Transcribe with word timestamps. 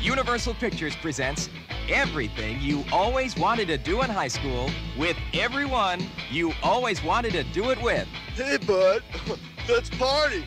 Universal 0.00 0.54
Pictures 0.54 0.96
presents 0.96 1.50
everything 1.90 2.58
you 2.58 2.82
always 2.90 3.36
wanted 3.36 3.68
to 3.68 3.76
do 3.76 4.00
in 4.00 4.08
high 4.08 4.28
school 4.28 4.70
with 4.98 5.16
everyone 5.34 6.00
you 6.30 6.54
always 6.62 7.04
wanted 7.04 7.32
to 7.32 7.44
do 7.44 7.70
it 7.70 7.80
with. 7.82 8.08
Hey, 8.34 8.56
bud, 8.66 9.02
let's 9.68 9.90
party. 9.90 10.46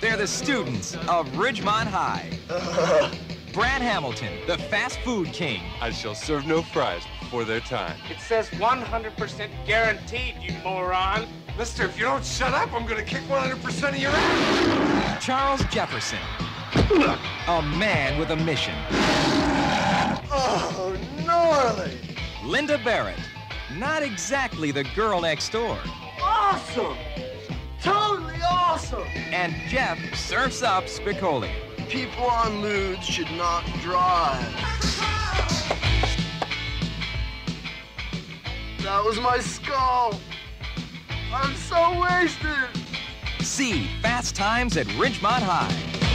They're 0.00 0.16
the 0.16 0.26
students 0.26 0.94
of 0.94 1.26
Ridgemont 1.30 1.88
High. 1.88 2.30
Brad 3.52 3.82
Hamilton, 3.82 4.32
the 4.46 4.58
fast 4.58 5.00
food 5.00 5.32
king. 5.32 5.62
I 5.80 5.90
shall 5.90 6.14
serve 6.14 6.46
no 6.46 6.62
fries 6.62 7.02
before 7.18 7.44
their 7.44 7.60
time. 7.60 7.96
It 8.08 8.20
says 8.20 8.48
100% 8.50 9.48
guaranteed, 9.66 10.36
you 10.40 10.54
moron. 10.62 11.26
Mister, 11.58 11.86
if 11.86 11.98
you 11.98 12.04
don't 12.04 12.24
shut 12.24 12.52
up, 12.52 12.72
I'm 12.72 12.86
gonna 12.86 13.02
kick 13.02 13.22
100% 13.22 13.88
of 13.88 13.96
your 13.96 14.12
ass. 14.14 15.24
Charles 15.24 15.64
Jefferson, 15.70 16.18
a 17.48 17.62
man 17.78 18.18
with 18.18 18.30
a 18.30 18.36
mission. 18.36 18.74
Oh, 20.30 20.96
gnarly. 21.24 21.92
Linda 22.44 22.78
Barrett, 22.84 23.18
not 23.76 24.02
exactly 24.02 24.70
the 24.70 24.84
girl 24.94 25.20
next 25.20 25.50
door. 25.50 25.78
Awesome. 26.22 26.96
Totally 27.80 28.34
awesome. 28.42 29.06
And 29.30 29.54
Jeff 29.68 29.98
surfs 30.14 30.62
up 30.62 30.84
Spicoli. 30.84 31.50
People 31.88 32.24
on 32.24 32.62
lewd 32.62 33.02
should 33.02 33.30
not 33.32 33.64
drive. 33.80 34.44
That 38.82 39.02
was 39.04 39.20
my 39.20 39.38
skull. 39.38 40.18
I'm 41.32 41.54
so 41.54 42.00
wasted. 42.00 42.68
See 43.40 43.88
Fast 44.02 44.34
Times 44.34 44.76
at 44.76 44.86
Ridgemont 44.88 45.42
High. 45.42 46.05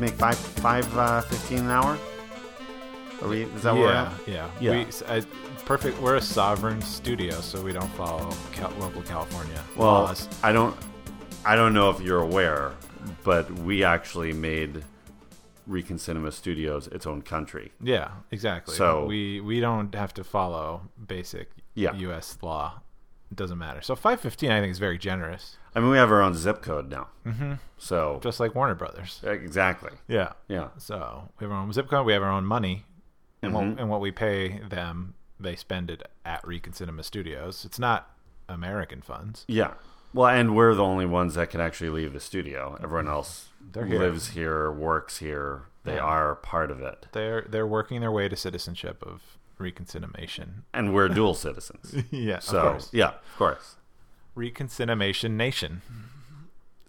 Make 0.00 0.14
five 0.14 0.36
five 0.36 0.96
uh, 0.98 1.20
fifteen 1.22 1.58
an 1.60 1.70
hour. 1.70 1.98
Are 3.22 3.28
we? 3.28 3.42
Is 3.42 3.62
that 3.62 3.74
where 3.74 3.82
we're 3.84 3.92
yeah, 3.92 4.02
at? 4.12 4.28
yeah, 4.28 4.50
Yeah. 4.60 4.70
We, 4.72 4.80
s- 4.86 5.02
I- 5.06 5.20
perfect. 5.66 6.00
We're 6.00 6.16
a 6.16 6.22
sovereign 6.22 6.80
studio, 6.80 7.40
so 7.40 7.62
we 7.62 7.72
don't 7.72 7.90
follow 7.92 8.30
cal- 8.52 8.72
local 8.80 9.02
California 9.02 9.62
Well, 9.76 9.88
laws. 9.92 10.28
I 10.42 10.52
don't. 10.52 10.74
I 11.44 11.54
don't 11.56 11.74
know 11.74 11.90
if 11.90 12.00
you're 12.00 12.20
aware, 12.20 12.72
but 13.24 13.50
we 13.60 13.84
actually 13.84 14.32
made 14.32 14.82
Recon 15.66 15.98
Cinema 15.98 16.32
Studios 16.32 16.86
its 16.88 17.06
own 17.06 17.20
country. 17.22 17.72
Yeah, 17.82 18.10
exactly. 18.30 18.74
So- 18.74 19.04
we 19.04 19.40
we 19.40 19.60
don't 19.60 19.94
have 19.94 20.14
to 20.14 20.24
follow 20.24 20.82
basic 21.06 21.50
Yeah. 21.74 21.94
U.S. 21.94 22.38
law. 22.42 22.80
It 23.30 23.36
doesn't 23.36 23.58
matter. 23.58 23.80
So 23.82 23.94
five 23.94 24.18
fifteen, 24.20 24.50
I 24.50 24.60
think, 24.60 24.70
is 24.72 24.78
very 24.78 24.98
generous, 24.98 25.56
I 25.74 25.80
mean, 25.80 25.90
we 25.90 25.96
have 25.98 26.10
our 26.10 26.20
own 26.22 26.34
zip 26.34 26.62
code 26.62 26.90
now. 26.90 27.08
Mm-hmm. 27.26 27.54
So 27.78 28.18
just 28.22 28.40
like 28.40 28.54
Warner 28.54 28.74
Brothers. 28.74 29.20
exactly. 29.24 29.92
Yeah. 30.08 30.32
Yeah. 30.48 30.68
So 30.78 31.30
we 31.38 31.44
have 31.44 31.52
our 31.52 31.58
own 31.62 31.72
zip 31.72 31.88
code. 31.88 32.04
We 32.06 32.12
have 32.12 32.22
our 32.22 32.30
own 32.32 32.44
money, 32.44 32.84
and 33.42 33.52
Mhm. 33.52 33.54
what 33.54 33.80
and 33.80 33.90
what 33.90 34.00
we 34.00 34.10
pay 34.10 34.58
them, 34.60 35.14
they 35.38 35.56
spend 35.56 35.90
it 35.90 36.02
at 36.24 36.46
Recon 36.46 36.72
Cinema 36.72 37.02
Studios. 37.02 37.64
It's 37.64 37.78
not 37.78 38.10
American 38.48 39.00
funds. 39.00 39.44
Yeah. 39.48 39.74
Well, 40.12 40.26
and 40.28 40.56
we're 40.56 40.74
the 40.74 40.82
only 40.82 41.06
ones 41.06 41.34
that 41.36 41.50
can 41.50 41.60
actually 41.60 41.90
leave 41.90 42.12
the 42.12 42.20
studio. 42.20 42.76
Everyone 42.82 43.06
else 43.08 43.48
They're 43.72 43.86
here. 43.86 44.00
lives 44.00 44.30
here, 44.30 44.70
works 44.72 45.18
here. 45.18 45.66
They 45.84 45.94
Yeah. 45.94 46.00
are 46.00 46.34
part 46.34 46.70
of 46.72 46.80
it, 46.82 47.06
They're 47.12 47.42
they're 47.48 47.66
working 47.66 48.00
their 48.00 48.10
way 48.12 48.28
to 48.28 48.34
citizenship 48.36 49.02
of 49.06 49.22
Reconciliation. 49.84 50.64
and 50.74 50.92
we're 50.94 51.08
dual 51.08 51.34
citizens. 51.34 51.94
yeah, 52.10 52.38
So 52.40 52.58
of 52.58 52.70
course. 52.72 52.90
yeah, 52.92 53.08
of 53.08 53.36
course. 53.38 53.76
Reconciliation 54.34 55.36
Nation. 55.36 55.82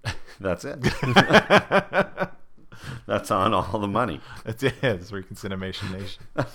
That's 0.40 0.66
it. 0.66 0.80
That's 3.08 3.32
on 3.32 3.54
all 3.54 3.80
the 3.80 3.88
money. 3.88 4.22
That's 4.44 4.64
it. 4.64 4.76
It's 4.82 5.12
Reconciliation 5.12 5.92
Nation. 5.92 6.24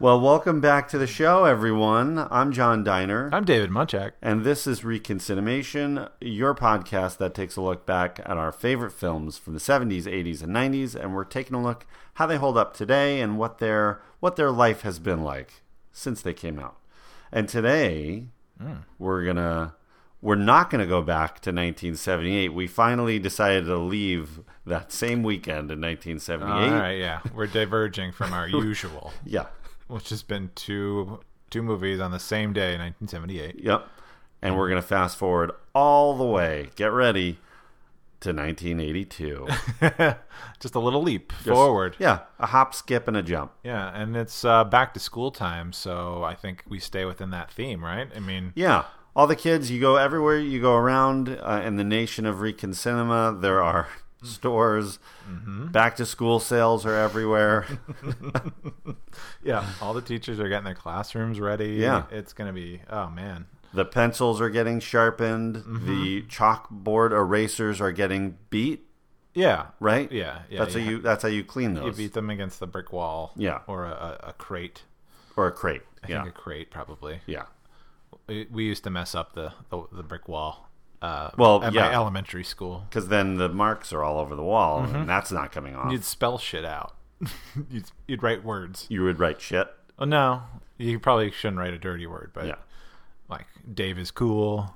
Well, 0.00 0.20
welcome 0.20 0.60
back 0.60 0.86
to 0.90 0.98
the 0.98 1.08
show, 1.08 1.44
everyone. 1.44 2.28
I'm 2.30 2.52
John 2.52 2.84
Diner. 2.84 3.30
I'm 3.32 3.44
David 3.44 3.70
Munchak. 3.70 4.12
And 4.22 4.44
this 4.44 4.64
is 4.64 4.82
Reconcinimation, 4.82 6.08
your 6.20 6.54
podcast 6.54 7.16
that 7.16 7.34
takes 7.34 7.56
a 7.56 7.62
look 7.62 7.84
back 7.84 8.20
at 8.20 8.36
our 8.36 8.52
favorite 8.52 8.92
films 8.92 9.38
from 9.38 9.54
the 9.54 9.58
70s, 9.58 10.04
80s, 10.04 10.40
and 10.40 10.54
90s, 10.54 10.94
and 10.94 11.16
we're 11.16 11.24
taking 11.24 11.56
a 11.56 11.62
look 11.62 11.84
how 12.14 12.26
they 12.26 12.36
hold 12.36 12.56
up 12.56 12.74
today 12.74 13.20
and 13.20 13.38
what 13.38 13.58
their 13.58 14.00
what 14.20 14.36
their 14.36 14.52
life 14.52 14.82
has 14.82 15.00
been 15.00 15.24
like 15.24 15.62
since 15.90 16.22
they 16.22 16.32
came 16.32 16.60
out. 16.60 16.76
And 17.32 17.48
today 17.48 18.26
we're 18.98 19.24
gonna 19.24 19.74
we're 20.20 20.34
not 20.34 20.70
gonna 20.70 20.86
go 20.86 21.02
back 21.02 21.34
to 21.40 21.50
1978. 21.50 22.52
We 22.52 22.66
finally 22.66 23.18
decided 23.18 23.66
to 23.66 23.76
leave 23.78 24.40
that 24.66 24.92
same 24.92 25.22
weekend 25.22 25.70
in 25.70 25.80
1978. 25.80 26.50
All 26.50 26.70
right, 26.80 26.98
yeah, 26.98 27.20
we're 27.34 27.46
diverging 27.46 28.12
from 28.12 28.32
our 28.32 28.48
usual, 28.48 29.12
Yeah. 29.24 29.46
which 29.86 30.10
has 30.10 30.22
been 30.22 30.50
two 30.54 31.20
two 31.50 31.62
movies 31.62 32.00
on 32.00 32.10
the 32.10 32.18
same 32.18 32.52
day, 32.52 32.74
in 32.74 32.80
1978. 32.80 33.64
Yep. 33.64 33.88
And 34.42 34.56
we're 34.56 34.68
going 34.68 34.80
to 34.80 34.86
fast 34.86 35.16
forward 35.16 35.50
all 35.74 36.16
the 36.16 36.24
way. 36.24 36.68
Get 36.76 36.92
ready 36.92 37.38
to 38.20 38.30
1982. 38.32 39.46
Just 40.60 40.74
a 40.74 40.78
little 40.80 41.02
leap 41.02 41.32
Just- 41.44 41.48
forward. 41.50 41.96
Yeah, 41.98 42.20
a 42.38 42.46
hop, 42.46 42.74
skip, 42.74 43.06
and 43.08 43.16
a 43.16 43.22
jump. 43.22 43.52
Yeah, 43.62 43.90
and 43.94 44.16
it's 44.16 44.44
uh, 44.44 44.64
back 44.64 44.94
to 44.94 45.00
school 45.00 45.30
time, 45.30 45.72
so 45.72 46.22
I 46.24 46.34
think 46.34 46.64
we 46.68 46.78
stay 46.78 47.04
within 47.04 47.30
that 47.30 47.50
theme, 47.50 47.84
right? 47.84 48.08
I 48.14 48.20
mean, 48.20 48.52
Yeah. 48.56 48.84
All 49.16 49.26
the 49.26 49.34
kids, 49.34 49.68
you 49.68 49.80
go 49.80 49.96
everywhere 49.96 50.38
you 50.38 50.60
go 50.60 50.74
around 50.76 51.28
uh, 51.42 51.60
in 51.64 51.74
the 51.74 51.82
nation 51.82 52.24
of 52.24 52.40
Recon 52.40 52.72
Cinema, 52.72 53.36
there 53.40 53.60
are 53.60 53.88
stores. 54.22 55.00
Back 55.26 55.96
to 55.96 56.06
school 56.06 56.38
sales 56.38 56.86
are 56.86 56.94
everywhere. 56.94 57.66
yeah, 59.42 59.66
all 59.80 59.92
the 59.94 60.02
teachers 60.02 60.38
are 60.40 60.48
getting 60.48 60.64
their 60.64 60.74
classrooms 60.74 61.40
ready. 61.40 61.70
Yeah. 61.74 62.04
it's 62.10 62.32
gonna 62.32 62.52
be 62.52 62.80
oh 62.90 63.08
man, 63.10 63.46
the 63.72 63.84
pencils 63.84 64.40
are 64.40 64.50
getting 64.50 64.80
sharpened. 64.80 65.56
The 65.86 66.22
chalkboard 66.22 67.12
erasers 67.12 67.80
are 67.80 67.92
getting 67.92 68.38
beat, 68.50 68.86
yeah, 69.34 69.66
right? 69.80 70.10
yeah, 70.10 70.42
yeah. 70.50 70.58
That's 70.60 70.74
you 70.74 70.80
how 70.82 70.90
you 70.90 70.98
that's 71.00 71.22
how 71.22 71.28
you 71.28 71.44
clean 71.44 71.74
those. 71.74 71.84
You 71.98 72.04
beat 72.04 72.14
them 72.14 72.30
against 72.30 72.60
the 72.60 72.66
brick 72.66 72.92
wall. 72.92 73.32
Yeah. 73.36 73.60
Or 73.66 73.84
a, 73.84 74.18
a, 74.28 74.32
crate. 74.32 74.82
or 75.36 75.46
a 75.46 75.52
crate. 75.52 75.82
I 76.02 76.08
yeah. 76.08 76.22
think 76.24 76.34
a 76.34 76.38
crate 76.38 76.70
probably. 76.70 77.20
yeah. 77.26 77.44
We, 78.26 78.46
we 78.50 78.64
used 78.64 78.84
to 78.84 78.90
mess 78.90 79.14
up 79.14 79.34
the, 79.34 79.52
the, 79.70 79.84
the 79.92 80.02
brick 80.02 80.28
wall. 80.28 80.68
Uh, 81.00 81.30
Well, 81.38 81.62
at 81.62 81.72
yeah. 81.72 81.88
my 81.88 81.94
elementary 81.94 82.44
school. 82.44 82.84
Because 82.88 83.08
then 83.08 83.36
the 83.36 83.48
marks 83.48 83.92
are 83.92 84.02
all 84.02 84.18
over 84.18 84.34
the 84.34 84.42
wall, 84.42 84.82
and 84.82 85.08
that's 85.08 85.30
not 85.30 85.52
coming 85.52 85.76
off. 85.76 85.92
You'd 85.92 86.04
spell 86.04 86.38
shit 86.38 86.64
out. 86.64 86.94
you'd, 87.70 87.90
you'd 88.06 88.22
write 88.22 88.44
words. 88.44 88.86
you 88.88 89.02
would 89.04 89.18
write 89.18 89.40
shit. 89.40 89.68
Oh 89.98 90.04
no, 90.04 90.42
you 90.76 90.98
probably 90.98 91.30
shouldn't 91.30 91.58
write 91.58 91.72
a 91.74 91.78
dirty 91.78 92.06
word, 92.06 92.30
but 92.34 92.46
Yeah. 92.46 92.54
Like 93.28 93.46
Dave 93.72 93.98
is 93.98 94.10
cool. 94.10 94.74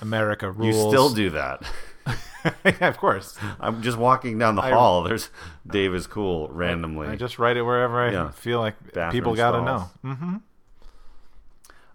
America 0.00 0.50
rules. 0.50 0.74
You 0.76 0.88
still 0.88 1.10
do 1.12 1.30
that. 1.30 1.62
yeah, 2.64 2.88
of 2.88 2.96
course. 2.96 3.36
I'm 3.60 3.82
just 3.82 3.98
walking 3.98 4.38
down 4.38 4.54
the 4.56 4.62
I- 4.62 4.70
hall. 4.70 5.02
There's 5.02 5.28
Dave 5.66 5.94
is 5.94 6.06
cool 6.06 6.48
randomly. 6.48 7.08
I 7.08 7.16
just 7.16 7.38
write 7.38 7.56
it 7.56 7.62
wherever 7.62 8.00
I 8.00 8.12
Yeah. 8.12 8.30
feel 8.30 8.60
like 8.60 8.76
Bathroom 8.92 9.10
people 9.12 9.34
got 9.34 9.52
to 9.52 9.62
know. 9.62 9.90
Mm-hmm. 10.04 10.36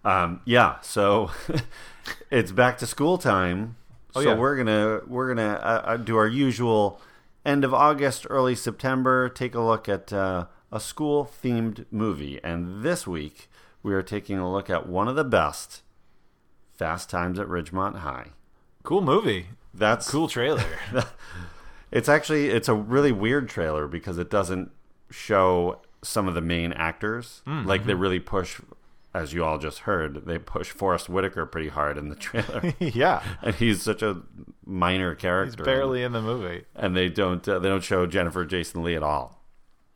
um, 0.04 0.40
yeah. 0.44 0.76
So 0.82 1.30
it's 2.30 2.52
back 2.52 2.78
to 2.78 2.86
school 2.86 3.18
time. 3.18 3.76
Oh, 4.14 4.22
so 4.22 4.28
yeah. 4.30 4.36
we're 4.36 4.56
gonna 4.56 5.00
we're 5.06 5.34
gonna 5.34 5.54
uh, 5.54 5.82
uh, 5.84 5.96
do 5.96 6.16
our 6.16 6.28
usual 6.28 7.00
end 7.44 7.64
of 7.64 7.74
August, 7.74 8.26
early 8.30 8.54
September. 8.54 9.28
Take 9.28 9.54
a 9.54 9.60
look 9.60 9.88
at 9.88 10.12
uh, 10.12 10.46
a 10.72 10.80
school 10.80 11.30
themed 11.42 11.84
movie, 11.90 12.40
and 12.42 12.82
this 12.82 13.06
week 13.06 13.50
we 13.86 13.94
are 13.94 14.02
taking 14.02 14.36
a 14.36 14.50
look 14.52 14.68
at 14.68 14.88
one 14.88 15.06
of 15.06 15.14
the 15.14 15.22
best, 15.24 15.82
Fast 16.74 17.08
Times 17.08 17.38
at 17.38 17.46
Ridgemont 17.46 17.98
High. 17.98 18.30
Cool 18.82 19.00
movie. 19.00 19.46
That's 19.72 20.10
Cool 20.10 20.28
trailer. 20.28 20.64
It's 21.92 22.08
actually 22.08 22.48
it's 22.48 22.68
a 22.68 22.74
really 22.74 23.12
weird 23.12 23.48
trailer 23.48 23.86
because 23.86 24.18
it 24.18 24.28
doesn't 24.28 24.72
show 25.08 25.80
some 26.02 26.26
of 26.26 26.34
the 26.34 26.40
main 26.40 26.72
actors. 26.72 27.42
Mm-hmm. 27.46 27.66
Like 27.68 27.86
they 27.86 27.94
really 27.94 28.18
push, 28.18 28.60
as 29.14 29.32
you 29.32 29.44
all 29.44 29.56
just 29.56 29.78
heard, 29.80 30.26
they 30.26 30.36
push 30.36 30.70
Forest 30.72 31.08
Whitaker 31.08 31.46
pretty 31.46 31.68
hard 31.68 31.96
in 31.96 32.08
the 32.08 32.16
trailer, 32.16 32.74
yeah. 32.80 33.22
and 33.42 33.54
he's 33.54 33.82
such 33.82 34.02
a 34.02 34.20
minor 34.66 35.14
character. 35.14 35.62
He's 35.62 35.64
barely 35.64 36.02
in 36.02 36.10
the 36.10 36.20
movie. 36.20 36.64
and 36.74 36.96
they 36.96 37.08
don't 37.08 37.48
uh, 37.48 37.60
they 37.60 37.68
don't 37.68 37.84
show 37.84 38.04
Jennifer 38.04 38.44
Jason 38.44 38.82
Leigh 38.82 38.96
at 38.96 39.04
all. 39.04 39.40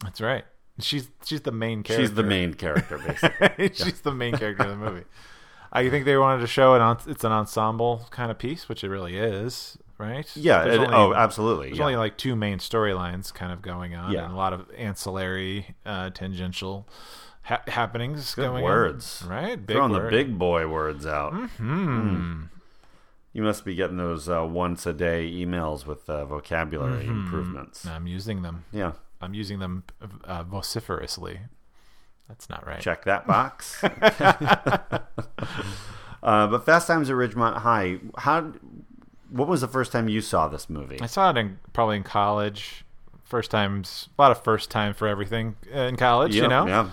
That's 0.04 0.20
right. 0.20 0.44
She's 0.81 1.09
she's 1.25 1.41
the 1.43 1.53
main 1.53 1.82
character. 1.82 2.03
She's 2.06 2.15
the 2.15 2.23
main 2.23 2.55
character, 2.55 2.99
basically. 2.99 3.71
she's 3.75 4.00
the 4.00 4.12
main 4.15 4.37
character 4.37 4.65
of 4.65 4.71
the 4.71 4.77
movie. 4.77 5.05
I 5.73 5.88
think 5.88 6.05
they 6.05 6.17
wanted 6.17 6.41
to 6.41 6.47
show 6.49 6.75
an 6.75 6.97
it's 7.06 7.23
an 7.25 7.32
ensemble 7.32 8.06
kind 8.11 8.31
of 8.31 8.38
piece, 8.38 8.69
which 8.69 8.82
it 8.82 8.88
really 8.88 9.17
is, 9.17 9.79
right? 9.99 10.29
yeah. 10.35 10.65
It- 10.65 10.79
only- 10.81 10.93
oh, 10.94 11.15
absolutely. 11.15 11.69
There's 11.69 11.79
yeah. 11.79 11.85
only 11.85 11.97
like 11.97 12.17
two 12.19 12.35
main 12.35 12.59
storylines 12.59 13.32
kind 13.32 13.53
of 13.53 13.62
going 13.62 13.94
on, 13.94 14.11
Yeah. 14.12 14.25
and 14.25 14.32
a 14.32 14.37
lot 14.37 14.53
of 14.53 14.67
ancillary, 14.77 15.77
uh, 15.87 16.11
tangential 16.11 16.88
ha- 17.43 17.62
happenings 17.69 18.35
Good 18.35 18.47
going 18.47 18.65
words. 18.65 19.23
on. 19.23 19.29
Right, 19.29 19.65
big 19.67 19.77
Throwing 19.77 19.93
word. 19.93 20.06
the 20.06 20.11
big 20.17 20.37
boy 20.38 20.67
words 20.67 21.06
out. 21.06 21.35
Hmm. 21.35 22.44
You 23.32 23.43
must 23.44 23.65
be 23.65 23.77
getting 23.77 23.97
those 23.97 24.29
uh, 24.29 24.44
once 24.44 24.87
a 24.87 24.93
day 24.93 25.31
emails 25.31 25.87
with 25.87 26.11
uh, 26.11 26.25
vocabulary 26.25 27.05
Mm-hmm. 27.05 27.21
improvements. 27.27 27.87
I'm 27.87 28.09
using 28.09 28.43
them. 28.43 28.65
Yeah. 28.73 28.94
I'm 29.20 29.34
using 29.34 29.58
them 29.58 29.84
uh, 30.25 30.43
vociferously. 30.44 31.40
That's 32.28 32.49
not 32.49 32.67
right. 32.67 32.81
Check 32.81 33.05
that 33.05 33.26
box. 33.26 33.82
uh, 33.84 35.00
but 36.22 36.64
Fast 36.64 36.87
Times 36.87 37.11
at 37.11 37.17
Ridgemont 37.17 37.58
High. 37.58 37.99
How? 38.19 38.52
What 39.31 39.49
was 39.49 39.61
the 39.61 39.69
first 39.69 39.93
time 39.93 40.08
you 40.08 40.20
saw 40.20 40.49
this 40.49 40.70
movie? 40.70 41.00
I 41.00 41.06
saw 41.06 41.31
it 41.31 41.37
in 41.37 41.58
probably 41.72 41.96
in 41.96 42.05
college. 42.05 42.84
First 43.25 43.50
times, 43.50 44.08
a 44.19 44.22
lot 44.22 44.31
of 44.32 44.43
first 44.43 44.70
time 44.70 44.94
for 44.94 45.06
everything 45.06 45.56
in 45.70 45.96
college. 45.96 46.34
Yeah, 46.34 46.43
you 46.43 46.49
know, 46.49 46.67
yeah. 46.67 46.90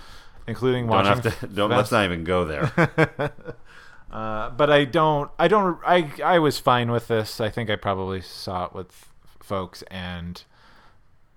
including 0.47 0.85
Don't 0.85 1.05
watching. 1.05 1.23
have 1.23 1.39
to. 1.39 1.47
Don't. 1.47 1.69
Let's 1.69 1.91
not 1.91 2.05
even 2.05 2.23
go 2.23 2.45
there. 2.45 3.31
Uh, 4.09 4.49
but 4.51 4.69
I 4.71 4.85
don't. 4.85 5.29
I 5.37 5.49
don't. 5.49 5.79
I 5.85 6.09
I 6.23 6.39
was 6.39 6.59
fine 6.59 6.91
with 6.91 7.09
this. 7.09 7.41
I 7.41 7.49
think 7.49 7.69
I 7.69 7.75
probably 7.75 8.21
saw 8.21 8.65
it 8.65 8.73
with 8.73 9.09
folks, 9.41 9.81
and 9.91 10.41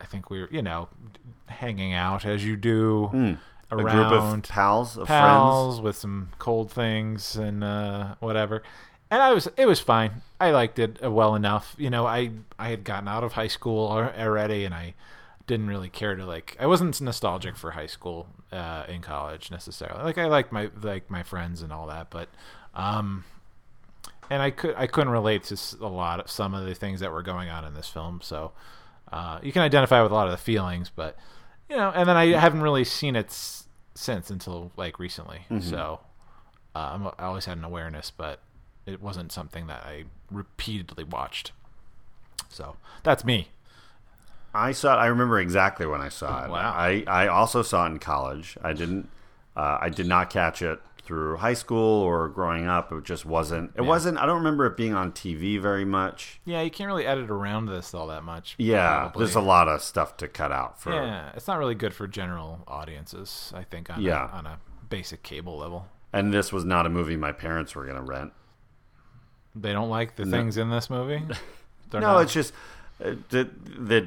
I 0.01 0.07
think 0.07 0.31
we 0.31 0.41
were, 0.41 0.49
you 0.51 0.63
know, 0.63 0.89
hanging 1.47 1.93
out 1.93 2.25
as 2.25 2.45
you 2.45 2.57
do. 2.57 3.11
A 3.73 3.77
around 3.77 3.97
group 3.97 4.21
of 4.21 4.43
pals, 4.49 4.97
of 4.97 5.07
pals 5.07 5.81
with 5.81 5.95
some 5.95 6.31
cold 6.39 6.73
things 6.73 7.37
and 7.37 7.63
uh, 7.63 8.17
whatever. 8.19 8.65
And 9.13 9.23
I 9.23 9.33
was, 9.33 9.49
it 9.57 9.67
was 9.67 9.79
fine. 9.79 10.23
I 10.41 10.51
liked 10.51 10.79
it 10.81 10.99
uh, 11.05 11.11
well 11.11 11.35
enough. 11.37 11.77
You 11.79 11.89
know, 11.91 12.07
I 12.07 12.31
I 12.59 12.71
had 12.71 12.83
gotten 12.83 13.07
out 13.09 13.23
of 13.23 13.35
high 13.35 13.49
school 13.49 13.87
already, 13.89 14.65
and 14.65 14.75
I 14.75 14.95
didn't 15.47 15.69
really 15.69 15.89
care 15.89 16.17
to 16.17 16.25
like. 16.25 16.57
I 16.59 16.67
wasn't 16.67 17.01
nostalgic 17.01 17.57
for 17.57 17.73
high 17.73 17.87
school 17.87 18.27
uh, 18.53 18.85
in 18.89 19.03
college 19.03 19.51
necessarily. 19.51 20.03
Like 20.03 20.19
I 20.19 20.27
liked 20.27 20.53
my 20.53 20.71
like 20.83 21.11
my 21.11 21.23
friends 21.23 21.63
and 21.63 21.73
all 21.73 21.87
that, 21.89 22.11
but 22.11 22.29
um, 22.75 23.25
and 24.31 24.43
I 24.43 24.51
could 24.51 24.75
I 24.77 24.87
couldn't 24.87 25.13
relate 25.13 25.45
to 25.45 25.57
a 25.81 25.89
lot 25.89 26.21
of 26.21 26.31
some 26.31 26.55
of 26.55 26.65
the 26.65 26.75
things 26.75 27.01
that 27.01 27.13
were 27.13 27.23
going 27.23 27.49
on 27.49 27.65
in 27.65 27.75
this 27.75 27.89
film. 27.89 28.21
So 28.23 28.53
uh, 29.13 29.39
you 29.43 29.53
can 29.53 29.63
identify 29.63 30.03
with 30.03 30.13
a 30.13 30.15
lot 30.15 30.27
of 30.27 30.33
the 30.33 30.37
feelings, 30.39 30.91
but 30.95 31.17
you 31.69 31.77
know, 31.77 31.91
and 31.95 32.09
then 32.09 32.17
I 32.17 32.27
haven't 32.39 32.63
really 32.63 32.85
seen 32.85 33.17
it 33.17 33.27
s- 33.27 33.67
since 33.95 34.31
until 34.31 34.73
like 34.77 34.99
recently. 34.99 35.43
So 35.61 36.01
uh, 36.75 36.79
I'm, 36.95 37.07
I 37.19 37.25
always 37.27 37.45
had 37.45 37.59
an 37.59 37.65
awareness, 37.65 38.11
but 38.11 38.41
it 38.87 39.01
wasn't 39.03 39.31
something 39.33 39.67
that 39.69 39.83
I 39.85 40.05
repeatedly 40.31 41.05
watched. 41.05 41.53
So 42.49 42.77
that's 43.03 43.25
me. 43.25 43.49
I 44.53 44.73
saw 44.73 44.95
it. 44.95 44.99
I 44.99 45.07
remember 45.07 45.39
exactly 45.39 45.87
when 45.87 46.01
I 46.01 46.09
saw 46.09 46.45
it. 46.45 46.51
Wow. 46.51 46.73
I, 46.77 47.05
I 47.07 47.29
also 47.29 47.63
saw 47.63 47.87
it 47.87 47.91
in 47.91 47.99
college. 48.01 48.57
I 48.63 48.73
didn't. 48.73 49.09
Uh, 49.57 49.79
I 49.81 49.91
did 49.91 50.07
not 50.07 50.31
catch 50.31 50.63
it 50.63 50.81
through 51.03 51.37
high 51.39 51.55
school 51.55 52.03
or 52.03 52.29
growing 52.29 52.67
up. 52.67 52.93
It 52.93 53.05
just 53.05 53.25
wasn't. 53.27 53.73
It 53.77 53.83
wasn't. 53.83 54.19
I 54.19 54.27
don't 54.27 54.39
remember 54.39 54.67
it 54.67 54.77
being 54.77 54.95
on 54.95 55.13
TV 55.13 55.61
very 55.61 55.85
much. 55.85 56.41
Yeah, 56.45 56.61
you 56.63 56.71
can't 56.71 56.87
really 56.89 57.07
edit 57.07 57.31
around 57.31 57.67
this 57.67 57.93
all 57.95 58.07
that 58.09 58.23
much. 58.25 58.55
Yeah, 58.59 59.01
probably. 59.01 59.25
there's 59.25 59.35
a 59.37 59.41
lot 59.41 59.69
of 59.69 59.83
stuff 59.83 60.17
to 60.19 60.29
cut 60.29 60.53
out 60.53 60.81
for. 60.81 60.93
Yeah, 60.93 61.31
it's 61.35 61.47
not 61.49 61.59
really 61.59 61.75
good 61.75 61.95
for 61.95 62.07
general 62.07 62.61
audiences. 62.69 63.53
I 63.55 63.65
think 63.65 63.91
on 63.91 64.01
Yeah. 64.03 64.29
a, 64.31 64.33
on 64.37 64.47
a 64.47 64.59
basic 64.89 65.23
cable 65.23 65.57
level. 65.59 65.87
And 66.13 66.33
this 66.33 66.53
was 66.53 66.65
not 66.65 66.87
a 66.87 66.89
movie 66.89 67.17
my 67.17 67.33
parents 67.33 67.75
were 67.75 67.85
going 67.85 67.97
to 67.97 68.03
rent. 68.03 68.33
They 69.55 69.73
don't 69.73 69.91
like 69.91 70.17
the 70.17 70.27
things 70.27 70.57
in 70.57 70.71
this 70.71 70.91
movie. 70.91 71.23
No, 71.93 71.99
not- 71.99 72.21
it's 72.23 72.33
just 72.33 72.53
uh, 73.05 73.15
that 73.31 73.49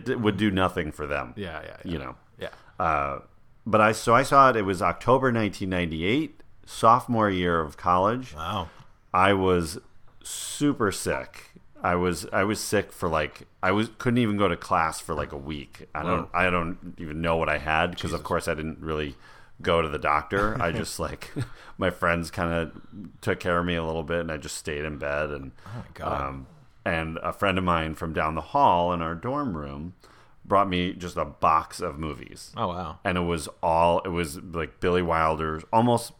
that 0.07 0.21
would 0.21 0.37
do 0.37 0.49
nothing 0.49 0.93
for 0.93 1.05
them. 1.05 1.33
yeah, 1.35 1.61
yeah, 1.63 1.77
yeah. 1.83 1.91
you 1.91 1.99
know. 1.99 2.15
yeah. 2.39 2.47
Uh, 2.79 3.19
but 3.65 3.81
I 3.81 3.91
so 3.91 4.15
I 4.15 4.23
saw 4.23 4.49
it. 4.51 4.55
It 4.55 4.61
was 4.61 4.81
October 4.81 5.33
1998, 5.33 6.42
sophomore 6.65 7.29
year 7.29 7.59
of 7.59 7.77
college. 7.77 8.33
Wow. 8.35 8.69
I 9.13 9.33
was 9.33 9.79
super 10.23 10.91
sick. 10.91 11.49
I 11.81 11.95
was 11.95 12.25
I 12.31 12.43
was 12.45 12.59
sick 12.61 12.91
for 12.93 13.09
like 13.09 13.41
I 13.61 13.71
was 13.71 13.89
couldn't 13.97 14.19
even 14.19 14.37
go 14.37 14.47
to 14.47 14.55
class 14.55 14.99
for 15.01 15.13
like 15.13 15.31
a 15.33 15.37
week. 15.37 15.87
I 15.93 16.01
don't 16.03 16.29
I 16.33 16.49
don't 16.49 16.95
even 16.97 17.21
know 17.21 17.35
what 17.35 17.49
I 17.49 17.57
had 17.57 17.91
because 17.91 18.13
of 18.13 18.23
course 18.23 18.47
I 18.47 18.53
didn't 18.53 18.79
really 18.79 19.15
go 19.61 19.81
to 19.81 19.89
the 19.89 19.99
doctor. 19.99 20.55
I 20.61 20.71
just 20.71 20.97
like 20.99 21.31
my 21.77 21.89
friends 21.89 22.31
kind 22.31 22.53
of 22.53 22.81
took 23.21 23.39
care 23.41 23.59
of 23.59 23.65
me 23.65 23.75
a 23.75 23.83
little 23.83 24.03
bit 24.03 24.21
and 24.21 24.31
I 24.31 24.37
just 24.37 24.55
stayed 24.57 24.85
in 24.85 24.97
bed 24.97 25.29
and 25.31 25.51
Oh 25.67 25.83
God. 25.93 26.21
um 26.21 26.47
and 26.85 27.17
a 27.21 27.33
friend 27.33 27.57
of 27.57 27.63
mine 27.65 27.95
from 27.95 28.13
down 28.13 28.35
the 28.35 28.41
hall 28.41 28.93
in 28.93 29.01
our 29.01 29.15
dorm 29.15 29.55
room 29.57 29.93
brought 30.45 30.67
me 30.69 30.93
just 30.93 31.15
a 31.17 31.23
box 31.25 31.79
of 31.81 31.99
movies 31.99 32.51
Oh 32.55 32.69
wow. 32.69 32.99
and 33.03 33.17
it 33.17 33.21
was 33.21 33.49
all 33.61 33.99
it 34.05 34.09
was 34.09 34.37
like 34.41 34.79
Billy 34.79 35.01
Wilder's 35.01 35.63
almost 35.73 36.13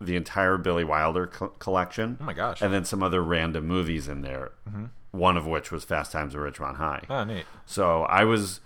the 0.00 0.16
entire 0.16 0.56
Billy 0.56 0.84
Wilder 0.84 1.26
co- 1.26 1.48
collection. 1.48 2.16
Oh 2.20 2.24
my 2.24 2.32
gosh. 2.32 2.62
And 2.62 2.72
then 2.72 2.84
some 2.84 3.02
other 3.02 3.22
random 3.22 3.66
movies 3.66 4.08
in 4.08 4.22
there. 4.22 4.52
One 5.10 5.36
of 5.36 5.46
which 5.46 5.70
was 5.72 5.84
Fast 5.84 6.12
Times 6.12 6.34
at 6.34 6.40
Ridgemont 6.40 6.76
High. 6.76 7.04
Oh 7.10 7.24
neat. 7.24 7.44
So 7.66 8.02
I 8.04 8.24
was, 8.24 8.60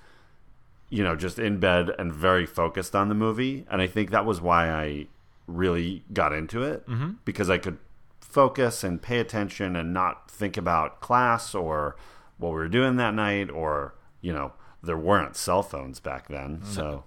you 0.90 1.02
know, 1.02 1.16
just 1.16 1.38
in 1.38 1.58
bed 1.58 1.90
and 1.98 2.12
very 2.12 2.46
focused 2.46 2.94
on 2.94 3.08
the 3.08 3.14
movie, 3.14 3.66
and 3.70 3.80
I 3.82 3.86
think 3.86 4.10
that 4.10 4.24
was 4.26 4.40
why 4.40 4.70
I 4.70 5.06
really 5.46 6.04
got 6.12 6.32
into 6.32 6.62
it 6.62 6.86
mm-hmm. 6.86 7.12
because 7.24 7.50
I 7.50 7.58
could 7.58 7.78
focus 8.20 8.82
and 8.84 9.00
pay 9.00 9.18
attention 9.20 9.76
and 9.76 9.92
not 9.92 10.30
think 10.30 10.56
about 10.56 11.00
class 11.00 11.54
or 11.54 11.96
what 12.38 12.48
we 12.50 12.54
were 12.56 12.68
doing 12.68 12.96
that 12.96 13.14
night 13.14 13.50
or 13.50 13.94
you 14.20 14.32
know 14.32 14.52
there 14.82 14.96
weren't 14.96 15.36
cell 15.36 15.62
phones 15.62 16.00
back 16.00 16.28
then 16.28 16.60
so 16.64 17.04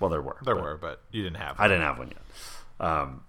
well 0.00 0.08
there 0.08 0.22
were 0.22 0.36
There 0.44 0.54
but- 0.54 0.62
were, 0.64 0.76
but 0.76 1.00
you 1.10 1.22
didn't 1.22 1.36
have. 1.38 1.56
I 1.58 1.68
didn't 1.68 1.82
have 1.82 1.98
one 1.98 2.08
yet. 2.08 2.86
Um, 2.88 3.22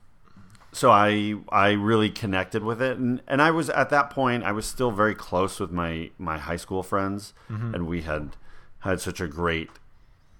so 0.74 0.92
I 0.92 1.36
I 1.50 1.72
really 1.72 2.10
connected 2.10 2.64
with 2.64 2.82
it, 2.82 2.98
and, 2.98 3.22
and 3.28 3.42
I 3.42 3.52
was 3.52 3.70
at 3.70 3.90
that 3.90 4.10
point 4.10 4.44
I 4.44 4.52
was 4.52 4.66
still 4.66 4.92
very 4.92 5.16
close 5.16 5.60
with 5.60 5.72
my 5.72 6.12
my 6.18 6.38
high 6.38 6.58
school 6.58 6.84
friends, 6.84 7.34
mm-hmm. 7.50 7.74
and 7.74 7.88
we 7.88 8.02
had 8.02 8.36
had 8.80 9.00
such 9.00 9.22
a 9.22 9.28
great 9.28 9.70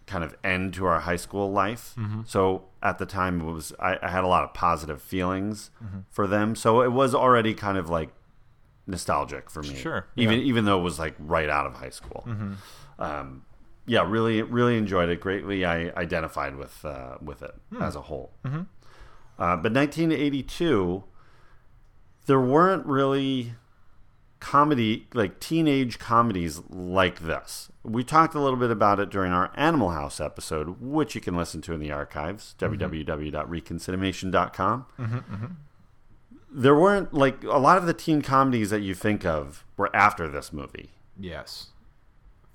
kind 0.06 0.24
of 0.24 0.36
end 0.44 0.74
to 0.74 0.86
our 0.86 1.02
high 1.02 1.16
school 1.16 1.52
life. 1.52 1.96
Mm-hmm. 1.98 2.22
So 2.26 2.66
at 2.82 2.98
the 2.98 3.06
time 3.06 3.42
it 3.42 3.52
was 3.52 3.74
I, 3.80 3.98
I 4.02 4.10
had 4.10 4.24
a 4.24 4.28
lot 4.28 4.44
of 4.44 4.54
positive 4.54 5.02
feelings 5.02 5.72
mm-hmm. 5.84 6.00
for 6.10 6.28
them. 6.28 6.56
So 6.56 6.82
it 6.82 6.92
was 6.92 7.16
already 7.16 7.54
kind 7.54 7.78
of 7.78 7.90
like 7.90 8.10
nostalgic 8.86 9.50
for 9.50 9.62
me. 9.62 9.76
Sure, 9.76 10.08
even 10.16 10.40
yeah. 10.40 10.46
even 10.46 10.66
though 10.66 10.80
it 10.80 10.84
was 10.84 11.00
like 11.00 11.16
right 11.20 11.50
out 11.50 11.66
of 11.66 11.76
high 11.76 11.90
school. 11.90 12.28
Um, 13.00 13.44
yeah, 13.86 14.06
really, 14.08 14.42
really 14.42 14.78
enjoyed 14.78 15.10
it 15.10 15.20
greatly. 15.20 15.66
I 15.66 15.92
identified 15.98 16.56
with 16.56 16.84
uh, 16.86 17.18
with 17.22 17.42
it 17.42 17.54
hmm. 17.70 17.82
as 17.82 17.96
a 17.96 18.02
whole. 18.02 18.32
Uh, 19.40 19.56
but 19.56 19.74
1982, 19.74 21.04
there 22.26 22.40
weren't 22.40 22.86
really 22.86 23.54
comedy 24.44 25.08
like 25.14 25.40
teenage 25.40 25.98
comedies 26.00 26.62
like 26.70 27.22
this. 27.22 27.72
We 27.84 28.04
talked 28.04 28.36
a 28.36 28.42
little 28.42 28.60
bit 28.60 28.72
about 28.72 29.00
it 29.00 29.10
during 29.10 29.32
our 29.32 29.52
Animal 29.56 29.92
House 29.92 30.20
episode, 30.20 30.82
which 30.82 31.16
you 31.16 31.22
can 31.22 31.38
listen 31.38 31.62
to 31.62 31.72
in 31.74 31.80
the 31.80 31.92
archives 31.92 32.54
mm-hmm. 32.60 32.76
www.reconciliation.com. 32.76 34.86
Mm-hmm, 35.00 35.16
mm-hmm. 35.16 35.46
There 36.52 36.76
weren't 36.76 37.14
like 37.14 37.42
a 37.44 37.58
lot 37.58 37.78
of 37.78 37.86
the 37.86 37.94
teen 37.94 38.22
comedies 38.22 38.70
that 38.70 38.82
you 38.82 38.94
think 38.94 39.26
of 39.26 39.64
were 39.78 39.96
after 39.96 40.28
this 40.28 40.52
movie. 40.52 40.90
Yes. 41.18 41.68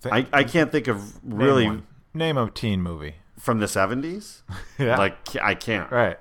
I, 0.05 0.27
I 0.33 0.45
can't 0.45 0.71
think 0.71 0.89
of 0.89 1.25
Name 1.25 1.39
really 1.39 1.67
one. 1.67 1.87
name 2.13 2.37
a 2.37 2.51
teen 2.51 2.83
movie. 2.83 3.15
from 3.39 3.61
the 3.61 3.67
70s. 3.67 4.43
Yeah. 4.79 4.97
Like 4.97 5.17
I 5.43 5.55
can't. 5.55 5.91
Right. 5.91 6.19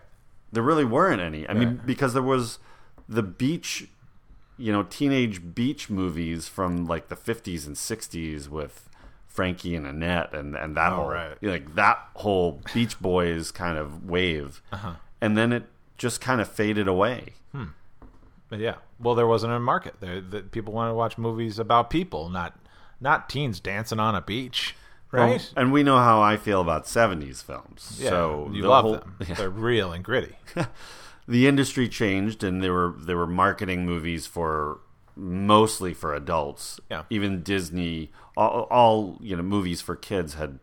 There 0.51 0.63
really 0.63 0.85
weren't 0.85 1.21
any. 1.21 1.47
I 1.47 1.53
mean, 1.53 1.81
because 1.85 2.13
there 2.13 2.23
was 2.23 2.59
the 3.09 3.23
beach, 3.23 3.87
you 4.57 4.71
know, 4.71 4.83
teenage 4.83 5.53
beach 5.53 5.89
movies 5.89 6.47
from 6.47 6.87
like 6.87 7.09
the 7.09 7.15
50s 7.15 7.67
and 7.67 7.75
60s 7.75 8.47
with 8.49 8.89
Frankie 9.27 9.75
and 9.75 9.85
Annette 9.85 10.33
and 10.33 10.55
and 10.55 10.75
that 10.75 10.91
Oh, 10.93 10.95
whole 10.97 11.09
right. 11.09 11.43
like 11.43 11.75
that 11.75 11.99
whole 12.15 12.61
Beach 12.73 12.99
Boys 12.99 13.51
kind 13.51 13.77
of 13.77 14.09
wave. 14.09 14.61
Uh-huh. 14.71 14.93
And 15.21 15.37
then 15.37 15.51
it 15.53 15.65
just 15.97 16.21
kind 16.21 16.41
of 16.41 16.47
faded 16.49 16.87
away. 16.87 17.33
But 18.49 18.59
yeah. 18.59 18.75
Well, 18.99 19.13
there 19.13 19.27
wasn't 19.27 19.51
a 19.53 19.59
market. 19.59 19.95
There, 19.99 20.21
that 20.21 20.51
people 20.51 20.71
wanted 20.73 20.91
to 20.91 20.95
watch 20.95 21.17
movies 21.17 21.59
about 21.59 21.89
people, 21.89 22.29
not 22.29 22.57
not 23.01 23.27
teens 23.29 23.59
dancing 23.59 23.99
on 23.99 24.15
a 24.15 24.21
beach. 24.21 24.73
Right. 25.11 25.29
Well, 25.39 25.39
and 25.55 25.71
we 25.71 25.83
know 25.83 25.97
how 25.97 26.21
I 26.21 26.35
feel 26.37 26.59
about 26.61 26.85
70s 26.85 27.41
films. 27.43 27.97
yeah. 27.99 28.09
so 28.09 28.49
you 28.53 28.63
the 28.63 28.67
love 28.67 28.83
whole- 28.83 28.93
them. 28.95 29.15
Yeah. 29.27 29.33
They're 29.37 29.49
real 29.49 29.91
and 29.93 30.03
gritty. 30.03 30.35
the 31.27 31.47
industry 31.47 31.87
changed 31.89 32.43
and 32.43 32.61
they 32.63 32.69
were 32.69 32.93
they 32.99 33.13
were 33.13 33.27
marketing 33.27 33.85
movies 33.85 34.25
for 34.27 34.79
mostly 35.15 35.93
for 35.93 36.13
adults 36.13 36.79
Yeah. 36.91 37.03
even 37.09 37.41
disney 37.41 38.11
all, 38.37 38.67
all 38.69 39.17
you 39.19 39.35
know 39.35 39.41
movies 39.43 39.81
for 39.81 39.95
kids 39.95 40.35
had 40.35 40.59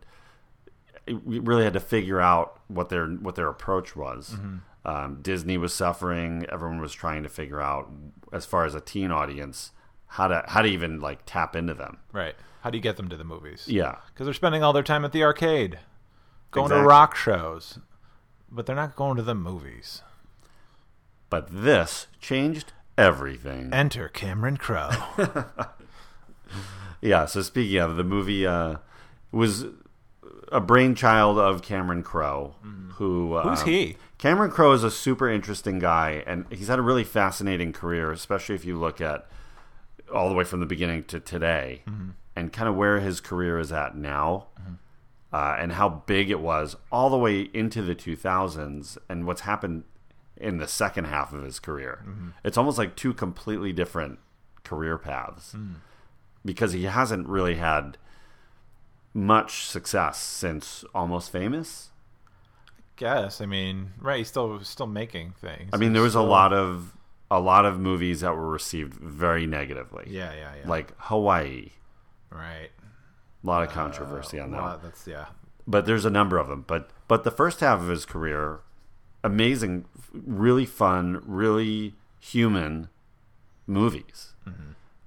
we 1.07 1.39
really 1.39 1.63
had 1.63 1.73
to 1.73 1.79
figure 1.79 2.19
out 2.19 2.59
what 2.67 2.89
their 2.89 3.05
what 3.07 3.35
their 3.35 3.47
approach 3.47 3.95
was. 3.95 4.31
Mm-hmm. 4.31 4.57
Um, 4.89 5.19
Disney 5.21 5.57
was 5.57 5.73
suffering. 5.73 6.45
Everyone 6.51 6.79
was 6.79 6.93
trying 6.93 7.23
to 7.23 7.29
figure 7.29 7.59
out, 7.61 7.89
as 8.31 8.45
far 8.45 8.65
as 8.65 8.75
a 8.75 8.81
teen 8.81 9.11
audience, 9.11 9.71
how 10.07 10.27
to 10.27 10.43
how 10.47 10.61
to 10.61 10.67
even 10.67 10.99
like 10.99 11.19
tap 11.25 11.55
into 11.55 11.73
them. 11.73 11.97
Right. 12.11 12.35
How 12.65 12.71
do 12.71 12.79
you 12.79 12.81
get 12.81 12.97
them 12.97 13.09
to 13.09 13.15
the 13.15 13.23
movies? 13.23 13.65
Yeah, 13.67 13.97
Because 14.07 14.25
they're 14.25 14.33
spending 14.33 14.63
all 14.63 14.73
their 14.73 14.81
time 14.81 15.05
at 15.05 15.11
the 15.11 15.21
arcade, 15.23 15.77
going 16.49 16.65
Exactly. 16.65 16.81
to 16.81 16.87
rock 16.87 17.15
shows, 17.15 17.77
but 18.51 18.65
they're 18.65 18.75
not 18.75 18.95
going 18.95 19.17
to 19.17 19.21
the 19.21 19.35
movies. 19.35 20.01
but 21.29 21.47
this 21.51 22.07
changed 22.19 22.73
everything. 22.97 23.69
Enter 23.71 24.09
Cameron 24.09 24.57
Crowe. 24.57 24.89
Yeah. 27.01 27.25
So 27.25 27.43
speaking 27.43 27.77
of 27.77 27.97
the 27.97 28.03
movie, 28.03 28.47
uh, 28.47 28.77
was 29.31 29.65
a 30.51 30.59
brainchild 30.59 31.37
of 31.37 31.61
Cameron 31.61 32.01
Crowe, 32.01 32.55
who 32.95 33.29
Mm-hmm. 33.29 33.49
Who's 33.49 33.61
um, 33.61 33.67
he? 33.67 33.97
Cameron 34.17 34.49
Crowe 34.49 34.71
is 34.71 34.83
a 34.83 34.89
super 34.89 35.29
interesting 35.29 35.77
guy, 35.77 36.23
and 36.25 36.45
he's 36.49 36.67
had 36.67 36.79
a 36.79 36.81
really 36.81 37.03
fascinating 37.03 37.73
career, 37.73 38.11
especially 38.11 38.55
if 38.55 38.65
you 38.65 38.79
look 38.79 39.01
at 39.01 39.27
all 40.11 40.29
the 40.29 40.35
way 40.35 40.43
from 40.45 40.61
the 40.61 40.65
beginning 40.65 41.03
to 41.05 41.19
today, 41.19 41.83
and 42.35 42.51
kind 42.51 42.67
of 42.67 42.75
where 42.75 42.99
his 42.99 43.21
career 43.21 43.57
is 43.59 43.71
at 43.71 43.95
now, 43.95 44.47
uh, 45.31 45.55
and 45.59 45.73
how 45.73 45.89
big 45.89 46.29
it 46.29 46.39
was 46.39 46.75
all 46.91 47.09
the 47.09 47.17
way 47.17 47.41
into 47.53 47.81
the 47.81 47.95
2000s, 47.95 48.97
and 49.09 49.25
what's 49.25 49.41
happened 49.41 49.83
in 50.37 50.57
the 50.57 50.67
second 50.67 51.05
half 51.05 51.33
of 51.33 51.43
his 51.43 51.59
career. 51.59 52.03
It's 52.43 52.57
almost 52.57 52.77
like 52.77 52.95
two 52.95 53.13
completely 53.13 53.71
different 53.71 54.19
career 54.63 54.97
paths 54.97 55.55
because 56.43 56.73
he 56.73 56.83
hasn't 56.83 57.27
really 57.27 57.55
had 57.55 57.97
much 59.13 59.65
success 59.65 60.19
since 60.19 60.83
Almost 60.93 61.31
Famous. 61.31 61.91
I 62.67 62.71
guess. 62.97 63.39
I 63.41 63.45
mean, 63.45 63.91
right? 63.99 64.19
He's 64.19 64.27
still 64.27 64.61
still 64.63 64.87
making 64.87 65.33
things. 65.39 65.69
I 65.73 65.77
mean, 65.77 65.93
there 65.93 66.01
was 66.01 66.15
a 66.15 66.21
lot 66.21 66.53
of 66.53 66.95
a 67.31 67.39
lot 67.39 67.65
of 67.65 67.79
movies 67.79 68.21
that 68.21 68.35
were 68.35 68.49
received 68.49 68.93
very 68.93 69.47
negatively. 69.47 70.05
Yeah, 70.07 70.33
yeah, 70.33 70.51
yeah. 70.61 70.69
Like 70.69 70.93
Hawaii, 70.97 71.69
right. 72.35 72.69
a 73.43 73.47
lot 73.47 73.63
of 73.63 73.69
controversy 73.73 74.39
on 74.39 74.51
that. 74.51 74.61
One. 74.61 74.79
that's 74.83 75.07
yeah. 75.07 75.25
But 75.67 75.85
there's 75.85 76.05
a 76.05 76.09
number 76.09 76.37
of 76.37 76.47
them. 76.47 76.63
But 76.67 76.89
but 77.07 77.23
the 77.23 77.31
first 77.31 77.59
half 77.59 77.81
of 77.81 77.87
his 77.87 78.05
career, 78.05 78.59
amazing, 79.23 79.85
really 80.13 80.65
fun, 80.65 81.21
really 81.25 81.95
human 82.19 82.89
movies. 83.67 84.33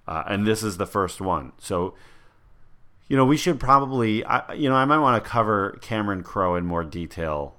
Uh, 0.07 0.25
and 0.27 0.47
this 0.47 0.63
is 0.63 0.79
the 0.79 0.87
first 0.87 1.21
one. 1.21 1.53
So, 1.59 1.95
you 3.09 3.17
know, 3.17 3.27
we 3.27 3.37
should 3.37 3.61
probably, 3.61 4.25
I, 4.25 4.55
you 4.55 4.69
know, 4.69 4.75
I 4.75 4.87
might 4.87 5.01
want 5.01 5.23
to 5.23 5.31
cover 5.31 5.79
Cameron 5.83 6.23
Crowe 6.23 6.57
in 6.57 6.65
more 6.65 6.83
detail 6.83 7.57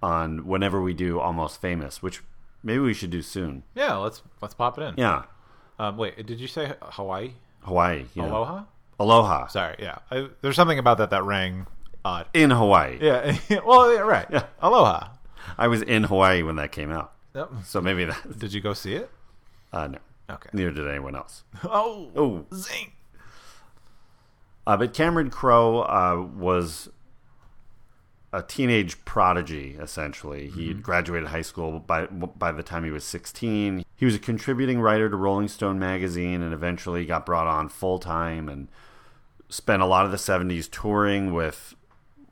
on 0.00 0.46
whenever 0.46 0.80
we 0.80 0.94
do 0.94 1.18
Almost 1.18 1.60
Famous, 1.60 2.02
which 2.02 2.22
maybe 2.62 2.78
we 2.78 2.94
should 2.94 3.10
do 3.10 3.20
soon. 3.20 3.64
Yeah, 3.74 3.96
let's 3.96 4.22
let's 4.40 4.54
pop 4.54 4.78
it 4.78 4.82
in. 4.82 4.94
Yeah, 4.96 5.24
Um, 5.78 5.96
wait, 5.96 6.24
did 6.24 6.38
you 6.40 6.46
say 6.46 6.74
Hawaii? 6.80 7.32
Hawaii. 7.62 8.04
Know. 8.14 8.26
Aloha? 8.26 8.64
Aloha. 8.98 9.46
Sorry, 9.48 9.76
yeah. 9.78 9.98
I, 10.10 10.28
there's 10.42 10.56
something 10.56 10.78
about 10.78 10.98
that 10.98 11.10
that 11.10 11.24
rang 11.24 11.66
odd. 12.04 12.26
In 12.34 12.50
Hawaii. 12.50 12.98
Yeah. 13.00 13.36
well, 13.64 13.92
yeah, 13.92 14.00
right. 14.00 14.26
Yeah. 14.30 14.46
Aloha. 14.60 15.08
I 15.58 15.68
was 15.68 15.82
in 15.82 16.04
Hawaii 16.04 16.42
when 16.42 16.56
that 16.56 16.72
came 16.72 16.90
out. 16.90 17.12
Yep. 17.34 17.50
So 17.64 17.80
maybe 17.80 18.04
that. 18.04 18.38
Did 18.38 18.52
you 18.52 18.60
go 18.60 18.74
see 18.74 18.94
it? 18.94 19.10
Uh, 19.72 19.88
no. 19.88 19.98
Okay. 20.28 20.50
Neither 20.52 20.70
did 20.70 20.88
anyone 20.88 21.16
else. 21.16 21.44
Oh. 21.64 22.10
Oh. 22.14 22.46
Zing. 22.54 22.92
Uh, 24.66 24.76
but 24.76 24.94
Cameron 24.94 25.30
Crowe 25.30 25.80
uh, 25.80 26.22
was 26.36 26.88
a 28.32 28.42
teenage 28.42 29.04
prodigy, 29.04 29.76
essentially. 29.80 30.48
He 30.48 30.70
mm-hmm. 30.70 30.80
graduated 30.80 31.28
high 31.30 31.42
school 31.42 31.80
by 31.80 32.06
by 32.06 32.52
the 32.52 32.62
time 32.62 32.84
he 32.84 32.90
was 32.90 33.04
16. 33.04 33.84
He 33.96 34.04
was 34.04 34.14
a 34.14 34.20
contributing 34.20 34.80
writer 34.80 35.10
to 35.10 35.16
Rolling 35.16 35.48
Stone 35.48 35.78
magazine 35.78 36.42
and 36.42 36.54
eventually 36.54 37.04
got 37.04 37.26
brought 37.26 37.46
on 37.46 37.68
full 37.68 37.98
time 37.98 38.48
and 38.48 38.68
spent 39.48 39.82
a 39.82 39.86
lot 39.86 40.04
of 40.04 40.12
the 40.12 40.16
70s 40.16 40.70
touring 40.70 41.34
with 41.34 41.74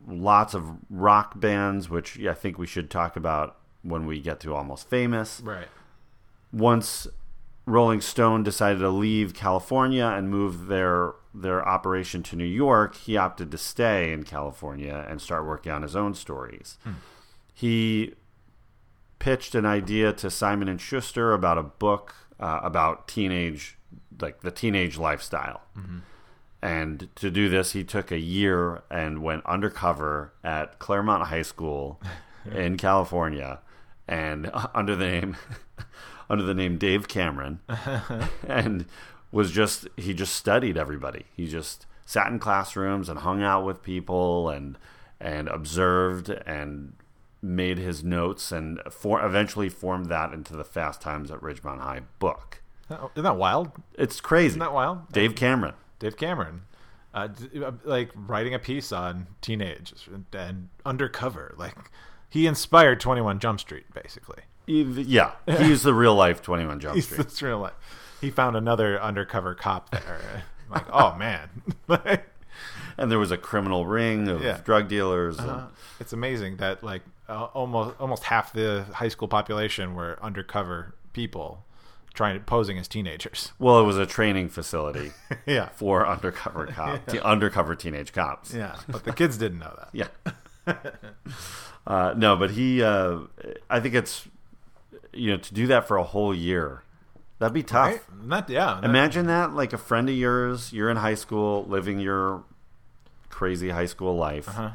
lots 0.07 0.55
of 0.55 0.77
rock 0.89 1.39
bands, 1.39 1.91
which 1.91 2.19
I 2.21 2.35
think 2.35 2.59
we 2.59 2.67
should 2.67 2.91
talk 2.91 3.17
about 3.17 3.57
when 3.83 4.07
we 4.07 4.21
get 4.21 4.41
to 4.41 4.55
Almost 4.55 4.89
Famous 4.89 5.41
Right. 5.45 5.69
once 6.53 7.07
Rolling 7.67 8.01
Stone 8.01 8.45
decided 8.45 8.79
to 8.79 8.89
leave 8.89 9.35
California 9.35 10.07
and 10.07 10.31
move 10.31 10.69
their 10.69 11.13
their 11.35 11.67
operation 11.67 12.23
to 12.25 12.37
New 12.37 12.45
York, 12.45 12.97
he 12.97 13.17
opted 13.17 13.51
to 13.51 13.59
stay 13.59 14.13
in 14.13 14.25
California 14.25 15.07
and 15.09 15.21
start 15.21 15.47
working 15.47 15.73
on 15.73 15.83
his 15.83 15.95
own 15.95 16.15
stories. 16.15 16.79
He 17.55 18.15
pitched 19.19 19.55
an 19.55 19.67
idea 19.67 20.13
to 20.13 20.31
Simon 20.31 20.69
and 20.69 20.81
Schuster 20.81 21.33
about 21.33 21.59
a 21.59 21.63
book 21.63 22.15
uh, 22.41 22.61
about 22.63 23.09
teenage, 23.09 23.77
like 24.21 24.41
the 24.41 24.51
teenage 24.51 24.97
lifestyle. 24.97 25.63
And 26.61 27.09
to 27.17 27.31
do 27.31 27.49
this, 27.49 27.73
he 27.73 27.85
took 27.85 28.11
a 28.11 28.19
year 28.19 28.83
and 28.91 29.23
went 29.23 29.47
undercover 29.47 30.33
at 30.43 30.79
Clairemont 30.79 31.29
High 31.29 31.43
School 31.43 32.01
in 32.53 32.77
California, 32.77 33.61
and 34.07 34.51
under 34.75 34.97
the 34.97 35.07
name 35.07 35.37
under 36.31 36.45
the 36.45 36.55
name 36.55 36.77
Dave 36.79 37.09
Cameron, 37.09 37.61
and 38.47 38.87
was 39.31 39.51
just 39.51 39.89
he 39.97 40.15
just 40.15 40.35
studied 40.35 40.77
everybody. 40.77 41.27
He 41.35 41.47
just 41.47 41.87
sat 42.07 42.29
in 42.29 42.39
classrooms 42.39 43.09
and 43.09 43.21
hung 43.21 43.43
out 43.43 43.65
with 43.65 43.83
people 43.83 44.49
and 44.49 44.79
and 45.21 45.49
observed 45.49 46.31
and 46.31 46.95
made 47.43 47.79
his 47.79 48.03
notes 48.03 48.51
and 48.51 48.81
for 48.91 49.25
eventually 49.25 49.69
formed 49.69 50.07
that 50.07 50.33
into 50.33 50.57
the 50.57 50.65
Fast 50.65 51.01
Times 51.01 51.31
at 51.31 51.41
Ridgemont 51.41 51.81
High 51.81 52.01
book. 52.19 52.63
Isn't 52.91 53.25
that 53.25 53.37
wild? 53.37 53.71
It's 53.95 54.21
crazy. 54.21 54.47
Isn't 54.49 54.61
that 54.61 54.73
wild? 54.73 55.13
Dave 55.13 55.35
Cameron. 55.35 55.75
Dave 55.99 56.17
Cameron, 56.17 56.63
uh, 57.13 57.29
uh, 57.63 57.73
like 57.85 58.11
writing 58.15 58.55
a 58.55 58.59
piece 58.59 58.93
on 58.93 59.27
teenage 59.41 59.93
and, 60.13 60.25
and 60.33 60.69
undercover. 60.87 61.55
Like 61.59 61.75
he 62.31 62.47
inspired 62.47 63.01
Twenty 63.01 63.21
One 63.21 63.41
Jump 63.41 63.61
Street, 63.61 63.85
basically. 63.93 64.43
Yeah, 64.67 65.33
he's 65.47 65.83
the 65.83 65.95
real 65.95 66.15
life 66.15 66.41
Twenty 66.41 66.65
One 66.67 66.79
Jump 66.81 66.95
He's 66.97 67.07
Street. 67.07 67.21
It's 67.21 67.43
real 67.43 67.59
life. 67.59 67.75
He 68.21 68.31
found 68.31 68.57
another 68.57 69.01
undercover 69.01 69.55
cop 69.55 69.91
there. 69.91 70.43
like, 70.71 70.87
oh 70.93 71.15
man, 71.17 71.49
And 73.01 73.13
there 73.13 73.19
was 73.21 73.31
a 73.31 73.37
criminal 73.39 73.87
ring 73.87 74.27
of 74.29 74.43
Yeah. 74.43 74.51
Uh-huh. 74.55 74.61
drug 74.65 74.89
dealers. 74.89 75.39
and- 75.39 75.69
it's 76.01 76.13
amazing 76.13 76.57
that 76.57 76.83
like 76.83 77.03
uh, 77.29 77.45
almost 77.55 77.95
almost 78.01 78.25
half 78.25 78.53
the 78.53 78.85
high 78.95 79.09
school 79.09 79.29
population 79.29 79.95
were 79.95 80.19
undercover 80.23 80.95
people 81.13 81.65
trying 82.15 82.41
posing 82.41 82.79
as 82.79 82.89
teenagers. 82.89 83.53
well, 83.61 83.79
it 83.79 83.85
was 83.85 83.97
a 83.99 84.07
training 84.07 84.49
facility 84.49 85.13
yeah, 85.47 85.69
for 85.71 86.07
undercover 86.07 86.67
cop, 86.67 87.07
te- 87.07 87.21
undercover 87.21 87.75
teenage 87.77 88.13
cops. 88.13 88.53
yeah, 88.55 88.77
but 88.89 89.05
the 89.05 89.13
kids 89.13 89.37
didn't 89.39 89.59
know 89.61 89.77
that. 89.79 89.89
Yeah. 89.93 90.75
uh, 91.87 92.15
no, 92.17 92.37
but 92.37 92.51
he, 92.53 92.83
uh, 92.83 93.19
I 93.71 93.81
think 93.81 93.95
it's, 93.95 94.27
you 95.13 95.31
know, 95.31 95.37
to 95.39 95.55
do 95.55 95.67
that 95.69 95.87
for 95.87 95.97
a 95.97 96.03
whole 96.05 96.35
year, 96.35 96.83
that'd 97.39 97.53
be 97.55 97.63
tough. 97.63 97.91
Right? 97.91 98.03
Not 98.25 98.49
yeah. 98.51 98.75
that- 98.81 98.85
Imagine 98.85 99.27
that, 99.27 99.53
like 99.55 99.73
a 99.73 99.79
friend 99.79 100.09
of 100.09 100.15
yours, 100.15 100.73
you're 100.73 100.91
in 100.91 100.97
high 100.99 101.15
school, 101.15 101.65
living 101.67 101.99
your 102.01 102.45
crazy 103.31 103.71
high 103.71 103.87
school 103.87 104.17
life, 104.17 104.49
Uh-huh. 104.49 104.71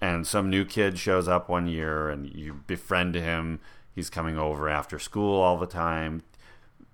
and 0.00 0.26
some 0.26 0.50
new 0.50 0.64
kid 0.64 0.98
shows 0.98 1.26
up 1.28 1.48
one 1.48 1.66
year, 1.66 2.08
and 2.10 2.26
you 2.34 2.60
befriend 2.66 3.14
him. 3.14 3.60
He's 3.94 4.10
coming 4.10 4.36
over 4.38 4.68
after 4.68 4.98
school 4.98 5.40
all 5.40 5.56
the 5.56 5.66
time, 5.66 6.22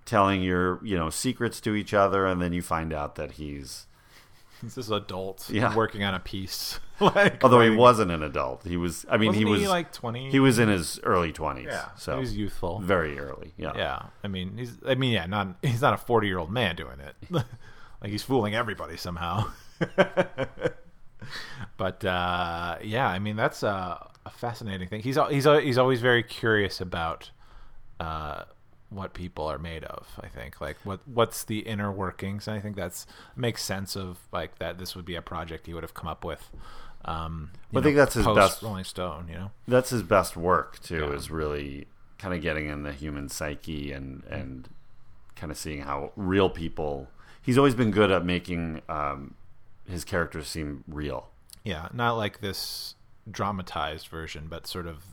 telling 0.05 0.41
your, 0.41 0.79
you 0.83 0.97
know, 0.97 1.09
secrets 1.09 1.59
to 1.61 1.75
each 1.75 1.93
other, 1.93 2.25
and 2.25 2.41
then 2.41 2.53
you 2.53 2.61
find 2.61 2.93
out 2.93 3.15
that 3.15 3.33
he's, 3.33 3.87
He's 4.61 4.75
this 4.75 4.89
adult 4.89 5.49
Yeah. 5.49 5.75
working 5.75 6.03
on 6.03 6.13
a 6.13 6.19
piece. 6.19 6.79
like, 6.99 7.43
although 7.43 7.61
he 7.61 7.71
wasn't 7.71 8.11
an 8.11 8.21
adult, 8.21 8.63
he 8.63 8.77
was. 8.77 9.05
I 9.09 9.17
mean, 9.17 9.33
he 9.33 9.43
was 9.43 9.63
like 9.67 9.91
twenty. 9.91 10.29
He 10.29 10.39
was 10.39 10.59
in 10.59 10.69
his 10.69 10.99
early 11.03 11.31
twenties. 11.31 11.67
yeah. 11.69 11.89
so 11.97 12.13
he 12.15 12.19
was 12.21 12.37
youthful. 12.37 12.79
very 12.79 13.17
early. 13.17 13.53
Yeah. 13.57 13.71
Yeah, 13.75 14.01
I 14.23 14.27
mean, 14.27 14.57
he's. 14.57 14.73
I 14.85 14.95
mean, 14.95 15.11
yeah, 15.11 15.25
not. 15.25 15.55
He's 15.63 15.81
not 15.81 15.93
a 15.93 15.97
forty-year-old 15.97 16.51
man 16.51 16.75
doing 16.75 16.99
it. 16.99 17.15
like 17.31 18.11
he's 18.11 18.23
fooling 18.23 18.53
everybody 18.55 18.97
somehow. 18.97 19.49
but 21.77 22.03
uh, 22.05 22.77
yeah, 22.83 23.07
I 23.07 23.19
mean, 23.19 23.35
that's 23.35 23.63
a, 23.63 24.09
a 24.25 24.29
fascinating 24.29 24.87
thing. 24.87 25.01
He's 25.01 25.17
he's 25.29 25.45
he's 25.45 25.77
always 25.77 26.01
very 26.01 26.23
curious 26.23 26.81
about 26.81 27.31
uh, 27.99 28.43
what 28.91 29.13
people 29.13 29.45
are 29.47 29.57
made 29.57 29.83
of. 29.85 30.05
I 30.19 30.27
think 30.27 30.61
like 30.61 30.77
what 30.83 30.99
what's 31.07 31.43
the 31.43 31.59
inner 31.59 31.91
workings. 31.91 32.47
And 32.47 32.55
I 32.55 32.59
think 32.59 32.75
that's 32.75 33.07
makes 33.35 33.63
sense 33.63 33.95
of 33.95 34.19
like 34.31 34.59
that. 34.59 34.77
This 34.77 34.95
would 34.95 35.05
be 35.05 35.15
a 35.15 35.21
project 35.21 35.65
he 35.65 35.73
would 35.73 35.83
have 35.83 35.93
come 35.93 36.07
up 36.07 36.23
with. 36.23 36.49
Um, 37.03 37.49
I 37.75 37.81
think 37.81 37.95
that's 37.95 38.13
his 38.13 38.27
best- 38.27 38.61
Rolling 38.61 38.83
Stone. 38.83 39.27
You 39.29 39.35
know. 39.35 39.51
That's 39.67 39.89
his 39.89 40.03
best 40.03 40.37
work 40.37 40.79
too. 40.81 41.07
Yeah. 41.09 41.13
Is 41.13 41.31
really 41.31 41.87
kind 42.19 42.33
of 42.35 42.41
getting 42.41 42.67
in 42.67 42.83
the 42.83 42.91
human 42.91 43.29
psyche 43.29 43.91
and 43.91 44.23
and 44.29 44.69
kind 45.35 45.51
of 45.51 45.57
seeing 45.57 45.81
how 45.81 46.11
real 46.15 46.49
people. 46.49 47.07
He's 47.41 47.57
always 47.57 47.73
been 47.73 47.89
good 47.89 48.11
at 48.11 48.23
making 48.23 48.83
um, 48.87 49.33
his 49.89 50.03
characters 50.03 50.47
seem 50.47 50.83
real. 50.87 51.29
Yeah, 51.63 51.87
not 51.91 52.13
like 52.13 52.41
this 52.41 52.95
dramatized 53.29 54.07
version, 54.07 54.47
but 54.47 54.67
sort 54.67 54.85
of 54.85 55.03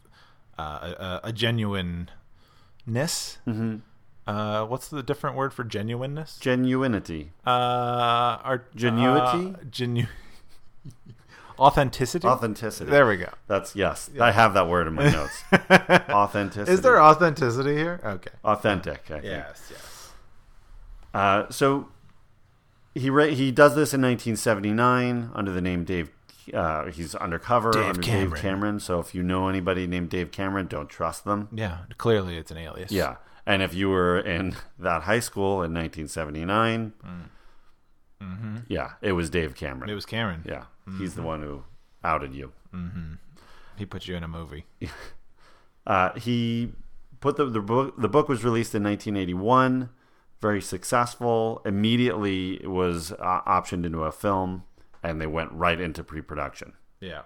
uh, 0.59 1.21
a, 1.23 1.29
a 1.29 1.33
genuineness. 2.93 3.39
Mm-hmm. 3.47 3.77
Uh, 4.27 4.67
what's 4.67 4.89
the 4.89 5.03
different 5.03 5.37
word 5.37 5.55
for 5.55 5.65
genuineness? 5.65 6.39
Genuinity. 6.41 7.29
Uh, 7.47 7.51
art, 8.45 8.75
Genuity? 8.77 9.55
uh, 9.55 9.65
genu- 9.71 10.07
authenticity. 11.59 12.27
Authenticity. 12.27 12.91
There 12.91 13.07
we 13.07 13.17
go. 13.17 13.31
That's 13.47 13.75
yes. 13.75 14.11
I 14.21 14.31
have 14.33 14.55
that 14.55 14.69
word 14.69 14.87
in 14.87 14.95
my 14.95 15.09
notes. 15.11 15.43
Authenticity. 16.11 16.73
Is 16.73 16.83
there 16.83 17.01
authenticity 17.01 17.75
here? 17.75 18.01
Okay. 18.05 18.31
authentic? 18.45 19.05
I 19.07 19.13
think. 19.15 19.25
Yes. 19.25 19.69
Yes. 19.71 20.11
Uh, 21.15 21.47
so 21.51 21.89
he 22.95 23.09
ra- 23.09 23.25
he 23.27 23.51
does 23.51 23.75
this 23.75 23.95
in 23.95 24.03
1979 24.03 25.31
under 25.35 25.51
the 25.53 25.63
name 25.63 25.85
Dave. 25.85 26.11
Uh, 26.55 26.87
he's 26.91 27.15
undercover 27.15 27.71
Dave 27.73 27.85
under 27.85 28.03
Cameron. 28.03 28.31
Dave 28.31 28.41
Cameron. 28.41 28.81
So 28.81 29.01
if 29.01 29.15
you 29.15 29.23
know 29.23 29.49
anybody 29.49 29.87
named 29.87 30.11
Dave 30.11 30.31
Cameron, 30.31 30.67
don't 30.67 30.89
trust 30.89 31.25
them. 31.25 31.49
Yeah. 31.53 31.79
Clearly, 31.97 32.37
it's 32.37 32.51
an 32.51 32.59
alias. 32.59 32.91
Yeah. 32.93 33.17
And 33.47 33.63
if 33.63 33.73
you 33.75 33.89
were 33.89 34.19
in 34.19 34.55
that 34.79 35.03
high 35.03 35.21
school 35.21 35.63
in 35.63 35.73
1979, 35.75 36.93
yeah, 38.69 38.91
it 39.01 39.13
was 39.13 39.31
Dave 39.31 39.55
Cameron. 39.55 39.81
Mm. 39.81 39.85
Mm-hmm. 39.85 39.91
It 39.91 39.95
was 39.95 40.07
Cameron. 40.07 40.43
yeah, 40.47 40.65
he's 40.99 41.15
the 41.15 41.23
one 41.23 41.41
who 41.43 41.63
outed 42.05 42.35
you. 42.35 42.53
He 43.77 43.87
put 43.87 44.07
you 44.09 44.17
in 44.17 44.23
a 44.25 44.29
movie. 44.29 44.67
Uh, 45.87 46.13
he 46.19 46.71
put 47.21 47.37
the 47.37 47.47
the 47.47 47.63
book. 47.63 47.95
The 47.99 48.09
book 48.11 48.29
was 48.29 48.45
released 48.45 48.75
in 48.75 48.83
1981. 48.85 49.89
Very 50.43 50.61
successful. 50.61 51.63
Immediately 51.65 52.63
it 52.63 52.71
was 52.71 53.13
uh, 53.13 53.41
optioned 53.47 53.87
into 53.87 54.03
a 54.05 54.13
film, 54.13 54.65
and 55.03 55.21
they 55.21 55.27
went 55.27 55.53
right 55.53 55.81
into 55.81 56.03
pre-production 56.05 56.73
Yeah. 57.01 57.23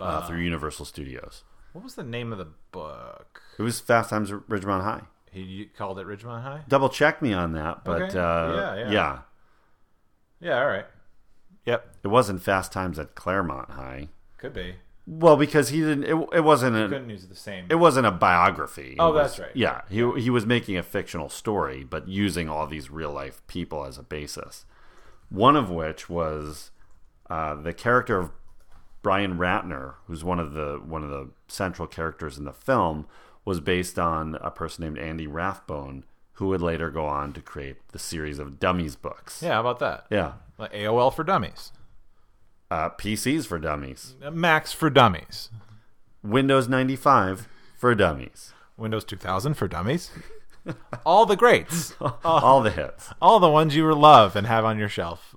uh, 0.00 0.26
through 0.26 0.38
Universal 0.38 0.84
Studios. 0.86 1.44
What 1.72 1.84
was 1.84 1.94
the 1.94 2.02
name 2.04 2.32
of 2.32 2.38
the 2.38 2.48
book? 2.70 3.40
It 3.58 3.62
was 3.62 3.80
Fast 3.80 4.10
Times 4.10 4.30
at 4.30 4.40
Ridgemont 4.48 4.82
High. 4.82 5.02
He 5.30 5.70
called 5.76 5.98
it 5.98 6.06
Ridgemont 6.06 6.42
High. 6.42 6.62
Double 6.68 6.88
check 6.90 7.22
me 7.22 7.32
on 7.32 7.52
that, 7.52 7.84
but 7.84 8.02
Okay. 8.02 8.18
uh, 8.18 8.54
Yeah, 8.54 8.74
yeah. 8.76 8.90
yeah, 8.90 9.18
Yeah. 10.40 10.58
All 10.60 10.66
right. 10.66 10.86
Yep. 11.64 11.96
it 12.02 12.08
wasn't 12.08 12.42
Fast 12.42 12.72
Times 12.72 12.98
at 12.98 13.14
Clairemont 13.14 13.70
High. 13.70 14.08
Could 14.38 14.52
be. 14.52 14.74
Well, 15.06 15.36
because 15.36 15.70
he 15.70 15.80
didn't. 15.80 16.04
It, 16.04 16.28
it 16.32 16.40
wasn't 16.44 16.76
a. 16.76 16.88
Couldn't 16.88 17.10
use 17.10 17.26
the 17.26 17.34
same. 17.36 17.66
It 17.70 17.76
wasn't 17.76 18.06
a 18.06 18.10
biography. 18.10 18.92
It 18.92 18.96
Oh, 19.00 19.12
was- 19.12 19.36
that's 19.36 19.38
right. 19.40 19.56
Yeah, 19.56 19.82
he 19.88 20.08
he 20.20 20.30
was 20.30 20.44
making 20.46 20.76
a 20.76 20.82
fictional 20.82 21.28
story, 21.28 21.82
but 21.84 22.06
using 22.08 22.48
all 22.48 22.66
these 22.66 22.90
real 22.90 23.12
life 23.12 23.44
people 23.46 23.84
as 23.84 23.96
a 23.98 24.02
basis. 24.02 24.64
One 25.32 25.56
of 25.56 25.70
which 25.70 26.10
was 26.10 26.70
uh, 27.30 27.54
the 27.54 27.72
character 27.72 28.18
of 28.18 28.30
Brian 29.02 29.38
Ratner, 29.38 29.94
who's 30.06 30.22
one 30.22 30.38
of 30.38 30.52
the 30.52 30.80
one 30.84 31.02
of 31.02 31.10
the 31.10 31.30
central 31.48 31.88
characters 31.88 32.36
in 32.38 32.44
the 32.44 32.52
film, 32.52 33.06
was 33.44 33.58
based 33.60 33.98
on 33.98 34.36
a 34.40 34.50
person 34.50 34.84
named 34.84 34.98
Andy 34.98 35.26
Rathbone, 35.26 36.04
who 36.34 36.48
would 36.48 36.60
later 36.62 36.90
go 36.90 37.06
on 37.06 37.32
to 37.32 37.40
create 37.40 37.76
the 37.92 37.98
series 37.98 38.38
of 38.38 38.60
Dummies 38.60 38.94
books. 38.96 39.42
yeah. 39.42 39.54
How 39.54 39.60
about 39.60 39.78
that? 39.80 40.06
yeah. 40.10 40.32
Like 40.58 40.72
AOL 40.72 41.12
for 41.14 41.24
dummies. 41.24 41.72
Uh, 42.70 42.90
PCs 42.90 43.46
for 43.46 43.58
Dummies, 43.58 44.14
Macs 44.32 44.72
for 44.72 44.88
dummies. 44.90 45.48
Windows 46.22 46.68
ninety 46.68 46.96
five 46.96 47.48
for 47.76 47.94
Dummies, 47.94 48.52
Windows 48.76 49.04
2000 49.04 49.54
for 49.54 49.66
dummies. 49.68 50.10
All 51.04 51.26
the 51.26 51.36
greats. 51.36 51.94
all 52.24 52.62
the 52.62 52.70
hits. 52.70 53.10
All 53.20 53.40
the 53.40 53.50
ones 53.50 53.74
you 53.74 53.92
love 53.94 54.36
and 54.36 54.46
have 54.46 54.64
on 54.64 54.78
your 54.78 54.88
shelf. 54.88 55.34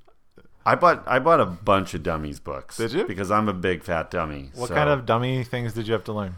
I 0.65 0.75
bought 0.75 1.03
I 1.07 1.19
bought 1.19 1.39
a 1.39 1.45
bunch 1.45 1.93
of 1.93 2.03
dummies 2.03 2.39
books. 2.39 2.77
Did 2.77 2.91
you? 2.91 3.05
Because 3.05 3.29
I'm 3.31 3.47
a 3.47 3.53
big 3.53 3.83
fat 3.83 4.09
dummy. 4.09 4.51
What 4.55 4.69
so- 4.69 4.75
kind 4.75 4.89
of 4.89 5.05
dummy 5.05 5.43
things 5.43 5.73
did 5.73 5.87
you 5.87 5.93
have 5.93 6.03
to 6.05 6.13
learn? 6.13 6.35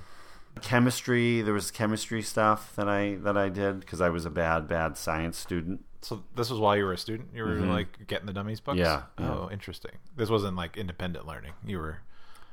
chemistry? 0.61 1.41
There 1.41 1.53
was 1.53 1.71
chemistry 1.71 2.21
stuff 2.21 2.75
that 2.75 2.87
I 2.87 3.15
that 3.21 3.37
I 3.37 3.49
did 3.49 3.79
because 3.79 4.01
I 4.01 4.09
was 4.09 4.25
a 4.25 4.29
bad 4.29 4.67
bad 4.67 4.97
science 4.97 5.37
student. 5.37 5.85
So 6.01 6.23
this 6.35 6.49
was 6.49 6.59
while 6.59 6.77
you 6.77 6.85
were 6.85 6.93
a 6.93 6.97
student. 6.97 7.29
You 7.33 7.43
were 7.43 7.55
like 7.55 8.07
getting 8.07 8.27
the 8.27 8.33
dummies 8.33 8.59
books. 8.59 8.79
Mm-hmm. 8.79 9.23
Yeah, 9.23 9.29
Oh, 9.29 9.49
interesting. 9.51 9.91
This 10.15 10.29
wasn't 10.29 10.55
like 10.55 10.77
independent 10.77 11.25
learning. 11.25 11.53
You 11.65 11.79
were, 11.79 11.99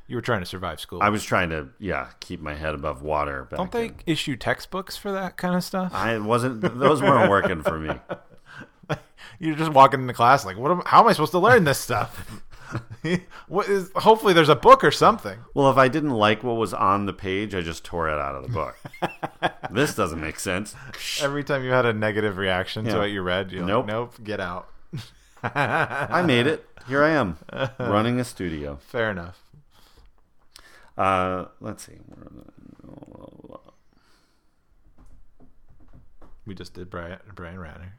you 0.07 0.17
were 0.17 0.23
trying 0.23 0.40
to 0.40 0.47
survive 0.47 0.81
school. 0.81 1.01
I 1.03 1.09
was 1.09 1.25
trying 1.25 1.51
to 1.51 1.69
yeah 1.79 2.09
keep 2.21 2.40
my 2.40 2.55
head 2.55 2.75
above 2.75 3.03
water. 3.03 3.49
Don't 3.55 3.73
they 3.73 3.88
then. 3.88 3.97
issue 4.07 4.37
textbooks 4.37 4.97
for 4.97 5.12
that 5.12 5.37
kind 5.37 5.55
of 5.55 5.64
stuff? 5.64 5.95
I 5.95 6.19
wasn't. 6.19 6.61
Those 6.79 7.03
weren't 7.03 7.31
working 7.31 7.62
for 7.62 7.79
me. 7.79 7.95
You're 9.38 9.57
just 9.57 9.73
walking 9.73 10.01
into 10.03 10.14
class 10.14 10.45
like, 10.45 10.57
what? 10.57 10.71
Am, 10.71 10.83
how 10.87 11.01
am 11.01 11.09
I 11.09 11.12
supposed 11.12 11.33
to 11.33 11.38
learn 11.38 11.64
this 11.64 11.79
stuff? 11.79 12.43
what 13.49 13.69
is? 13.69 13.90
Hopefully, 13.97 14.33
there's 14.33 14.49
a 14.49 14.57
book 14.57 14.85
or 14.85 14.90
something. 14.90 15.38
Well, 15.55 15.71
if 15.71 15.77
I 15.77 15.88
didn't 15.88 16.11
like 16.11 16.43
what 16.43 16.57
was 16.57 16.75
on 16.75 17.07
the 17.07 17.12
page, 17.12 17.55
I 17.55 17.61
just 17.61 17.85
tore 17.85 18.09
it 18.09 18.19
out 18.19 18.35
of 18.35 18.43
the 18.43 18.49
book. 18.49 18.77
this 19.71 19.95
doesn't 19.95 20.21
make 20.21 20.38
sense. 20.38 20.75
Every 21.21 21.45
time 21.45 21.64
you 21.64 21.71
had 21.71 21.87
a 21.87 21.93
negative 21.93 22.37
reaction 22.37 22.85
to 22.87 22.99
what 22.99 23.11
you 23.11 23.23
read, 23.23 23.53
you're 23.53 23.64
Nope. 23.64 23.87
like, 23.87 23.93
nope, 23.95 24.14
get 24.25 24.40
out. 24.40 24.69
I 25.43 26.23
made 26.27 26.47
it. 26.47 26.67
Here 26.88 27.03
I 27.03 27.11
am, 27.11 27.38
running 27.79 28.21
a 28.21 28.25
studio. 28.25 28.79
Fair 28.88 29.11
enough. 29.11 29.44
Uh, 30.97 31.47
let's 31.61 31.85
see. 31.87 31.95
We 36.47 36.55
just 36.55 36.75
did 36.75 36.91
Brian 36.91 37.19
Brian 37.35 37.57
Ratner. 37.57 37.93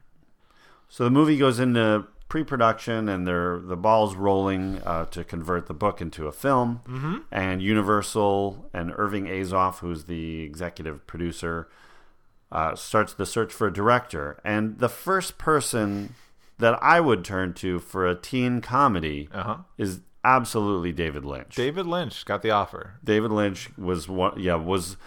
So 0.88 1.04
the 1.04 1.10
movie 1.10 1.38
goes 1.38 1.60
into 1.60 2.06
pre-production, 2.30 3.10
and 3.10 3.28
they're 3.28 3.60
the 3.60 3.76
ball's 3.76 4.16
rolling 4.16 4.82
uh, 4.86 5.06
to 5.06 5.24
convert 5.24 5.68
the 5.68 5.74
book 5.74 6.00
into 6.00 6.28
a 6.28 6.32
film. 6.32 6.82
Mm-hmm. 6.88 7.18
And 7.32 7.62
Universal 7.62 8.70
and 8.74 8.94
Irving 8.96 9.26
Azoff, 9.26 9.80
who's 9.80 10.06
the 10.06 10.42
executive 10.44 11.06
producer, 11.08 11.68
uh, 12.52 12.76
starts 12.76 13.14
the 13.14 13.26
search 13.26 13.52
for 13.52 13.68
a 13.68 13.74
director. 13.74 14.40
And 14.46 14.78
the 14.80 14.90
first 14.90 15.38
person 15.38 16.14
that 16.60 16.82
I 16.82 17.00
would 17.02 17.26
turn 17.26 17.54
to 17.56 17.80
for 17.80 18.08
a 18.08 18.16
teen 18.16 18.62
comedy 18.62 19.28
Uh 19.34 19.44
huh. 19.44 19.58
is 19.78 20.02
absolutely 20.26 20.92
David 20.92 21.24
Lynch. 21.24 21.56
David 21.56 21.86
Lynch 21.86 22.26
got 22.26 22.42
the 22.42 22.52
offer. 22.52 22.96
David 23.04 23.32
Lynch 23.32 23.70
was 23.78 24.10
one, 24.10 24.40
yeah, 24.40 24.56
was 24.56 24.98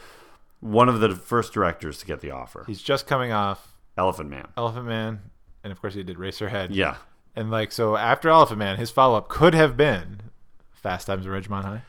one 0.61 0.89
of 0.89 1.01
the 1.01 1.15
first 1.15 1.53
directors 1.53 1.99
to 1.99 2.07
get 2.07 2.21
the 2.21 2.31
offer. 2.31 2.65
He's 2.67 2.83
just 2.83 3.07
coming 3.07 3.33
off 3.33 3.75
Elephant 3.97 4.31
Man. 4.31 4.49
Elephant 4.57 4.87
Man, 4.87 5.21
and 5.65 5.73
of 5.73 5.81
course 5.81 5.95
he 5.95 6.03
did 6.03 6.17
Eraserhead. 6.17 6.69
Yeah. 6.71 6.97
And 7.37 7.51
like 7.51 7.73
so, 7.73 7.97
after 7.97 8.29
Elephant 8.29 8.59
Man, 8.59 8.77
his 8.79 8.91
follow 8.91 9.19
up 9.19 9.29
could 9.29 9.55
have 9.55 9.77
been 9.77 10.21
Fast 10.73 11.07
Times 11.07 11.27
at 11.27 11.33
Ridgemont 11.33 11.63
High. 11.65 11.83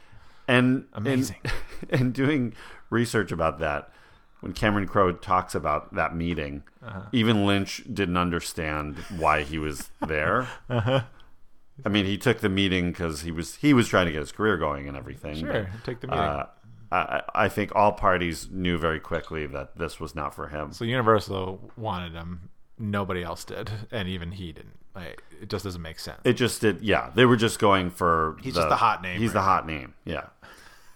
And 0.47 0.85
Amazing. 0.93 1.37
And, 1.43 1.53
and 2.01 2.13
doing 2.13 2.53
research 2.89 3.31
about 3.31 3.59
that, 3.59 3.91
when 4.41 4.53
Cameron 4.53 4.87
Crowe 4.87 5.11
talks 5.11 5.53
about 5.55 5.93
that 5.95 6.15
meeting, 6.15 6.63
Uh-huh. 6.83 7.01
even 7.11 7.45
Lynch 7.45 7.83
didn't 7.91 8.17
understand 8.17 8.97
why 9.17 9.43
he 9.43 9.57
was 9.59 9.89
there. 10.07 10.47
Uh-huh. 10.69 11.01
I 11.85 11.89
mean, 11.89 12.05
he 12.05 12.17
took 12.17 12.39
the 12.39 12.49
meeting 12.49 12.91
because 12.91 13.21
he 13.21 13.31
was 13.31 13.55
he 13.55 13.73
was 13.73 13.87
trying 13.87 14.05
to 14.07 14.11
get 14.11 14.19
his 14.19 14.31
career 14.31 14.57
going 14.57 14.87
and 14.87 14.97
everything. 14.97 15.35
Sure, 15.35 15.69
but, 15.71 15.83
take 15.85 16.01
the 16.01 16.07
meeting. 16.07 16.23
uh, 16.23 16.45
I, 16.91 17.21
I 17.35 17.49
think 17.49 17.75
all 17.75 17.91
parties 17.91 18.49
knew 18.51 18.77
very 18.77 18.99
quickly 18.99 19.45
that 19.47 19.77
this 19.77 19.99
was 19.99 20.15
not 20.15 20.33
for 20.33 20.47
him. 20.47 20.71
So 20.71 20.85
Universal 20.85 21.71
wanted 21.77 22.13
him. 22.13 22.49
Nobody 22.77 23.23
else 23.23 23.43
did, 23.43 23.69
and 23.91 24.07
even 24.07 24.31
he 24.31 24.51
didn't. 24.53 24.79
Like, 24.95 25.21
it 25.41 25.49
just 25.49 25.65
doesn't 25.65 25.81
make 25.81 25.99
sense. 25.99 26.19
It 26.23 26.33
just 26.33 26.61
did. 26.61 26.81
Yeah, 26.81 27.11
they 27.13 27.25
were 27.25 27.35
just 27.35 27.59
going 27.59 27.89
for. 27.91 28.37
He's 28.41 28.55
just 28.55 28.69
the 28.69 28.75
hot 28.75 29.01
name 29.01 29.19
He's 29.19 29.29
right 29.29 29.33
the 29.33 29.41
hot 29.41 29.67
name. 29.67 29.93
Yeah. 30.05 30.27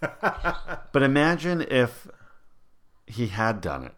but 0.92 1.02
imagine 1.02 1.62
if 1.62 2.08
he 3.06 3.28
had 3.28 3.60
done 3.60 3.84
it. 3.84 3.94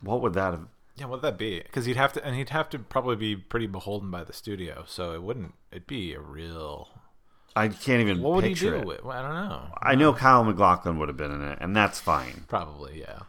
What 0.00 0.22
would 0.22 0.34
that 0.34 0.52
have? 0.52 0.66
Yeah, 1.00 1.06
what'd 1.06 1.22
that 1.22 1.38
be? 1.38 1.60
Because 1.60 1.86
he'd 1.86 1.96
have 1.96 2.12
to, 2.12 2.24
and 2.24 2.36
he'd 2.36 2.50
have 2.50 2.68
to 2.70 2.78
probably 2.78 3.16
be 3.16 3.34
pretty 3.34 3.66
beholden 3.66 4.10
by 4.10 4.22
the 4.22 4.34
studio. 4.34 4.84
So 4.86 5.14
it 5.14 5.22
wouldn't. 5.22 5.54
It'd 5.72 5.86
be 5.86 6.12
a 6.12 6.20
real. 6.20 6.88
I 7.56 7.68
can't 7.68 8.02
even 8.02 8.20
What 8.22 8.34
would 8.36 8.44
he 8.44 8.52
do? 8.54 8.74
it. 8.76 8.84
With, 8.86 9.02
well, 9.02 9.16
I 9.16 9.22
don't 9.22 9.48
know. 9.48 9.72
I 9.82 9.94
know 9.94 10.12
Kyle 10.12 10.44
MacLachlan 10.44 10.98
would 10.98 11.08
have 11.08 11.16
been 11.16 11.32
in 11.32 11.42
it, 11.42 11.58
and 11.60 11.74
that's 11.74 11.98
fine. 11.98 12.44
Probably, 12.48 13.00
yeah. 13.00 13.20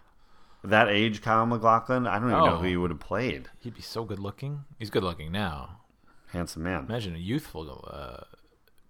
That 0.63 0.89
age, 0.89 1.21
Kyle 1.21 1.45
MacLachlan, 1.45 2.05
I 2.05 2.19
don't 2.19 2.29
even 2.29 2.43
know 2.43 2.55
Oh. 2.55 2.57
who 2.57 2.67
he 2.67 2.77
would 2.77 2.91
have 2.91 2.99
played. 2.99 3.47
He'd 3.62 3.73
be 3.73 3.81
so 3.81 4.03
good 4.03 4.19
looking. 4.19 4.65
He's 4.77 4.89
good 4.91 5.03
looking 5.03 5.31
now. 5.31 5.79
Handsome 6.27 6.63
man. 6.63 6.86
Imagine 6.89 7.15
a 7.15 7.19
youthful 7.19 7.88
uh, 7.91 8.25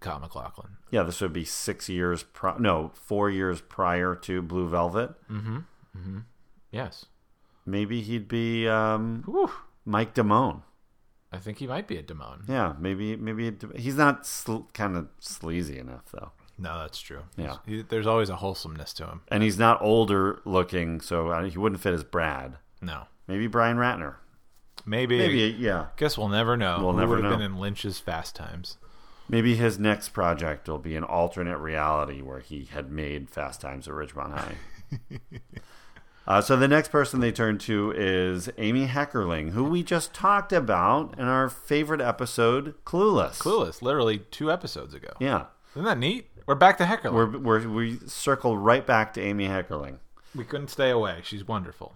Kyle 0.00 0.18
MacLachlan. 0.20 0.76
Yeah, 0.90 1.04
this 1.04 1.20
would 1.22 1.32
be 1.32 1.44
six 1.46 1.88
years. 1.88 2.24
Pro- 2.24 2.58
no, 2.58 2.90
four 2.94 3.30
years 3.30 3.60
prior 3.62 4.14
to 4.16 4.42
Blue 4.42 4.68
Velvet. 4.68 5.10
Mm-hmm. 5.30 5.56
Mm-hmm. 5.96 6.18
Yes. 6.72 7.06
Maybe 7.64 8.00
he'd 8.02 8.28
be 8.28 8.66
um, 8.68 9.24
Mike 9.84 10.14
Damone. 10.14 10.62
I 11.30 11.38
think 11.38 11.58
he 11.58 11.66
might 11.66 11.86
be 11.88 11.96
a 11.96 12.02
Damone. 12.02 12.48
Yeah, 12.48 12.74
maybe 12.78 13.16
maybe 13.16 13.52
he's 13.76 13.96
not 13.96 14.26
sl- 14.26 14.66
kind 14.74 14.96
of 14.96 15.08
sleazy 15.18 15.78
enough 15.78 16.04
though, 16.12 16.32
No, 16.58 16.78
that's 16.80 17.00
true. 17.00 17.22
Yeah. 17.36 17.56
He, 17.66 17.80
there's 17.82 18.06
always 18.06 18.28
a 18.28 18.36
wholesomeness 18.36 18.92
to 18.94 19.06
him. 19.06 19.20
and 19.28 19.42
he's 19.42 19.58
not 19.58 19.80
older 19.80 20.40
looking, 20.44 21.00
so 21.00 21.28
uh, 21.28 21.44
he 21.44 21.56
wouldn't 21.56 21.80
fit 21.80 21.94
as 21.94 22.04
Brad. 22.04 22.58
No. 22.82 23.04
Maybe 23.28 23.46
Brian 23.46 23.76
Ratner. 23.78 24.16
Maybe. 24.84 25.16
Maybe 25.16 25.56
yeah. 25.58 25.86
Guess 25.96 26.18
we'll 26.18 26.28
never 26.28 26.56
know. 26.56 26.78
We'll 26.80 26.92
Who 26.92 26.98
never 27.00 27.14
would 27.14 27.24
have 27.24 27.32
know. 27.32 27.38
been 27.38 27.46
in 27.52 27.56
Lynch's 27.58 27.98
Fast 28.00 28.34
Times. 28.36 28.76
Maybe 29.28 29.54
his 29.54 29.78
next 29.78 30.10
project 30.10 30.68
will 30.68 30.78
be 30.80 30.96
an 30.96 31.04
alternate 31.04 31.58
reality 31.58 32.20
where 32.20 32.40
he 32.40 32.64
had 32.64 32.90
made 32.90 33.30
Fast 33.30 33.60
Times 33.62 33.86
at 33.88 33.94
Ridgemont 33.94 34.32
High. 34.36 34.56
uh, 36.26 36.40
so 36.40 36.56
the 36.56 36.68
next 36.68 36.88
person 36.90 37.20
they 37.20 37.32
turn 37.32 37.58
to 37.58 37.92
is 37.96 38.50
Amy 38.58 38.86
Heckerling, 38.86 39.50
who 39.50 39.64
we 39.64 39.82
just 39.82 40.12
talked 40.14 40.52
about 40.52 41.18
in 41.18 41.24
our 41.26 41.48
favorite 41.48 42.00
episode, 42.00 42.74
Clueless. 42.84 43.38
Clueless, 43.38 43.82
literally 43.82 44.18
two 44.30 44.50
episodes 44.52 44.94
ago. 44.94 45.12
Yeah. 45.20 45.46
Isn't 45.74 45.84
that 45.84 45.98
neat? 45.98 46.28
We're 46.46 46.54
back 46.54 46.78
to 46.78 46.84
Heckerling. 46.84 47.12
We're, 47.12 47.38
we're, 47.38 47.68
we 47.68 47.98
circled 48.06 48.58
right 48.58 48.86
back 48.86 49.12
to 49.14 49.20
Amy 49.20 49.46
Heckerling. 49.48 49.98
we 50.34 50.44
couldn't 50.44 50.68
stay 50.68 50.90
away. 50.90 51.20
She's 51.22 51.46
wonderful. 51.46 51.94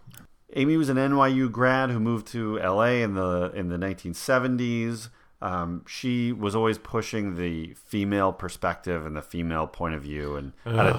Amy 0.54 0.76
was 0.76 0.88
an 0.88 0.96
NYU 0.96 1.50
grad 1.50 1.90
who 1.90 1.98
moved 2.00 2.26
to 2.28 2.56
LA 2.58 3.02
in 3.02 3.14
the 3.14 3.50
in 3.54 3.68
the 3.68 3.76
1970s. 3.76 5.08
Um, 5.42 5.84
she 5.86 6.32
was 6.32 6.54
always 6.54 6.78
pushing 6.78 7.36
the 7.36 7.74
female 7.74 8.32
perspective 8.32 9.04
and 9.04 9.14
the 9.16 9.22
female 9.22 9.66
point 9.66 9.94
of 9.94 10.02
view, 10.02 10.36
and 10.36 10.52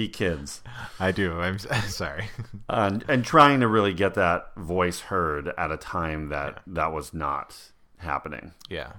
he 0.00 0.08
kids, 0.08 0.62
I 0.98 1.12
do. 1.12 1.40
I'm 1.40 1.58
sorry. 1.88 2.28
and, 2.68 3.04
and 3.08 3.24
trying 3.24 3.60
to 3.60 3.68
really 3.68 3.92
get 3.92 4.14
that 4.14 4.52
voice 4.56 5.00
heard 5.00 5.52
at 5.58 5.70
a 5.70 5.76
time 5.76 6.30
that 6.30 6.62
that 6.66 6.92
was 6.92 7.12
not 7.12 7.56
happening. 7.98 8.52
yeah. 8.68 8.92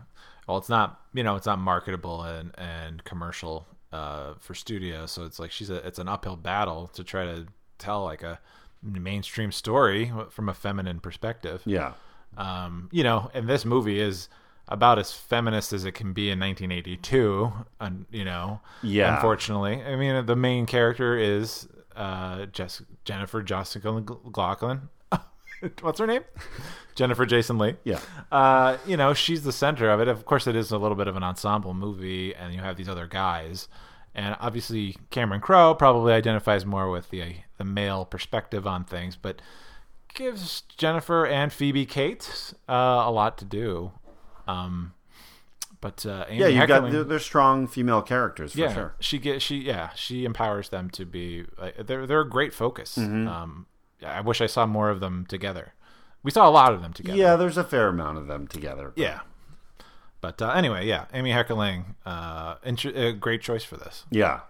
Well, 0.48 0.58
it's 0.58 0.70
not 0.70 1.00
you 1.14 1.24
know 1.24 1.36
it's 1.38 1.46
not 1.46 1.60
marketable 1.60 2.24
and 2.24 2.52
and 2.58 3.04
commercial 3.06 3.68
uh, 3.94 4.34
for 4.40 4.54
studio, 4.54 5.06
so 5.06 5.24
it's 5.24 5.40
like 5.40 5.52
she's 5.52 5.70
a 5.70 5.76
it's 5.88 6.00
an 6.00 6.10
uphill 6.10 6.36
battle 6.36 6.88
to 6.94 7.04
try 7.04 7.24
to 7.26 7.46
tell 7.78 8.04
like 8.04 8.22
a 8.22 8.40
mainstream 8.82 9.52
story 9.52 10.12
from 10.30 10.50
a 10.50 10.54
feminine 10.54 11.00
perspective. 11.00 11.62
Yeah, 11.66 11.94
um, 12.38 12.90
you 12.92 13.04
know, 13.04 13.30
and 13.34 13.48
this 13.48 13.64
movie 13.64 14.02
is 14.02 14.28
about 14.72 14.98
as 14.98 15.12
feminist 15.14 15.74
as 15.74 15.86
it 15.86 15.92
can 15.94 16.14
be 16.14 16.30
in 16.32 16.40
1982. 16.40 17.52
And 17.80 18.06
you 18.12 18.26
know, 18.26 18.62
Yeah. 18.82 19.16
Unfortunately, 19.16 19.82
I 19.84 19.96
mean, 19.96 20.26
the 20.26 20.36
main 20.36 20.66
character 20.66 21.18
is 21.18 21.68
uh, 21.96 22.46
Jess- 22.48 22.82
Jennifer 23.06 23.42
Jessica 23.44 23.92
McLaughlin. 23.92 24.90
What's 25.82 26.00
her 26.00 26.08
name? 26.08 26.24
Jennifer 26.96 27.24
Jason 27.26 27.60
Leigh. 27.60 27.76
yeah, 27.84 28.00
Uh, 28.32 28.78
you 28.88 28.98
know, 28.98 29.14
she's 29.14 29.44
the 29.44 29.52
center 29.52 29.92
of 29.92 30.00
it. 30.00 30.08
Of 30.08 30.26
course, 30.26 30.48
it 30.48 30.56
is 30.56 30.72
a 30.72 30.78
little 30.80 30.98
bit 30.98 31.08
of 31.08 31.16
an 31.16 31.22
ensemble 31.24 31.76
movie, 31.76 32.34
and 32.34 32.52
you 32.52 32.62
have 32.62 32.78
these 32.78 32.90
other 32.90 33.06
guys. 33.06 33.68
And 34.16 34.36
obviously, 34.40 34.98
Cameron 35.12 35.40
Crowe 35.40 35.76
probably 35.76 36.14
identifies 36.14 36.66
more 36.66 36.90
with 36.90 37.12
the 37.12 37.36
the 37.60 37.64
male 37.64 38.06
perspective 38.06 38.66
on 38.66 38.86
things, 38.86 39.16
but 39.16 39.40
gives 40.16 40.62
Jennifer 40.78 41.26
and 41.28 41.54
Phoebe 41.54 41.86
Kate 41.86 42.54
uh, 42.68 42.74
a 43.06 43.12
lot 43.12 43.38
to 43.38 43.46
do. 43.46 43.92
Um, 44.52 44.94
but 45.80 46.06
uh, 46.06 46.26
Amy 46.30 46.40
yeah. 46.42 46.48
You've 46.48 46.68
got 46.68 46.92
they're, 46.92 47.04
they're 47.04 47.20
strong 47.20 47.68
female 47.68 48.02
characters 48.02 48.54
for 48.54 48.60
yeah, 48.60 48.74
sure. 48.74 48.96
she 49.00 49.18
get 49.18 49.42
she 49.42 49.58
yeah 49.58 49.90
she 49.96 50.26
empowers 50.26 50.70
them 50.70 50.90
to 50.92 51.06
be 51.06 51.46
like, 51.58 51.88
they're 51.88 52.06
they're 52.06 52.22
a 52.22 52.30
great 52.30 52.54
focus. 52.54 52.98
Mm-hmm. 52.98 53.28
Um, 53.28 53.66
I 54.06 54.22
wish 54.22 54.42
I 54.42 54.46
saw 54.48 54.66
more 54.66 54.90
of 54.90 55.00
them 55.00 55.26
together. 55.28 55.74
We 56.24 56.32
saw 56.32 56.48
a 56.48 56.52
lot 56.52 56.74
of 56.74 56.82
them 56.82 56.94
together. 56.94 57.18
Yeah, 57.18 57.36
there's 57.36 57.58
a 57.58 57.64
fair 57.64 57.88
amount 57.88 58.18
of 58.20 58.28
them 58.28 58.48
together. 58.48 58.94
but- 58.96 59.02
Yeah. 59.02 59.20
But 60.22 60.40
uh, 60.40 60.52
anyway, 60.52 60.86
yeah, 60.86 61.06
Amy 61.14 61.32
Heckerling, 61.32 61.96
uh, 62.06 62.56
int- 62.64 62.86
a 62.86 63.12
great 63.12 63.42
choice 63.42 63.64
for 63.64 63.76
this. 63.78 64.06
Yeah. 64.12 64.42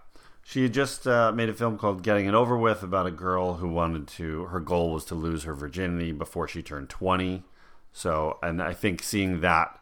She 0.44 0.68
just 0.68 1.06
uh, 1.06 1.32
made 1.32 1.48
a 1.48 1.54
film 1.54 1.78
called 1.78 2.02
Getting 2.02 2.26
It 2.26 2.34
Over 2.34 2.58
With 2.58 2.82
about 2.82 3.06
a 3.06 3.10
girl 3.10 3.54
who 3.54 3.68
wanted 3.68 4.06
to, 4.08 4.44
her 4.46 4.60
goal 4.60 4.92
was 4.92 5.06
to 5.06 5.14
lose 5.14 5.44
her 5.44 5.54
virginity 5.54 6.12
before 6.12 6.46
she 6.46 6.60
turned 6.62 6.90
20. 6.90 7.42
So, 7.90 8.38
and 8.42 8.60
I 8.62 8.74
think 8.74 9.02
seeing 9.02 9.40
that 9.40 9.78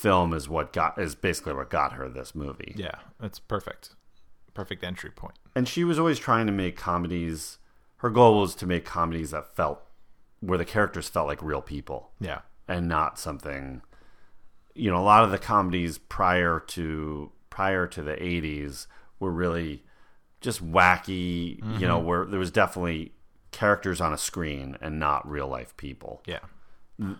film 0.00 0.32
is 0.32 0.48
what 0.48 0.72
got, 0.72 0.98
is 0.98 1.14
basically 1.14 1.54
what 1.54 1.70
got 1.70 1.92
her 1.92 2.08
this 2.08 2.34
movie. 2.34 2.74
Yeah, 2.76 2.96
that's 3.20 3.38
perfect. 3.38 3.90
Perfect 4.54 4.82
entry 4.82 5.10
point. 5.10 5.34
And 5.54 5.68
she 5.68 5.84
was 5.84 5.98
always 5.98 6.18
trying 6.18 6.46
to 6.46 6.52
make 6.52 6.76
comedies, 6.76 7.58
her 7.98 8.10
goal 8.10 8.40
was 8.40 8.54
to 8.56 8.66
make 8.66 8.84
comedies 8.84 9.30
that 9.30 9.54
felt, 9.54 9.82
where 10.40 10.58
the 10.58 10.64
characters 10.64 11.08
felt 11.08 11.26
like 11.26 11.42
real 11.42 11.60
people 11.62 12.10
Yeah. 12.20 12.40
and 12.66 12.88
not 12.88 13.18
something 13.18 13.82
you 14.74 14.88
know 14.90 14.96
a 14.96 15.02
lot 15.02 15.24
of 15.24 15.30
the 15.32 15.38
comedies 15.38 15.98
prior 15.98 16.60
to 16.60 17.32
prior 17.50 17.86
to 17.88 18.02
the 18.02 18.12
80s 18.12 18.86
were 19.18 19.32
really 19.32 19.82
just 20.40 20.64
wacky 20.64 21.58
you 21.80 21.86
know 21.86 21.98
mm-hmm. 21.98 22.06
where 22.06 22.24
there 22.24 22.38
was 22.38 22.52
definitely 22.52 23.12
characters 23.50 24.00
on 24.00 24.12
a 24.12 24.16
screen 24.16 24.78
and 24.80 24.98
not 24.98 25.28
real 25.28 25.48
life 25.48 25.76
people 25.76 26.22
Yeah. 26.24 26.38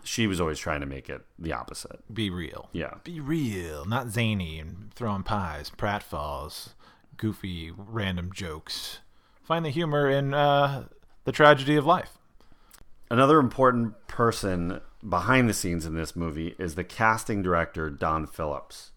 She 0.05 0.27
was 0.27 0.41
always 0.41 0.59
trying 0.59 0.81
to 0.81 0.87
make 0.87 1.09
it 1.09 1.23
the 1.39 1.53
opposite 1.53 2.01
Be 2.13 2.29
real. 2.31 2.69
yeah 2.73 2.95
Be 3.05 3.21
real, 3.21 3.85
not 3.85 4.09
zany 4.11 4.59
and 4.59 4.93
throwing 4.95 5.23
pies, 5.23 5.71
pratfalls, 5.71 6.71
goofy, 7.17 7.73
random 7.77 8.31
jokes. 8.33 8.99
Find 9.43 9.65
the 9.65 9.71
humor 9.71 10.09
in 10.09 10.33
uh, 10.35 10.85
the 11.25 11.33
tragedy 11.33 11.77
of 11.77 11.87
life. 11.87 12.19
another 13.11 13.39
important 13.39 14.07
person 14.07 14.81
behind 15.09 15.49
the 15.49 15.55
scenes 15.55 15.87
in 15.87 15.95
this 15.95 16.15
movie 16.15 16.55
is 16.59 16.75
the 16.75 16.85
casting 16.85 17.43
director 17.43 17.89
Don 17.91 18.27
Phillips. 18.27 18.91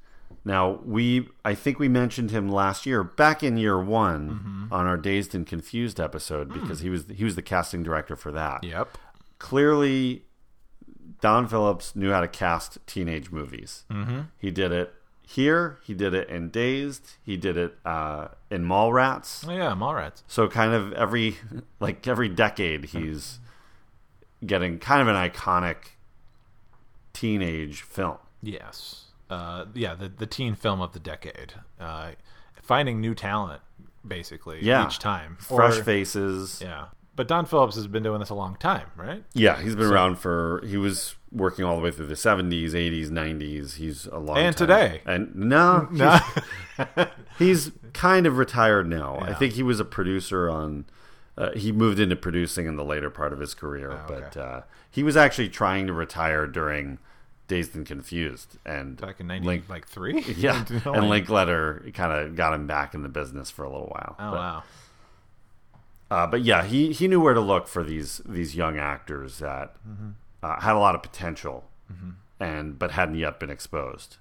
Now 0.45 0.81
we, 0.83 1.29
I 1.45 1.55
think 1.55 1.79
we 1.79 1.87
mentioned 1.87 2.31
him 2.31 2.49
last 2.49 2.85
year, 2.85 3.03
back 3.03 3.41
in 3.43 3.55
year 3.55 3.81
one, 3.81 4.67
on 4.71 4.85
our 4.87 4.97
Dazed 4.97 5.33
and 5.33 5.47
Confused 5.47 5.99
episode, 6.01 6.51
because 6.51 6.81
he 6.81 6.89
was 6.89 7.05
he 7.13 7.23
was 7.23 7.35
the 7.35 7.41
casting 7.41 7.81
director 7.83 8.15
for 8.17 8.31
that. 8.33 8.63
Yep. 8.65 8.97
Clearly, 9.39 10.23
Don 11.21 11.47
Phillips 11.47 11.95
knew 11.95 12.11
how 12.11 12.21
to 12.21 12.27
cast 12.27 12.77
teenage 12.87 13.31
movies. 13.31 13.83
Mm-hmm. 13.89 14.21
He 14.37 14.51
did 14.51 14.71
it 14.71 14.93
here. 15.25 15.77
He 15.83 15.93
did 15.93 16.13
it 16.13 16.27
in 16.29 16.49
Dazed. 16.49 17.13
He 17.23 17.37
did 17.37 17.55
it 17.57 17.75
uh, 17.85 18.27
in 18.51 18.65
Mallrats. 18.65 19.47
Oh, 19.47 19.51
yeah, 19.51 19.73
Mallrats. 19.73 20.23
So 20.27 20.47
kind 20.47 20.73
of 20.73 20.91
every 20.93 21.37
like 21.79 22.05
every 22.07 22.29
decade 22.29 22.85
he's 22.85 23.39
getting 24.45 24.79
kind 24.79 25.01
of 25.01 25.07
an 25.07 25.15
iconic 25.29 25.77
teenage 27.13 27.81
film. 27.81 28.17
Yes. 28.41 29.05
Uh, 29.29 29.65
yeah, 29.73 29.95
the, 29.95 30.09
the 30.09 30.25
teen 30.27 30.55
film 30.55 30.81
of 30.81 30.93
the 30.93 30.99
decade. 30.99 31.53
Uh, 31.79 32.11
finding 32.61 32.99
new 32.99 33.15
talent, 33.15 33.61
basically, 34.05 34.59
Yeah. 34.61 34.85
each 34.85 34.99
time. 34.99 35.37
Fresh 35.39 35.77
Or- 35.79 35.83
faces. 35.83 36.59
Yeah. 36.61 36.87
Yeah. 37.13 37.15
But 37.15 37.27
Don 37.27 37.45
Phillips 37.45 37.75
has 37.75 37.87
been 37.87 38.03
doing 38.03 38.19
this 38.19 38.29
a 38.29 38.35
long 38.35 38.55
time, 38.55 38.87
right? 38.95 39.23
Yeah, 39.33 39.61
he's 39.61 39.75
been 39.75 39.85
around 39.91 40.17
for 40.17 40.61
he 40.65 40.77
was 40.77 41.15
working 41.31 41.63
all 41.65 41.75
the 41.75 41.81
way 41.81 41.91
through 41.91 42.07
the 42.07 42.13
70s, 42.15 42.71
80s, 42.71 43.09
90s. 43.09 43.75
He's 43.75 44.05
a 44.07 44.17
long 44.19 44.37
And 44.37 44.55
time. 44.57 44.67
today. 44.67 45.01
And 45.05 45.35
no, 45.35 45.87
No. 45.91 46.19
he's 47.39 47.71
kind 47.93 48.25
of 48.25 48.37
retired 48.37 48.87
now. 48.89 49.19
I 49.19 49.33
think 49.33 49.53
he 49.53 49.63
was 49.63 49.79
a 49.79 49.85
producer 49.85 50.49
on. 50.49 50.85
Uh, 51.35 51.49
he 51.55 51.71
moved 51.71 51.99
into 51.99 52.15
producing 52.15 52.67
in 52.67 52.75
the 52.75 52.85
later 52.85 53.09
part 53.09 53.33
of 53.33 53.39
his 53.39 53.55
career, 53.55 53.91
Oh, 53.91 54.13
okay. 54.13 54.23
but 54.31 54.37
uh, 54.37 54.61
he 54.91 55.01
was 55.01 55.17
actually 55.17 55.49
trying 55.49 55.87
to 55.87 55.93
retire 55.93 56.45
during 56.45 56.99
Dazed 57.47 57.75
and 57.75 57.87
Confused, 57.87 58.59
and 58.67 59.01
Back 59.01 59.19
in 59.19 59.25
90, 59.25 59.47
Link, 59.47 59.63
like 59.67 59.87
three? 59.87 60.21
yeah, 60.37 60.63
and 60.85 61.09
Linklater 61.09 61.89
kind 61.95 62.13
of 62.13 62.35
got 62.35 62.53
him 62.53 62.67
back 62.67 62.93
in 62.93 63.01
the 63.01 63.09
business 63.09 63.49
for 63.49 63.63
a 63.63 63.69
little 63.71 63.87
while. 63.87 64.15
Oh, 64.19 64.29
but, 64.31 64.37
wow. 64.39 64.63
Uh, 66.13 66.27
but 66.27 66.41
yeah, 66.43 66.63
he 66.63 66.91
he 66.93 67.07
knew 67.07 67.19
where 67.19 67.33
to 67.33 67.41
look 67.53 67.67
for 67.67 67.83
these 67.83 68.21
these 68.25 68.55
young 68.55 68.77
actors 68.77 69.39
that 69.39 69.67
Mm-hmm. 69.87 70.09
uh, 70.43 70.59
had 70.61 70.75
a 70.75 70.79
lot 70.79 70.95
of 70.95 71.01
potential, 71.01 71.57
and 72.39 72.77
but 72.77 72.91
hadn't 72.91 73.15
yet 73.25 73.39
been 73.39 73.49
exposed. 73.49 74.17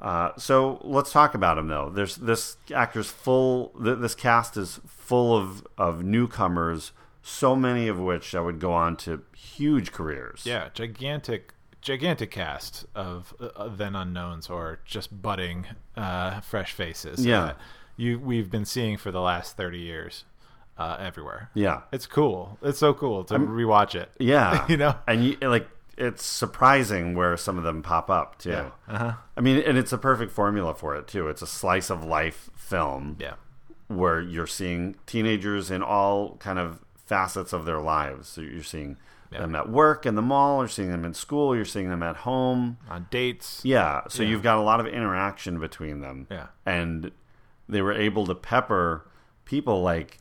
Uh, 0.00 0.32
so 0.36 0.80
let's 0.82 1.12
talk 1.12 1.34
about 1.34 1.58
him 1.58 1.68
though. 1.68 1.88
There's 1.88 2.16
this 2.16 2.56
actor's 2.74 3.10
full. 3.10 3.72
Th- 3.82 3.98
this 3.98 4.14
cast 4.16 4.56
is 4.56 4.80
full 4.86 5.36
of 5.36 5.66
of 5.78 6.02
newcomers. 6.02 6.92
So 7.24 7.54
many 7.54 7.86
of 7.86 8.00
which 8.00 8.32
that 8.32 8.42
would 8.42 8.58
go 8.58 8.72
on 8.72 8.96
to 8.98 9.22
huge 9.36 9.92
careers. 9.92 10.42
Yeah, 10.44 10.70
gigantic, 10.74 11.52
gigantic 11.80 12.32
cast 12.32 12.84
of 12.96 13.32
uh, 13.40 13.68
then 13.68 13.94
unknowns 13.94 14.50
or 14.50 14.80
just 14.84 15.22
budding, 15.22 15.66
uh, 15.96 16.40
fresh 16.40 16.72
faces. 16.72 17.24
Yeah. 17.24 17.52
you 17.96 18.18
we've 18.18 18.50
been 18.50 18.64
seeing 18.64 18.96
for 18.96 19.12
the 19.12 19.20
last 19.20 19.56
thirty 19.56 19.78
years, 19.78 20.24
uh, 20.82 20.96
everywhere. 21.00 21.50
yeah, 21.54 21.82
It's 21.92 22.06
cool. 22.06 22.58
It's 22.62 22.78
so 22.78 22.92
cool 22.94 23.24
to 23.24 23.34
rewatch 23.38 23.94
it. 23.94 24.10
yeah. 24.18 24.66
You 24.68 24.76
know? 24.76 24.94
and 25.06 25.24
you 25.24 25.36
like 25.42 25.68
it's 25.96 26.24
surprising 26.24 27.14
where 27.14 27.36
some 27.36 27.58
of 27.58 27.64
them 27.64 27.82
pop 27.82 28.10
up 28.10 28.38
too. 28.38 28.50
Yeah. 28.50 28.70
Uh-huh. 28.88 29.12
I 29.36 29.40
mean, 29.40 29.58
and 29.66 29.76
it's 29.78 29.92
a 29.92 29.98
perfect 29.98 30.32
formula 30.32 30.74
for 30.74 30.96
it 30.96 31.06
too. 31.06 31.28
It's 31.28 31.42
a 31.42 31.46
slice 31.46 31.90
of 31.90 32.04
life 32.04 32.50
film. 32.56 33.16
Yeah. 33.20 33.34
where 33.88 34.20
you're 34.22 34.46
seeing 34.46 34.96
teenagers 35.06 35.70
in 35.70 35.82
all 35.82 36.36
kind 36.36 36.58
of 36.58 36.80
facets 36.96 37.52
of 37.52 37.66
their 37.66 37.78
lives. 37.80 38.26
So 38.28 38.40
you're 38.40 38.62
seeing 38.62 38.96
Yeah. 39.30 39.40
them 39.42 39.54
at 39.54 39.68
work 39.68 40.06
in 40.06 40.14
the 40.14 40.22
mall, 40.22 40.60
you're 40.60 40.68
seeing 40.68 40.90
them 40.90 41.04
in 41.04 41.12
school, 41.14 41.54
you're 41.54 41.66
seeing 41.66 41.90
them 41.90 42.02
at 42.02 42.16
home. 42.28 42.78
On 42.88 43.06
dates. 43.10 43.60
Yeah, 43.64 44.02
so 44.08 44.22
Yeah. 44.22 44.30
you've 44.30 44.42
got 44.42 44.56
a 44.56 44.62
lot 44.62 44.80
of 44.80 44.86
interaction 44.86 45.58
between 45.60 46.00
them. 46.00 46.26
Yeah. 46.30 46.46
And 46.64 47.10
they 47.68 47.82
were 47.82 47.92
able 47.92 48.24
to 48.26 48.34
pepper 48.34 49.06
people 49.44 49.82
like 49.82 50.18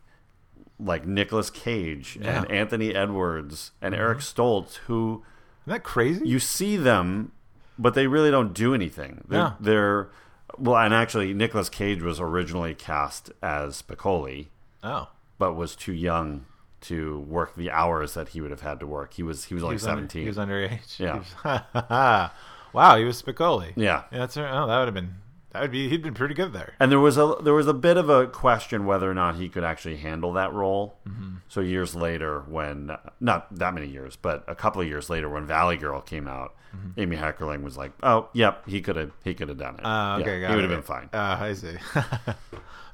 like 0.83 1.05
Nicolas 1.05 1.49
Cage 1.49 2.17
Yeah. 2.19 2.27
Mm-hmm. 2.37 2.43
and 2.45 2.51
Anthony 2.51 2.95
Edwards 2.95 3.71
and 3.81 3.93
Eric 3.93 4.19
Stoltz 4.19 4.75
who 4.87 5.23
Isn't 5.65 5.73
that 5.73 5.83
crazy? 5.83 6.27
you 6.27 6.39
see 6.39 6.75
them 6.77 7.31
but 7.79 7.93
they 7.93 8.07
really 8.07 8.29
don't 8.31 8.53
do 8.53 8.73
anything. 8.75 9.23
They're, 9.27 9.39
No. 9.39 9.53
they're 9.59 10.09
well, 10.57 10.77
and 10.77 10.93
actually, 10.93 11.33
Nicolas 11.33 11.69
Cage 11.69 12.01
was 12.01 12.19
originally 12.19 12.75
cast 12.75 13.31
as 13.41 13.81
Spicoli. 13.81 14.47
Oh, 14.83 15.07
but 15.39 15.53
was 15.53 15.75
too 15.77 15.93
young 15.93 16.45
to 16.81 17.19
work 17.21 17.55
the 17.55 17.71
hours 17.71 18.13
that 18.15 18.29
he 18.29 18.41
would 18.41 18.51
have 18.51 18.61
had 18.61 18.79
to 18.81 18.85
work. 18.87 19.13
He 19.13 19.23
was 19.23 19.45
he 19.45 19.53
was 19.55 19.61
he 19.61 19.65
only 19.65 19.75
was, 19.75 19.85
under, 19.87 19.95
seventeen. 20.01 20.23
he 20.23 20.27
was 20.27 20.37
underage. 20.37 20.99
Yeah. 20.99 21.13
He 21.13 21.19
was- 21.19 22.31
wow, 22.73 22.97
he 22.97 23.05
was 23.05 23.21
Spicoli. 23.21 23.71
yeah, 23.75 24.03
Yeah, 24.11 24.19
that's 24.19 24.35
oh, 24.37 24.41
that 24.43 24.77
would 24.79 24.85
have 24.87 24.93
been 24.93 25.15
that 25.51 25.61
would 25.61 25.71
be 25.71 25.89
he'd 25.89 26.01
been 26.01 26.13
pretty 26.13 26.33
good 26.33 26.53
there. 26.53 26.73
and 26.79 26.91
there 26.91 26.99
was 26.99 27.17
a 27.17 27.35
there 27.43 27.53
was 27.53 27.67
a 27.67 27.73
bit 27.73 27.97
of 27.97 28.09
a 28.09 28.27
question 28.27 28.85
whether 28.85 29.09
or 29.09 29.13
not 29.13 29.35
he 29.35 29.49
could 29.49 29.63
actually 29.63 29.97
handle 29.97 30.33
that 30.33 30.53
role. 30.53 30.97
Mm-hmm. 31.07 31.35
So 31.47 31.61
years 31.61 31.95
later, 31.95 32.41
when 32.47 32.91
not 33.19 33.53
that 33.55 33.73
many 33.73 33.87
years, 33.87 34.15
but 34.15 34.43
a 34.47 34.55
couple 34.55 34.81
of 34.81 34.87
years 34.87 35.09
later, 35.09 35.29
when 35.29 35.45
Valley 35.45 35.77
Girl 35.77 36.01
came 36.01 36.27
out, 36.27 36.55
Amy 36.97 37.17
Heckerling 37.17 37.63
was 37.63 37.77
like, 37.77 37.91
"Oh, 38.01 38.29
yep, 38.33 38.67
he 38.67 38.81
could 38.81 38.95
have 38.95 39.11
he 39.23 39.33
could 39.33 39.49
have 39.49 39.57
done 39.57 39.75
it. 39.75 39.85
Uh, 39.85 40.17
Yeah, 40.19 40.25
okay, 40.25 40.47
he 40.47 40.55
would 40.55 40.63
have 40.63 40.71
been 40.71 40.81
fine." 40.81 41.09
Uh, 41.13 41.37
I 41.41 41.53
see. 41.53 41.75
but, 41.93 42.37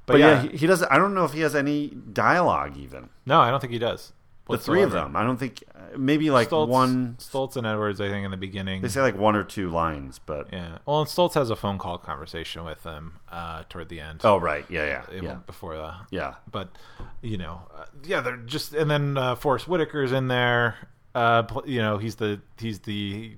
But 0.07 0.19
yeah, 0.19 0.43
yeah, 0.43 0.51
he, 0.51 0.57
he 0.57 0.67
doesn't. 0.67 0.91
I 0.91 0.97
don't 0.97 1.13
know 1.13 1.25
if 1.25 1.33
he 1.33 1.41
has 1.41 1.53
any 1.55 1.89
dialogue 1.89 2.75
even. 2.77 3.09
no, 3.25 3.39
I 3.39 3.51
don't 3.51 3.59
think 3.59 3.73
he 3.73 3.79
does. 3.79 4.13
The 4.49 4.57
three 4.57 4.81
of 4.81 4.91
them, 4.91 5.15
I 5.15 5.23
don't 5.23 5.37
think. 5.37 5.63
Maybe 5.95 6.29
like 6.29 6.49
Stoltz, 6.49 6.67
one. 6.67 7.15
Stoltz 7.19 7.55
and 7.55 7.65
Edwards, 7.65 8.01
I 8.01 8.09
think, 8.09 8.25
in 8.25 8.31
the 8.31 8.37
beginning. 8.37 8.81
They 8.81 8.87
say 8.89 9.01
like 9.01 9.17
one 9.17 9.35
or 9.35 9.43
two 9.43 9.69
lines, 9.69 10.19
but 10.25 10.49
yeah. 10.51 10.79
Well, 10.85 10.99
and 10.99 11.09
Stoltz 11.09 11.33
has 11.35 11.49
a 11.49 11.55
phone 11.55 11.77
call 11.77 11.97
conversation 11.97 12.65
with 12.65 12.83
them 12.83 13.19
uh, 13.31 13.63
toward 13.69 13.89
the 13.89 13.99
end. 13.99 14.21
oh 14.23 14.37
right, 14.37 14.65
yeah, 14.69 14.85
yeah, 15.11 15.21
yeah, 15.21 15.35
before 15.45 15.75
the 15.75 15.93
yeah. 16.11 16.35
but 16.51 16.69
you 17.21 17.37
know, 17.37 17.61
uh, 17.75 17.85
yeah, 18.03 18.21
they're 18.21 18.37
just 18.37 18.73
and 18.73 18.91
then 18.91 19.17
uh, 19.17 19.35
Forest 19.35 19.65
Whitaker's 19.67 20.11
in 20.11 20.27
there. 20.27 20.75
Uh, 21.15 21.43
you 21.65 21.81
know, 21.81 21.97
he's 21.97 22.15
the 22.15 22.41
he's 22.59 22.79
the 22.79 23.37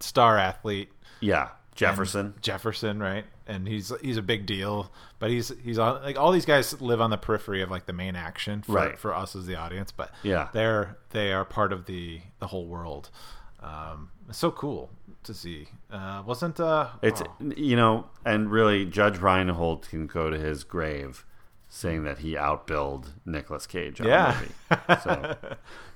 star 0.00 0.36
athlete 0.36 0.90
Yeah, 1.20 1.42
and 1.42 1.50
Jefferson. 1.74 2.34
Jefferson, 2.42 3.00
right? 3.00 3.24
And 3.46 3.66
he's 3.66 3.92
he's 4.02 4.16
a 4.16 4.22
big 4.22 4.46
deal, 4.46 4.92
but 5.18 5.30
he's 5.30 5.52
he's 5.64 5.78
on 5.78 6.02
like 6.02 6.18
all 6.18 6.30
these 6.32 6.46
guys 6.46 6.80
live 6.80 7.00
on 7.00 7.10
the 7.10 7.16
periphery 7.16 7.60
of 7.62 7.70
like 7.70 7.86
the 7.86 7.92
main 7.92 8.14
action 8.16 8.62
for, 8.62 8.72
Right. 8.72 8.98
for 8.98 9.14
us 9.14 9.34
as 9.34 9.46
the 9.46 9.56
audience, 9.56 9.90
but 9.92 10.10
Yeah. 10.22 10.48
they're 10.52 10.96
they 11.10 11.32
are 11.32 11.44
part 11.44 11.72
of 11.72 11.86
the 11.86 12.20
the 12.38 12.46
whole 12.48 12.66
world. 12.66 13.10
Um, 13.60 14.10
it's 14.28 14.38
so 14.38 14.50
cool 14.50 14.90
to 15.24 15.34
see. 15.34 15.68
Uh, 15.90 16.22
wasn't 16.26 16.58
uh, 16.60 16.88
It's 17.02 17.22
oh, 17.22 17.52
you 17.56 17.76
know, 17.76 18.06
and 18.24 18.50
really, 18.50 18.84
Judge 18.86 19.18
Reinhold 19.18 19.88
can 19.88 20.06
go 20.06 20.30
to 20.30 20.38
his 20.38 20.64
grave 20.64 21.24
saying 21.74 22.04
that 22.04 22.18
he 22.18 22.34
outbilled 22.34 23.06
Nicolas 23.24 23.66
Cage. 23.66 23.98
On 24.00 24.06
Yeah. 24.06 24.38
the 24.68 24.78
movie. 24.86 25.00
So 25.02 25.36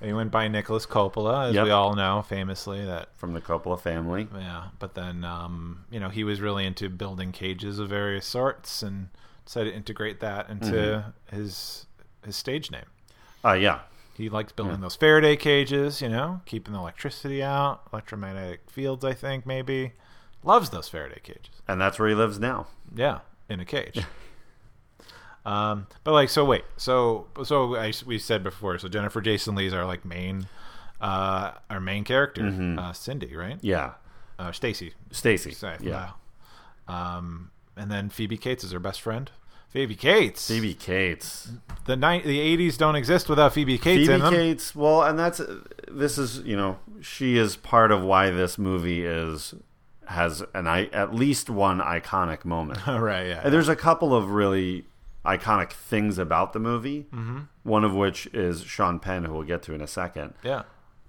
he 0.01 0.11
went 0.11 0.31
by 0.31 0.47
Nicolas 0.47 0.87
Coppola, 0.87 1.49
as 1.49 1.55
Yep. 1.55 1.65
we 1.65 1.69
all 1.71 1.93
know, 1.95 2.23
famously 2.27 2.83
that 2.83 3.09
from 3.15 3.33
the 3.33 3.41
Coppola 3.41 3.79
family. 3.79 4.27
Yeah, 4.33 4.69
but 4.79 4.95
then 4.95 5.23
um, 5.23 5.85
you 5.91 5.99
know 5.99 6.09
he 6.09 6.23
was 6.23 6.41
really 6.41 6.65
into 6.65 6.89
building 6.89 7.31
cages 7.31 7.77
of 7.77 7.89
various 7.89 8.25
sorts 8.25 8.81
and 8.81 9.09
decided 9.45 9.69
to 9.71 9.75
integrate 9.77 10.19
that 10.19 10.49
into 10.49 10.71
Mm-hmm. 10.73 11.35
his 11.35 11.85
his 12.25 12.35
stage 12.35 12.71
name. 12.71 12.85
Uh, 13.45 13.53
yeah, 13.53 13.81
He 14.15 14.29
likes 14.29 14.51
building 14.51 14.81
those 14.81 14.95
Faraday 14.95 15.35
cages, 15.35 16.01
you 16.01 16.09
know, 16.09 16.41
keeping 16.45 16.73
the 16.73 16.79
electricity 16.79 17.43
out, 17.43 17.83
electromagnetic 17.93 18.69
fields. 18.71 19.05
I 19.05 19.13
think 19.13 19.45
maybe 19.45 19.93
loves 20.43 20.71
those 20.71 20.89
Faraday 20.89 21.19
cages. 21.21 21.61
and 21.67 21.79
that's 21.79 21.99
where 21.99 22.09
he 22.09 22.15
lives 22.15 22.39
now. 22.39 22.65
Yeah, 22.95 23.19
in 23.47 23.59
a 23.59 23.65
cage. 23.65 24.03
um, 25.47 25.87
but 26.03 26.11
like, 26.11 26.29
so 26.29 26.43
wait, 26.45 26.63
so 26.77 27.27
so 27.43 27.75
I, 27.75 27.93
we 28.05 28.19
said 28.19 28.43
before, 28.43 28.77
so 28.77 28.87
Jennifer 28.87 29.21
Jason 29.21 29.55
Leigh's 29.55 29.73
our 29.73 29.85
like 29.85 30.03
main, 30.05 30.47
uh, 31.01 31.51
our 31.69 31.79
main 31.79 32.03
character, 32.03 32.41
Mm-hmm. 32.43 32.77
uh, 32.79 32.93
Cindy, 32.93 33.35
right? 33.35 33.57
Yeah, 33.61 33.93
Uh, 34.37 34.51
Stacy, 34.51 34.93
Stacy. 35.11 35.55
Yeah. 35.81 36.11
Um, 36.87 37.51
and 37.75 37.91
then 37.91 38.09
Phoebe 38.09 38.37
Cates 38.37 38.63
is 38.63 38.71
her 38.71 38.79
best 38.79 39.01
friend. 39.01 39.29
Phoebe 39.69 39.95
Cates. 39.95 40.47
Phoebe 40.47 40.73
Cates. 40.73 41.51
The 41.85 41.95
ni- 41.97 42.21
the 42.21 42.39
eighties 42.39 42.77
don't 42.77 42.95
exist 42.95 43.27
without 43.29 43.53
Phoebe 43.53 43.77
Cates 43.77 44.07
in 44.09 44.21
Phoebe. 44.21 44.35
Cates. 44.35 44.73
Well, 44.75 45.03
and 45.03 45.19
that's 45.19 45.41
this 45.91 46.17
is 46.17 46.39
you 46.39 46.55
know 46.55 46.79
she 47.01 47.37
is 47.37 47.55
part 47.57 47.91
of 47.91 48.01
why 48.03 48.29
this 48.29 48.57
movie 48.57 49.05
is 49.05 49.53
has 50.05 50.41
an 50.53 50.67
I 50.67 50.85
at 50.87 51.13
least 51.13 51.49
one 51.49 51.79
iconic 51.79 52.45
moment. 52.45 52.79
Right, 52.87 53.27
yeah. 53.27 53.41
And 53.43 53.53
there's 53.53 53.67
a 53.69 53.75
couple 53.75 54.15
of 54.15 54.31
really 54.31 54.85
iconic 55.27 55.71
things 55.71 56.17
about 56.17 56.53
the 56.53 56.59
movie. 56.59 57.07
Mm-hmm. 57.13 57.39
One 57.63 57.83
of 57.83 57.93
which 57.93 58.25
is 58.27 58.63
Sean 58.63 58.97
Penn, 58.99 59.25
who 59.25 59.33
we'll 59.33 59.43
get 59.43 59.61
to 59.63 59.73
in 59.73 59.81
a 59.81 59.87
second. 59.87 60.33
yeah. 60.43 60.63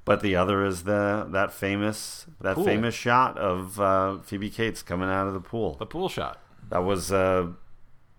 But 0.05 0.23
the 0.23 0.37
other 0.37 0.65
is 0.65 0.85
the 0.85 1.27
that 1.33 1.53
famous 1.53 2.25
that 2.41 2.55
Pool. 2.57 2.65
famous 2.65 2.95
shot 2.95 3.37
of 3.37 3.79
uh, 3.79 4.19
Phoebe 4.21 4.49
Cates 4.49 4.83
coming 4.83 5.09
out 5.11 5.27
of 5.27 5.35
the 5.35 5.41
pool. 5.41 5.75
The 5.79 5.85
pool 5.85 6.09
shot. 6.09 6.39
That 6.71 6.79
was 6.83 7.13
uh, 7.13 7.49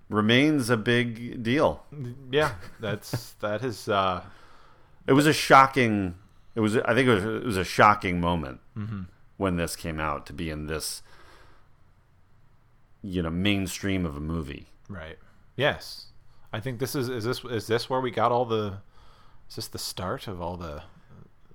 remains 0.08 0.70
a 0.70 0.78
big 0.78 1.42
deal. 1.42 1.84
Yeah, 2.32 2.52
that's 2.80 3.32
that 3.42 3.64
is 3.64 3.90
uh 3.90 4.22
It 5.08 5.14
was 5.14 5.26
a 5.26 5.34
shocking. 5.34 6.14
It 6.54 6.60
was. 6.60 6.78
I 6.78 6.94
think 6.94 7.08
it 7.10 7.14
was. 7.16 7.24
It 7.26 7.44
was 7.46 7.58
a 7.58 7.64
shocking 7.66 8.22
moment 8.22 8.60
Mm-hmm. 8.78 9.02
when 9.38 9.56
this 9.58 9.76
came 9.76 10.00
out 10.00 10.28
to 10.28 10.34
be 10.34 10.52
in 10.52 10.68
this, 10.68 11.02
you 13.02 13.22
know, 13.24 13.30
mainstream 13.30 14.06
of 14.06 14.16
a 14.16 14.20
movie. 14.22 14.68
right. 14.88 15.18
Yes. 15.60 16.06
I 16.52 16.60
think 16.60 16.80
this 16.80 16.96
is 16.96 17.10
is 17.10 17.24
this 17.24 17.44
is 17.46 17.68
this 17.68 17.90
where 17.90 18.02
we 18.02 18.12
got 18.12 18.32
all 18.32 18.46
the 18.46 18.78
is 19.50 19.56
this 19.58 19.68
the 19.68 19.78
start 19.78 20.28
of 20.28 20.42
all 20.42 20.58
the 20.58 20.82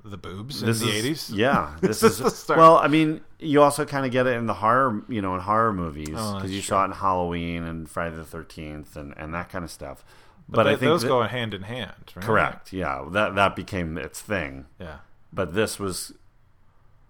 the 0.05 0.17
boobs 0.19 0.63
in 0.63 0.71
the 0.71 0.93
eighties? 0.93 1.31
Yeah, 1.31 1.77
this, 1.81 2.01
This 2.01 2.13
is. 2.15 2.19
is 2.21 2.25
the 2.25 2.31
start. 2.31 2.59
Well, 2.59 2.77
I 2.77 2.89
mean, 2.89 3.23
you 3.39 3.63
also 3.63 3.85
kind 3.87 4.05
of 4.05 4.13
get 4.13 4.27
it 4.27 4.37
in 4.37 4.47
the 4.47 4.55
horror, 4.55 5.03
you 5.09 5.23
know, 5.23 5.35
in 5.35 5.41
horror 5.41 5.73
movies 5.73 6.09
because 6.11 6.43
Oh, 6.45 6.47
you 6.47 6.61
true. 6.61 6.63
saw 6.63 6.83
it 6.83 6.87
in 6.87 6.93
Halloween 6.93 7.63
and 7.65 7.89
Friday 7.89 8.15
the 8.17 8.25
Thirteenth 8.25 8.97
and 8.97 9.15
and 9.17 9.33
that 9.35 9.49
kind 9.49 9.65
of 9.65 9.71
stuff. 9.71 10.05
But, 10.47 10.57
But, 10.57 10.67
I 10.67 10.71
think 10.73 10.81
those 10.83 11.03
that- 11.03 11.09
go 11.09 11.23
hand 11.23 11.55
in 11.55 11.63
hand, 11.63 12.13
right? 12.15 12.25
correct. 12.25 12.73
Yeah, 12.73 13.07
that 13.13 13.35
that 13.35 13.57
became 13.57 13.97
its 13.99 14.21
thing. 14.21 14.67
Yeah. 14.79 14.99
but 15.33 15.55
this 15.55 15.79
was 15.81 16.13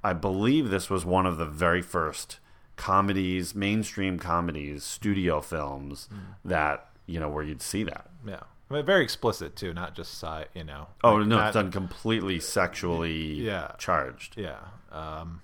i 0.03 0.13
believe 0.13 0.71
this 0.71 0.89
was 0.89 1.05
one 1.05 1.27
of 1.27 1.37
the 1.39 1.45
very 1.47 1.83
first 1.83 2.39
comedies 2.77 3.55
mainstream 3.55 4.19
comedies 4.19 4.83
studio 4.85 5.41
films 5.41 6.09
Hmm. 6.11 6.19
that 6.49 6.89
you 7.07 7.21
know 7.21 7.29
where 7.29 7.43
you'd 7.45 7.63
see 7.63 7.85
that 7.85 8.07
Yeah. 8.27 8.41
But 8.69 8.87
very 8.87 9.05
explicit 9.05 9.55
too, 9.57 9.73
not 9.75 9.95
just 9.95 10.13
sci 10.15 10.47
you 10.55 10.65
know. 10.65 10.89
oh 11.05 11.15
like 11.17 11.27
no 11.27 11.37
not- 11.37 11.47
it's 11.49 11.55
done 11.55 11.71
completely 11.71 12.41
sexually 12.41 13.35
Yeah. 13.35 13.73
charged 13.79 14.37
Yeah. 14.37 14.57
Um, 14.91 15.41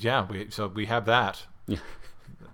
yeah. 0.00 0.26
We 0.28 0.50
so 0.50 0.68
we 0.68 0.86
have 0.86 1.06
that. 1.06 1.44
Yeah. 1.66 1.78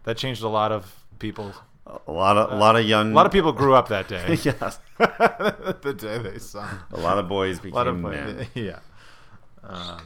That 0.05 0.17
changed 0.17 0.43
a 0.43 0.49
lot 0.49 0.73
of 0.73 0.97
people. 1.21 1.53
a 1.87 2.11
lot 2.13 2.37
of 2.37 2.51
a 2.53 2.57
lot 2.57 2.75
of 2.77 2.85
young 2.85 3.13
A 3.13 3.15
lot 3.15 3.27
of 3.27 3.31
people 3.33 3.53
grew 3.53 3.75
up 3.75 3.89
that 3.89 4.09
day. 4.09 4.35
yes 4.43 4.81
the 4.99 5.95
day 5.97 6.19
they 6.19 6.39
saw. 6.39 6.69
a 6.93 6.99
lot 6.99 7.19
of 7.19 7.29
boys 7.29 7.59
A 7.59 7.63
became 7.63 7.75
lot 7.77 7.87
of 7.87 7.99
men 7.99 8.47
yeah. 8.55 8.81
Um, 9.63 10.01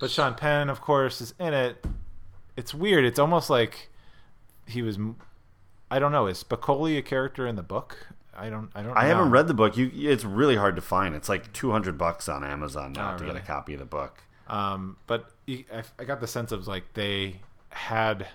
but 0.00 0.10
Sean 0.10 0.34
Penn, 0.34 0.70
of 0.70 0.80
course, 0.80 1.20
is 1.20 1.34
in 1.38 1.52
it. 1.54 1.84
It's 2.56 2.74
weird. 2.74 3.04
It's 3.04 3.18
almost 3.18 3.50
like 3.50 3.88
he 4.66 4.82
was. 4.82 4.98
I 5.90 5.98
don't 5.98 6.12
know. 6.12 6.26
Is 6.26 6.42
Spicoli 6.42 6.98
a 6.98 7.02
character 7.02 7.46
in 7.46 7.56
the 7.56 7.62
book? 7.62 8.08
I 8.36 8.50
don't. 8.50 8.70
I 8.74 8.82
don't. 8.82 8.96
I 8.96 9.06
haven't 9.06 9.30
read 9.30 9.46
the 9.48 9.54
book. 9.54 9.76
You, 9.76 9.90
it's 9.94 10.24
really 10.24 10.56
hard 10.56 10.76
to 10.76 10.82
find. 10.82 11.14
It's 11.14 11.28
like 11.28 11.52
two 11.52 11.70
hundred 11.70 11.96
bucks 11.98 12.28
on 12.28 12.44
Amazon 12.44 12.92
now 12.92 13.14
Oh, 13.14 13.18
to 13.18 13.24
really? 13.24 13.34
get 13.36 13.42
a 13.44 13.46
copy 13.46 13.74
of 13.74 13.78
the 13.80 13.86
book. 13.86 14.22
Um, 14.48 14.96
but 15.06 15.30
I, 15.48 15.82
I 15.98 16.04
got 16.04 16.20
the 16.20 16.26
sense 16.26 16.52
of 16.52 16.66
like 16.66 16.94
they 16.94 17.40
had 17.70 18.26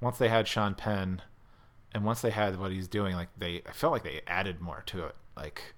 once 0.00 0.18
they 0.18 0.28
had 0.28 0.46
Sean 0.48 0.74
Penn, 0.74 1.22
and 1.92 2.04
once 2.04 2.20
they 2.20 2.30
had 2.30 2.58
what 2.58 2.70
he's 2.72 2.88
doing, 2.88 3.14
like 3.14 3.28
they 3.36 3.62
I 3.66 3.72
felt 3.72 3.92
like 3.92 4.04
they 4.04 4.20
added 4.26 4.60
more 4.60 4.82
to 4.86 5.04
it. 5.06 5.14
Like, 5.36 5.74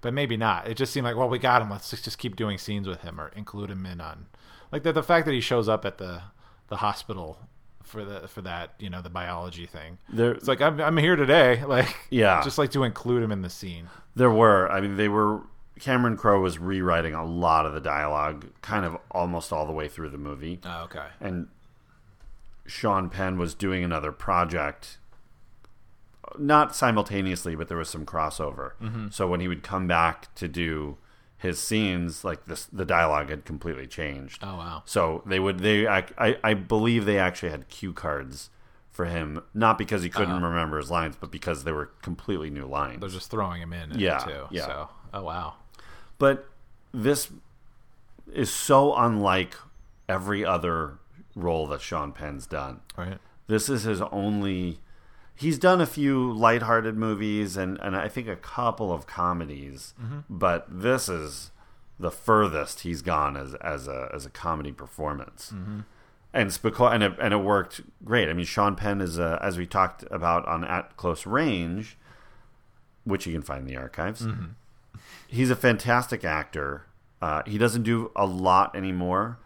but 0.00 0.12
maybe 0.14 0.36
not. 0.36 0.66
It 0.68 0.76
just 0.76 0.92
seemed 0.92 1.04
like 1.04 1.16
well, 1.16 1.28
we 1.28 1.38
got 1.38 1.62
him. 1.62 1.70
Let's 1.70 1.90
just, 1.90 2.04
just 2.04 2.18
keep 2.18 2.36
doing 2.36 2.58
scenes 2.58 2.86
with 2.86 3.00
him 3.02 3.20
or 3.20 3.28
include 3.36 3.70
him 3.70 3.84
in 3.86 4.00
on 4.00 4.26
like 4.70 4.82
the 4.82 4.92
the 4.92 5.02
fact 5.02 5.26
that 5.26 5.32
he 5.32 5.40
shows 5.40 5.68
up 5.68 5.84
at 5.84 5.98
the 5.98 6.22
the 6.68 6.76
hospital 6.76 7.38
for 7.82 8.04
the 8.04 8.26
for 8.28 8.40
that 8.42 8.74
you 8.78 8.88
know 8.90 9.02
the 9.02 9.10
biology 9.10 9.66
thing. 9.66 9.98
There, 10.12 10.32
It's 10.32 10.48
like 10.48 10.60
I'm 10.60 10.80
I'm 10.80 10.96
here 10.96 11.16
today. 11.16 11.62
Like 11.66 11.94
Yeah. 12.10 12.42
just 12.42 12.58
like 12.58 12.70
to 12.72 12.84
include 12.84 13.22
him 13.22 13.30
in 13.32 13.42
the 13.42 13.50
scene. 13.50 13.88
There 14.16 14.30
were. 14.30 14.70
I 14.70 14.80
mean, 14.80 14.96
they 14.96 15.08
were. 15.08 15.42
Cameron 15.80 16.16
Crowe 16.16 16.40
was 16.40 16.56
rewriting 16.58 17.14
a 17.14 17.24
lot 17.24 17.66
of 17.66 17.74
the 17.74 17.80
dialogue, 17.80 18.46
kind 18.62 18.84
of 18.84 18.96
almost 19.10 19.52
all 19.52 19.66
the 19.66 19.72
way 19.72 19.88
through 19.88 20.10
the 20.10 20.18
movie, 20.18 20.60
Oh, 20.64 20.84
okay. 20.84 21.06
and 21.20 21.48
Sean 22.64 23.10
Penn 23.10 23.38
was 23.38 23.54
doing 23.54 23.82
another 23.82 24.12
project, 24.12 24.98
not 26.38 26.76
simultaneously, 26.76 27.56
but 27.56 27.66
there 27.68 27.76
was 27.76 27.88
some 27.90 28.06
crossover. 28.06 28.72
Mm-hmm. 28.80 29.08
So 29.10 29.26
when 29.26 29.40
he 29.40 29.48
would 29.48 29.64
come 29.64 29.86
back 29.88 30.32
to 30.36 30.46
do 30.46 30.96
his 31.44 31.60
scenes, 31.60 32.24
like 32.24 32.46
this, 32.46 32.64
the 32.64 32.86
dialogue 32.86 33.28
had 33.28 33.44
completely 33.44 33.86
changed. 33.86 34.42
Oh 34.42 34.56
wow. 34.56 34.82
So 34.86 35.22
they 35.26 35.38
would 35.38 35.58
they 35.58 35.86
I, 35.86 36.06
I 36.16 36.38
I 36.42 36.54
believe 36.54 37.04
they 37.04 37.18
actually 37.18 37.50
had 37.50 37.68
cue 37.68 37.92
cards 37.92 38.48
for 38.90 39.04
him, 39.04 39.42
not 39.52 39.76
because 39.76 40.02
he 40.02 40.08
couldn't 40.08 40.36
uh-huh. 40.36 40.46
remember 40.46 40.78
his 40.78 40.90
lines, 40.90 41.16
but 41.20 41.30
because 41.30 41.64
they 41.64 41.72
were 41.72 41.90
completely 42.00 42.48
new 42.48 42.64
lines. 42.64 43.00
They're 43.00 43.10
just 43.10 43.30
throwing 43.30 43.60
him 43.60 43.74
in. 43.74 43.98
Yeah, 43.98 44.18
Too, 44.18 44.46
yeah. 44.50 44.66
So 44.66 44.88
oh 45.12 45.22
wow. 45.22 45.54
but 46.16 46.48
this 46.92 47.28
is 48.32 48.50
so 48.50 48.94
unlike 48.96 49.54
every 50.08 50.46
other 50.46 50.98
role 51.36 51.66
that 51.66 51.82
Sean 51.82 52.12
Penn's 52.12 52.46
done. 52.46 52.80
Right. 52.96 53.18
This 53.48 53.68
is 53.68 53.82
his 53.82 54.00
only. 54.00 54.80
He's 55.34 55.58
done 55.58 55.80
a 55.80 55.86
few 55.86 56.32
lighthearted 56.32 56.96
movies 56.96 57.56
and, 57.56 57.78
and 57.80 57.96
I 57.96 58.08
think 58.08 58.28
a 58.28 58.36
couple 58.36 58.92
of 58.92 59.06
comedies, 59.06 59.94
mm-hmm. 60.00 60.20
but 60.30 60.66
this 60.68 61.08
is 61.08 61.50
the 61.98 62.10
furthest 62.10 62.80
he's 62.80 63.02
gone 63.02 63.36
as 63.36 63.54
as 63.54 63.88
a 63.88 64.10
as 64.14 64.26
a 64.26 64.30
comedy 64.30 64.72
performance. 64.72 65.52
Mm-hmm. 65.54 65.80
And 66.32 66.50
Spicoli, 66.50 66.94
and 66.94 67.02
it, 67.04 67.12
and 67.20 67.32
it 67.32 67.38
worked 67.38 67.80
great. 68.04 68.28
I 68.28 68.32
mean, 68.32 68.44
Sean 68.44 68.74
Penn 68.74 69.00
is 69.00 69.18
a, 69.20 69.38
as 69.40 69.56
we 69.56 69.66
talked 69.66 70.04
about 70.10 70.46
on 70.48 70.64
At 70.64 70.96
Close 70.96 71.26
Range, 71.26 71.96
which 73.04 73.24
you 73.24 73.32
can 73.32 73.42
find 73.42 73.60
in 73.60 73.66
the 73.66 73.76
archives. 73.76 74.22
Mm-hmm. 74.22 74.98
He's 75.28 75.50
a 75.50 75.56
fantastic 75.56 76.24
actor. 76.24 76.86
Uh, 77.22 77.42
he 77.46 77.56
doesn't 77.56 77.84
do 77.84 78.10
a 78.16 78.26
lot 78.26 78.74
anymore, 78.74 79.38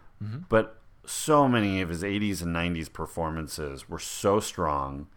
but 0.49 0.81
so 1.05 1.47
many 1.47 1.79
of 1.81 1.89
his 1.89 2.03
80s 2.03 2.41
and 2.41 2.55
90s 2.55 2.91
performances 2.91 3.87
were 3.87 3.99
so 3.99 4.39
strong, 4.39 5.07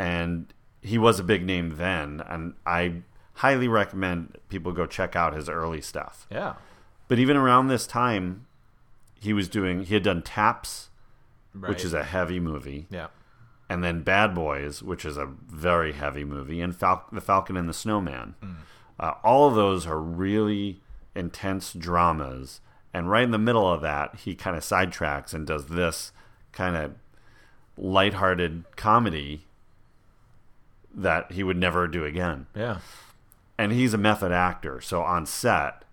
and 0.00 0.52
he 0.80 0.96
was 0.98 1.18
a 1.20 1.24
big 1.24 1.44
name 1.44 1.76
then. 1.76 2.22
And 2.28 2.54
I 2.64 3.02
highly 3.34 3.68
recommend 3.68 4.38
people 4.48 4.72
go 4.72 4.86
check 4.86 5.14
out 5.14 5.34
his 5.34 5.48
early 5.48 5.80
stuff. 5.80 6.26
Yeah. 6.30 6.54
But 7.08 7.18
even 7.18 7.36
around 7.36 7.68
this 7.68 7.86
time, 7.86 8.46
he 9.20 9.32
was 9.32 9.48
doing. 9.48 9.84
He 9.84 9.94
had 9.94 10.02
done 10.02 10.22
Taps, 10.22 10.88
Right. 11.52 11.68
which 11.68 11.84
is 11.84 11.92
a 11.92 12.04
heavy 12.04 12.38
movie, 12.40 12.86
yeah. 12.90 13.08
and 13.68 13.82
then 13.82 14.02
Bad 14.02 14.34
Boys, 14.34 14.82
which 14.82 15.04
is 15.04 15.16
a 15.16 15.26
very 15.26 15.92
heavy 15.92 16.24
movie, 16.24 16.60
and 16.60 16.74
Fal- 16.76 17.06
The 17.10 17.20
Falcon 17.20 17.56
and 17.56 17.68
the 17.68 17.74
Snowman. 17.74 18.36
Uh, 18.98 19.14
all 19.24 19.48
of 19.48 19.54
those 19.56 19.84
are 19.86 19.98
really 20.00 20.80
intense 21.16 21.72
dramas, 21.72 22.60
and 22.94 23.10
right 23.10 23.24
in 23.24 23.32
the 23.32 23.38
middle 23.38 23.68
of 23.70 23.80
that, 23.82 24.14
he 24.24 24.34
kind 24.36 24.56
of 24.56 24.62
sidetracks 24.62 25.34
and 25.34 25.44
does 25.46 25.66
this 25.66 26.12
kind 26.52 26.76
of 26.76 26.94
lighthearted 27.76 28.64
comedy 28.76 29.46
that 30.94 31.32
he 31.32 31.42
would 31.42 31.56
never 31.56 31.86
do 31.86 32.04
again 32.04 32.46
Yeah. 32.54 32.78
and 33.58 33.72
he's 33.72 33.94
a 33.94 33.98
method 33.98 34.32
actor. 34.32 34.80
So 34.80 35.02
on 35.02 35.24
set, 35.26 35.84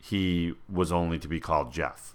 he 0.00 0.54
was 0.68 0.90
only 0.92 1.18
to 1.18 1.28
be 1.28 1.40
called 1.40 1.72
Jeff. 1.72 2.14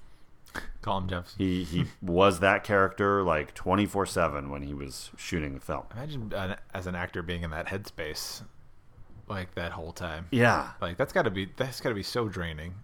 Call 0.82 1.00
him 1.00 1.10
Jeff. 1.10 1.34
He 1.38 1.63
he 1.63 1.86
was 2.02 2.39
that 2.39 2.63
character 2.63 3.21
like 3.24 3.54
twenty 3.54 3.86
four 3.86 4.06
seven 4.06 4.50
when 4.50 4.62
he 4.62 4.74
was 4.74 5.10
shooting 5.17 5.54
the 5.54 5.60
film. 5.60 5.84
Imagine 5.95 6.34
uh, 6.34 6.56
as 6.74 6.88
an 6.88 6.95
actor 6.95 7.21
being 7.21 7.43
in 7.43 7.50
that 7.52 7.67
headspace, 7.67 8.41
like 9.28 9.56
that 9.56 9.71
whole 9.74 9.91
time. 9.91 10.28
Yeah, 10.32 10.69
Like 10.82 10.98
that's 10.98 11.12
got 11.13 11.24
to 11.24 11.32
be 11.32 11.50
that's 11.58 11.82
got 11.82 11.89
to 11.89 11.95
be 11.95 12.04
so 12.04 12.30
draining. 12.30 12.76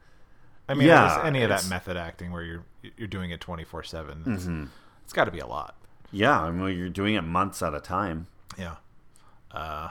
I 0.67 0.73
mean, 0.73 0.87
Yeah, 0.87 1.21
any 1.23 1.41
of 1.43 1.49
that 1.49 1.67
method 1.69 1.95
acting 1.97 2.31
where 2.31 2.43
you're 2.43 2.65
you're 2.97 3.07
doing 3.07 3.31
it 3.31 3.39
twenty 3.39 3.63
four 3.63 3.83
seven. 3.83 4.23
Mm-hmm. 4.25 4.65
It's 5.03 5.13
got 5.13 5.25
to 5.25 5.31
be 5.31 5.39
a 5.39 5.47
lot. 5.47 5.75
yeah. 6.11 6.39
I 6.41 6.51
mean, 6.51 6.77
you're 6.77 6.89
doing 6.89 7.15
it 7.15 7.21
months 7.23 7.61
at 7.61 7.73
a 7.73 7.79
time. 7.79 8.27
Yeah. 8.57 8.75
Uh, 9.53 9.89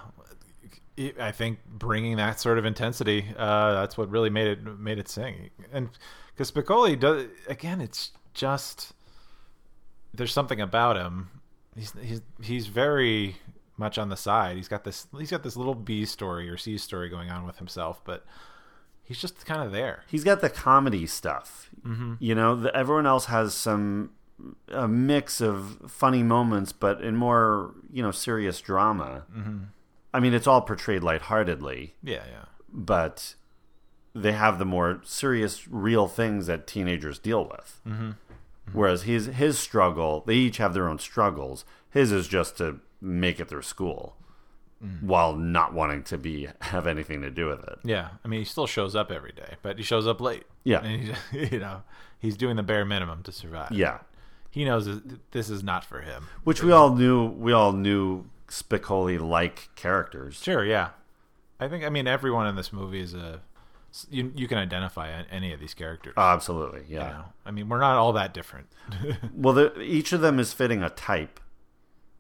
I 1.19 1.33
think 1.33 1.61
bringing 1.67 2.17
that 2.17 2.41
sort 2.41 2.59
of 2.59 2.65
intensity, 2.65 3.27
uh, 3.37 3.73
that's 3.75 3.97
what 3.97 4.11
really 4.11 4.31
made 4.31 4.49
it 4.49 4.79
made 4.79 4.99
it 4.99 5.09
sing. 5.09 5.51
And 5.73 5.89
because 6.35 6.51
Spicoli 6.51 6.99
does 6.99 7.27
again, 7.49 7.81
it's 7.81 8.13
just 8.35 8.93
there's 10.13 10.33
something 10.33 10.61
about 10.61 10.97
him. 10.97 11.31
He's 11.77 11.93
he's 12.03 12.23
he's 12.43 12.67
very 12.67 13.37
much 13.77 13.97
on 13.99 14.11
the 14.11 14.17
side. 14.17 14.57
He's 14.57 14.69
got 14.69 14.85
this 14.85 15.07
he's 15.19 15.31
got 15.31 15.43
this 15.43 15.57
little 15.57 15.75
B 15.75 16.05
story 16.05 16.49
or 16.49 16.57
C 16.57 16.77
story 16.77 17.09
going 17.09 17.31
on 17.31 17.47
with 17.47 17.59
himself, 17.59 18.01
but 18.05 18.27
he's 19.03 19.19
just 19.19 19.47
kind 19.47 19.63
of 19.63 19.73
there. 19.73 20.05
He's 20.09 20.25
got 20.25 20.41
the 20.41 20.51
comedy 20.51 21.07
stuff. 21.07 21.71
Mm-hmm. 21.83 22.15
You 22.19 22.35
know, 22.35 22.57
the, 22.57 22.77
everyone 22.77 23.07
else 23.07 23.27
has 23.27 23.55
some 23.55 24.11
a 24.69 24.89
mix 24.89 25.41
of 25.41 25.79
funny 25.89 26.23
moments, 26.23 26.73
but 26.73 27.01
in 27.01 27.17
more 27.17 27.75
you 27.93 28.03
know 28.03 28.11
serious 28.11 28.61
drama. 28.61 29.25
Mm-hmm. 29.37 29.59
I 30.13 30.21
mean, 30.21 30.35
it's 30.35 30.47
all 30.47 30.61
portrayed 30.61 31.03
lightheartedly. 31.03 31.95
Yeah, 32.03 32.23
yeah. 32.31 32.45
but 32.69 33.35
they 34.15 34.33
have 34.33 34.59
the 34.59 34.65
more 34.65 35.01
serious, 35.05 35.69
real 35.69 36.09
things 36.09 36.47
that 36.47 36.67
teenagers 36.67 37.19
deal 37.19 37.45
with. 37.45 37.81
Mm-hmm. 37.87 38.11
Whereas 38.73 39.03
his 39.03 39.27
his 39.27 39.59
struggle, 39.59 40.23
they 40.27 40.35
each 40.35 40.59
have 40.59 40.75
their 40.75 40.89
own 40.89 40.99
struggles. 40.99 41.65
His 41.91 42.13
is 42.13 42.29
just 42.29 42.57
to 42.59 42.81
make 43.01 43.41
it 43.41 43.49
through 43.49 43.63
school, 43.63 44.17
while 45.01 45.35
not 45.35 45.75
wanting 45.75 46.05
to 46.05 46.19
be 46.19 46.49
have 46.61 46.87
anything 46.87 47.23
to 47.23 47.31
do 47.31 47.47
with 47.47 47.65
it. 47.65 47.79
Yeah, 47.85 48.11
I 48.25 48.29
mean, 48.29 48.41
he 48.41 48.45
still 48.45 48.67
shows 48.67 48.95
up 48.95 49.11
every 49.11 49.33
day, 49.33 49.57
but 49.63 49.77
he 49.79 49.83
shows 49.83 50.07
up 50.07 50.21
late. 50.21 50.45
Yeah. 50.65 50.83
and 50.83 51.17
you 51.53 51.59
know, 51.59 51.83
he's 52.19 52.37
doing 52.37 52.57
the 52.57 52.63
bare 52.63 52.85
minimum 52.85 53.23
to 53.25 53.33
survive. 53.33 53.73
Yeah, 53.73 53.99
he 54.51 54.65
knows 54.65 54.89
this 55.31 55.49
is 55.49 55.63
not 55.63 55.85
for 55.85 56.01
him. 56.01 56.27
which 56.45 56.63
we 56.63 56.73
all 56.73 56.95
knew. 56.95 57.27
We 57.27 57.53
all 57.53 57.73
knew 57.73 58.27
Spicoli 58.49 59.21
like 59.21 59.71
characters. 59.77 60.41
Sure, 60.43 60.65
yeah. 60.65 60.91
I 61.59 61.69
think 61.69 61.85
I 61.85 61.89
mean 61.89 62.07
everyone 62.07 62.47
in 62.47 62.57
this 62.57 62.73
movie 62.73 63.01
is 63.01 63.15
a 63.15 63.41
you 64.09 64.33
you 64.35 64.49
can 64.49 64.59
identify 64.59 65.23
any 65.31 65.53
of 65.53 65.61
these 65.61 65.75
characters. 65.75 66.15
Oh, 66.17 66.23
absolutely, 66.23 66.81
you 66.89 66.97
yeah. 66.97 67.09
know? 67.09 67.25
I 67.45 67.51
mean, 67.51 67.69
we're 67.69 67.81
not 67.81 67.97
all 67.97 68.13
that 68.15 68.35
different. 68.35 68.69
Well, 69.35 69.55
the, 69.55 69.81
each 69.81 70.13
of 70.13 70.21
them 70.21 70.39
is 70.39 70.53
fitting 70.53 70.83
a 70.83 70.91
type, 70.91 71.41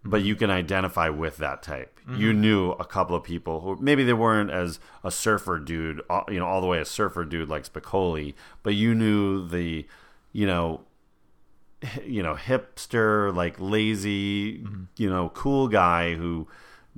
but 0.05 0.23
you 0.23 0.35
can 0.35 0.51
identify 0.51 1.09
with 1.09 1.37
that 1.39 1.63
type. 1.63 2.01
You 2.09 2.31
mm-hmm. 2.31 2.41
knew 2.41 2.71
a 2.73 2.85
couple 2.85 3.15
of 3.15 3.23
people 3.23 3.61
who 3.61 3.77
maybe 3.81 4.05
they 4.05 4.13
weren't 4.13 4.51
as 4.51 4.81
a 5.05 5.11
surfer 5.11 5.59
dude, 5.59 6.01
you 6.29 6.39
know, 6.39 6.47
all 6.47 6.61
the 6.61 6.67
way 6.67 6.79
a 6.79 6.85
surfer 6.85 7.25
dude 7.25 7.49
like 7.49 7.71
Spicoli, 7.71 8.35
but 8.63 8.75
you 8.75 8.95
knew 8.95 9.47
the, 9.47 9.87
you 10.33 10.47
know, 10.47 10.81
you 12.07 12.23
know, 12.23 12.35
hipster, 12.35 13.35
like 13.35 13.57
lazy, 13.59 14.59
mm-hmm. 14.59 14.85
you 14.97 15.09
know, 15.09 15.31
cool 15.31 15.69
guy 15.69 16.15
who 16.15 16.47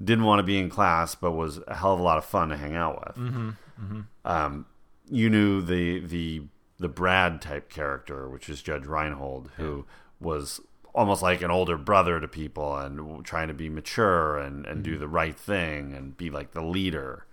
didn't 0.02 0.24
want 0.24 0.38
to 0.38 0.42
be 0.42 0.58
in 0.58 0.70
class 0.70 1.14
but 1.14 1.32
was 1.32 1.60
a 1.68 1.74
hell 1.74 1.94
of 1.94 2.00
a 2.00 2.02
lot 2.02 2.18
of 2.18 2.24
fun 2.24 2.48
to 2.48 2.56
hang 2.56 2.74
out 2.74 3.00
with. 3.06 3.16
Mm-hmm. 3.16 3.50
Mm-hmm. 3.80 4.00
Um, 4.24 4.66
you 5.10 5.28
knew 5.28 5.62
the 5.62 6.00
the 6.00 6.42
the 6.78 6.88
Brad 6.88 7.40
type 7.40 7.68
character, 7.68 8.28
which 8.28 8.48
is 8.48 8.62
Judge 8.62 8.86
Reinhold, 8.86 9.50
who 9.56 9.84
was 10.20 10.60
almost 10.94 11.22
like 11.22 11.40
an 11.42 11.50
older 11.50 11.78
brother 11.78 12.20
to 12.20 12.28
people 12.28 12.76
and 12.76 13.24
trying 13.24 13.48
to 13.48 13.54
be 13.54 13.68
mature 13.68 14.36
and, 14.38 14.66
and 14.66 14.82
do 14.82 14.98
the 14.98 15.08
right 15.08 15.36
thing 15.36 15.94
and 15.94 16.16
be 16.16 16.28
like 16.28 16.52
the 16.52 16.60
leader. 16.60 17.24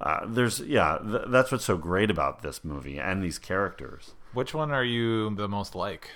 Uh, 0.00 0.26
there's 0.26 0.60
yeah, 0.60 0.98
th- 1.02 1.24
that's 1.28 1.50
what's 1.50 1.64
so 1.64 1.76
great 1.76 2.10
about 2.10 2.42
this 2.42 2.64
movie 2.64 2.98
and 2.98 3.22
these 3.22 3.38
characters. 3.38 4.12
which 4.32 4.54
one 4.54 4.70
are 4.70 4.84
you 4.84 5.34
the 5.34 5.48
most 5.48 5.74
like? 5.74 6.10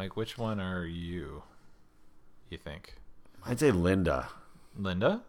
Like, 0.00 0.16
which 0.16 0.38
one 0.38 0.60
are 0.60 0.86
you? 0.86 1.42
You 2.48 2.56
think 2.56 2.94
I'd 3.44 3.60
say 3.60 3.70
Linda. 3.70 4.28
Linda? 4.74 5.20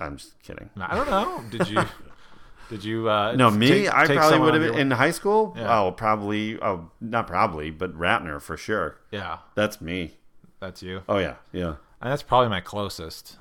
I'm 0.00 0.16
just 0.16 0.36
kidding. 0.42 0.68
I 0.76 0.96
don't 0.96 1.08
know. 1.08 1.44
Did 1.48 1.68
you? 1.70 1.80
did 2.68 2.82
you? 2.82 3.08
Uh, 3.08 3.34
No, 3.36 3.52
me. 3.52 3.68
take- 3.68 3.94
I 3.94 4.04
take 4.04 4.18
probably 4.18 4.40
would 4.40 4.54
have 4.54 4.62
been 4.72 4.78
in 4.80 4.90
high 4.90 5.12
school. 5.12 5.54
Yeah. 5.56 5.78
Oh, 5.80 5.92
probably. 5.92 6.60
Oh, 6.60 6.90
not 7.00 7.28
probably, 7.28 7.70
but 7.70 7.96
Ratner 7.96 8.42
for 8.42 8.56
sure. 8.56 8.98
Yeah, 9.12 9.38
That's 9.54 9.80
me. 9.80 10.16
that's 10.58 10.82
you. 10.82 11.02
Oh 11.08 11.18
yeah, 11.18 11.36
yeah. 11.52 11.76
And 12.00 12.10
that's 12.10 12.24
probably 12.24 12.48
my 12.48 12.60
closest. 12.60 13.36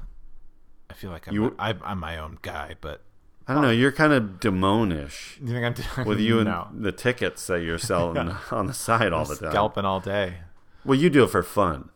I 0.88 0.94
feel 0.94 1.10
like 1.10 1.28
I'm, 1.28 1.34
You- 1.34 1.56
I, 1.58 1.74
I'm 1.84 2.00
my 2.00 2.20
own 2.20 2.38
guy, 2.44 2.76
but 2.80 3.02
I 3.48 3.54
don't 3.56 3.64
know. 3.64 3.72
You're 3.72 3.92
kind 3.92 4.14
of 4.14 4.40
Damonish 4.40 5.40
you 5.42 5.48
think 5.48 5.98
I'm 5.98 6.06
with 6.06 6.20
you 6.20 6.40
and 6.42 6.50
no. 6.50 6.68
the 6.72 6.92
tickets 6.92 7.48
that 7.48 7.62
you're 7.64 7.80
selling 7.80 8.18
on 8.52 8.68
the 8.68 8.74
side 8.74 9.14
all 9.14 9.26
the 9.26 9.36
time. 9.36 9.50
scalping 9.52 9.84
all 9.86 10.00
day. 10.00 10.36
Well, 10.86 10.98
you 10.98 11.10
do 11.10 11.24
it 11.24 11.30
for 11.32 11.44
fun. 11.44 11.90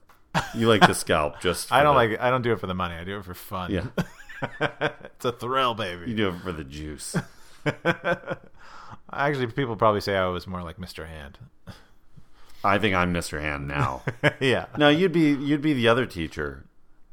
You 0.55 0.67
like 0.67 0.81
to 0.81 0.93
scalp 0.93 1.39
just. 1.41 1.71
I 1.71 1.83
don't 1.83 1.93
the- 1.95 2.09
like. 2.09 2.19
I 2.19 2.29
don't 2.29 2.41
do 2.41 2.51
it 2.51 2.59
for 2.59 2.67
the 2.67 2.73
money. 2.73 2.95
I 2.95 3.03
do 3.03 3.17
it 3.19 3.25
for 3.25 3.33
fun. 3.33 3.71
Yeah, 3.71 3.85
it's 4.59 5.25
a 5.25 5.31
thrill, 5.31 5.73
baby. 5.75 6.09
you 6.11 6.15
do 6.15 6.29
it 6.29 6.39
for 6.41 6.51
the 6.51 6.63
juice. 6.63 7.15
Actually, 9.11 9.47
people 9.47 9.75
probably 9.75 10.01
say 10.01 10.15
I 10.15 10.27
was 10.27 10.45
more 10.47 10.61
like 10.63 10.77
Mr. 10.77 11.07
Hand. 11.07 11.37
I 12.63 12.77
think 12.77 12.93
I'm 12.95 13.13
Mr. 13.13 13.39
Hand 13.41 13.67
now. 13.67 14.03
yeah. 14.39 14.65
no, 14.77 14.89
you'd 14.89 15.11
be 15.13 15.31
you'd 15.33 15.61
be 15.61 15.73
the 15.73 15.87
other 15.87 16.05
teacher, 16.05 16.65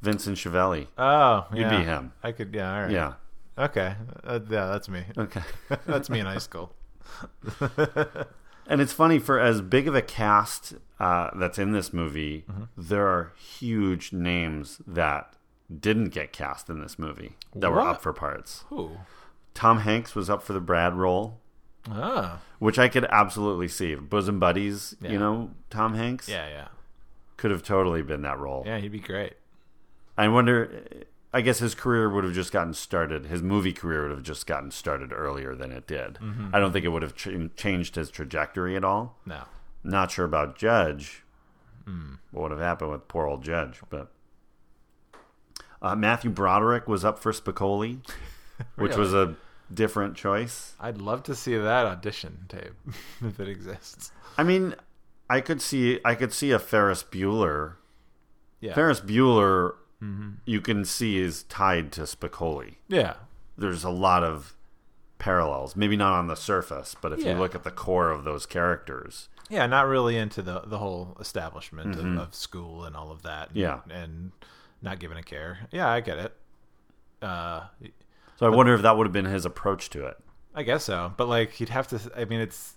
Vincent 0.02 0.38
Schiavelli. 0.38 0.88
Oh, 0.98 1.46
You'd 1.52 1.60
yeah. 1.62 1.78
be 1.78 1.84
him. 1.84 2.12
I 2.22 2.32
could. 2.32 2.52
Yeah. 2.54 2.74
All 2.74 2.82
right. 2.82 2.90
Yeah. 2.90 3.12
Okay. 3.58 3.94
Uh, 4.24 4.40
yeah, 4.50 4.66
that's 4.66 4.88
me. 4.88 5.04
Okay. 5.16 5.40
that's 5.86 6.10
me 6.10 6.20
in 6.20 6.26
high 6.26 6.38
school. 6.38 6.72
And 8.68 8.80
it's 8.80 8.92
funny 8.92 9.18
for 9.18 9.38
as 9.38 9.60
big 9.60 9.86
of 9.86 9.94
a 9.94 10.02
cast 10.02 10.74
uh, 10.98 11.30
that's 11.36 11.58
in 11.58 11.72
this 11.72 11.92
movie, 11.92 12.44
Mm-hmm. 12.50 12.62
there 12.76 13.06
are 13.06 13.32
huge 13.36 14.12
names 14.12 14.80
that 14.86 15.34
didn't 15.80 16.10
get 16.10 16.32
cast 16.32 16.68
in 16.70 16.80
this 16.80 16.98
movie 16.98 17.34
that 17.54 17.70
were 17.70 17.80
up 17.80 18.00
for 18.02 18.12
parts. 18.12 18.64
Ooh. 18.72 18.98
Tom 19.54 19.80
Hanks 19.80 20.14
was 20.14 20.28
up 20.30 20.42
for 20.42 20.52
the 20.52 20.60
Brad 20.60 20.94
role, 20.94 21.40
Ah. 21.90 22.40
which 22.58 22.78
I 22.78 22.88
could 22.88 23.04
absolutely 23.10 23.68
see. 23.68 23.94
Bosom 23.94 24.38
buddies, 24.38 24.96
Yeah. 25.00 25.10
you 25.12 25.18
know, 25.18 25.50
Tom 25.70 25.94
Hanks 25.94 26.28
Yeah. 26.28 26.48
Yeah. 26.48 26.68
could 27.36 27.50
have 27.50 27.62
totally 27.62 28.02
been 28.02 28.22
that 28.22 28.38
role. 28.38 28.62
Yeah. 28.66 28.78
He'd 28.78 28.92
be 28.92 28.98
great. 29.00 29.34
I 30.18 30.28
wonder. 30.28 30.84
I 31.36 31.42
guess 31.42 31.58
his 31.58 31.74
career 31.74 32.08
would 32.08 32.24
have 32.24 32.32
just 32.32 32.50
gotten 32.50 32.72
started. 32.72 33.26
His 33.26 33.42
movie 33.42 33.74
career 33.74 34.04
would 34.04 34.10
have 34.10 34.22
just 34.22 34.46
gotten 34.46 34.70
started 34.70 35.12
earlier 35.12 35.54
than 35.54 35.70
it 35.70 35.86
did. 35.86 36.14
Mm-hmm. 36.14 36.48
I 36.54 36.58
don't 36.58 36.72
think 36.72 36.86
it 36.86 36.88
would 36.88 37.02
have 37.02 37.14
ch- 37.14 37.28
changed 37.56 37.96
his 37.96 38.10
trajectory 38.10 38.74
at 38.74 38.84
all. 38.84 39.18
No. 39.26 39.42
Not 39.84 40.10
sure 40.10 40.24
about 40.24 40.56
Judge, 40.56 41.24
what 42.30 42.40
would 42.40 42.50
have 42.52 42.60
happened 42.60 42.90
with 42.90 43.06
poor 43.06 43.26
old 43.26 43.44
Judge. 43.44 43.82
But 43.90 44.10
uh, 45.82 45.94
Matthew 45.94 46.30
Broderick 46.30 46.88
was 46.88 47.04
up 47.04 47.18
for 47.18 47.32
Spicoli, 47.32 47.98
which 48.76 48.96
was 48.96 49.12
a 49.12 49.36
different 49.72 50.16
choice. 50.16 50.72
I'd 50.80 50.96
love 51.02 51.22
to 51.24 51.34
see 51.34 51.54
that 51.54 51.84
audition 51.84 52.46
tape 52.48 52.72
if 53.22 53.38
it 53.38 53.48
exists. 53.48 54.10
I 54.38 54.42
mean, 54.42 54.74
I 55.28 55.42
could 55.42 55.60
see 55.60 56.00
I 56.02 56.14
could 56.14 56.32
see 56.32 56.50
a 56.50 56.58
Ferris 56.58 57.02
Bueller. 57.04 57.74
Yeah. 58.60 58.72
Ferris 58.72 59.02
Bueller, 59.02 59.74
you 60.44 60.60
can 60.60 60.84
see 60.84 61.18
is 61.18 61.42
tied 61.44 61.90
to 61.92 62.02
Spicoli. 62.02 62.76
Yeah. 62.88 63.14
There's 63.58 63.82
a 63.84 63.90
lot 63.90 64.22
of 64.22 64.54
parallels. 65.18 65.74
Maybe 65.74 65.96
not 65.96 66.12
on 66.12 66.26
the 66.26 66.34
surface, 66.36 66.94
but 67.00 67.12
if 67.12 67.20
Yeah. 67.20 67.32
you 67.32 67.38
look 67.38 67.54
at 67.54 67.64
the 67.64 67.70
core 67.70 68.10
of 68.10 68.24
those 68.24 68.46
characters, 68.46 69.28
Yeah, 69.48 69.66
not 69.66 69.86
really 69.86 70.16
into 70.16 70.42
the 70.42 70.60
the 70.60 70.78
whole 70.78 71.16
establishment 71.20 71.94
of, 71.96 72.04
of 72.18 72.34
school 72.34 72.84
and 72.84 72.94
all 72.96 73.10
of 73.10 73.22
that. 73.22 73.48
and- 73.50 73.56
Mm-hmm. 73.56 73.90
Yeah. 73.90 73.96
and 73.96 74.32
not 74.82 74.98
giving 74.98 75.16
a 75.16 75.22
care. 75.22 75.60
Yeah, 75.70 75.88
I 75.90 76.00
get 76.00 76.18
it. 76.18 76.36
Uh, 77.22 77.62
so 78.36 78.46
I 78.46 78.50
wonder 78.50 78.74
if 78.74 78.82
that 78.82 78.96
would 78.96 79.06
have 79.06 79.12
been 79.14 79.24
his 79.24 79.44
approach 79.46 79.88
to 79.90 80.04
it. 80.06 80.18
I 80.54 80.62
guess 80.62 80.84
so, 80.84 81.12
but 81.16 81.28
like 81.28 81.58
you'd 81.60 81.70
have 81.70 81.88
to. 81.88 82.00
I 82.16 82.24
mean, 82.26 82.40
it's 82.40 82.74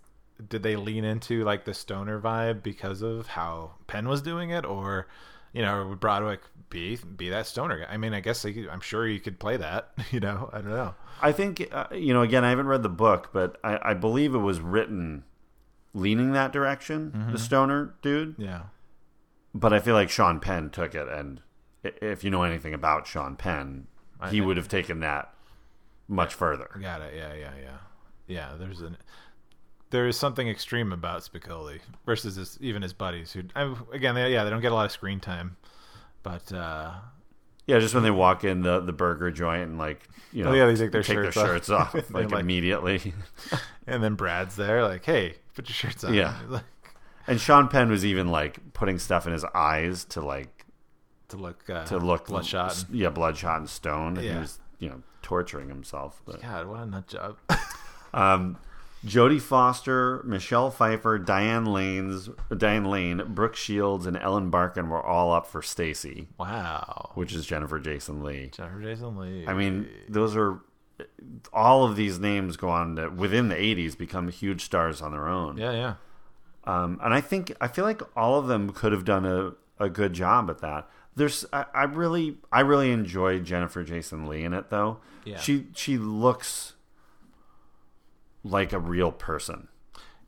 did 0.48 0.64
they 0.64 0.76
lean 0.78 1.04
into 1.04 1.44
like 1.44 1.66
the 1.66 1.74
stoner 1.74 2.20
vibe 2.20 2.64
because 2.64 3.02
of 3.02 3.28
how 3.28 3.74
Penn 3.88 4.08
was 4.08 4.22
doing 4.22 4.50
it, 4.52 4.66
or 4.66 5.08
you 5.54 5.62
know, 5.62 5.88
would 5.88 6.00
Broderick 6.00 6.42
be 6.70 6.98
be 7.16 7.30
that 7.30 7.48
stoner 7.48 7.80
guy? 7.80 7.88
I 7.92 7.98
mean, 7.98 8.14
I 8.14 8.20
guess 8.20 8.46
I'm 8.46 8.82
sure 8.82 9.08
you 9.08 9.20
could 9.20 9.40
play 9.40 9.58
that. 9.58 9.92
You 10.12 10.20
know, 10.20 10.50
I 10.52 10.58
don't 10.62 10.72
know. 10.72 10.96
I 11.22 11.32
think 11.32 11.68
uh, 11.72 11.88
you 11.92 12.14
know. 12.14 12.22
Again, 12.22 12.44
I 12.44 12.50
haven't 12.50 12.68
read 12.68 12.84
the 12.84 12.90
book, 12.90 13.30
but 13.34 13.58
I, 13.64 13.92
I 13.92 13.94
believe 13.94 14.34
it 14.34 14.40
was 14.40 14.60
written 14.60 15.24
leaning 15.94 16.32
that 16.34 16.52
direction. 16.52 17.12
Mm-hmm. 17.12 17.32
The 17.34 17.40
stoner 17.40 17.96
dude, 18.02 18.36
Yeah, 18.38 18.64
but 19.54 19.74
I 19.74 19.80
feel 19.80 19.94
like 19.96 20.10
Sean 20.10 20.40
Penn 20.40 20.70
took 20.70 20.96
it, 20.96 21.08
and 21.08 21.42
if 21.84 22.24
you 22.24 22.30
know 22.30 22.44
anything 22.44 22.74
about 22.74 23.08
Sean 23.08 23.36
Penn, 23.36 23.88
I 24.20 24.30
he 24.30 24.42
would 24.42 24.58
have 24.58 24.68
taken 24.68 25.00
that 25.02 25.34
much 26.08 26.34
further. 26.34 26.70
got 26.82 27.02
it. 27.02 27.14
Yeah, 27.16 27.34
yeah, 27.34 27.52
yeah, 27.62 27.78
yeah. 28.28 28.54
There's 28.58 28.82
an 28.82 28.98
there 29.92 30.08
is 30.08 30.18
something 30.18 30.48
extreme 30.48 30.92
about 30.92 31.22
Spicoli 31.22 31.80
versus 32.06 32.36
his, 32.36 32.58
even 32.62 32.82
his 32.82 32.94
buddies 32.94 33.32
who 33.34 33.44
I, 33.56 33.74
again, 33.94 34.16
they, 34.16 34.32
yeah, 34.32 34.44
they 34.44 34.50
don't 34.50 34.62
get 34.62 34.72
a 34.72 34.76
lot 34.76 34.86
of 34.86 34.92
screen 34.92 35.20
time, 35.20 35.58
but 36.24 36.52
uh, 36.54 36.94
Yeah, 37.66 37.80
just 37.80 37.94
when 37.94 38.04
they 38.04 38.12
walk 38.12 38.44
in 38.44 38.62
the 38.62 38.80
the 38.82 38.94
burger 38.94 39.32
joint 39.32 39.64
and 39.70 39.78
like 39.78 40.08
you 40.32 40.44
know, 40.44 40.52
Oh, 40.52 40.54
yeah, 40.54 40.66
they 40.68 40.76
take 40.76 40.92
their 40.92 41.02
take 41.04 41.16
shirts 41.16 41.36
their 41.36 41.44
off. 41.46 41.50
shirts 41.52 41.70
off 41.70 41.94
like, 42.14 42.32
like- 42.32 42.42
immediately. 42.42 43.14
and 43.88 44.04
then 44.04 44.16
Brad's 44.16 44.56
there 44.56 44.84
like, 44.88 45.04
hey, 45.06 45.36
put 45.56 45.68
your 45.68 45.74
shirts 45.76 46.04
on. 46.04 46.14
Yeah. 46.14 46.36
Like, 46.50 46.64
and 47.28 47.40
Sean 47.40 47.68
Penn 47.68 47.92
was 47.92 48.04
even 48.06 48.30
like 48.30 48.74
putting 48.74 48.98
stuff 48.98 49.28
in 49.28 49.34
his 49.34 49.46
eyes 49.54 50.04
to 50.06 50.22
like 50.22 50.66
to 51.28 51.38
look 51.38 51.70
uh, 51.70 51.86
to 51.86 51.98
look 52.00 52.26
bloodshot. 52.28 52.86
and- 52.90 52.96
Yeah, 52.96 53.10
bloodshot 53.10 53.58
and 53.60 53.70
stoned. 53.70 54.18
And 54.18 54.28
he 54.28 54.36
was 54.36 54.60
you 54.80 54.90
know 54.90 55.04
torturing 55.22 55.68
himself. 55.70 56.22
But 56.26 56.42
God, 56.42 56.66
what 56.68 56.80
a 56.80 56.86
nut 56.88 57.08
job. 57.08 57.38
um, 58.14 58.58
Jodie 59.06 59.42
Foster, 59.42 60.22
Michelle 60.26 60.72
Pfeiffer, 60.72 61.18
Diane 61.18 61.66
Lane's 61.66 62.30
Diane 62.56 62.86
Lane, 62.86 63.24
Brooke 63.30 63.56
Shields, 63.56 64.06
and 64.06 64.18
Ellen 64.18 64.50
Barkin 64.50 64.90
were 64.90 65.04
all 65.04 65.32
up 65.34 65.48
for 65.48 65.62
Stacy, 65.62 66.28
wow. 66.38 67.12
which 67.14 67.34
is 67.34 67.46
Jennifer 67.46 67.80
Jason 67.80 68.24
Leigh. 68.24 68.50
Jennifer 68.52 68.82
Jason 68.82 69.18
Leigh. 69.18 69.48
I 69.48 69.54
mean, 69.54 69.88
those 70.10 70.36
are 70.36 70.60
all 71.54 71.86
of 71.86 71.96
these 71.96 72.20
names 72.20 72.58
go 72.58 72.70
on 72.70 72.98
to 72.98 73.10
within 73.10 73.48
the 73.48 73.56
'80s 73.56 73.98
become 73.98 74.28
huge 74.30 74.66
stars 74.66 75.02
on 75.02 75.12
their 75.12 75.28
own. 75.28 75.58
yeah, 75.58 75.72
yeah. 75.72 75.94
Um, 76.66 77.00
and 77.02 77.14
I 77.14 77.22
think 77.22 77.54
I 77.62 77.68
feel 77.68 77.86
like 77.86 78.02
all 78.18 78.38
of 78.38 78.48
them 78.48 78.72
could 78.72 78.92
have 78.92 79.06
done 79.06 79.26
a, 79.26 79.54
a 79.84 79.90
good 79.90 80.12
job 80.14 80.50
at 80.50 80.60
that. 80.60 80.90
There's 81.16 81.46
I, 81.54 81.66
I 81.74 81.84
really 81.84 82.38
I 82.52 82.60
really 82.62 82.92
enjoy 82.92 83.40
Jennifer 83.40 83.84
Jason 83.84 84.28
Leigh 84.28 84.44
in 84.44 84.54
it 84.54 84.70
though. 84.70 85.00
Yeah. 85.24 85.38
She 85.40 85.68
she 85.74 85.98
looks 85.98 86.74
like 88.44 88.74
a 88.74 88.80
real 88.80 89.12
person. 89.12 89.68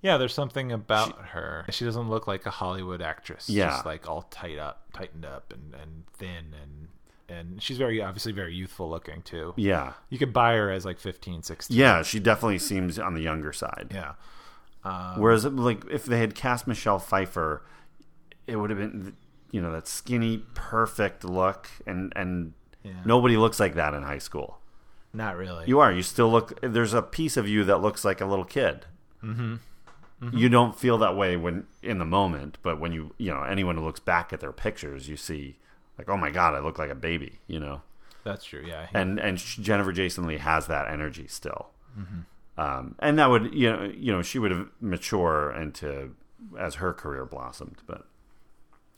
Yeah, 0.01 0.17
there's 0.17 0.33
something 0.33 0.71
about 0.71 1.27
her. 1.27 1.65
She 1.69 1.85
doesn't 1.85 2.09
look 2.09 2.25
like 2.25 2.45
a 2.47 2.49
Hollywood 2.49 3.01
actress. 3.03 3.47
Yeah. 3.49 3.69
Just 3.69 3.85
like 3.85 4.09
all 4.09 4.23
tight 4.23 4.57
up, 4.57 4.85
tightened 4.93 5.25
up 5.25 5.53
and, 5.53 5.73
and 5.79 6.03
thin 6.13 6.55
and 6.61 6.87
and 7.29 7.63
she's 7.63 7.77
very 7.77 8.01
obviously 8.01 8.33
very 8.33 8.53
youthful 8.53 8.89
looking 8.89 9.21
too. 9.21 9.53
Yeah. 9.55 9.93
You 10.09 10.17
could 10.17 10.33
buy 10.33 10.55
her 10.55 10.69
as 10.71 10.85
like 10.85 10.99
15, 10.99 11.43
16. 11.43 11.77
Yeah, 11.77 12.01
she 12.03 12.19
definitely 12.19 12.57
seems 12.59 12.99
on 12.99 13.13
the 13.13 13.21
younger 13.21 13.53
side. 13.53 13.91
Yeah. 13.93 14.13
Um, 14.83 15.19
Whereas 15.21 15.45
like 15.45 15.85
if 15.89 16.05
they 16.05 16.19
had 16.19 16.33
cast 16.35 16.65
Michelle 16.67 16.99
Pfeiffer, 16.99 17.63
it 18.47 18.55
would 18.55 18.69
have 18.71 18.79
been 18.79 19.15
you 19.51 19.61
know 19.61 19.71
that 19.71 19.87
skinny 19.87 20.39
perfect 20.55 21.23
look 21.23 21.67
and 21.85 22.11
and 22.15 22.53
Yeah. 22.83 22.93
nobody 23.05 23.37
looks 23.37 23.59
like 23.59 23.75
that 23.75 23.93
in 23.93 24.01
high 24.03 24.17
school. 24.17 24.57
Not 25.13 25.35
really. 25.35 25.65
You 25.67 25.79
are. 25.79 25.91
You 25.91 26.03
still 26.03 26.29
look. 26.31 26.59
There's 26.61 26.93
a 26.93 27.01
piece 27.01 27.37
of 27.37 27.47
you 27.47 27.63
that 27.65 27.81
looks 27.81 28.05
like 28.05 28.21
a 28.21 28.25
little 28.25 28.45
kid. 28.45 28.85
Mm-hmm. 29.23 29.55
You 30.33 30.49
don't 30.49 30.77
feel 30.77 30.97
that 30.99 31.17
way 31.17 31.35
when 31.35 31.65
in 31.81 31.97
the 31.97 32.05
moment, 32.05 32.59
but 32.61 32.79
when 32.79 32.91
you 32.91 33.13
you 33.17 33.31
know 33.33 33.43
anyone 33.43 33.75
who 33.75 33.83
looks 33.83 33.99
back 33.99 34.31
at 34.31 34.39
their 34.39 34.51
pictures, 34.51 35.09
you 35.09 35.17
see 35.17 35.57
like, 35.97 36.09
oh 36.09 36.17
my 36.17 36.29
god, 36.29 36.53
I 36.53 36.59
look 36.59 36.77
like 36.77 36.91
a 36.91 36.95
baby. 36.95 37.39
You 37.47 37.59
know, 37.59 37.81
That's 38.23 38.45
true. 38.45 38.63
Yeah. 38.65 38.87
and 38.93 39.19
and 39.19 39.37
Jennifer 39.37 39.91
Jason 39.91 40.27
Leigh 40.27 40.37
has 40.37 40.67
that 40.67 40.87
energy 40.87 41.27
still. 41.27 41.69
Um, 42.57 42.95
and 42.99 43.17
that 43.17 43.29
would 43.29 43.53
you 43.53 43.71
know 43.71 43.83
you 43.83 44.11
know 44.11 44.21
she 44.21 44.37
would 44.39 44.51
have 44.51 44.67
mature 44.79 45.51
into 45.51 46.11
as 46.57 46.75
her 46.75 46.93
career 46.93 47.25
blossomed, 47.25 47.77
but. 47.85 48.05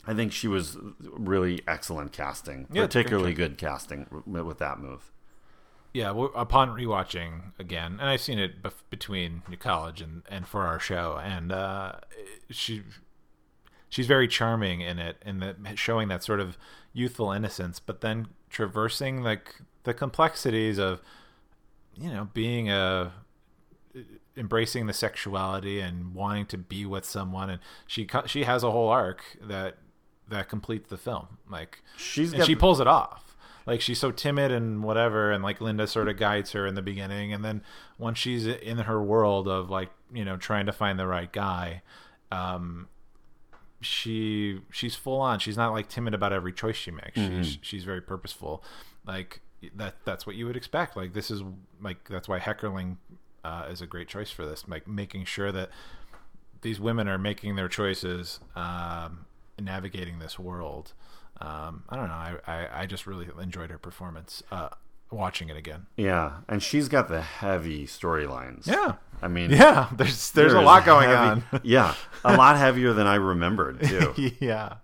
I 0.06 0.12
think 0.12 0.32
she 0.32 0.48
was 0.48 0.76
really 1.00 1.62
excellent 1.66 2.12
casting, 2.12 2.66
Yeah, 2.70 2.82
particularly 2.82 3.32
good 3.32 3.56
casting 3.56 4.06
with 4.26 4.58
that 4.58 4.78
move. 4.78 5.10
Yeah, 5.94 6.10
well, 6.10 6.32
upon 6.34 6.70
rewatching 6.70 7.52
again, 7.58 7.98
and 8.00 8.02
I've 8.02 8.20
seen 8.20 8.40
it 8.40 8.60
bef- 8.62 8.82
between 8.90 9.42
college 9.60 10.00
and, 10.00 10.24
and 10.28 10.46
for 10.46 10.66
our 10.66 10.80
show, 10.80 11.18
and 11.22 11.52
uh, 11.52 11.92
she 12.50 12.82
she's 13.88 14.08
very 14.08 14.26
charming 14.26 14.80
in 14.80 14.98
it, 14.98 15.22
in 15.24 15.38
the 15.38 15.54
showing 15.76 16.08
that 16.08 16.24
sort 16.24 16.40
of 16.40 16.58
youthful 16.92 17.30
innocence, 17.30 17.78
but 17.78 18.00
then 18.00 18.26
traversing 18.50 19.22
like 19.22 19.54
the 19.84 19.94
complexities 19.94 20.78
of 20.78 21.00
you 21.94 22.10
know 22.10 22.28
being 22.34 22.68
a 22.68 23.12
embracing 24.36 24.86
the 24.86 24.92
sexuality 24.92 25.78
and 25.78 26.12
wanting 26.12 26.46
to 26.46 26.58
be 26.58 26.84
with 26.84 27.04
someone, 27.04 27.48
and 27.48 27.60
she 27.86 28.08
she 28.26 28.42
has 28.42 28.64
a 28.64 28.70
whole 28.72 28.88
arc 28.88 29.22
that 29.40 29.78
that 30.28 30.48
completes 30.48 30.90
the 30.90 30.96
film, 30.96 31.38
like 31.48 31.84
She's 31.96 32.32
got 32.32 32.46
she 32.46 32.56
pulls 32.56 32.80
it 32.80 32.88
off. 32.88 33.33
Like 33.66 33.80
she's 33.80 33.98
so 33.98 34.10
timid 34.10 34.52
and 34.52 34.82
whatever, 34.82 35.30
and 35.30 35.42
like 35.42 35.60
Linda 35.60 35.86
sort 35.86 36.08
of 36.08 36.16
guides 36.18 36.52
her 36.52 36.66
in 36.66 36.74
the 36.74 36.82
beginning, 36.82 37.32
and 37.32 37.44
then 37.44 37.62
once 37.98 38.18
she's 38.18 38.46
in 38.46 38.78
her 38.78 39.02
world 39.02 39.48
of 39.48 39.70
like 39.70 39.90
you 40.12 40.24
know 40.24 40.36
trying 40.36 40.66
to 40.66 40.72
find 40.72 40.98
the 40.98 41.06
right 41.06 41.32
guy, 41.32 41.82
um, 42.30 42.88
she 43.80 44.60
she's 44.70 44.94
full 44.94 45.20
on. 45.20 45.38
She's 45.38 45.56
not 45.56 45.72
like 45.72 45.88
timid 45.88 46.14
about 46.14 46.32
every 46.32 46.52
choice 46.52 46.76
she 46.76 46.90
makes. 46.90 47.18
She's 47.44 47.58
she's 47.62 47.84
very 47.84 48.00
purposeful. 48.00 48.62
Like 49.06 49.40
that 49.76 49.94
that's 50.04 50.26
what 50.26 50.36
you 50.36 50.46
would 50.46 50.56
expect. 50.56 50.96
Like 50.96 51.12
this 51.14 51.30
is 51.30 51.42
like 51.80 52.08
that's 52.08 52.28
why 52.28 52.40
Heckerling 52.40 52.96
uh, 53.44 53.66
is 53.70 53.80
a 53.80 53.86
great 53.86 54.08
choice 54.08 54.30
for 54.30 54.44
this. 54.44 54.64
Like 54.68 54.86
making 54.86 55.24
sure 55.24 55.52
that 55.52 55.70
these 56.62 56.80
women 56.80 57.08
are 57.08 57.18
making 57.18 57.56
their 57.56 57.68
choices, 57.68 58.40
um, 58.56 59.26
navigating 59.60 60.18
this 60.18 60.38
world. 60.38 60.92
Um, 61.40 61.84
I 61.88 61.96
don't 61.96 62.08
know. 62.08 62.14
I, 62.14 62.36
I, 62.46 62.68
I 62.82 62.86
just 62.86 63.06
really 63.06 63.28
enjoyed 63.40 63.70
her 63.70 63.78
performance. 63.78 64.42
Uh, 64.50 64.68
watching 65.10 65.48
it 65.48 65.56
again. 65.56 65.86
Yeah, 65.96 66.38
and 66.48 66.62
she's 66.62 66.88
got 66.88 67.08
the 67.08 67.20
heavy 67.20 67.86
storylines. 67.86 68.66
Yeah. 68.66 68.94
I 69.22 69.28
mean, 69.28 69.50
Yeah, 69.50 69.88
there's 69.96 70.30
there's 70.32 70.52
a 70.54 70.60
lot 70.60 70.84
going 70.84 71.08
heavy- 71.08 71.42
on. 71.52 71.60
yeah, 71.62 71.94
a 72.24 72.36
lot 72.36 72.56
heavier 72.56 72.92
than 72.92 73.06
I 73.06 73.14
remembered 73.16 73.82
too. 73.84 74.14
yeah. 74.40 74.74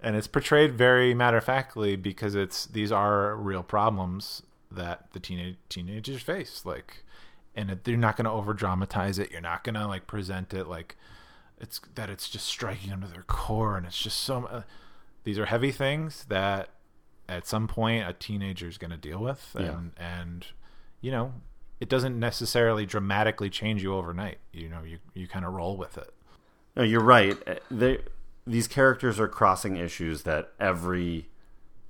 And 0.00 0.14
it's 0.16 0.26
portrayed 0.28 0.74
very 0.74 1.14
matter 1.14 1.38
of 1.38 1.44
factly 1.44 1.96
because 1.96 2.34
it's 2.34 2.66
these 2.66 2.92
are 2.92 3.34
real 3.34 3.62
problems 3.62 4.42
that 4.70 5.12
the 5.12 5.20
teenage 5.20 5.56
teenagers 5.68 6.22
face. 6.22 6.62
Like, 6.64 7.04
and 7.54 7.70
it, 7.70 7.88
you're 7.88 7.96
not 7.96 8.16
going 8.16 8.26
to 8.26 8.30
over 8.30 8.52
dramatize 8.54 9.18
it. 9.18 9.30
You're 9.30 9.40
not 9.40 9.64
going 9.64 9.74
to 9.74 9.86
like 9.86 10.06
present 10.06 10.52
it 10.54 10.68
like 10.68 10.96
it's 11.60 11.80
that 11.96 12.08
it's 12.10 12.28
just 12.28 12.46
striking 12.46 12.90
them 12.90 13.00
to 13.02 13.08
their 13.08 13.22
core, 13.24 13.76
and 13.76 13.84
it's 13.86 14.00
just 14.00 14.18
so. 14.20 14.44
Uh, 14.46 14.62
these 15.26 15.38
are 15.38 15.44
heavy 15.46 15.72
things 15.72 16.24
that 16.28 16.68
at 17.28 17.46
some 17.46 17.66
point 17.68 18.08
a 18.08 18.12
teenager 18.14 18.68
is 18.68 18.78
going 18.78 18.92
to 18.92 18.96
deal 18.96 19.18
with, 19.18 19.54
and 19.56 19.92
and 19.98 20.46
you 21.02 21.10
know 21.10 21.34
it 21.80 21.88
doesn't 21.90 22.18
necessarily 22.18 22.86
dramatically 22.86 23.50
change 23.50 23.82
you 23.82 23.92
overnight. 23.92 24.38
You 24.52 24.68
know, 24.70 24.82
you 24.82 24.98
you 25.14 25.26
kind 25.28 25.44
of 25.44 25.52
roll 25.52 25.76
with 25.76 25.98
it. 25.98 26.14
No, 26.76 26.82
you're 26.84 27.02
right. 27.02 27.36
Uh, 27.46 27.56
They, 27.70 27.98
these 28.46 28.68
characters 28.68 29.18
are 29.18 29.28
crossing 29.28 29.76
issues 29.76 30.22
that 30.22 30.52
every 30.60 31.28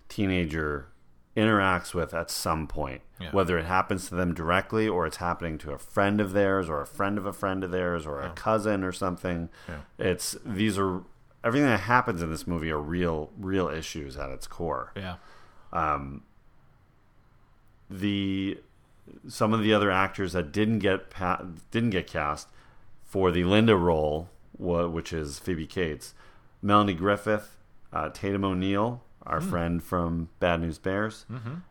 teenager 0.08 0.88
interacts 1.36 1.92
with 1.92 2.14
at 2.14 2.30
some 2.30 2.66
point, 2.66 3.02
Yeah. 3.20 3.30
whether 3.32 3.58
it 3.58 3.66
happens 3.66 4.08
to 4.08 4.14
them 4.14 4.32
directly 4.32 4.88
or 4.88 5.06
it's 5.06 5.18
happening 5.18 5.58
to 5.58 5.72
a 5.72 5.78
friend 5.78 6.20
of 6.20 6.32
theirs 6.32 6.70
or 6.70 6.80
a 6.80 6.86
friend 6.86 7.18
of 7.18 7.26
a 7.26 7.32
friend 7.32 7.62
of 7.62 7.70
theirs 7.70 8.06
or 8.06 8.22
a 8.22 8.30
cousin 8.30 8.82
or 8.82 8.92
something. 8.92 9.50
Yeah. 9.68 9.80
It's 9.98 10.36
these 10.46 10.78
are 10.78 11.02
everything 11.46 11.68
that 11.68 11.80
happens 11.80 12.20
in 12.20 12.30
this 12.30 12.46
movie 12.46 12.70
are 12.70 12.78
real 12.80 13.30
real 13.38 13.68
issues 13.68 14.16
at 14.16 14.30
its 14.30 14.46
core. 14.46 14.92
Yeah. 14.96 15.16
the 17.88 18.58
some 19.28 19.52
of 19.54 19.62
the 19.62 19.72
other 19.72 19.90
actors 19.90 20.32
that 20.32 20.50
didn't 20.52 20.80
get 20.80 21.10
pa- 21.10 21.42
didn't 21.70 21.90
get 21.90 22.06
cast 22.06 22.48
for 23.04 23.30
the 23.30 23.44
Linda 23.44 23.76
role, 23.76 24.28
which 24.58 25.12
is 25.12 25.38
Phoebe 25.38 25.66
Cates, 25.66 26.12
Melanie 26.60 26.94
Griffith, 26.94 27.56
uh, 27.92 28.08
Tatum 28.08 28.44
O'Neal, 28.44 29.02
our 29.24 29.40
Hmm. 29.40 29.48
friend 29.50 29.82
from 29.84 30.28
Bad 30.40 30.60
News 30.60 30.78
Bears, 30.78 31.24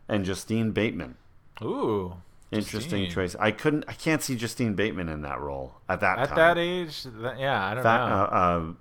and 0.08 0.24
Justine 0.24 0.70
Bateman. 0.72 1.16
Ooh. 1.62 2.14
Interesting 2.50 3.04
Justine. 3.04 3.10
choice. 3.10 3.36
I 3.40 3.50
couldn't, 3.50 3.84
I 3.88 3.92
can't 3.92 4.22
see 4.22 4.36
Justine 4.36 4.74
Bateman 4.74 5.08
in 5.08 5.22
that 5.22 5.40
role 5.40 5.74
at 5.88 6.00
that 6.00 6.18
At 6.18 6.28
time. 6.28 6.36
that 6.38 6.58
age, 6.58 7.02
that, 7.02 7.38
yeah, 7.38 7.66
I 7.66 7.74
don't 7.74 7.82
Fa- 7.82 7.88
know. 7.98 8.14
uh, 8.14 8.70
uh, 8.70 8.72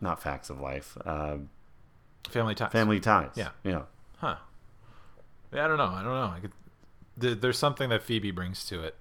not 0.00 0.22
Facts 0.22 0.50
of 0.50 0.60
Life, 0.60 0.96
uh, 1.04 1.36
Family 2.30 2.54
ties. 2.54 2.72
Family 2.72 3.00
Ties. 3.00 3.32
Yeah. 3.36 3.50
yeah. 3.62 3.82
Huh. 4.18 4.36
Yeah, 5.52 5.64
I 5.66 5.68
don't 5.68 5.76
know. 5.78 5.84
I 5.84 6.02
don't 6.02 6.12
know. 6.12 6.32
I 6.36 6.40
could. 6.40 6.52
There, 7.16 7.34
there's 7.34 7.58
something 7.58 7.90
that 7.90 8.02
Phoebe 8.02 8.30
brings 8.30 8.64
to 8.66 8.82
it 8.82 8.96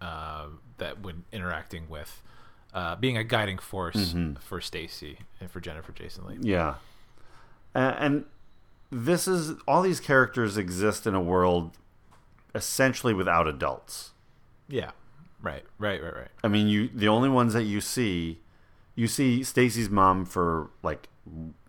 uh, 0.00 0.46
that 0.78 1.00
when 1.02 1.24
interacting 1.32 1.88
with, 1.88 2.22
uh, 2.72 2.94
being 2.96 3.16
a 3.16 3.24
guiding 3.24 3.58
force 3.58 3.96
Mm-hmm. 4.14 4.34
for 4.34 4.60
Stacy 4.60 5.18
and 5.40 5.50
for 5.50 5.60
Jennifer 5.60 5.92
Jason 5.92 6.26
Leigh. 6.26 6.38
Yeah. 6.40 6.74
And 7.74 8.24
this 8.90 9.26
is 9.28 9.52
all 9.68 9.82
these 9.82 10.00
characters 10.00 10.56
exist 10.56 11.06
in 11.06 11.14
a 11.14 11.20
world 11.20 11.72
essentially 12.54 13.12
without 13.12 13.46
adults. 13.46 14.12
Yeah. 14.68 14.92
Right. 15.42 15.64
Right. 15.78 16.02
Right. 16.02 16.14
Right. 16.14 16.28
I 16.42 16.48
mean, 16.48 16.68
you 16.68 16.88
the 16.94 17.08
only 17.08 17.28
ones 17.28 17.52
that 17.52 17.64
you 17.64 17.80
see, 17.82 18.40
you 18.96 19.06
see 19.06 19.44
Stacy's 19.44 19.88
mom 19.88 20.24
for 20.24 20.70
like 20.82 21.08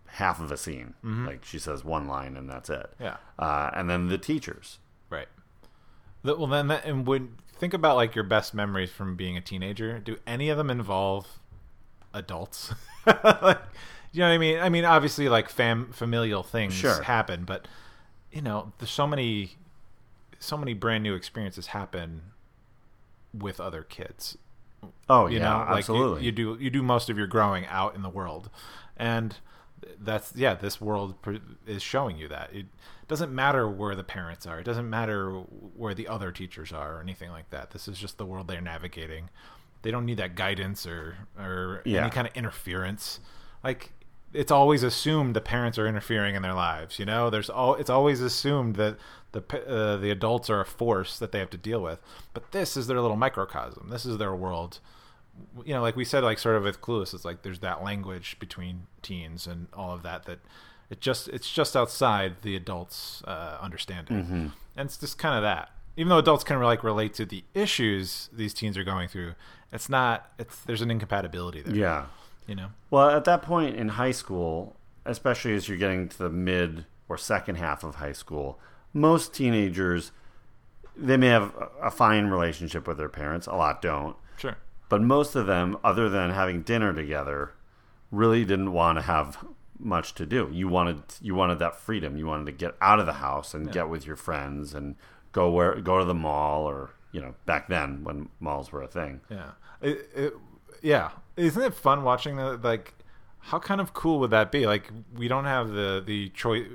half 0.06 0.40
of 0.40 0.50
a 0.50 0.56
scene. 0.56 0.94
Like 1.04 1.44
she 1.44 1.58
says 1.60 1.84
one 1.84 2.08
line 2.08 2.36
and 2.36 2.48
that's 2.50 2.68
it. 2.70 2.90
Yeah. 2.98 3.18
Uh, 3.38 3.70
and 3.74 3.88
then 3.88 4.08
the 4.08 4.18
teachers. 4.18 4.78
Right. 5.10 5.28
The- 6.22 6.36
well, 6.36 6.46
then, 6.48 6.66
that, 6.68 6.84
and 6.84 7.06
when 7.06 7.36
think 7.58 7.74
about 7.74 7.94
like 7.96 8.14
your 8.14 8.24
best 8.24 8.54
memories 8.54 8.90
from 8.90 9.14
being 9.14 9.36
a 9.36 9.40
teenager, 9.40 9.98
do 10.00 10.18
any 10.26 10.48
of 10.48 10.56
them 10.58 10.70
involve 10.70 11.38
adults? 12.12 12.72
like, 13.06 13.60
you 14.12 14.20
know 14.20 14.28
what 14.28 14.34
I 14.34 14.38
mean? 14.38 14.58
I 14.58 14.68
mean, 14.70 14.84
obviously, 14.84 15.28
like 15.28 15.48
fam 15.48 15.92
familial 15.92 16.42
things 16.42 16.74
Sure. 16.74 17.02
happen, 17.02 17.44
but 17.44 17.68
you 18.32 18.42
know, 18.42 18.72
there's 18.78 18.90
so 18.90 19.06
many, 19.06 19.52
so 20.38 20.56
many 20.56 20.72
brand 20.74 21.02
new 21.02 21.14
experiences 21.14 21.68
happen 21.68 22.22
with 23.34 23.60
other 23.60 23.82
kids. 23.82 24.36
Oh 25.08 25.26
You 25.26 25.38
yeah, 25.38 25.44
know, 25.50 25.58
like 25.60 25.68
you- 25.68 25.74
absolutely. 25.78 26.24
You, 26.24 26.32
do 26.32 26.56
you 26.60 26.70
do 26.70 26.82
most 26.82 27.08
of 27.10 27.16
your 27.18 27.26
growing 27.26 27.66
out 27.66 27.94
in 27.94 28.02
the 28.02 28.08
world, 28.10 28.50
and 28.96 29.36
that's 29.98 30.32
yeah. 30.36 30.54
This 30.54 30.80
world 30.80 31.20
pr- 31.22 31.36
is 31.66 31.82
showing 31.82 32.16
you 32.18 32.28
that 32.28 32.50
it 32.52 32.66
doesn't 33.06 33.32
matter 33.34 33.68
where 33.68 33.94
the 33.94 34.04
parents 34.04 34.46
are. 34.46 34.60
It 34.60 34.64
doesn't 34.64 34.88
matter 34.90 35.30
where 35.30 35.94
the 35.94 36.06
other 36.08 36.30
teachers 36.30 36.72
are 36.72 36.96
or 36.96 37.00
anything 37.00 37.30
like 37.30 37.48
that. 37.50 37.70
This 37.70 37.88
is 37.88 37.98
just 37.98 38.18
the 38.18 38.26
world 38.26 38.48
they're 38.48 38.60
navigating. 38.60 39.30
They 39.82 39.90
don't 39.90 40.04
need 40.04 40.18
that 40.18 40.34
guidance 40.34 40.86
or 40.86 41.16
or 41.38 41.82
Yeah. 41.84 42.02
any 42.02 42.10
kind 42.10 42.26
of 42.26 42.34
interference. 42.36 43.20
Like 43.64 43.92
it's 44.32 44.52
always 44.52 44.82
assumed 44.82 45.34
the 45.34 45.40
parents 45.40 45.78
are 45.78 45.86
interfering 45.86 46.34
in 46.34 46.42
their 46.42 46.54
lives. 46.54 46.98
You 46.98 47.06
know, 47.06 47.30
there's 47.30 47.48
all 47.50 47.74
it's 47.74 47.90
always 47.90 48.20
assumed 48.20 48.76
that 48.76 48.96
the 49.32 49.42
uh, 49.66 49.96
the 49.96 50.10
adults 50.10 50.48
are 50.50 50.60
a 50.60 50.66
force 50.66 51.18
that 51.18 51.32
they 51.32 51.38
have 51.38 51.50
to 51.50 51.56
deal 51.56 51.80
with. 51.80 52.00
But 52.34 52.52
this 52.52 52.76
is 52.76 52.86
their 52.86 53.00
little 53.00 53.16
microcosm. 53.16 53.88
This 53.90 54.04
is 54.06 54.18
their 54.18 54.34
world. 54.34 54.80
You 55.64 55.74
know, 55.74 55.82
like 55.82 55.94
we 55.96 56.04
said, 56.04 56.24
like 56.24 56.38
sort 56.38 56.56
of 56.56 56.64
with 56.64 56.80
Clueless, 56.80 57.14
it's 57.14 57.24
like 57.24 57.42
there's 57.42 57.60
that 57.60 57.82
language 57.84 58.36
between 58.40 58.86
teens 59.02 59.46
and 59.46 59.68
all 59.72 59.92
of 59.94 60.02
that 60.02 60.24
that 60.24 60.40
it 60.90 61.00
just 61.00 61.28
it's 61.28 61.50
just 61.50 61.76
outside 61.76 62.42
the 62.42 62.56
adults' 62.56 63.22
uh, 63.26 63.56
understanding, 63.60 64.52
and 64.76 64.86
it's 64.86 64.96
just 64.96 65.18
kind 65.18 65.36
of 65.36 65.42
that. 65.42 65.70
Even 65.96 66.08
though 66.10 66.18
adults 66.18 66.44
can 66.44 66.60
like 66.60 66.82
relate 66.84 67.14
to 67.14 67.24
the 67.26 67.44
issues 67.54 68.28
these 68.32 68.52
teens 68.54 68.76
are 68.78 68.84
going 68.84 69.08
through, 69.08 69.34
it's 69.72 69.88
not. 69.88 70.30
It's 70.38 70.60
there's 70.62 70.80
an 70.82 70.90
incompatibility 70.90 71.60
there. 71.62 71.74
yeah. 71.74 72.06
You 72.48 72.56
know. 72.56 72.68
Well, 72.90 73.10
at 73.10 73.24
that 73.24 73.42
point 73.42 73.76
in 73.76 73.90
high 73.90 74.10
school, 74.10 74.74
especially 75.04 75.54
as 75.54 75.68
you're 75.68 75.78
getting 75.78 76.08
to 76.08 76.18
the 76.18 76.30
mid 76.30 76.86
or 77.08 77.16
second 77.16 77.56
half 77.56 77.84
of 77.84 77.96
high 77.96 78.12
school, 78.12 78.58
most 78.92 79.32
teenagers 79.32 80.10
they 80.96 81.16
may 81.16 81.28
have 81.28 81.54
a- 81.80 81.90
fine 81.92 82.26
relationship 82.26 82.88
with 82.88 82.98
their 82.98 83.08
parents. 83.08 83.46
A 83.46 83.54
lot 83.54 83.80
don't. 83.80 84.16
Sure. 84.36 84.56
But 84.88 85.00
most 85.00 85.36
of 85.36 85.46
them, 85.46 85.76
other 85.84 86.08
than 86.08 86.30
having 86.30 86.62
dinner 86.62 86.92
together, 86.92 87.52
really 88.10 88.44
didn't 88.44 88.72
want 88.72 88.98
to 88.98 89.02
have 89.02 89.44
much 89.78 90.14
to 90.14 90.26
do. 90.26 90.50
You 90.52 90.66
wanted 90.66 91.02
you 91.20 91.34
wanted 91.36 91.60
that 91.60 91.76
freedom. 91.76 92.16
You 92.16 92.26
wanted 92.26 92.46
to 92.46 92.52
get 92.52 92.74
out 92.80 92.98
of 92.98 93.06
the 93.06 93.14
house 93.14 93.54
and 93.54 93.70
get 93.70 93.88
with 93.88 94.06
your 94.06 94.16
friends 94.16 94.74
and 94.74 94.96
go 95.32 95.50
where 95.50 95.80
go 95.80 95.98
to 95.98 96.04
the 96.04 96.14
mall 96.14 96.64
or 96.64 96.90
you 97.12 97.20
know 97.20 97.34
back 97.46 97.68
then 97.68 98.02
when 98.02 98.28
malls 98.40 98.72
were 98.72 98.82
a 98.82 98.88
thing. 98.88 99.20
Yeah. 99.30 99.50
It, 99.80 100.10
it, 100.16 100.34
yeah. 100.82 101.10
Isn't 101.38 101.62
it 101.62 101.74
fun 101.74 102.02
watching 102.02 102.36
the 102.36 102.58
like? 102.62 102.94
How 103.40 103.58
kind 103.58 103.80
of 103.80 103.94
cool 103.94 104.18
would 104.20 104.30
that 104.30 104.50
be? 104.52 104.66
Like 104.66 104.90
we 105.16 105.28
don't 105.28 105.44
have 105.44 105.70
the 105.70 106.02
the 106.04 106.28
choice 106.30 106.66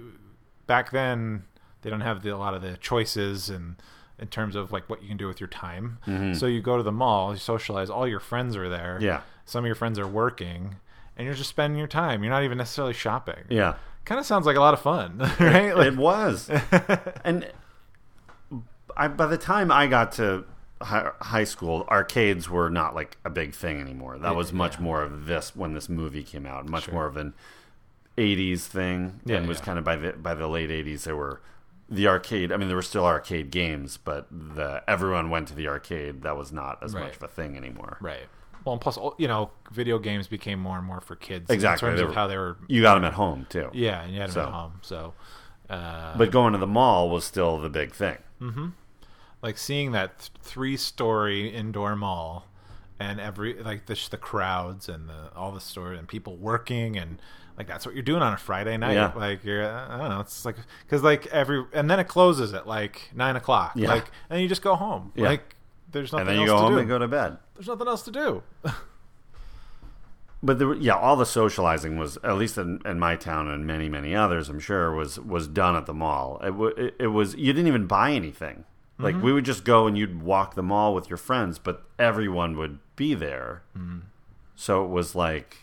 back 0.67 0.91
then. 0.91 1.43
They 1.81 1.89
don't 1.89 2.01
have 2.01 2.23
the, 2.23 2.33
a 2.33 2.37
lot 2.37 2.53
of 2.53 2.61
the 2.61 2.77
choices 2.77 3.49
and 3.49 3.75
in 4.19 4.27
terms 4.27 4.55
of 4.55 4.71
like 4.71 4.89
what 4.89 5.01
you 5.01 5.07
can 5.07 5.17
do 5.17 5.27
with 5.27 5.39
your 5.39 5.49
time. 5.49 5.97
Mm-hmm. 6.07 6.33
So 6.33 6.45
you 6.45 6.61
go 6.61 6.77
to 6.77 6.83
the 6.83 6.91
mall, 6.91 7.33
you 7.33 7.39
socialize. 7.39 7.89
All 7.89 8.07
your 8.07 8.19
friends 8.19 8.55
are 8.55 8.69
there. 8.69 8.97
Yeah. 9.01 9.21
Some 9.45 9.65
of 9.65 9.67
your 9.67 9.75
friends 9.75 9.99
are 9.99 10.07
working, 10.07 10.75
and 11.17 11.25
you're 11.25 11.35
just 11.35 11.49
spending 11.49 11.77
your 11.77 11.87
time. 11.87 12.23
You're 12.23 12.31
not 12.31 12.43
even 12.43 12.57
necessarily 12.57 12.93
shopping. 12.93 13.43
Yeah. 13.49 13.75
Kind 14.05 14.19
of 14.19 14.25
sounds 14.25 14.45
like 14.45 14.55
a 14.55 14.61
lot 14.61 14.73
of 14.73 14.81
fun, 14.81 15.17
right? 15.39 15.75
Like, 15.75 15.87
it 15.87 15.97
was. 15.97 16.49
and 17.23 17.51
I, 18.95 19.07
by 19.07 19.27
the 19.27 19.37
time 19.37 19.71
I 19.71 19.87
got 19.87 20.13
to 20.13 20.45
high 20.83 21.43
school, 21.43 21.85
arcades 21.89 22.49
were 22.49 22.69
not 22.69 22.93
like 22.95 23.17
a 23.25 23.29
big 23.29 23.53
thing 23.53 23.79
anymore. 23.79 24.17
That 24.17 24.35
was 24.35 24.51
much 24.53 24.79
more 24.79 25.01
of 25.01 25.25
this 25.25 25.55
when 25.55 25.73
this 25.73 25.89
movie 25.89 26.23
came 26.23 26.45
out, 26.45 26.67
much 26.67 26.91
more 26.91 27.05
of 27.05 27.17
an 27.17 27.33
'80s 28.17 28.61
thing. 28.61 29.19
Yeah, 29.25 29.37
and 29.37 29.47
was 29.47 29.59
yeah. 29.59 29.65
kind 29.65 29.79
of 29.79 29.85
by 29.85 29.95
the 29.95 30.13
by 30.13 30.33
the 30.33 30.47
late 30.47 30.69
'80s, 30.69 31.03
there 31.03 31.15
were 31.15 31.41
the 31.89 32.07
arcade. 32.07 32.51
I 32.51 32.57
mean, 32.57 32.67
there 32.67 32.75
were 32.77 32.81
still 32.81 33.05
arcade 33.05 33.51
games, 33.51 33.97
but 33.97 34.27
the 34.31 34.83
everyone 34.87 35.29
went 35.29 35.47
to 35.49 35.55
the 35.55 35.67
arcade. 35.67 36.21
That 36.23 36.37
was 36.37 36.51
not 36.51 36.81
as 36.83 36.93
Right. 36.93 37.05
much 37.05 37.15
of 37.17 37.23
a 37.23 37.27
thing 37.27 37.55
anymore. 37.57 37.97
right. 38.01 38.27
Well, 38.65 38.71
and 38.71 38.81
plus, 38.81 38.97
you 39.17 39.27
know, 39.27 39.51
video 39.73 39.99
games 39.99 40.27
became 40.29 40.57
more 40.57 40.77
and 40.77 40.87
more 40.87 41.01
for 41.01 41.17
kids 41.17 41.49
Exactly. 41.49 41.85
in 41.89 41.95
terms 41.97 42.01
They 42.01 42.07
of 42.07 42.15
how 42.15 42.27
they 42.27 42.37
were 42.37 42.55
You 42.69 42.81
got 42.81 42.93
them 42.95 43.03
at 43.03 43.11
home 43.11 43.45
too. 43.49 43.69
Yeah, 43.73 44.03
and 44.03 44.13
you 44.13 44.21
had 44.21 44.29
them 44.29 44.33
So- 44.35 44.41
at 44.43 44.53
home. 44.53 44.73
So, 44.81 45.13
uh, 45.69 46.17
But 46.17 46.31
going 46.31 46.53
to 46.53 46.59
the 46.59 46.65
mall 46.67 47.09
was 47.09 47.25
still 47.25 47.57
the 47.57 47.67
big 47.69 47.91
thing. 47.91 48.19
Like 49.43 49.57
seeing 49.57 49.91
that 49.91 50.17
th- 50.17 50.31
three-story 50.41 51.49
indoor 51.49 51.95
mall, 51.95 52.47
and 52.99 53.19
every 53.19 53.61
like 53.61 53.85
the 53.85 54.07
the 54.09 54.17
crowds 54.17 54.89
and 54.89 55.07
the 55.09 55.31
all 55.35 55.51
the 55.51 55.61
stores 55.61 55.99
and 55.99 56.07
people 56.07 56.37
working 56.37 56.97
and 56.97 57.21
like 57.57 57.67
that's 57.67 57.85
what 57.85 57.93
you're 57.93 58.03
doing 58.03 58.21
on 58.21 58.33
a 58.33 58.37
Friday 58.37 58.77
night. 58.77 58.93
Yeah. 58.93 59.11
Like 59.15 59.43
you're 59.43 59.63
uh, 59.63 59.87
I 59.87 59.97
don't 59.97 60.09
know. 60.09 60.19
It's 60.21 60.45
like 60.45 60.55
because 60.85 61.03
like 61.03 61.27
every 61.27 61.63
and 61.73 61.89
then 61.89 61.99
it 61.99 62.07
closes 62.07 62.53
at 62.53 62.67
like 62.67 63.11
nine 63.13 63.35
o'clock. 63.35 63.73
Yeah. 63.75 63.89
Like 63.89 64.05
and 64.29 64.41
you 64.41 64.47
just 64.47 64.61
go 64.61 64.75
home. 64.75 65.11
Yeah. 65.15 65.27
Like 65.27 65.55
there's 65.91 66.11
nothing 66.11 66.29
else. 66.29 66.31
And 66.31 66.39
then 66.39 66.41
you 66.41 66.47
go 66.47 66.55
to 66.55 66.61
home 66.61 66.73
do. 66.73 66.79
and 66.79 66.87
go 66.87 66.97
to 66.97 67.07
bed. 67.07 67.37
There's 67.53 67.67
nothing 67.67 67.87
else 67.87 68.01
to 68.03 68.11
do. 68.11 68.43
but 70.43 70.57
there, 70.57 70.73
yeah, 70.73 70.95
all 70.95 71.15
the 71.15 71.25
socializing 71.25 71.97
was 71.97 72.17
at 72.23 72.35
least 72.37 72.57
in, 72.57 72.81
in 72.85 72.99
my 72.99 73.15
town 73.15 73.47
and 73.47 73.67
many 73.67 73.87
many 73.87 74.15
others. 74.15 74.49
I'm 74.49 74.59
sure 74.59 74.91
was 74.95 75.19
was 75.19 75.47
done 75.47 75.75
at 75.75 75.85
the 75.85 75.93
mall. 75.93 76.39
It, 76.43 76.51
wa- 76.51 76.71
it, 76.75 76.95
it 76.99 77.07
was 77.07 77.35
you 77.35 77.53
didn't 77.53 77.67
even 77.67 77.85
buy 77.85 78.11
anything. 78.11 78.65
Like 78.99 79.21
we 79.21 79.33
would 79.33 79.43
just 79.43 79.65
go 79.65 79.85
and 79.87 79.97
you'd 79.97 80.21
walk 80.21 80.55
the 80.55 80.63
mall 80.63 80.93
with 80.93 81.09
your 81.09 81.17
friends, 81.17 81.59
but 81.59 81.83
everyone 81.99 82.55
would 82.57 82.79
be 82.95 83.13
there. 83.15 83.63
So 84.55 84.83
it 84.85 84.89
was 84.89 85.15
like 85.15 85.57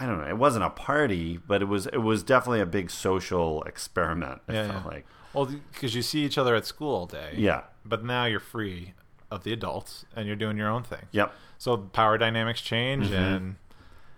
I 0.00 0.06
don't 0.06 0.18
know. 0.20 0.26
It 0.28 0.38
wasn't 0.38 0.64
a 0.64 0.70
party, 0.70 1.38
but 1.38 1.62
it 1.62 1.66
was 1.66 1.86
it 1.86 1.98
was 2.02 2.22
definitely 2.22 2.60
a 2.60 2.66
big 2.66 2.90
social 2.90 3.62
experiment. 3.62 4.40
Yeah, 4.48 4.68
felt 4.70 4.84
yeah. 4.84 4.90
like 4.90 5.06
Well, 5.32 5.46
because 5.72 5.94
you 5.94 6.02
see 6.02 6.24
each 6.24 6.36
other 6.38 6.54
at 6.54 6.66
school 6.66 6.94
all 6.94 7.06
day. 7.06 7.34
yeah, 7.36 7.62
But 7.84 8.04
now 8.04 8.24
you're 8.26 8.40
free 8.40 8.94
of 9.30 9.44
the 9.44 9.52
adults 9.52 10.04
and 10.16 10.26
you're 10.26 10.36
doing 10.36 10.56
your 10.58 10.68
own 10.68 10.82
thing. 10.82 11.06
yep, 11.12 11.32
so 11.58 11.76
power 11.78 12.18
dynamics 12.18 12.60
change 12.60 13.06
Mm-hmm. 13.06 13.14
and 13.14 13.56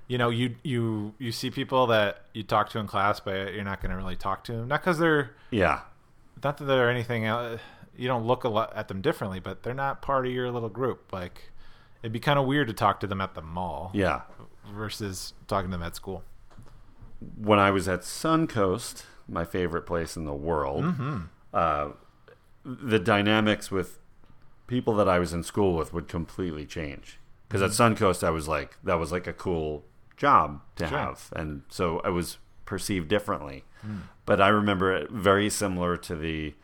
you 0.08 0.18
know 0.18 0.28
you 0.30 0.56
you 0.64 1.14
you 1.18 1.30
see 1.30 1.50
people 1.50 1.86
that 1.88 2.22
you 2.34 2.42
talk 2.42 2.68
to 2.70 2.78
in 2.78 2.86
class 2.86 3.20
but 3.20 3.54
you're 3.54 3.64
not 3.64 3.80
going 3.80 3.90
to 3.90 3.96
really 3.96 4.16
talk 4.16 4.42
to 4.44 4.52
them 4.52 4.68
not 4.68 4.80
because 4.80 4.98
they're 4.98 5.30
yeah, 5.50 5.80
not 6.42 6.56
that 6.58 6.64
they're 6.64 6.90
anything 6.90 7.24
else, 7.26 7.60
you 7.96 8.08
don't 8.08 8.24
look 8.26 8.44
a 8.44 8.48
lot 8.48 8.74
at 8.76 8.88
them 8.88 9.00
differently 9.00 9.40
but 9.40 9.62
they're 9.62 9.74
not 9.74 10.02
part 10.02 10.26
of 10.26 10.32
your 10.32 10.50
little 10.50 10.68
group 10.68 11.12
like 11.12 11.50
it'd 12.02 12.12
be 12.12 12.20
kind 12.20 12.38
of 12.38 12.46
weird 12.46 12.66
to 12.68 12.72
talk 12.74 13.00
to 13.00 13.06
them 13.06 13.20
at 13.20 13.34
the 13.34 13.42
mall 13.42 13.90
yeah. 13.94 14.22
versus 14.74 15.32
talking 15.46 15.70
to 15.70 15.76
them 15.76 15.82
at 15.86 15.94
school 15.96 16.22
when 17.38 17.58
I 17.58 17.70
was 17.70 17.88
at 17.88 18.00
Suncoast, 18.00 19.04
my 19.26 19.44
favorite 19.46 19.86
place 19.86 20.14
in 20.16 20.24
the 20.26 20.34
world, 20.34 20.84
Mm-hmm. 20.84 21.18
uh, 21.54 21.88
the 22.64 22.98
dynamics 22.98 23.70
with 23.70 23.98
people 24.66 24.94
that 24.96 25.08
I 25.08 25.18
was 25.18 25.32
in 25.32 25.42
school 25.42 25.74
with 25.76 25.92
would 25.94 26.06
completely 26.08 26.66
change. 26.66 27.18
Because 27.48 27.62
Mm-hmm. 27.62 27.92
at 27.92 27.96
Suncoast, 27.98 28.22
I 28.24 28.30
was 28.30 28.46
like, 28.48 28.76
that 28.84 28.96
was 28.98 29.10
like 29.10 29.26
a 29.26 29.32
cool 29.32 29.84
job 30.18 30.60
to 30.76 30.86
Sure. 30.86 30.98
have, 30.98 31.30
and 31.34 31.62
so 31.70 32.00
I 32.04 32.10
was 32.10 32.36
perceived 32.66 33.08
differently. 33.08 33.64
But 34.26 34.40
I 34.40 34.48
remember 34.48 34.94
it 34.94 35.10
very 35.10 35.48
similar 35.50 35.96
to 35.98 36.16
the 36.16 36.54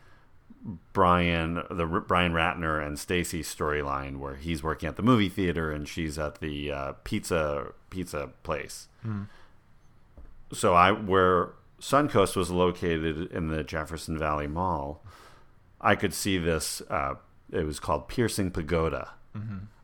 Brian, 0.93 1.63
the 1.71 1.85
Brian 1.85 2.33
Ratner 2.33 2.85
and 2.85 2.99
Stacy 2.99 3.41
storyline, 3.43 4.17
where 4.17 4.35
he's 4.35 4.61
working 4.61 4.87
at 4.87 4.95
the 4.95 5.01
movie 5.03 5.29
theater 5.29 5.71
and 5.71 5.87
she's 5.87 6.19
at 6.19 6.39
the 6.39 6.71
uh, 6.71 6.93
pizza 7.03 7.73
pizza 7.89 8.29
place. 8.43 8.87
So 10.53 10.73
I, 10.73 10.91
where 10.91 11.51
Suncoast 11.79 12.35
was 12.35 12.51
located 12.51 13.31
in 13.31 13.47
the 13.47 13.63
Jefferson 13.63 14.17
Valley 14.17 14.47
Mall, 14.47 15.01
I 15.79 15.95
could 15.95 16.13
see 16.13 16.37
this. 16.37 16.81
Uh, 16.89 17.15
it 17.51 17.65
was 17.65 17.79
called 17.79 18.07
Piercing 18.07 18.51
Pagoda. 18.51 19.11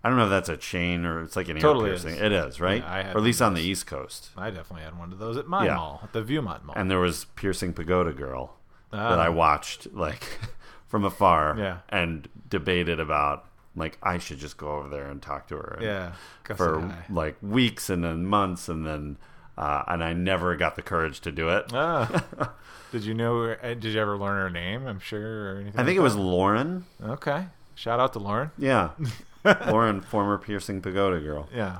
I 0.03 0.09
don't 0.09 0.17
know 0.17 0.25
if 0.25 0.29
that's 0.29 0.49
a 0.49 0.57
chain 0.57 1.05
or 1.05 1.23
it's 1.23 1.35
like 1.37 1.47
an 1.49 1.57
Totally 1.57 1.89
piercing. 1.91 2.15
is. 2.15 2.21
It 2.21 2.31
is, 2.33 2.59
right? 2.59 2.81
Yeah, 2.81 3.13
or 3.13 3.17
at 3.17 3.23
least 3.23 3.41
on 3.41 3.53
the. 3.53 3.61
East 3.61 3.87
Coast. 3.87 4.29
I 4.37 4.49
definitely 4.51 4.83
had 4.83 4.97
one 4.99 5.11
of 5.13 5.19
those 5.19 5.37
at 5.37 5.47
my 5.47 5.65
Yeah. 5.65 5.75
mall, 5.75 6.01
at 6.03 6.11
the 6.13 6.21
Viewmont 6.21 6.63
Mall. 6.65 6.73
And 6.75 6.91
there 6.91 6.99
was 6.99 7.25
Piercing 7.35 7.73
Pagoda 7.73 8.11
Girl 8.13 8.55
that 8.91 8.99
Ah. 8.99 9.21
I 9.21 9.29
watched 9.29 9.93
like 9.93 10.23
from 10.87 11.03
afar 11.05 11.55
Yeah. 11.57 11.77
and 11.89 12.27
debated 12.49 12.99
about 12.99 13.45
like 13.75 13.97
I 14.01 14.17
should 14.17 14.39
just 14.39 14.57
go 14.57 14.71
over 14.77 14.89
there 14.89 15.07
and 15.09 15.21
talk 15.21 15.47
to 15.49 15.55
her. 15.55 15.75
And 15.77 15.83
yeah, 15.85 16.11
For 16.55 16.95
like 17.09 17.35
weeks 17.41 17.89
and 17.89 18.03
then 18.03 18.25
months 18.25 18.67
and 18.69 18.85
then 18.85 19.17
uh, 19.57 19.83
and 19.87 20.03
I 20.03 20.13
never 20.13 20.55
got 20.55 20.75
the 20.75 20.81
courage 20.81 21.19
to 21.21 21.31
do 21.31 21.49
it. 21.49 21.71
Ah. 21.73 22.23
did 22.91 23.03
you 23.03 23.13
know? 23.13 23.43
uh, 23.51 23.73
Did 23.73 23.85
you 23.85 23.99
ever 23.99 24.15
learn 24.17 24.37
her 24.39 24.49
name? 24.49 24.85
I'm 24.87 24.99
sure. 24.99 25.53
Or 25.53 25.55
anything 25.61 25.79
I 25.79 25.83
think 25.83 25.87
like 25.89 25.97
it 25.97 26.01
was 26.01 26.15
that? 26.15 26.21
Lauren. 26.21 26.85
Okay. 27.03 27.45
Shout 27.75 27.99
out 27.99 28.13
to 28.13 28.19
Lauren. 28.19 28.51
Yeah. 28.57 28.91
Lauren, 29.67 30.01
former 30.01 30.37
Piercing 30.37 30.81
Pagoda 30.81 31.19
Girl. 31.19 31.47
Yeah. 31.53 31.77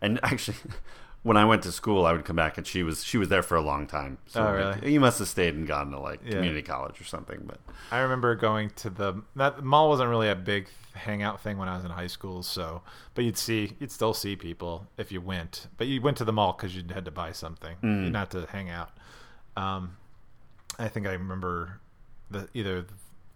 And 0.00 0.18
actually, 0.22 0.56
when 1.22 1.36
I 1.36 1.44
went 1.44 1.62
to 1.62 1.72
school, 1.72 2.04
I 2.04 2.12
would 2.12 2.24
come 2.24 2.36
back 2.36 2.58
and 2.58 2.66
she 2.66 2.82
was 2.82 3.04
she 3.04 3.16
was 3.18 3.28
there 3.28 3.42
for 3.42 3.56
a 3.56 3.60
long 3.62 3.86
time. 3.86 4.18
So 4.26 4.40
Oh, 4.40 4.44
like, 4.52 4.76
really? 4.82 4.92
you 4.92 5.00
must 5.00 5.18
have 5.20 5.28
stayed 5.28 5.54
and 5.54 5.66
gone 5.66 5.90
to 5.92 5.98
like 6.00 6.20
Yeah. 6.24 6.32
community 6.32 6.62
college 6.62 7.00
or 7.00 7.04
something. 7.04 7.42
But 7.46 7.60
I 7.90 7.98
remember 8.00 8.34
going 8.34 8.70
to 8.76 8.90
the 8.90 9.22
that 9.36 9.56
the 9.56 9.62
mall 9.62 9.88
wasn't 9.88 10.08
really 10.10 10.28
a 10.28 10.34
big 10.34 10.68
hangout 10.94 11.40
thing 11.40 11.56
when 11.58 11.68
I 11.68 11.76
was 11.76 11.84
in 11.84 11.90
high 11.90 12.06
school. 12.08 12.42
So, 12.42 12.82
but 13.14 13.24
you'd 13.24 13.38
see 13.38 13.76
you'd 13.78 13.92
still 13.92 14.14
see 14.14 14.34
people 14.36 14.86
if 14.98 15.12
you 15.12 15.20
went, 15.20 15.68
but 15.76 15.86
you 15.86 16.00
went 16.00 16.16
to 16.18 16.24
the 16.24 16.32
mall 16.32 16.52
because 16.52 16.74
you 16.76 16.82
had 16.92 17.04
to 17.04 17.10
buy 17.12 17.32
something, 17.32 17.76
not 17.82 18.30
to 18.32 18.46
hang 18.46 18.68
out. 18.70 18.90
Um, 19.56 19.96
I 20.78 20.88
think 20.88 21.06
I 21.06 21.12
remember 21.12 21.80
the 22.30 22.48
either 22.54 22.86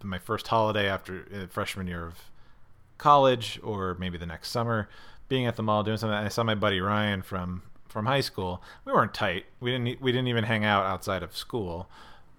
my 0.03 0.19
first 0.19 0.47
holiday 0.47 0.87
after 0.89 1.25
uh, 1.33 1.47
freshman 1.47 1.87
year 1.87 2.05
of 2.05 2.15
college 2.97 3.59
or 3.63 3.95
maybe 3.99 4.17
the 4.17 4.25
next 4.25 4.49
summer 4.49 4.89
being 5.29 5.45
at 5.45 5.55
the 5.55 5.61
mall 5.63 5.83
doing 5.83 5.97
something 5.97 6.17
i 6.17 6.27
saw 6.27 6.41
my 6.43 6.55
buddy 6.55 6.79
ryan 6.79 7.21
from 7.21 7.61
from 7.87 8.05
high 8.05 8.21
school 8.21 8.61
we 8.85 8.91
weren't 8.91 9.13
tight. 9.13 9.45
We 9.59 9.71
didn't 9.71 10.01
we 10.01 10.11
didn't 10.11 10.27
even 10.27 10.43
hang 10.43 10.65
out 10.65 10.85
outside 10.85 11.23
of 11.23 11.35
school. 11.35 11.89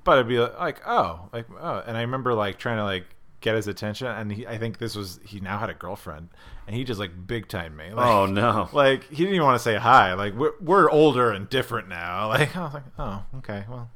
But 0.04 0.12
it'd 0.12 0.28
be 0.28 0.38
like 0.38 0.80
oh 0.86 1.28
like 1.32 1.46
oh 1.60 1.82
and 1.86 1.96
i 1.96 2.00
remember 2.00 2.32
like 2.34 2.58
trying 2.58 2.78
to 2.78 2.84
like 2.84 3.04
get 3.40 3.54
his 3.54 3.68
attention 3.68 4.08
and 4.08 4.32
he, 4.32 4.46
i 4.48 4.58
think 4.58 4.78
this 4.78 4.96
was 4.96 5.20
he 5.24 5.38
now 5.38 5.58
had 5.58 5.70
a 5.70 5.74
girlfriend 5.74 6.28
and 6.66 6.74
he 6.74 6.82
just 6.82 6.98
like 7.00 7.12
big 7.26 7.46
time 7.48 7.76
me. 7.76 7.92
Like, 7.92 8.06
oh 8.06 8.26
no, 8.26 8.68
like 8.74 9.04
he 9.04 9.16
didn't 9.16 9.34
even 9.34 9.46
want 9.46 9.58
to 9.58 9.62
say 9.62 9.76
hi. 9.76 10.14
Like 10.14 10.34
we're, 10.34 10.52
we're 10.60 10.90
older 10.90 11.30
and 11.30 11.48
different 11.48 11.88
now. 11.88 12.28
Like 12.28 12.56
i 12.56 12.64
was 12.64 12.74
like 12.74 12.84
oh 12.98 13.22
okay 13.38 13.64
well. 13.68 13.90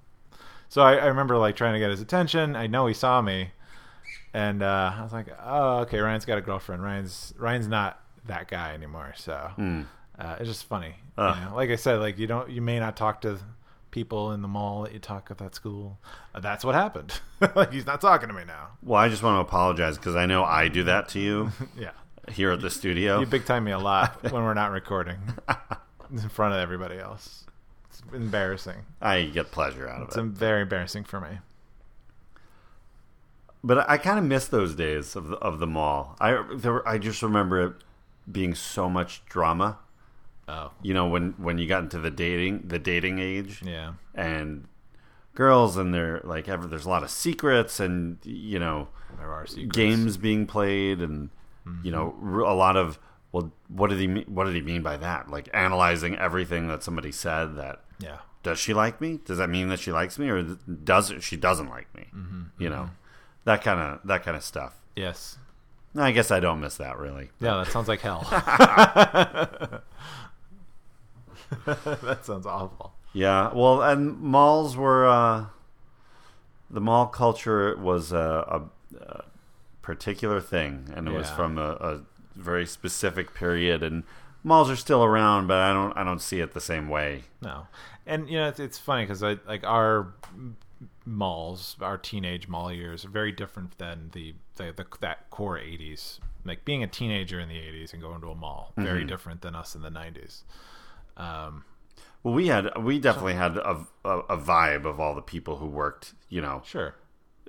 So 0.68 0.80
I, 0.80 0.94
I 0.94 1.06
remember 1.06 1.36
like 1.36 1.54
trying 1.56 1.74
to 1.74 1.78
get 1.78 1.90
his 1.90 2.00
attention. 2.00 2.56
I 2.56 2.66
know 2.66 2.86
he 2.86 2.94
saw 2.94 3.20
me 3.20 3.50
and 4.34 4.62
uh, 4.62 4.92
I 4.96 5.02
was 5.02 5.12
like, 5.12 5.26
"Oh, 5.44 5.80
okay. 5.80 5.98
Ryan's 6.00 6.24
got 6.24 6.38
a 6.38 6.40
girlfriend. 6.40 6.82
Ryan's 6.82 7.34
Ryan's 7.36 7.68
not 7.68 8.00
that 8.26 8.48
guy 8.48 8.72
anymore." 8.72 9.12
So 9.16 9.50
uh, 10.18 10.36
it's 10.38 10.48
just 10.48 10.64
funny. 10.64 10.94
you 11.16 11.24
know? 11.24 11.52
Like 11.54 11.70
I 11.70 11.76
said, 11.76 11.98
like 12.00 12.18
you 12.18 12.26
don't, 12.26 12.50
you 12.50 12.60
may 12.62 12.78
not 12.78 12.96
talk 12.96 13.20
to 13.22 13.38
people 13.90 14.32
in 14.32 14.40
the 14.42 14.48
mall 14.48 14.82
that 14.82 14.92
you 14.92 14.98
talk 14.98 15.30
at 15.30 15.38
that 15.38 15.54
school. 15.54 15.98
Uh, 16.34 16.40
that's 16.40 16.64
what 16.64 16.74
happened. 16.74 17.20
like 17.54 17.72
he's 17.72 17.86
not 17.86 18.00
talking 18.00 18.28
to 18.28 18.34
me 18.34 18.44
now. 18.46 18.68
Well, 18.82 19.00
I 19.00 19.08
just 19.08 19.22
want 19.22 19.36
to 19.36 19.40
apologize 19.40 19.96
because 19.98 20.16
I 20.16 20.26
know 20.26 20.44
I 20.44 20.68
do 20.68 20.84
that 20.84 21.08
to 21.10 21.20
you 21.20 21.50
Yeah, 21.78 21.90
here 22.32 22.52
at 22.52 22.60
the 22.60 22.70
studio. 22.70 23.20
you 23.20 23.26
big 23.26 23.44
time 23.44 23.64
me 23.64 23.72
a 23.72 23.78
lot 23.78 24.22
when 24.32 24.42
we're 24.44 24.54
not 24.54 24.70
recording 24.70 25.18
in 26.10 26.28
front 26.30 26.54
of 26.54 26.60
everybody 26.60 26.98
else. 26.98 27.44
It's 27.90 28.02
embarrassing. 28.14 28.78
I 29.02 29.24
get 29.24 29.50
pleasure 29.50 29.86
out 29.88 30.02
It's 30.04 30.16
of 30.16 30.24
it. 30.24 30.28
It's 30.30 30.38
very 30.38 30.62
embarrassing 30.62 31.04
for 31.04 31.20
me. 31.20 31.38
But 33.64 33.88
I 33.88 33.96
kind 33.98 34.18
of 34.18 34.24
miss 34.24 34.46
those 34.48 34.74
days 34.74 35.14
of 35.14 35.28
the, 35.28 35.36
of 35.36 35.58
the 35.60 35.66
mall. 35.66 36.16
I 36.20 36.42
there 36.54 36.86
I 36.88 36.98
just 36.98 37.22
remember 37.22 37.66
it 37.66 37.72
being 38.30 38.54
so 38.54 38.88
much 38.88 39.24
drama. 39.26 39.78
Oh, 40.48 40.72
You 40.82 40.92
know, 40.94 41.06
when 41.06 41.32
when 41.38 41.58
you 41.58 41.66
got 41.68 41.82
into 41.84 41.98
the 41.98 42.10
dating 42.10 42.62
the 42.66 42.78
dating 42.78 43.18
age 43.20 43.62
yeah. 43.64 43.92
and 44.14 44.66
girls 45.34 45.76
and 45.76 45.94
they're 45.94 46.20
like 46.24 46.48
ever 46.48 46.66
there's 46.66 46.84
a 46.84 46.88
lot 46.90 47.02
of 47.02 47.10
secrets 47.10 47.80
and 47.80 48.18
you 48.24 48.58
know 48.58 48.88
There 49.18 49.32
are 49.32 49.46
secrets. 49.46 49.74
games 49.76 50.16
being 50.16 50.46
played 50.46 51.00
and 51.00 51.30
you 51.84 51.90
know 51.92 52.14
mm-hmm. 52.18 52.34
r- 52.34 52.40
a 52.40 52.54
lot 52.54 52.76
of 52.76 52.98
well 53.30 53.50
what 53.68 53.88
did 53.88 53.98
he 54.00 54.08
mean, 54.08 54.24
what 54.26 54.44
did 54.44 54.54
he 54.54 54.60
mean 54.60 54.82
by 54.82 54.96
that 54.98 55.30
like 55.30 55.48
analyzing 55.54 56.16
everything 56.18 56.66
that 56.68 56.82
somebody 56.82 57.12
said 57.12 57.56
that 57.56 57.80
Yeah. 58.00 58.18
does 58.42 58.58
she 58.58 58.74
like 58.74 59.00
me 59.00 59.20
does 59.24 59.38
that 59.38 59.48
mean 59.48 59.68
that 59.68 59.78
she 59.80 59.92
likes 59.92 60.18
me 60.18 60.28
or 60.28 60.42
does 60.42 61.14
she 61.20 61.36
doesn't 61.36 61.68
like 61.70 61.94
me 61.94 62.08
mm-hmm. 62.14 62.42
you 62.58 62.68
know 62.68 62.82
mm-hmm. 62.82 62.94
that 63.44 63.62
kind 63.62 63.80
of 63.80 64.00
that 64.06 64.22
kind 64.24 64.36
of 64.36 64.42
stuff 64.42 64.74
Yes. 64.96 65.38
i 65.96 66.10
guess 66.10 66.30
i 66.30 66.40
don't 66.40 66.60
miss 66.60 66.76
that 66.76 66.98
really 66.98 67.30
Yeah, 67.40 67.56
that 67.58 67.68
sounds 67.68 67.88
like 67.88 68.00
hell. 68.00 68.20
that 72.02 72.20
sounds 72.24 72.46
awful. 72.46 72.92
yeah 73.12 73.52
well 73.54 73.82
and 73.82 74.18
malls 74.20 74.76
were 74.76 75.06
uh 75.08 75.46
the 76.70 76.80
mall 76.80 77.06
culture 77.06 77.76
was 77.76 78.12
a, 78.12 78.16
a, 78.96 78.98
a 79.04 79.24
particular 79.82 80.40
thing 80.40 80.88
and 80.94 81.06
it 81.08 81.12
was 81.12 81.28
from 81.30 81.58
a, 81.58 81.70
a 81.72 82.00
very 82.34 82.64
specific 82.66 83.34
period 83.34 83.82
and 83.82 84.04
malls 84.42 84.70
are 84.70 84.76
still 84.76 85.04
around 85.04 85.46
but 85.46 85.58
i 85.58 85.72
don't 85.72 85.92
i 85.98 86.02
don't 86.04 86.20
see 86.22 86.40
it 86.40 86.52
the 86.54 86.60
same 86.60 86.88
way 86.88 87.22
No, 87.42 87.66
and 88.06 88.28
you 88.28 88.38
know 88.38 88.48
it's, 88.48 88.58
it's 88.60 88.78
funny 88.78 89.04
because 89.04 89.22
I 89.22 89.38
like 89.46 89.64
our 89.64 90.14
malls, 91.04 91.76
our 91.80 91.98
teenage 91.98 92.48
mall 92.48 92.72
years 92.72 93.04
are 93.04 93.08
very 93.08 93.32
different 93.32 93.76
than 93.78 94.10
the, 94.12 94.34
the, 94.56 94.72
the 94.72 94.86
that 95.00 95.30
core 95.30 95.58
'80s. 95.58 96.18
Like 96.44 96.64
being 96.64 96.82
a 96.82 96.86
teenager 96.88 97.38
in 97.38 97.48
the 97.48 97.56
'80s 97.56 97.92
and 97.92 98.02
going 98.02 98.20
to 98.20 98.30
a 98.30 98.34
mall, 98.34 98.72
very 98.76 99.04
different 99.04 99.42
than 99.42 99.54
us 99.54 99.74
in 99.74 99.82
the 99.82 99.90
'90s. 99.90 100.42
Um, 101.22 101.64
well 102.22 102.34
we 102.34 102.48
had 102.48 102.70
we 102.82 102.98
definitely 102.98 103.34
had 103.34 103.56
a, 103.56 103.86
a, 104.04 104.18
a 104.20 104.38
vibe 104.38 104.84
of 104.84 105.00
all 105.00 105.14
the 105.14 105.22
people 105.22 105.56
who 105.56 105.66
worked 105.66 106.14
you 106.28 106.40
know. 106.40 106.62
Sure, 106.64 106.94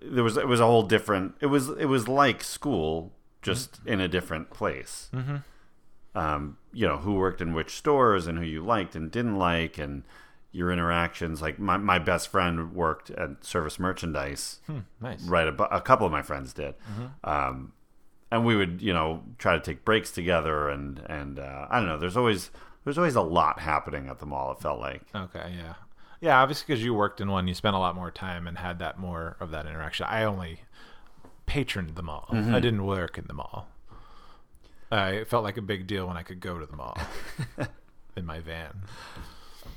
there 0.02 0.24
was 0.24 0.38
it 0.38 0.48
was 0.48 0.60
a 0.60 0.66
whole 0.66 0.84
different 0.84 1.36
it 1.42 1.48
was 1.48 1.70
it 1.70 1.86
was 1.86 2.08
like 2.08 2.44
school 2.44 3.12
just 3.42 3.80
in 3.86 4.00
a 4.00 4.08
different 4.08 4.50
place. 4.50 5.10
Mm-hmm. 5.14 5.38
um 6.18 6.58
you 6.72 6.88
know 6.88 6.98
who 6.98 7.16
worked 7.16 7.42
in 7.42 7.54
which 7.54 7.76
stores 7.76 8.28
and 8.28 8.38
who 8.38 8.46
you 8.46 8.64
liked 8.64 8.96
and 8.96 9.12
didn't 9.12 9.38
like 9.38 9.78
and 9.78 10.04
your 10.52 10.72
interactions 10.72 11.42
like 11.42 11.58
my, 11.58 11.78
my 11.78 11.98
best 11.98 12.28
friend 12.28 12.74
worked 12.76 13.10
at 13.12 13.44
service 13.44 13.80
merchandise. 13.80 14.60
Nice. 15.02 15.24
right 15.24 15.48
a, 15.48 15.76
a 15.76 15.82
couple 15.82 16.06
of 16.06 16.12
my 16.12 16.22
friends 16.22 16.54
did. 16.54 16.76
Um 17.24 17.74
and 18.32 18.46
we 18.46 18.56
would 18.56 18.82
you 18.82 18.94
know 18.94 19.24
try 19.38 19.54
to 19.54 19.62
take 19.62 19.86
breaks 19.86 20.12
together 20.12 20.68
and 20.70 21.02
and 21.08 21.38
uh, 21.38 21.68
i 21.70 21.80
don't 21.80 21.88
know 21.88 22.00
there's 22.00 22.18
always 22.18 22.50
there's 22.84 22.98
always 22.98 23.16
a 23.16 23.22
lot 23.22 23.60
happening 23.60 24.08
at 24.10 24.20
the 24.20 24.26
mall 24.26 24.52
it 24.52 24.60
felt 24.60 24.80
like 24.80 25.02
Okay, 25.16 25.54
yeah, 25.58 25.74
yeah. 26.22 26.42
Obviously, 26.42 26.66
because 26.68 26.84
you 26.84 26.94
worked 26.94 27.20
in 27.22 27.30
one, 27.30 27.48
you 27.48 27.54
spent 27.54 27.76
a 27.76 27.80
lot 27.80 27.96
more 27.96 28.12
time 28.12 28.48
and 28.48 28.58
had 28.58 28.80
that 28.80 28.98
more 29.00 29.36
of 29.40 29.52
that 29.52 29.66
interaction. 29.66 30.06
I 30.10 30.24
only 30.24 30.62
patroned 31.46 31.96
the 31.96 32.04
mall. 32.04 32.28
I 32.32 32.60
didn't 32.60 32.86
work 32.86 33.18
in 33.18 33.26
the 33.28 33.34
mall. 33.34 33.68
Uh, 34.92 35.12
it 35.14 35.28
felt 35.28 35.44
like 35.44 35.58
a 35.58 35.62
big 35.62 35.88
deal 35.88 36.08
when 36.08 36.18
I 36.18 36.24
could 36.24 36.40
go 36.40 36.60
to 36.60 36.66
the 36.66 36.76
mall 36.78 36.98
in 38.16 38.26
my 38.26 38.40
van. 38.40 38.84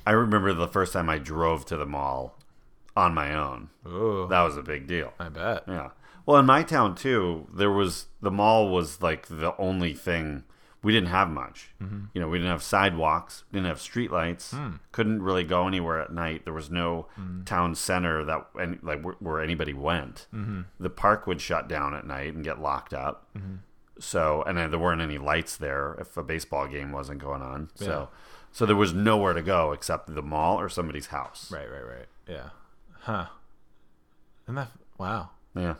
i 0.05 0.11
remember 0.11 0.53
the 0.53 0.67
first 0.67 0.93
time 0.93 1.09
i 1.09 1.17
drove 1.17 1.65
to 1.65 1.75
the 1.75 1.85
mall 1.87 2.37
on 2.95 3.13
my 3.15 3.33
own 3.33 3.69
Oh, 3.85 4.27
that 4.27 4.41
was 4.41 4.57
a 4.57 4.61
big 4.61 4.85
deal 4.87 5.13
I 5.19 5.29
bet. 5.29 5.63
Yeah. 5.67 5.89
Well, 6.25 6.37
in 6.37 6.45
my 6.45 6.61
town 6.63 6.93
too, 6.95 7.47
there 7.53 7.71
was 7.71 8.07
the 8.21 8.29
mall 8.31 8.69
was 8.69 9.01
like 9.01 9.27
the 9.27 9.55
only 9.57 9.93
thing 9.93 10.43
we 10.83 10.93
didn't 10.93 11.09
have 11.09 11.29
much. 11.29 11.69
Mm-hmm. 11.81 12.05
You 12.13 12.21
know, 12.21 12.27
we 12.27 12.37
didn't 12.37 12.51
have 12.51 12.63
sidewalks, 12.63 13.43
didn't 13.51 13.67
have 13.67 13.79
streetlights, 13.79 14.51
hmm. 14.51 14.75
couldn't 14.91 15.21
really 15.21 15.43
go 15.43 15.67
anywhere 15.67 15.99
at 15.99 16.13
night. 16.13 16.45
There 16.45 16.53
was 16.53 16.69
no 16.69 17.07
hmm. 17.15 17.43
town 17.43 17.75
center 17.75 18.23
that 18.25 18.47
and 18.59 18.79
like 18.83 19.01
where, 19.01 19.15
where 19.19 19.41
anybody 19.41 19.73
went. 19.73 20.27
Mm-hmm. 20.33 20.61
The 20.79 20.89
park 20.89 21.27
would 21.27 21.41
shut 21.41 21.67
down 21.67 21.93
at 21.93 22.05
night 22.05 22.33
and 22.33 22.43
get 22.43 22.61
locked 22.61 22.93
up. 22.93 23.27
Mm-hmm. 23.35 23.55
So, 23.99 24.43
and 24.43 24.57
then 24.57 24.69
there 24.69 24.79
weren't 24.79 25.01
any 25.01 25.17
lights 25.17 25.57
there 25.57 25.95
if 25.99 26.15
a 26.17 26.23
baseball 26.23 26.67
game 26.67 26.91
wasn't 26.91 27.19
going 27.19 27.41
on. 27.41 27.69
So, 27.75 28.09
so 28.51 28.65
there 28.65 28.75
was 28.75 28.93
nowhere 28.93 29.33
to 29.33 29.41
go 29.41 29.71
except 29.71 30.13
the 30.13 30.21
mall 30.21 30.59
or 30.59 30.69
somebody's 30.69 31.07
house. 31.07 31.51
Right, 31.51 31.69
right, 31.69 31.85
right. 31.85 32.05
Yeah. 32.27 32.49
Huh. 32.99 33.25
And 34.45 34.57
that 34.57 34.69
wow. 34.97 35.31
Yeah. 35.55 35.75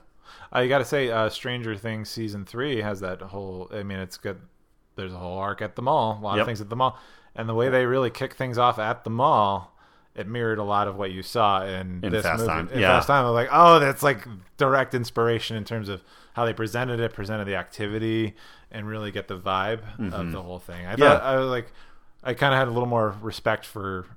I 0.52 0.68
got 0.68 0.80
to 0.80 0.86
say, 0.86 1.10
uh, 1.10 1.30
Stranger 1.30 1.76
Things 1.76 2.10
season 2.10 2.46
three 2.46 2.82
has 2.82 3.00
that 3.00 3.22
whole. 3.22 3.70
I 3.72 3.84
mean, 3.84 4.00
it's 4.00 4.18
good. 4.18 4.42
There's 4.98 5.14
a 5.14 5.18
whole 5.18 5.38
arc 5.38 5.62
at 5.62 5.76
the 5.78 5.82
mall. 5.82 6.18
A 6.20 6.24
lot 6.24 6.34
Yep. 6.36 6.42
of 6.42 6.48
things 6.48 6.60
at 6.62 6.70
the 6.70 6.76
mall, 6.76 7.00
and 7.36 7.48
the 7.48 7.54
way 7.54 7.70
they 7.70 7.86
really 7.86 8.10
kick 8.10 8.34
things 8.36 8.58
off 8.58 8.78
at 8.80 9.04
the 9.06 9.10
mall. 9.10 9.74
It 10.16 10.28
mirrored 10.28 10.58
a 10.58 10.64
lot 10.64 10.88
of 10.88 10.96
what 10.98 11.12
you 11.12 11.22
saw 11.22 11.64
in, 11.64 12.00
In 12.04 12.12
this 12.12 12.24
Fast 12.24 12.40
movie. 12.40 12.50
Time, 12.52 12.70
In 12.74 12.80
yeah. 12.80 12.88
Fast 12.98 13.08
Time, 13.08 13.24
I 13.24 13.30
was 13.30 13.36
like, 13.36 13.50
oh, 13.52 13.78
that's 13.80 14.02
like 14.02 14.28
direct 14.58 14.96
inspiration 14.96 15.56
in 15.56 15.64
terms 15.64 15.90
of 15.90 16.04
how 16.34 16.44
they 16.44 16.54
presented 16.54 17.00
it, 17.00 17.14
presented 17.14 17.46
the 17.46 17.56
activity, 17.56 18.34
and 18.72 18.88
really 18.88 19.12
get 19.12 19.28
the 19.28 19.38
vibe 19.38 19.82
of 20.12 20.32
the 20.32 20.42
whole 20.42 20.58
thing. 20.60 20.88
I 20.88 20.94
Mm-hmm. 20.94 21.02
Yeah. 21.04 21.10
thought 21.20 21.22
I 21.24 21.36
was 21.38 21.50
like, 21.50 21.72
I 22.24 22.34
kind 22.34 22.52
of 22.52 22.58
had 22.58 22.68
a 22.68 22.72
little 22.72 22.90
more 22.90 23.16
respect 23.22 23.64
for 23.64 24.08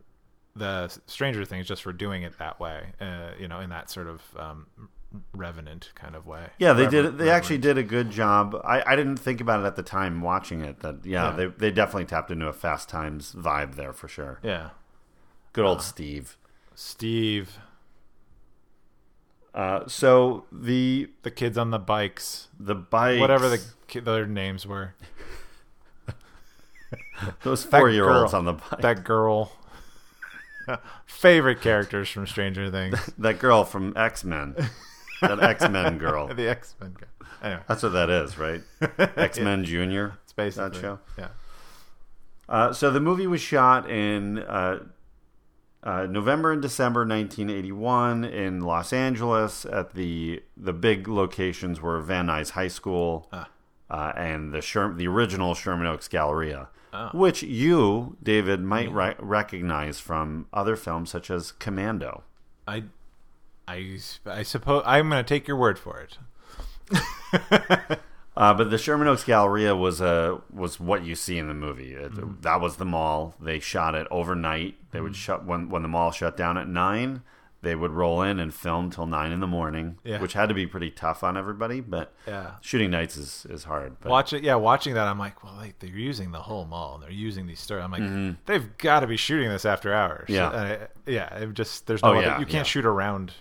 the 0.56 0.88
Stranger 1.06 1.44
Things 1.44 1.66
just 1.68 1.82
for 1.82 1.92
doing 1.92 2.22
it 2.22 2.38
that 2.38 2.58
way, 2.58 2.92
uh, 2.98 3.32
you 3.38 3.46
know, 3.46 3.60
in 3.60 3.68
that 3.68 3.90
sort 3.90 4.06
of 4.08 4.22
um, 4.38 4.66
revenant 5.34 5.90
kind 5.94 6.14
of 6.14 6.26
way. 6.26 6.46
Yeah, 6.58 6.72
they 6.72 6.84
Reverent- 6.84 7.16
did. 7.16 7.18
They 7.18 7.30
actually 7.30 7.58
did 7.58 7.76
a 7.78 7.82
good 7.82 8.10
job. 8.10 8.54
I, 8.64 8.82
I 8.86 8.96
didn't 8.96 9.16
think 9.18 9.40
about 9.40 9.60
it 9.60 9.66
at 9.66 9.76
the 9.76 9.82
time 9.82 10.20
watching 10.20 10.60
it. 10.62 10.80
That 10.80 11.04
yeah, 11.04 11.30
Yeah. 11.30 11.36
they 11.36 11.46
they 11.46 11.70
definitely 11.70 12.04
tapped 12.06 12.30
into 12.30 12.46
a 12.46 12.52
Fast 12.52 12.88
Times 12.88 13.34
vibe 13.36 13.74
there 13.74 13.92
for 13.92 14.08
sure. 14.08 14.38
Yeah, 14.42 14.70
Good 15.52 15.64
old 15.64 15.82
Steve. 15.82 16.36
Steve, 16.74 17.58
Uh, 19.54 19.86
so 19.88 20.44
the 20.52 21.10
the 21.22 21.30
kids 21.30 21.58
on 21.58 21.70
the 21.70 21.78
bikes, 21.78 22.48
the 22.58 22.74
bikes, 22.74 23.20
whatever 23.20 23.48
the 23.48 23.60
ki- 23.88 24.00
their 24.00 24.26
names 24.26 24.64
were. 24.66 24.94
those 27.42 27.64
four 27.64 27.90
year 27.90 28.08
olds 28.08 28.32
on 28.32 28.44
the 28.44 28.52
bike. 28.54 28.70
That, 28.70 28.82
That 28.82 29.04
girl. 29.04 29.52
Favorite 31.06 31.60
characters 31.60 32.08
from 32.08 32.26
Stranger 32.28 32.70
Things. 32.70 33.10
That 33.18 33.38
girl 33.40 33.64
from 33.64 33.92
X 33.96 34.22
Men, 34.24 34.54
that 35.20 35.42
X 35.42 35.68
Men 35.68 35.98
girl. 35.98 36.26
the 36.34 36.48
X 36.48 36.74
Men 36.80 36.94
guy. 36.98 37.06
Anyway, 37.42 37.62
That's 37.68 37.82
what 37.82 37.92
that 37.92 38.10
is, 38.10 38.36
right? 38.38 38.62
X 39.16 39.38
Men 39.38 39.64
Junior. 39.64 40.18
it's 40.24 40.32
basically 40.32 40.70
that 40.70 40.80
show. 40.80 40.98
Yeah. 41.18 41.28
Uh, 42.48 42.72
so 42.72 42.90
the 42.90 43.00
movie 43.00 43.26
was 43.26 43.40
shot 43.40 43.88
in 43.88 44.40
uh, 44.40 44.80
uh, 45.82 46.06
November 46.10 46.52
and 46.52 46.60
December 46.60 47.00
1981 47.06 48.24
in 48.24 48.60
Los 48.60 48.92
Angeles. 48.92 49.64
At 49.64 49.94
the 49.94 50.42
the 50.56 50.72
big 50.72 51.06
locations 51.08 51.80
were 51.80 52.00
Van 52.00 52.26
Nuys 52.26 52.50
High 52.50 52.68
School 52.68 53.28
Ah. 53.32 53.48
uh, 53.88 54.12
and 54.16 54.52
the 54.52 54.60
Sher- 54.60 54.92
the 54.96 55.06
original 55.06 55.54
Sherman 55.54 55.86
Oaks 55.86 56.08
Galleria, 56.08 56.68
Ah. 56.92 57.10
which 57.14 57.42
you, 57.44 58.16
David, 58.22 58.60
might 58.62 58.90
re- 58.92 59.14
recognize 59.20 60.00
from 60.00 60.46
other 60.52 60.74
films 60.76 61.08
such 61.10 61.30
as 61.30 61.52
Commando. 61.52 62.24
I, 62.66 62.82
I, 63.70 63.98
I 64.26 64.42
suppose 64.42 64.82
I'm 64.86 65.08
going 65.08 65.22
to 65.24 65.28
take 65.28 65.46
your 65.48 65.56
word 65.56 65.78
for 65.78 66.00
it. 66.00 66.18
Uh, 68.36 68.54
but 68.54 68.70
the 68.70 68.78
Sherman 68.78 69.06
Oaks 69.08 69.24
Galleria 69.24 69.74
was 69.76 70.00
a 70.00 70.40
was 70.50 70.78
what 70.80 71.04
you 71.04 71.14
see 71.14 71.36
in 71.36 71.48
the 71.48 71.52
movie. 71.52 71.92
It, 71.94 72.12
Mm-hmm. 72.12 72.40
That 72.40 72.60
was 72.60 72.76
the 72.76 72.84
mall. 72.86 73.34
They 73.40 73.58
shot 73.58 73.94
it 73.94 74.06
overnight. 74.10 74.76
They 74.92 75.00
would 75.00 75.14
shut 75.16 75.44
when 75.44 75.68
when 75.68 75.82
the 75.82 75.88
mall 75.88 76.10
shut 76.12 76.36
down 76.38 76.56
at 76.56 76.66
nine. 76.68 77.22
They 77.62 77.74
would 77.74 77.90
roll 77.90 78.22
in 78.22 78.38
and 78.40 78.54
film 78.54 78.88
till 78.90 79.04
nine 79.04 79.32
in 79.32 79.40
the 79.40 79.46
morning, 79.46 79.98
Yeah. 80.04 80.22
which 80.22 80.32
had 80.32 80.48
to 80.48 80.54
be 80.54 80.66
pretty 80.66 80.90
tough 80.90 81.22
on 81.22 81.36
everybody. 81.36 81.80
But 81.82 82.14
Yeah. 82.26 82.52
shooting 82.62 82.90
nights 82.90 83.18
is, 83.18 83.46
is 83.50 83.64
hard. 83.64 83.96
But 84.00 84.08
Watch 84.10 84.32
it, 84.32 84.42
yeah. 84.42 84.54
Watching 84.54 84.94
that, 84.94 85.06
I'm 85.06 85.18
like, 85.18 85.44
well, 85.44 85.52
like, 85.56 85.78
they're 85.78 85.90
using 85.90 86.30
the 86.32 86.40
whole 86.40 86.64
mall. 86.64 86.94
and 86.94 87.02
They're 87.02 87.10
using 87.10 87.46
these 87.46 87.60
stories. 87.60 87.84
I'm 87.84 87.90
like, 87.92 88.46
they've 88.46 88.78
got 88.78 89.00
to 89.00 89.06
be 89.06 89.18
shooting 89.18 89.50
this 89.50 89.66
after 89.66 89.92
hours. 89.92 90.30
Mm-hmm. 90.30 90.34
Yeah. 90.34 90.86
Yeah. 91.04 91.34
It 91.40 91.52
just 91.52 91.86
there's 91.86 92.02
no 92.02 92.10
Oh, 92.10 92.12
other, 92.12 92.22
yeah, 92.22 92.38
you 92.38 92.46
can't 92.46 92.54
yeah. 92.60 92.62
shoot 92.62 92.86
around 92.86 93.32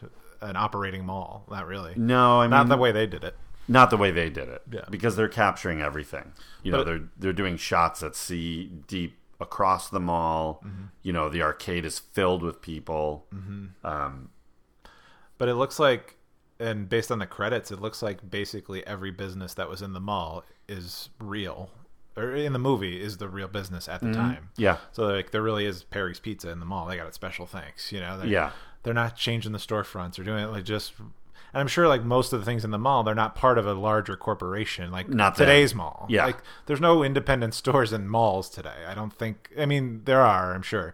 an 0.41 0.55
operating 0.55 1.05
mall. 1.05 1.45
Not 1.49 1.67
really. 1.67 1.93
no, 1.95 2.39
I 2.41 2.45
mean 2.45 2.51
Not 2.51 2.67
the 2.69 2.77
way 2.77 2.91
they 2.91 3.07
did 3.07 3.23
it. 3.23 3.35
not 3.67 3.89
the 3.89 3.97
way 3.97 4.11
they 4.11 4.29
did 4.29 4.49
it. 4.49 4.61
Yeah. 4.71 4.85
because 4.89 5.15
they're 5.15 5.27
capturing 5.29 5.81
everything. 5.81 6.33
You 6.63 6.71
know, 6.71 6.83
they're 6.83 7.01
they're 7.17 7.33
doing 7.33 7.57
shots 7.57 8.01
at 8.03 8.15
sea 8.15 8.71
deep 8.87 9.17
across 9.41 9.89
the 9.89 9.99
mall. 9.99 10.61
Mm-hmm. 10.65 10.83
You 11.03 11.13
know, 11.13 11.29
the 11.29 11.41
arcade 11.41 11.85
is 11.85 11.99
filled 11.99 12.43
with 12.43 12.61
people. 12.61 13.25
Mm-hmm. 13.33 13.85
Um, 13.87 14.29
But 15.37 15.47
it 15.49 15.55
looks 15.55 15.79
like, 15.79 16.17
and 16.59 16.89
based 16.89 17.11
on 17.11 17.19
the 17.19 17.25
credits, 17.27 17.71
it 17.71 17.79
looks 17.79 18.01
like 18.01 18.29
basically 18.29 18.85
every 18.85 19.11
business 19.11 19.53
that 19.53 19.69
was 19.69 19.81
in 19.81 19.93
the 19.93 20.01
mall 20.01 20.43
is 20.67 21.09
real, 21.21 21.69
or 22.17 22.35
in 22.35 22.51
the 22.51 22.59
movie 22.59 22.99
is 23.01 23.17
the 23.17 23.29
real 23.29 23.47
business 23.47 23.87
at 23.87 24.01
the 24.01 24.11
time. 24.11 24.35
Mm-hmm. 24.35 24.61
yeah, 24.61 24.77
So 24.91 25.03
like 25.07 25.31
there 25.31 25.41
really 25.41 25.65
is 25.65 25.83
Perry's 25.83 26.19
Pizza 26.19 26.49
in 26.49 26.59
the 26.59 26.65
mall. 26.65 26.85
They 26.87 26.97
got 26.97 27.07
it 27.07 27.13
special 27.15 27.45
thanks. 27.45 27.91
You 27.93 28.01
know. 28.01 28.21
Yeah. 28.25 28.51
They're 28.83 28.93
not 28.93 29.15
changing 29.15 29.51
the 29.51 29.57
storefronts 29.59 30.17
or 30.19 30.23
doing 30.23 30.43
it 30.43 30.47
like 30.47 30.63
just. 30.63 30.93
And 31.51 31.59
I'm 31.61 31.67
sure 31.67 31.87
like 31.87 32.03
most 32.03 32.31
of 32.31 32.39
the 32.39 32.45
things 32.45 32.63
in 32.63 32.69
the 32.71 32.77
mall, 32.77 33.03
they're 33.03 33.15
not 33.15 33.33
part 33.35 33.57
of 33.57 33.65
a 33.65 33.73
larger 33.73 34.15
corporation 34.15 34.91
like 34.91 35.09
Not 35.09 35.35
today's 35.35 35.73
mall. 35.73 36.05
Yeah. 36.07 36.25
Like 36.25 36.37
there's 36.67 36.79
no 36.81 37.03
independent 37.03 37.53
stores 37.55 37.91
in 37.91 38.07
malls 38.07 38.49
today. 38.49 38.85
I 38.87 38.93
don't 38.93 39.11
think. 39.13 39.49
I 39.57 39.65
mean 39.65 40.01
there 40.05 40.21
are, 40.21 40.53
I'm 40.53 40.61
sure, 40.61 40.93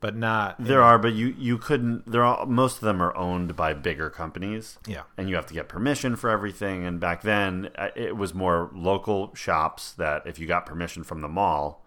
but 0.00 0.16
not. 0.16 0.56
There 0.58 0.82
are, 0.82 0.98
but 0.98 1.12
you 1.12 1.34
you 1.38 1.56
couldn't. 1.56 2.10
There 2.10 2.24
are 2.24 2.44
most 2.46 2.76
of 2.78 2.82
them 2.82 3.00
are 3.00 3.16
owned 3.16 3.54
by 3.54 3.74
bigger 3.74 4.10
companies. 4.10 4.78
Yeah. 4.86 5.02
and 5.16 5.28
you 5.30 5.36
have 5.36 5.46
to 5.46 5.54
get 5.54 5.68
permission 5.68 6.16
for 6.16 6.28
everything. 6.30 6.84
And 6.84 6.98
back 6.98 7.22
then, 7.22 7.70
uh, 7.78 7.88
it 7.94 8.16
was 8.16 8.34
more 8.34 8.70
local 8.74 9.32
shops 9.36 9.92
that 9.92 10.26
if 10.26 10.38
you 10.40 10.46
got 10.48 10.66
permission 10.66 11.04
from 11.04 11.20
the 11.20 11.28
mall, 11.28 11.81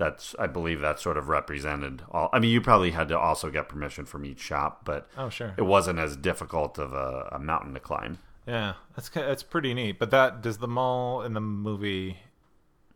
that's 0.00 0.34
I 0.38 0.48
believe 0.48 0.80
that 0.80 0.98
sort 0.98 1.16
of 1.16 1.28
represented 1.28 2.02
all. 2.10 2.28
I 2.32 2.40
mean, 2.40 2.50
you 2.50 2.60
probably 2.60 2.90
had 2.90 3.06
to 3.08 3.18
also 3.18 3.50
get 3.50 3.68
permission 3.68 4.04
from 4.06 4.24
each 4.24 4.40
shop, 4.40 4.80
but 4.84 5.08
Oh 5.16 5.28
sure. 5.28 5.54
it 5.56 5.62
wasn't 5.62 5.98
as 6.00 6.16
difficult 6.16 6.78
of 6.78 6.92
a, 6.92 7.28
a 7.30 7.38
mountain 7.38 7.74
to 7.74 7.80
climb. 7.80 8.18
Yeah, 8.46 8.72
that's 8.96 9.08
that's 9.10 9.42
pretty 9.44 9.74
neat. 9.74 9.98
But 10.00 10.10
that 10.10 10.42
does 10.42 10.58
the 10.58 10.66
mall 10.66 11.22
in 11.22 11.34
the 11.34 11.40
movie? 11.40 12.16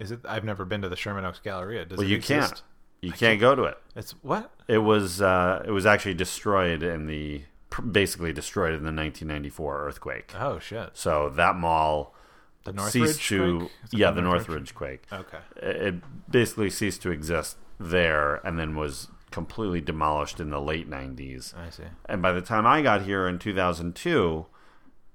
Is 0.00 0.10
it? 0.10 0.20
I've 0.28 0.42
never 0.44 0.64
been 0.64 0.82
to 0.82 0.88
the 0.88 0.96
Sherman 0.96 1.24
Oaks 1.24 1.38
Galleria. 1.38 1.84
Does 1.84 1.98
Well, 1.98 2.06
it 2.06 2.10
you 2.10 2.16
exist? 2.16 2.50
can't. 2.54 2.62
You 3.02 3.12
can't 3.12 3.38
go 3.38 3.54
to 3.54 3.64
it. 3.64 3.78
It's 3.94 4.12
what? 4.22 4.50
It 4.66 4.78
was 4.78 5.20
uh, 5.20 5.62
it 5.66 5.70
was 5.70 5.84
actually 5.86 6.14
destroyed 6.14 6.82
in 6.82 7.06
the 7.06 7.42
basically 7.90 8.32
destroyed 8.32 8.70
in 8.72 8.80
the 8.82 8.92
1994 8.92 9.86
earthquake. 9.86 10.32
Oh 10.40 10.58
shit! 10.58 10.90
So 10.94 11.28
that 11.30 11.54
mall 11.56 12.13
The 12.64 12.72
Northridge 12.72 13.08
ceased 13.08 13.28
to 13.28 13.70
yeah 13.92 14.10
the 14.10 14.22
Northridge? 14.22 14.48
Northridge 14.48 14.74
quake. 14.74 15.04
Okay. 15.12 15.38
It 15.56 15.94
basically 16.30 16.70
ceased 16.70 17.02
to 17.02 17.10
exist 17.10 17.56
there, 17.78 18.36
and 18.46 18.58
then 18.58 18.74
was 18.74 19.08
completely 19.30 19.80
demolished 19.80 20.38
in 20.38 20.50
the 20.50 20.60
late 20.60 20.88
90s. 20.88 21.54
I 21.56 21.68
see. 21.68 21.82
And 22.06 22.22
by 22.22 22.32
the 22.32 22.40
time 22.40 22.66
I 22.66 22.82
got 22.82 23.02
here 23.02 23.26
in 23.26 23.40
2002, 23.40 24.46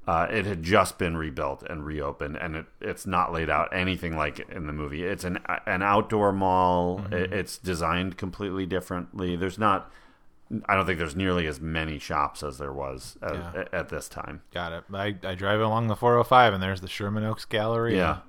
uh, 0.05 0.27
it 0.29 0.45
had 0.45 0.61
just 0.61 0.97
been 0.97 1.15
rebuilt 1.15 1.63
and 1.69 1.85
reopened, 1.85 2.35
and 2.35 2.55
it, 2.55 2.65
it's 2.81 3.05
not 3.05 3.31
laid 3.31 3.49
out 3.49 3.69
anything 3.71 4.17
like 4.17 4.39
in 4.49 4.67
the 4.67 4.73
movie. 4.73 5.03
It's 5.03 5.23
an 5.23 5.39
an 5.65 5.83
outdoor 5.83 6.31
mall. 6.33 7.05
It, 7.11 7.31
it's 7.31 7.57
designed 7.57 8.17
completely 8.17 8.65
differently. 8.65 9.35
There's 9.35 9.59
not. 9.59 9.91
I 10.67 10.75
don't 10.75 10.85
think 10.85 10.97
there's 10.97 11.15
nearly 11.15 11.45
as 11.47 11.59
many 11.61 11.99
shops 11.99 12.41
as 12.43 12.57
there 12.57 12.73
was 12.73 13.17
at, 13.21 13.33
Yeah. 13.35 13.63
at 13.71 13.89
this 13.89 14.09
time. 14.09 14.41
Got 14.53 14.73
it. 14.73 14.83
I, 14.91 15.15
I 15.23 15.35
drive 15.35 15.59
along 15.61 15.87
the 15.87 15.95
405 15.95 16.53
and 16.53 16.63
there's 16.63 16.81
the 16.81 16.87
Sherman 16.87 17.23
Oaks 17.23 17.45
Gallery. 17.45 17.95
Yeah. 17.95 18.19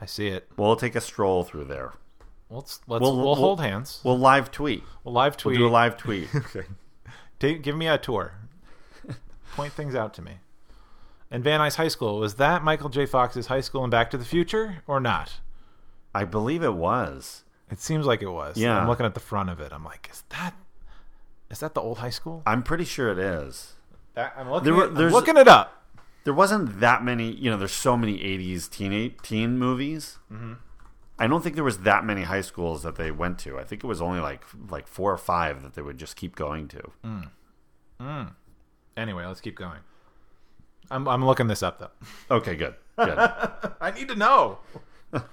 I 0.00 0.06
see 0.06 0.28
it. 0.28 0.48
We'll 0.56 0.76
take 0.76 0.94
a 0.94 1.00
stroll 1.00 1.44
through 1.44 1.64
there. 1.64 1.92
Let's 2.50 2.80
let's 2.86 3.00
We'll- 3.00 3.16
we'll, 3.16 3.24
we'll- 3.26 3.34
hold 3.36 3.60
hands. 3.60 4.00
We'll 4.04 4.18
live 4.18 4.50
tweet. 4.50 4.82
We'll 5.02 5.14
live 5.14 5.36
tweet. 5.38 5.58
We'll 5.58 5.68
do 5.68 5.72
a 5.72 5.72
live 5.72 5.96
tweet. 5.96 6.28
okay. 6.34 6.64
Take, 7.38 7.62
give 7.62 7.76
me 7.76 7.86
a 7.88 7.96
tour. 7.98 8.34
Point 9.56 9.72
things 9.72 9.94
out 9.94 10.12
to 10.14 10.22
me. 10.22 10.32
And 11.30 11.42
Van 11.42 11.58
Nuys 11.60 11.76
High 11.76 11.88
School 11.88 12.18
was 12.18 12.34
that 12.34 12.62
Michael 12.62 12.88
J. 12.90 13.06
Fox's 13.06 13.46
high 13.46 13.60
school 13.60 13.82
in 13.84 13.90
Back 13.90 14.10
to 14.10 14.18
the 14.18 14.24
Future 14.24 14.82
or 14.86 15.00
not? 15.00 15.40
I 16.14 16.24
believe 16.24 16.62
it 16.62 16.74
was. 16.74 17.44
It 17.70 17.80
seems 17.80 18.04
like 18.06 18.20
it 18.22 18.28
was. 18.28 18.56
Yeah. 18.56 18.78
I'm 18.78 18.88
looking 18.88 19.06
at 19.06 19.14
the 19.14 19.20
front 19.20 19.48
of 19.50 19.58
it. 19.60 19.72
I'm 19.72 19.84
like, 19.84 20.08
is 20.12 20.22
that 20.30 20.54
is 21.50 21.60
that 21.60 21.74
the 21.74 21.80
old 21.80 21.98
high 21.98 22.10
school? 22.10 22.42
I'm 22.46 22.62
pretty 22.62 22.84
sure 22.84 23.10
it 23.10 23.18
is. 23.18 23.74
That, 24.14 24.34
I'm 24.36 24.50
looking. 24.50 24.64
There 24.64 24.74
were- 24.74 24.84
it, 24.84 25.06
I'm 25.06 25.12
looking 25.12 25.36
it 25.36 25.48
up. 25.48 25.82
There 26.24 26.34
wasn't 26.34 26.80
that 26.80 27.04
many. 27.04 27.32
You 27.32 27.50
know, 27.50 27.56
there's 27.56 27.72
so 27.72 27.96
many 27.96 28.18
'80s 28.18 28.70
teen 28.70 29.14
teen 29.22 29.58
movies. 29.58 30.18
Mm-hmm. 30.32 30.54
I 31.18 31.26
don't 31.28 31.42
think 31.42 31.54
there 31.54 31.62
was 31.64 31.78
that 31.78 32.04
many 32.04 32.22
high 32.22 32.40
schools 32.40 32.82
that 32.82 32.96
they 32.96 33.10
went 33.10 33.38
to. 33.40 33.58
I 33.58 33.64
think 33.64 33.84
it 33.84 33.86
was 33.86 34.00
only 34.02 34.20
like 34.20 34.42
like 34.70 34.88
four 34.88 35.12
or 35.12 35.18
five 35.18 35.62
that 35.62 35.74
they 35.74 35.82
would 35.82 35.98
just 35.98 36.16
keep 36.16 36.34
going 36.34 36.66
to. 36.68 36.82
Anyway, 38.96 39.24
let's 39.26 39.40
keep 39.40 39.56
going. 39.56 39.80
I'm 40.90 41.06
I'm 41.08 41.24
looking 41.24 41.46
this 41.46 41.62
up 41.62 41.78
though. 41.78 41.90
Okay, 42.36 42.56
good, 42.56 42.74
good. 42.96 43.16
I 43.80 43.92
need 43.94 44.08
to 44.08 44.14
know. 44.16 44.58
but 45.10 45.24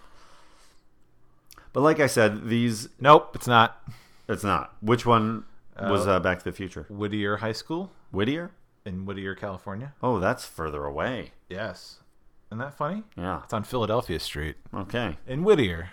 like 1.74 2.00
I 2.00 2.08
said, 2.08 2.48
these 2.48 2.90
Nope, 3.00 3.36
it's 3.36 3.48
not 3.48 3.82
it's 4.28 4.44
not. 4.44 4.76
Which 4.82 5.06
one 5.06 5.46
was 5.80 6.08
uh, 6.08 6.20
Back 6.20 6.40
to 6.40 6.46
the 6.46 6.52
Future? 6.52 6.86
Whittier 6.90 7.38
High 7.38 7.52
School 7.54 7.92
Whittier? 8.12 8.52
in 8.86 9.06
Whittier, 9.06 9.36
California. 9.36 9.94
Oh, 10.02 10.20
that's 10.20 10.46
further 10.46 10.86
away. 10.86 11.32
Yes. 11.50 12.00
Isn't 12.50 12.58
that 12.60 12.74
funny? 12.74 13.04
Yeah. 13.16 13.42
It's 13.44 13.54
on 13.54 13.64
Philadelphia 13.64 14.20
Street 14.20 14.56
Okay. 14.74 15.18
in 15.28 15.44
Whittier. 15.44 15.90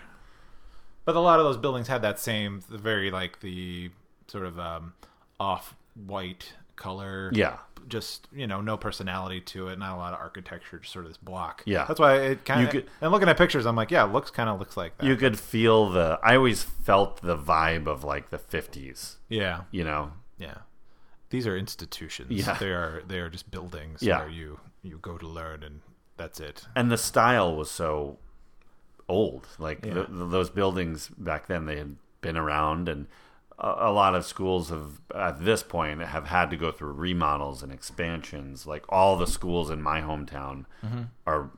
But 1.05 1.15
a 1.15 1.19
lot 1.19 1.39
of 1.39 1.45
those 1.45 1.57
buildings 1.57 1.87
had 1.87 2.01
that 2.01 2.19
same, 2.19 2.61
the 2.69 2.77
very 2.77 3.09
like 3.11 3.39
the 3.41 3.91
sort 4.27 4.45
of 4.45 4.59
um, 4.59 4.93
off-white 5.39 6.53
color. 6.79 7.29
Yeah. 7.33 7.57
Just 7.87 8.27
you 8.31 8.45
know, 8.47 8.61
no 8.61 8.77
personality 8.77 9.41
to 9.41 9.67
it, 9.69 9.79
not 9.79 9.95
a 9.95 9.97
lot 9.97 10.13
of 10.13 10.19
architecture, 10.19 10.79
just 10.79 10.93
sort 10.93 11.05
of 11.05 11.11
this 11.11 11.17
block. 11.17 11.63
Yeah. 11.65 11.85
that's 11.85 11.99
why 11.99 12.15
it 12.17 12.45
kind 12.45 12.61
You 12.61 12.67
of. 12.67 12.71
could- 12.73 12.87
And 13.01 13.11
looking 13.11 13.29
at 13.29 13.37
pictures, 13.37 13.65
I'm 13.65 13.75
like, 13.75 13.89
yeah, 13.91 14.05
it 14.05 14.11
looks 14.11 14.29
kind 14.31 14.49
of 14.49 14.59
looks 14.59 14.75
like 14.77 14.97
that. 14.97 15.05
You 15.05 15.15
could 15.15 15.37
feel 15.39 15.89
the. 15.89 16.19
I 16.23 16.35
always 16.35 16.63
felt 16.63 17.21
the 17.21 17.37
vibe 17.37 17.87
of 17.87 18.03
like 18.03 18.29
the 18.31 18.37
fifties. 18.37 19.17
yeah, 19.27 19.61
You 19.71 19.83
know. 19.83 20.11
yeah. 20.37 20.55
These 21.31 21.45
are 21.47 21.55
institutions. 21.57 22.31
Yeah. 22.31 22.53
they 22.59 22.71
are 22.71 23.03
they 23.07 23.19
are 23.19 23.29
just 23.29 23.49
buildings 23.51 24.01
Yeah. 24.01 24.19
where 24.19 24.29
you 24.29 24.59
you 24.81 24.97
go 25.01 25.17
to 25.17 25.27
learn, 25.27 25.63
and 25.63 25.81
that's 26.17 26.39
it. 26.39 26.67
and 26.75 26.91
the 26.91 26.97
style 26.97 27.55
was 27.55 27.69
so 27.71 28.17
old. 29.07 29.47
Like 29.57 29.85
Yeah. 29.85 29.93
th 29.95 30.07
th 30.07 30.29
those 30.37 30.49
buildings 30.49 31.09
back 31.17 31.47
then, 31.47 31.65
they 31.65 31.77
had 31.77 31.95
been 32.21 32.37
around, 32.37 32.89
and 32.89 33.07
a, 33.59 33.91
lot 33.91 34.15
of 34.15 34.25
schools 34.25 34.69
have 34.69 35.01
at 35.13 35.43
this 35.43 35.63
point 35.63 36.01
have 36.01 36.27
had 36.27 36.49
to 36.51 36.57
go 36.57 36.71
through 36.71 36.93
remodels 36.93 37.61
and 37.63 37.71
expansions. 37.71 38.65
Like 38.65 38.85
all 38.89 39.17
the 39.17 39.27
schools 39.27 39.69
in 39.69 39.81
my 39.81 40.01
hometown 40.01 40.65
are. 41.27 41.51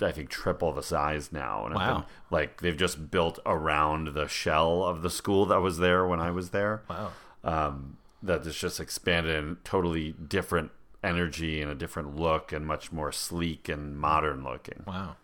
I 0.00 0.12
think 0.12 0.30
triple 0.30 0.72
the 0.72 0.82
size 0.84 1.32
now, 1.32 1.66
and 1.66 1.74
Wow. 1.74 1.94
been- 1.94 2.04
like 2.30 2.60
they've 2.60 2.76
just 2.76 3.10
built 3.10 3.40
around 3.44 4.14
the 4.14 4.28
shell 4.28 4.84
of 4.84 5.02
the 5.02 5.10
school 5.10 5.44
that 5.46 5.60
was 5.60 5.78
there 5.78 6.06
when 6.06 6.20
I 6.20 6.30
was 6.30 6.50
there. 6.50 6.82
Wow. 6.88 7.10
um, 7.42 7.96
that 8.22 8.46
is 8.46 8.56
just 8.56 8.78
expanded 8.78 9.34
and 9.34 9.64
totally 9.64 10.12
different 10.12 10.70
energy 11.02 11.60
and 11.60 11.68
a 11.70 11.74
different 11.74 12.14
look 12.16 12.52
and 12.52 12.64
much 12.64 12.92
more 12.92 13.10
sleek 13.10 13.68
and 13.68 13.98
modern 13.98 14.44
looking. 14.44 14.84
Wow. 14.86 15.16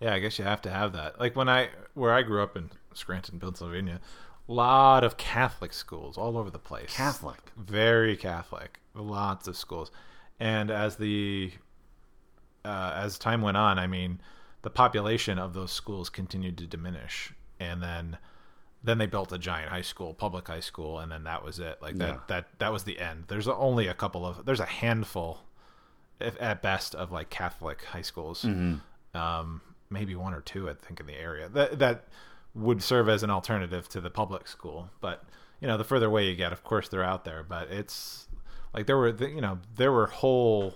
Yeah, 0.00 0.14
I 0.14 0.18
guess 0.18 0.38
you 0.38 0.44
have 0.46 0.62
to 0.62 0.70
have 0.70 0.92
that. 0.94 1.20
Like 1.20 1.36
when 1.36 1.50
I 1.50 1.68
where 1.92 2.14
I 2.14 2.22
grew 2.22 2.42
up 2.42 2.56
in 2.56 2.70
Scranton, 2.94 3.38
Pennsylvania, 3.38 4.00
lot 4.52 5.04
of 5.04 5.16
Catholic 5.16 5.72
schools 5.72 6.16
all 6.18 6.36
over 6.38 6.50
the 6.50 6.58
place. 6.58 6.94
Catholic. 6.96 7.38
Very 7.56 8.16
Catholic. 8.16 8.80
Lots 8.94 9.48
of 9.48 9.56
schools. 9.56 9.90
And 10.40 10.70
as 10.70 10.96
the 10.96 11.52
uh, 12.64 12.92
as 12.96 13.18
time 13.18 13.42
went 13.42 13.56
on, 13.56 13.78
I 13.78 13.86
mean, 13.86 14.20
the 14.62 14.70
population 14.70 15.38
of 15.38 15.54
those 15.54 15.72
schools 15.72 16.08
continued 16.08 16.58
to 16.58 16.66
diminish. 16.66 17.32
And 17.58 17.82
then 17.82 18.18
then 18.84 18.98
they 18.98 19.06
built 19.06 19.30
a 19.32 19.38
giant 19.38 19.70
high 19.70 19.82
school, 19.82 20.12
public 20.12 20.48
high 20.48 20.58
school, 20.60 20.98
and 20.98 21.10
then 21.12 21.22
that 21.24 21.44
was 21.44 21.60
it. 21.60 21.80
Like 21.80 21.96
that 21.98 22.08
Yeah. 22.08 22.18
that 22.28 22.58
that 22.58 22.72
was 22.72 22.84
the 22.84 22.98
end. 22.98 23.24
There's 23.28 23.46
only 23.48 23.86
a 23.86 23.94
couple 23.94 24.26
of 24.26 24.44
there's 24.44 24.60
a 24.60 24.66
handful 24.66 25.40
if, 26.20 26.40
at 26.40 26.62
best 26.62 26.94
of 26.94 27.10
like 27.12 27.30
Catholic 27.30 27.84
high 27.84 28.02
schools. 28.02 28.44
Um, 29.14 29.60
maybe 29.90 30.14
one 30.16 30.34
or 30.34 30.40
two, 30.40 30.70
I 30.70 30.74
think, 30.74 31.00
in 31.00 31.06
the 31.06 31.14
area 31.14 31.48
that 31.50 31.78
that 31.78 32.04
would 32.54 32.82
serve 32.82 33.08
as 33.08 33.22
an 33.22 33.30
alternative 33.30 33.88
to 33.90 34.00
the 34.00 34.10
public 34.10 34.46
school. 34.46 34.90
But 35.00 35.24
you 35.60 35.68
know, 35.68 35.76
the 35.78 35.84
further 35.84 36.06
away 36.06 36.28
you 36.28 36.34
get, 36.36 36.52
of 36.52 36.64
course, 36.64 36.88
they're 36.88 37.04
out 37.04 37.24
there. 37.24 37.42
But 37.42 37.70
it's 37.70 38.28
like 38.74 38.86
there 38.86 38.96
were, 38.96 39.08
you 39.10 39.40
know, 39.40 39.58
there 39.76 39.92
were 39.92 40.06
whole 40.08 40.74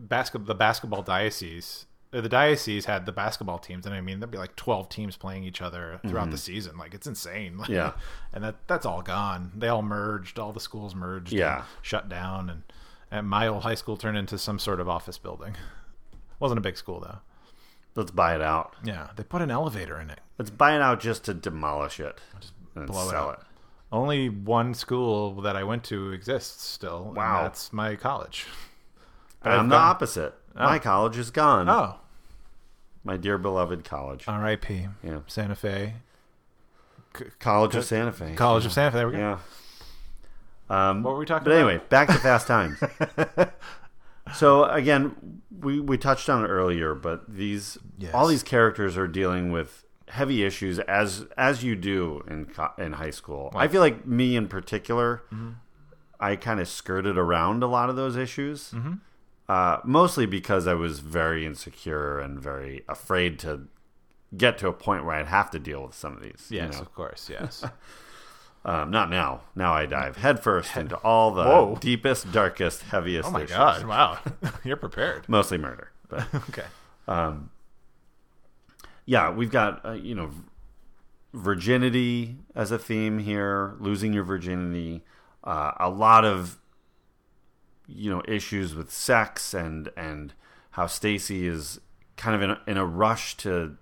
basketball, 0.00 0.46
the 0.46 0.54
basketball 0.54 1.02
diocese. 1.02 1.86
uh, 2.12 2.20
The 2.20 2.28
diocese 2.28 2.84
had 2.84 3.06
the 3.06 3.12
basketball 3.12 3.58
teams, 3.58 3.86
and 3.86 3.94
I 3.94 4.00
mean, 4.00 4.20
there'd 4.20 4.30
be 4.30 4.38
like 4.38 4.56
twelve 4.56 4.88
teams 4.88 5.16
playing 5.16 5.44
each 5.44 5.62
other 5.62 6.00
throughout 6.06 6.30
the 6.30 6.38
season. 6.38 6.76
Like 6.76 6.94
it's 6.94 7.06
insane. 7.06 7.58
Like, 7.58 7.68
Yeah. 7.80 7.92
and 8.32 8.44
that 8.44 8.56
that's 8.66 8.86
all 8.86 9.02
gone. 9.02 9.52
They 9.56 9.68
all 9.68 9.82
merged. 9.82 10.38
All 10.38 10.52
the 10.52 10.60
schools 10.60 10.94
merged. 10.94 11.32
and 11.32 11.38
Yeah. 11.40 11.64
shut 11.82 12.08
down, 12.08 12.50
and 12.50 12.62
and 13.10 13.28
my 13.28 13.46
old 13.48 13.62
high 13.62 13.74
school 13.74 13.96
turned 13.96 14.18
into 14.18 14.36
some 14.38 14.58
sort 14.58 14.80
of 14.80 14.88
office 14.88 15.18
building. 15.18 15.56
wasn't 16.40 16.58
a 16.58 16.62
big 16.62 16.76
school 16.76 17.00
though. 17.00 17.18
Let's 17.96 18.10
buy 18.12 18.34
it 18.36 18.42
out. 18.42 18.74
Yeah, 18.84 19.08
they 19.16 19.24
put 19.24 19.42
an 19.42 19.50
elevator 19.50 19.98
in 19.98 20.10
it. 20.10 20.20
Let's 20.38 20.50
buy 20.50 20.76
it 20.76 20.82
out 20.82 21.00
just 21.00 21.24
to 21.24 21.34
demolish 21.34 21.98
it 21.98 22.20
and 22.74 22.86
blow 22.86 23.06
it 23.06 23.10
sell 23.10 23.30
up. 23.30 23.40
it. 23.40 23.46
Only 23.90 24.28
one 24.28 24.74
school 24.74 25.40
that 25.40 25.56
I 25.56 25.64
went 25.64 25.82
to 25.84 26.12
exists 26.12 26.62
still. 26.62 27.06
and 27.08 27.16
Wow. 27.16 27.42
that's 27.42 27.72
my 27.72 27.96
college. 27.96 28.46
I'm 29.42 29.60
I've 29.60 29.68
the 29.68 29.74
gone- 29.76 29.88
opposite. 29.88 30.34
My 30.54 30.78
college 30.78 31.16
is 31.18 31.30
gone. 31.30 31.68
Oh, 31.68 31.96
My 33.04 33.16
dear 33.16 33.38
beloved 33.38 33.84
college. 33.84 34.24
R.I.P. 34.26 34.88
Yeah. 35.02 35.20
Santa 35.26 35.54
Fe 35.54 35.94
College 37.38 37.74
of 37.76 37.84
Santa 37.84 38.12
Fe. 38.12 38.34
College 38.34 38.66
of 38.66 38.72
Santa 38.72 38.90
Fe. 38.92 38.96
There 38.98 39.06
we 39.06 39.12
go. 39.14 39.18
Yeah. 39.18 39.38
Um, 40.90 41.02
What 41.02 41.12
were 41.14 41.18
we 41.20 41.26
talking 41.26 41.44
but 41.44 41.52
about? 41.52 41.68
anyway, 41.70 41.84
back 41.88 42.08
to 42.08 42.14
Fast 42.14 42.46
Times. 42.46 42.78
so 44.34 44.64
again, 44.64 45.42
we 45.60 45.80
we 45.80 45.96
touched 45.98 46.28
on 46.28 46.44
it 46.44 46.48
earlier, 46.48 46.94
but 46.94 47.28
these 47.28 47.78
Yes. 47.98 48.12
all 48.14 48.26
these 48.26 48.42
characters 48.42 48.96
are 48.96 49.06
dealing 49.08 49.52
with 49.52 49.84
heavy 50.08 50.44
issues 50.44 50.78
as 50.80 51.26
as 51.36 51.64
you 51.64 51.74
do 51.76 52.22
in 52.28 52.46
co- 52.46 52.72
in 52.78 52.94
high 52.94 53.10
school. 53.10 53.50
I 53.54 53.68
feel 53.68 53.80
like 53.80 54.06
me 54.06 54.36
in 54.36 54.48
particular, 54.48 55.22
Mm-hmm. 55.32 55.50
I 56.18 56.36
kind 56.36 56.60
of 56.60 56.68
skirted 56.68 57.18
around 57.18 57.62
a 57.62 57.66
lot 57.66 57.90
of 57.90 57.96
those 57.96 58.16
issues. 58.16 58.70
Mm-hmm. 58.72 58.94
Uh, 59.48 59.78
mostly 59.84 60.26
because 60.26 60.66
I 60.66 60.74
was 60.74 60.98
very 61.00 61.46
insecure 61.46 62.18
and 62.18 62.40
very 62.40 62.84
afraid 62.88 63.38
to 63.40 63.68
get 64.36 64.58
to 64.58 64.68
a 64.68 64.72
point 64.72 65.04
where 65.04 65.14
I'd 65.14 65.26
have 65.26 65.50
to 65.52 65.58
deal 65.60 65.84
with 65.86 65.94
some 65.94 66.16
of 66.16 66.22
these. 66.22 66.46
you 66.50 66.56
Yes, 66.56 66.74
know? 66.74 66.80
of 66.80 66.92
course. 66.94 67.28
Yes. 67.30 67.64
Um, 68.66 68.90
not 68.90 69.08
now. 69.10 69.42
Now 69.54 69.72
I 69.74 69.86
dive 69.86 70.16
headfirst 70.16 70.76
into 70.76 70.96
all 70.96 71.30
the 71.30 71.44
Whoa. 71.44 71.78
deepest, 71.80 72.32
darkest, 72.32 72.82
heaviest. 72.82 73.28
oh 73.28 73.32
my 73.32 73.42
issues. 73.42 73.56
God! 73.56 73.86
Wow, 73.86 74.18
you're 74.64 74.76
prepared. 74.76 75.28
Mostly 75.28 75.56
murder, 75.56 75.92
but 76.08 76.26
Okay. 76.50 76.64
yeah, 79.04 79.30
we've 79.30 79.50
got 79.52 79.84
uh, 79.86 79.92
you 79.92 80.14
know 80.16 80.30
virginity 81.32 82.36
as 82.54 82.70
a 82.72 82.78
theme 82.78 83.18
here, 83.20 83.76
losing 83.78 84.12
your 84.12 84.24
virginity, 84.24 85.04
uh, 85.44 85.72
a 85.78 85.88
lot 85.88 86.24
of 86.24 86.58
you 87.86 88.10
know 88.10 88.22
issues 88.26 88.74
with 88.74 88.90
sex 88.90 89.54
and 89.54 89.90
and 89.96 90.32
how 90.70 90.86
Stacy 90.86 91.46
is 91.46 91.80
kind 92.16 92.34
of 92.34 92.42
in 92.42 92.50
a, 92.50 92.60
in 92.66 92.76
a 92.76 92.84
rush 92.84 93.36
to 93.36 93.76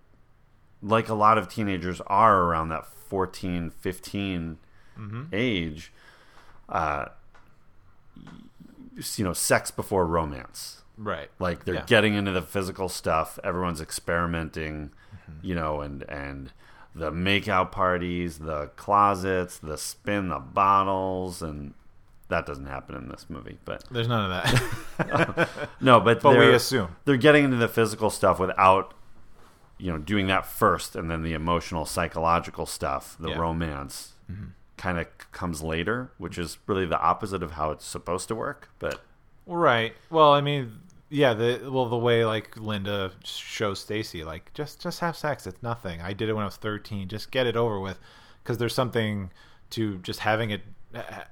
like 0.83 1.09
a 1.09 1.15
lot 1.15 1.39
of 1.39 1.49
teenagers 1.49 2.03
are 2.07 2.43
around 2.43 2.69
that 2.69 2.85
14 2.87 3.71
15 3.71 4.59
Mm-hmm. 4.99 5.25
age 5.33 5.93
uh 6.69 7.07
you 9.17 9.25
know 9.25 9.33
sex 9.33 9.71
before 9.71 10.07
romance 10.07 10.83
Right. 10.97 11.29
like 11.41 11.65
they're 11.65 11.75
Yeah. 11.75 11.85
getting 11.87 12.15
into 12.15 12.31
the 12.31 12.43
physical 12.43 12.89
stuff 12.89 13.39
everyone's 13.43 13.81
experimenting 13.81 14.91
mm-hmm. 15.13 15.33
you 15.47 15.55
know 15.57 15.81
and 15.81 16.05
and 16.09 16.53
the 16.95 17.11
makeout 17.11 17.73
parties 17.73 18.39
the 18.39 18.67
closets 18.77 19.59
the 19.59 19.77
spin 19.77 20.29
the 20.29 20.39
bottles 20.39 21.43
and 21.43 21.75
that 22.29 22.47
doesn't 22.47 22.67
happen 22.67 22.95
in 22.97 23.09
this 23.09 23.27
movie 23.29 23.59
but 23.65 23.85
There's 23.91 24.09
none 24.09 24.31
of 24.31 24.55
that. 24.97 25.49
no 25.81 25.99
but 26.01 26.23
But 26.23 26.39
we 26.39 26.55
assume. 26.55 26.95
they're 27.05 27.17
getting 27.17 27.45
into 27.45 27.57
the 27.57 27.69
physical 27.69 28.11
stuff 28.11 28.39
without 28.39 28.95
you 29.77 29.91
know 29.91 29.99
doing 29.99 30.29
that 30.29 30.47
first 30.47 30.95
and 30.95 31.11
then 31.11 31.23
the 31.23 31.33
emotional 31.33 31.85
psychological 31.85 32.65
stuff 32.65 33.17
the 33.19 33.31
Yeah. 33.31 33.39
romance 33.39 34.13
mm-hmm. 34.31 34.51
Kind 34.77 34.99
of 34.99 35.07
comes 35.33 35.63
later 35.63 36.11
which 36.19 36.39
is 36.39 36.59
really 36.67 36.87
the 36.87 37.01
opposite 37.01 37.43
of 37.43 37.53
how 37.53 37.71
it's 37.71 37.85
supposed 37.85 38.29
to 38.29 38.35
work 38.35 38.71
but 38.79 39.01
right. 39.47 39.95
Well, 40.11 40.33
I 40.33 40.41
mean, 40.41 40.73
yeah. 41.11 41.35
The 41.35 41.69
well, 41.71 41.89
the 41.89 41.97
way 41.97 42.25
like 42.25 42.57
Linda 42.57 43.13
shows 43.25 43.81
Stacy, 43.81 44.25
like 44.25 44.53
just 44.55 44.81
just 44.81 45.01
have 45.01 45.17
sex. 45.17 45.47
It's 45.47 45.63
nothing. 45.63 46.01
I 46.01 46.13
did 46.13 46.29
it 46.29 46.35
when 46.35 46.43
I 46.43 46.47
was 46.47 46.57
13. 46.57 47.09
Just 47.09 47.31
get 47.31 47.47
it 47.47 47.57
over 47.57 47.81
with, 47.81 47.99
because 48.43 48.59
there's 48.59 48.75
something 48.75 49.31
to 49.71 49.99
just 49.99 50.21
having 50.21 50.51
it 50.51 50.63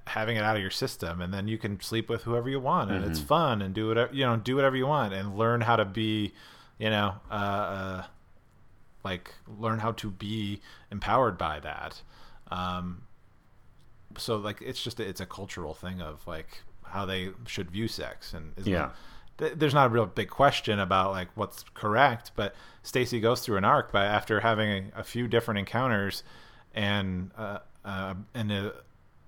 having 0.08 0.36
it 0.36 0.42
out 0.42 0.56
of 0.56 0.62
your 0.62 0.70
system, 0.70 1.20
and 1.20 1.32
then 1.32 1.46
you 1.46 1.56
can 1.56 1.80
sleep 1.80 2.08
with 2.08 2.22
whoever 2.22 2.48
you 2.48 2.60
want, 2.60 2.90
and 2.90 3.04
it's 3.04 3.20
fun, 3.20 3.62
and 3.62 3.74
do 3.74 3.88
whatever 3.88 4.12
you 4.12 4.24
know, 4.24 4.36
do 4.36 4.56
whatever 4.56 4.76
you 4.76 4.86
want, 4.86 5.14
and 5.14 5.36
learn 5.36 5.60
how 5.60 5.76
to 5.76 5.84
be, 5.84 6.32
you 6.78 6.90
know, 6.90 7.14
uh, 7.30 7.34
uh, 7.34 8.04
like 9.04 9.32
learn 9.46 9.78
how 9.78 9.92
to 9.92 10.10
be 10.10 10.60
empowered 10.90 11.38
by 11.38 11.60
that. 11.60 12.02
Um, 12.50 13.02
so 14.18 14.36
like 14.36 14.60
it's 14.62 14.82
just 14.82 15.00
it's 15.00 15.20
a 15.20 15.26
cultural 15.26 15.74
thing 15.74 16.00
of 16.00 16.26
like 16.26 16.62
how 16.84 17.04
they 17.06 17.30
should 17.46 17.70
view 17.70 17.88
sex 17.88 18.32
and 18.34 18.52
Yeah. 18.64 18.90
th- 19.38 19.54
there's 19.56 19.74
not 19.74 19.86
a 19.86 19.88
real 19.90 20.06
big 20.06 20.28
question 20.28 20.78
about 20.78 21.10
like 21.12 21.28
what's 21.34 21.64
correct 21.74 22.32
but 22.36 22.54
stacy 22.82 23.20
goes 23.20 23.40
through 23.40 23.56
an 23.56 23.64
arc 23.64 23.90
by 23.92 24.04
after 24.04 24.40
having 24.40 24.90
a, 24.94 25.00
a 25.00 25.04
few 25.04 25.26
different 25.28 25.58
encounters 25.58 26.22
and 26.74 27.30
uh, 27.36 27.58
uh 27.84 28.14
and 28.34 28.52
a, 28.52 28.72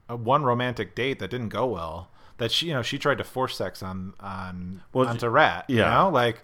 a 0.09 0.17
one 0.17 0.43
romantic 0.45 0.95
date 0.95 1.19
that 1.19 1.31
didn't 1.31 1.49
go 1.51 1.67
well 1.67 2.11
that 2.39 2.51
she 2.51 2.67
you 2.67 2.73
know 2.75 2.83
she 2.83 2.99
tried 2.99 3.19
to 3.19 3.25
force 3.25 3.57
sex 3.57 3.83
on 3.83 4.13
on 4.21 4.83
Well, 4.93 5.09
onto 5.09 5.29
rat 5.29 5.65
you 5.69 5.79
yeah. 5.79 5.91
know 5.95 6.11
like 6.11 6.43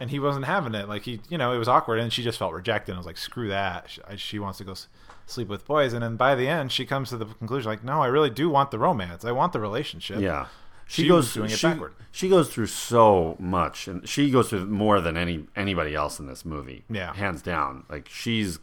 and 0.00 0.10
he 0.10 0.18
wasn't 0.20 0.44
having 0.44 0.74
it 0.74 0.88
like 0.88 1.02
he 1.02 1.20
you 1.28 1.38
know 1.38 1.52
it 1.52 1.58
was 1.58 1.68
awkward 1.68 1.98
and 1.98 2.12
she 2.12 2.22
just 2.22 2.38
felt 2.38 2.52
rejected 2.52 2.92
and 2.92 2.98
was 2.98 3.06
like 3.06 3.16
screw 3.18 3.48
that 3.48 3.88
she, 3.90 4.00
she 4.16 4.38
wants 4.38 4.58
to 4.58 4.64
go 4.64 4.72
s- 4.72 4.86
sleep 5.30 5.48
with 5.48 5.66
boys 5.66 5.92
and 5.92 6.02
then 6.02 6.16
by 6.16 6.34
the 6.34 6.48
end 6.48 6.72
she 6.72 6.84
comes 6.86 7.10
to 7.10 7.16
the 7.16 7.26
conclusion 7.26 7.68
like 7.70 7.84
no 7.84 8.02
i 8.02 8.06
really 8.06 8.30
do 8.30 8.48
want 8.48 8.70
the 8.70 8.78
romance 8.78 9.24
i 9.24 9.30
want 9.32 9.52
the 9.52 9.60
relationship 9.60 10.20
yeah 10.20 10.46
she, 10.86 11.02
She 11.02 11.08
goes 11.08 11.34
doing 11.34 11.50
it 11.50 11.58
she, 11.58 11.66
backward. 11.66 11.92
she 12.10 12.28
goes 12.30 12.48
through 12.48 12.66
so 12.68 13.36
much 13.38 13.86
and 13.88 14.08
she 14.08 14.30
goes 14.30 14.48
through 14.48 14.64
more 14.66 15.00
than 15.02 15.16
any 15.18 15.46
anybody 15.54 15.94
else 15.94 16.18
in 16.18 16.26
this 16.26 16.44
movie 16.46 16.84
Yeah. 16.90 17.12
hands 17.14 17.42
down 17.42 17.84
like 17.90 18.08
she's 18.08 18.58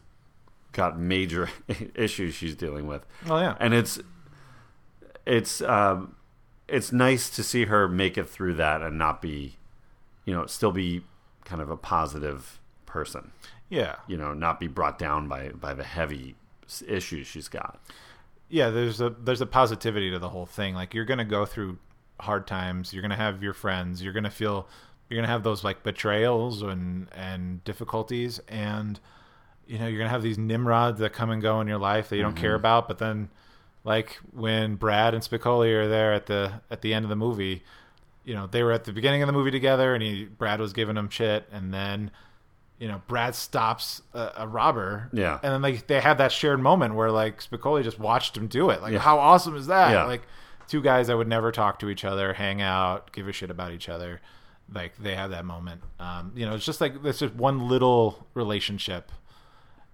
got 0.72 1.00
major 1.00 1.50
issues 1.96 2.34
she's 2.34 2.56
dealing 2.56 2.88
with 2.88 3.06
Oh, 3.30 3.38
yeah. 3.40 3.56
and 3.60 3.74
it's 3.74 4.00
it's 5.26 5.62
um 5.62 6.16
it's 6.68 6.92
nice 6.92 7.30
to 7.30 7.44
see 7.44 7.66
her 7.66 7.88
make 7.88 8.18
it 8.18 8.28
through 8.28 8.56
that 8.56 8.82
and 8.82 8.98
not 8.98 9.22
be, 9.22 9.56
you 10.26 10.34
know, 10.34 10.48
still 10.48 10.72
be 10.72 11.04
kind 11.44 11.62
of 11.62 11.70
a 11.70 11.78
positive 11.78 12.60
person. 12.88 13.32
Yeah. 13.70 13.98
You 14.08 14.18
know, 14.18 14.34
not 14.34 14.60
be 14.60 14.68
brought 14.68 14.98
down 14.98 15.28
by 15.28 15.50
by 15.50 15.74
the 15.76 15.84
heavy 15.84 16.36
issues 16.88 17.28
she's 17.28 17.48
got. 17.48 17.80
yeah 18.50 18.70
there's 18.70 19.02
a 19.02 19.10
there's 19.10 19.42
a 19.42 19.46
positivity 19.46 20.12
to 20.12 20.20
the 20.20 20.30
whole 20.30 20.46
thing 20.46 20.76
like 20.76 20.94
you're 20.94 21.06
gonna 21.06 21.26
go 21.26 21.46
through 21.46 21.78
hard 22.20 22.48
times 22.48 22.94
you're 22.94 23.02
gonna 23.02 23.16
have 23.16 23.44
your 23.44 23.54
friends 23.54 24.02
you're 24.02 24.14
gonna 24.14 24.30
feel 24.30 24.68
you're 25.10 25.18
gonna 25.18 25.32
have 25.32 25.44
those 25.44 25.64
like 25.64 25.84
betrayals 25.84 26.62
and 26.62 27.08
and 27.14 27.64
difficulties 27.64 28.40
and 28.48 29.00
you 29.68 29.78
know 29.78 29.88
you're 29.88 29.98
gonna 29.98 30.10
have 30.10 30.24
these 30.24 30.38
nimrods 30.38 31.00
that 31.00 31.14
come 31.14 31.30
and 31.30 31.42
go 31.42 31.60
in 31.62 31.68
your 31.68 31.78
life 31.78 32.10
that 32.10 32.16
you 32.16 32.22
don't 32.22 32.36
care 32.36 32.52
mm-hmm. 32.52 32.58
about 32.58 32.88
but 32.88 32.98
then 33.00 33.30
like 33.84 34.20
when 34.32 34.76
brad 34.76 35.14
and 35.14 35.24
spicoli 35.24 35.74
are 35.74 35.88
there 35.88 36.14
at 36.14 36.26
the 36.28 36.62
at 36.70 36.82
the 36.82 36.94
end 36.94 37.04
of 37.06 37.10
the 37.10 37.16
movie 37.16 37.64
you 38.24 38.34
know 38.34 38.48
they 38.48 38.64
were 38.64 38.72
at 38.72 38.86
the 38.86 38.94
beginning 38.94 39.22
of 39.22 39.28
the 39.28 39.34
movie 39.34 39.52
together 39.52 39.94
and 39.94 40.02
he 40.02 40.26
brad 40.26 40.60
was 40.60 40.74
giving 40.74 40.98
him 40.98 41.10
shit 41.10 41.48
and 41.52 41.74
then 41.74 42.10
you 42.80 42.88
know 42.88 43.02
brad 43.08 43.34
stops 43.36 44.02
a, 44.14 44.32
a 44.38 44.48
robber 44.48 45.10
Yeah. 45.14 45.40
and 45.44 45.54
then 45.54 45.62
like 45.62 45.88
they 45.88 46.02
have 46.02 46.18
that 46.18 46.32
shared 46.32 46.60
moment 46.62 46.96
where 46.96 47.10
like 47.12 47.40
spicoli 47.42 47.84
just 47.84 48.00
watched 48.00 48.36
him 48.36 48.48
do 48.48 48.70
it 48.70 48.82
like 48.82 48.94
Yeah. 48.94 49.00
how 49.00 49.18
awesome 49.20 49.56
is 49.56 49.68
that 49.68 49.92
Yeah. 49.92 50.04
like 50.06 50.24
two 50.68 50.82
guys 50.82 51.08
that 51.08 51.16
would 51.18 51.28
never 51.28 51.52
talk 51.52 51.80
to 51.80 51.90
each 51.90 52.04
other 52.04 52.34
hang 52.34 52.62
out 52.62 53.12
give 53.14 53.28
a 53.28 53.32
shit 53.32 53.50
about 53.50 53.72
each 53.72 53.88
other 53.88 54.20
like 54.74 54.98
they 54.98 55.16
have 55.16 55.30
that 55.30 55.46
moment 55.46 55.82
um, 56.00 56.32
you 56.36 56.46
know 56.46 56.56
it's 56.56 56.66
just 56.66 56.82
like 56.82 56.96
it's 57.06 57.20
just 57.20 57.36
one 57.36 57.68
little 57.68 58.28
relationship 58.34 59.12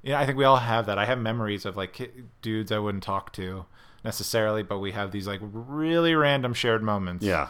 yeah, 0.03 0.19
I 0.19 0.25
think 0.25 0.35
we 0.39 0.45
all 0.45 0.57
have 0.57 0.87
that. 0.87 0.97
I 0.97 1.05
have 1.05 1.19
memories 1.19 1.63
of 1.63 1.77
like 1.77 2.11
dudes 2.41 2.71
I 2.71 2.79
wouldn't 2.79 3.03
talk 3.03 3.31
to 3.33 3.65
necessarily, 4.03 4.63
but 4.63 4.79
we 4.79 4.93
have 4.93 5.11
these 5.11 5.27
like 5.27 5.39
really 5.43 6.15
random 6.15 6.55
shared 6.55 6.81
moments. 6.81 7.23
Yeah. 7.23 7.49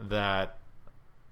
that 0.00 0.56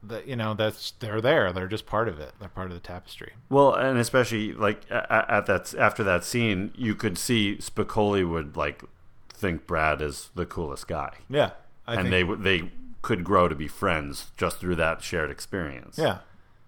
that 0.03 0.27
you 0.27 0.37
know 0.37 0.55
that's 0.55 0.93
they're 1.01 1.21
there. 1.21 1.53
They're 1.53 1.69
just 1.69 1.87
part 1.87 2.09
of 2.09 2.19
it. 2.19 2.33
They're 2.41 2.49
part 2.49 2.69
of 2.69 2.75
the 2.75 2.81
tapestry. 2.81 3.33
Well, 3.49 3.75
and 3.75 3.99
especially 3.99 4.53
like 4.53 4.83
at, 4.91 5.11
at 5.31 5.47
that 5.47 5.75
after 5.75 6.03
that 6.05 6.25
scene, 6.25 6.73
you 6.77 6.95
could 6.95 7.19
see 7.19 7.57
Spicoli 7.61 8.29
would 8.29 8.57
like 8.57 8.83
think 9.29 9.67
Brad 9.67 10.01
is 10.03 10.31
the 10.35 10.47
coolest 10.47 10.87
guy, 10.89 11.19
Yeah, 11.29 11.51
I 11.87 11.95
and 11.97 12.13
they 12.13 12.23
they 12.23 12.71
could 13.03 13.25
grow 13.25 13.49
to 13.49 13.55
be 13.55 13.69
friends 13.69 14.31
just 14.37 14.59
through 14.59 14.77
that 14.77 15.03
shared 15.03 15.31
experience. 15.31 15.97
yeah, 15.99 16.19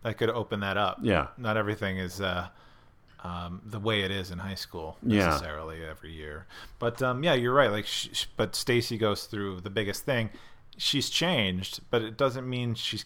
that 0.02 0.16
could 0.18 0.30
open 0.30 0.60
that 0.60 0.76
up. 0.78 0.98
Yeah. 1.02 1.28
not 1.36 1.56
everything 1.58 1.98
is 1.98 2.20
uh, 2.22 2.48
um, 3.24 3.60
the 3.64 3.78
way 3.78 4.00
it 4.02 4.10
is 4.10 4.30
in 4.30 4.38
high 4.38 4.54
school 4.54 4.96
Yeah. 5.02 5.26
necessarily 5.26 5.84
every 5.84 6.12
year. 6.12 6.46
But 6.78 7.00
um, 7.02 7.22
yeah, 7.22 7.34
you're 7.34 7.52
right. 7.54 7.70
Like, 7.70 7.86
sh- 7.86 8.08
sh- 8.12 8.26
but 8.36 8.56
Stacy 8.56 8.96
goes 8.98 9.26
through 9.26 9.60
the 9.60 9.70
biggest 9.70 10.04
thing. 10.04 10.30
She's 10.78 11.08
changed, 11.10 11.80
but 11.90 12.02
it 12.02 12.16
doesn't 12.16 12.48
mean 12.48 12.74
she's 12.74 13.04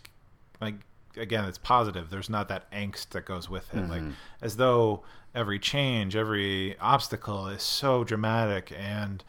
like 0.60 0.76
again. 1.16 1.44
It's 1.44 1.58
positive. 1.58 2.10
There's 2.10 2.30
not 2.30 2.48
that 2.48 2.70
angst 2.70 3.10
that 3.10 3.24
goes 3.24 3.48
with 3.48 3.72
it. 3.74 3.88
Like 3.88 4.02
mm-hmm. 4.02 4.12
as 4.40 4.56
though 4.56 5.02
every 5.34 5.58
change, 5.58 6.16
every 6.16 6.78
obstacle 6.78 7.48
is 7.48 7.62
so 7.62 8.04
dramatic 8.04 8.72
and 8.76 9.22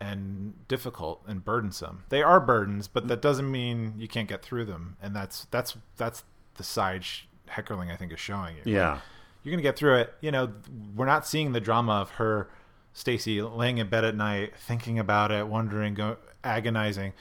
and 0.00 0.54
difficult 0.68 1.22
and 1.26 1.44
burdensome. 1.44 2.04
They 2.08 2.22
are 2.22 2.40
burdens, 2.40 2.86
but 2.86 3.08
that 3.08 3.20
doesn't 3.20 3.50
mean 3.50 3.94
you 3.98 4.06
can't 4.06 4.28
get 4.28 4.42
through 4.42 4.66
them. 4.66 4.96
And 5.02 5.14
that's 5.14 5.46
that's 5.50 5.76
that's 5.96 6.24
the 6.54 6.64
side 6.64 7.04
sh- 7.04 7.22
Heckerling 7.48 7.92
I 7.92 7.96
think 7.96 8.12
is 8.12 8.20
showing 8.20 8.56
you. 8.56 8.72
Yeah. 8.72 9.00
You're 9.42 9.52
gonna 9.52 9.62
get 9.62 9.76
through 9.76 9.96
it. 9.96 10.14
You 10.20 10.30
know, 10.30 10.52
we're 10.94 11.06
not 11.06 11.26
seeing 11.26 11.52
the 11.52 11.60
drama 11.60 11.92
of 11.92 12.10
her, 12.12 12.50
Stacy, 12.92 13.40
laying 13.40 13.78
in 13.78 13.88
bed 13.88 14.04
at 14.04 14.14
night, 14.14 14.52
thinking 14.56 14.98
about 14.98 15.32
it, 15.32 15.46
wondering, 15.46 15.94
go, 15.94 16.16
agonizing. 16.44 17.12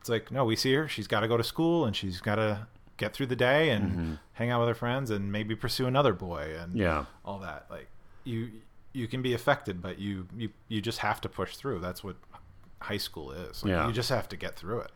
It's 0.00 0.08
like 0.08 0.30
no, 0.30 0.44
we 0.44 0.56
see 0.56 0.74
her. 0.74 0.88
She's 0.88 1.06
got 1.06 1.20
to 1.20 1.28
go 1.28 1.36
to 1.36 1.44
school 1.44 1.84
and 1.84 1.94
she's 1.94 2.20
got 2.20 2.36
to 2.36 2.66
get 2.96 3.12
through 3.12 3.26
the 3.26 3.36
day 3.36 3.70
and 3.70 4.18
hang 4.32 4.50
out 4.50 4.60
with 4.60 4.68
her 4.68 4.74
friends 4.74 5.10
and 5.10 5.30
maybe 5.30 5.54
pursue 5.54 5.86
another 5.86 6.12
boy 6.12 6.56
and 6.58 6.74
Yeah. 6.76 7.04
all 7.24 7.38
that. 7.40 7.66
Like 7.70 7.88
you, 8.24 8.50
you 8.92 9.06
can 9.08 9.22
be 9.22 9.34
affected, 9.34 9.82
but 9.82 9.98
you 9.98 10.26
you 10.36 10.50
you 10.68 10.80
just 10.80 10.98
have 11.00 11.20
to 11.22 11.28
push 11.28 11.56
through. 11.56 11.80
That's 11.80 12.02
what 12.02 12.16
high 12.80 12.96
school 12.96 13.32
is. 13.32 13.62
Like, 13.62 13.70
Yeah. 13.70 13.86
you 13.86 13.92
just 13.92 14.08
have 14.10 14.28
to 14.30 14.36
get 14.36 14.56
through 14.56 14.80
it. 14.80 14.92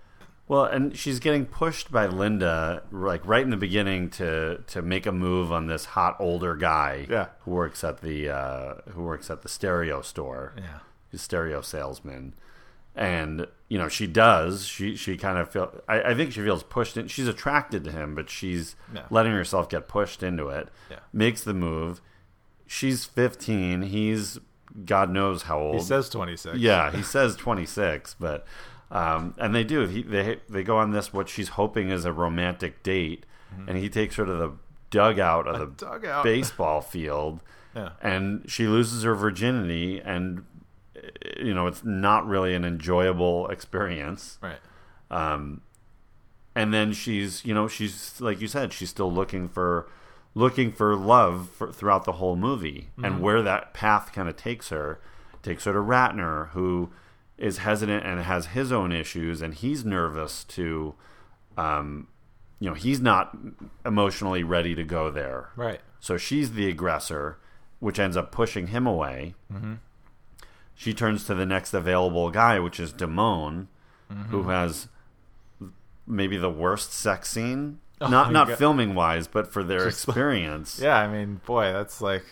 Well, 0.49 0.65
and 0.65 0.97
she's 0.97 1.21
getting 1.21 1.47
pushed 1.47 1.93
by 1.93 2.07
Linda, 2.07 2.83
like 2.91 3.25
right 3.25 3.43
in 3.45 3.51
the 3.51 3.57
beginning, 3.57 4.11
to 4.11 4.63
to 4.67 4.83
make 4.83 5.07
a 5.07 5.13
move 5.13 5.53
on 5.53 5.67
this 5.69 5.85
hot 5.85 6.17
older 6.19 6.57
guy, 6.57 7.07
Yeah. 7.09 7.27
who 7.45 7.53
works 7.53 7.85
at 7.85 8.01
the 8.01 8.29
uh, 8.31 8.75
who 8.93 9.03
works 9.03 9.31
at 9.31 9.43
the 9.43 9.49
stereo 9.49 10.03
store, 10.03 10.55
Yeah. 10.57 10.79
he's 11.11 11.21
a 11.21 11.23
stereo 11.25 11.61
salesman, 11.61 12.35
and 12.97 13.47
you 13.71 13.79
know 13.79 13.89
she 13.89 14.07
does. 14.07 14.67
She 14.67 14.95
she 14.97 15.17
kind 15.17 15.39
of 15.39 15.51
feel. 15.51 15.73
I, 15.89 16.03
I 16.03 16.15
think 16.15 16.33
she 16.33 16.41
feels 16.43 16.63
pushed 16.63 16.99
in. 16.99 17.09
She's 17.09 17.27
attracted 17.29 17.85
to 17.85 17.91
him, 17.93 18.15
but 18.15 18.29
she's 18.29 18.77
Yeah. 18.95 19.05
letting 19.11 19.33
herself 19.33 19.69
get 19.71 19.89
pushed 19.89 20.23
into 20.23 20.49
it. 20.49 20.69
Yeah. 20.91 20.99
Makes 21.13 21.43
the 21.45 21.55
move. 21.55 22.03
She's 22.67 23.05
fifteen. 23.07 23.83
He's 23.83 24.39
God 24.85 25.11
knows 25.11 25.43
how 25.43 25.59
old. 25.59 25.75
He 25.77 25.81
says 25.81 26.09
26. 26.11 26.57
Yeah, 26.59 26.93
he 26.93 27.03
says 27.17 27.35
26, 27.37 28.15
but 28.21 28.47
um, 28.93 29.35
and 29.39 29.55
they 29.55 29.65
do. 29.65 29.87
He, 29.87 30.03
they 30.03 30.41
they 30.49 30.63
go 30.63 30.77
on 30.79 30.91
this 30.93 31.13
what 31.13 31.29
she's 31.29 31.51
hoping 31.51 31.91
is 31.91 32.05
a 32.05 32.13
romantic 32.13 32.83
date, 32.83 33.25
and 33.67 33.77
he 33.79 33.89
takes 33.89 34.17
her 34.17 34.25
to 34.27 34.35
the 34.35 34.53
dugout 34.91 35.47
of 35.47 35.59
the 35.59 35.67
Mm-hmm. 35.87 35.93
dugout. 36.03 36.25
baseball 36.25 36.81
field, 36.81 37.41
Yeah. 37.75 37.91
and 38.03 38.45
she 38.51 38.67
loses 38.67 39.03
her 39.05 39.15
virginity, 39.15 40.01
and 40.01 40.45
you 41.39 41.55
know 41.55 41.67
it's 41.67 41.85
not 41.85 42.27
really 42.27 42.55
an 42.55 42.65
enjoyable 42.65 43.49
experience. 43.49 44.39
Right. 44.43 44.59
Um, 45.11 45.63
and 46.55 46.73
then 46.75 46.93
she's 46.93 47.45
you 47.45 47.55
know 47.55 47.69
she's 47.69 48.21
like 48.21 48.41
you 48.41 48.49
said 48.49 48.73
she's 48.73 48.91
still 48.91 49.13
looking 49.13 49.49
for 49.49 49.89
looking 50.35 50.71
for 50.73 50.95
love 50.97 51.49
for, 51.51 51.73
throughout 51.73 52.05
the 52.05 52.13
whole 52.13 52.37
movie 52.37 52.89
and 53.03 53.21
where 53.21 53.43
that 53.43 53.75
path 53.75 54.13
kind 54.13 54.29
of 54.29 54.37
takes 54.37 54.69
her 54.69 55.01
takes 55.43 55.65
her 55.65 55.73
to 55.73 55.79
Ratner 55.81 56.49
who 56.51 56.91
is 57.39 57.59
hesitant 57.59 58.05
and 58.05 58.21
has 58.21 58.47
his 58.47 58.71
own 58.71 58.93
issues 58.93 59.43
and 59.43 59.55
he's 59.55 59.85
nervous 59.85 60.45
to 60.45 60.95
um 61.57 62.07
you 62.61 62.69
know 62.69 62.75
he's 62.75 63.01
not 63.01 63.37
emotionally 63.85 64.43
ready 64.45 64.75
to 64.75 64.85
go 64.85 65.11
there 65.11 65.49
Right. 65.57 65.81
so 65.99 66.17
she's 66.17 66.53
the 66.53 66.69
aggressor, 66.69 67.39
which 67.81 67.99
ends 67.99 68.17
up 68.17 68.31
pushing 68.31 68.69
him 68.69 68.87
away. 68.87 69.35
Mm-hmm. 69.53 69.75
She 70.81 70.95
turns 70.95 71.25
to 71.27 71.35
the 71.35 71.45
next 71.45 71.75
available 71.75 72.31
guy, 72.31 72.59
which 72.59 72.81
is 72.81 72.95
Damone, 72.95 73.67
Mm-hmm. 74.11 74.23
who 74.31 74.45
has 74.45 74.89
maybe 76.07 76.39
the 76.39 76.49
worst 76.51 76.93
sex 76.95 77.29
scene. 77.31 77.81
Oh 78.01 78.09
not 78.09 78.33
not 78.33 78.49
God. 78.49 78.57
filming 78.59 78.95
wise, 78.95 79.29
but 79.29 79.53
for 79.53 79.63
their 79.63 79.85
Just- 79.85 80.05
experience. 80.09 80.81
Yeah, 80.83 80.97
I 80.97 81.07
mean, 81.07 81.43
boy, 81.45 81.71
that's 81.73 82.01
like 82.01 82.25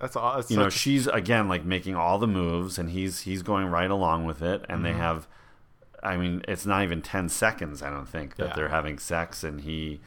that's 0.00 0.16
all. 0.16 0.34
That's 0.34 0.50
You 0.50 0.56
know, 0.56 0.68
she's 0.68 1.06
again 1.06 1.48
like 1.48 1.64
making 1.64 1.94
all 1.94 2.18
the 2.18 2.26
moves, 2.26 2.76
and 2.76 2.90
he's 2.90 3.20
he's 3.20 3.42
going 3.42 3.68
right 3.68 3.90
along 3.90 4.24
with 4.26 4.42
it, 4.42 4.64
and 4.68 4.78
Mm-hmm. 4.78 4.82
they 4.84 4.92
have. 4.94 5.28
I 6.02 6.16
mean, 6.16 6.42
it's 6.48 6.66
not 6.66 6.82
even 6.82 7.02
ten 7.02 7.28
seconds. 7.28 7.82
I 7.82 7.88
don't 7.90 8.06
think 8.08 8.34
that 8.34 8.48
Yeah. 8.48 8.52
they're 8.56 8.68
having 8.70 8.98
sex, 8.98 9.44
and 9.44 9.60
he 9.60 10.00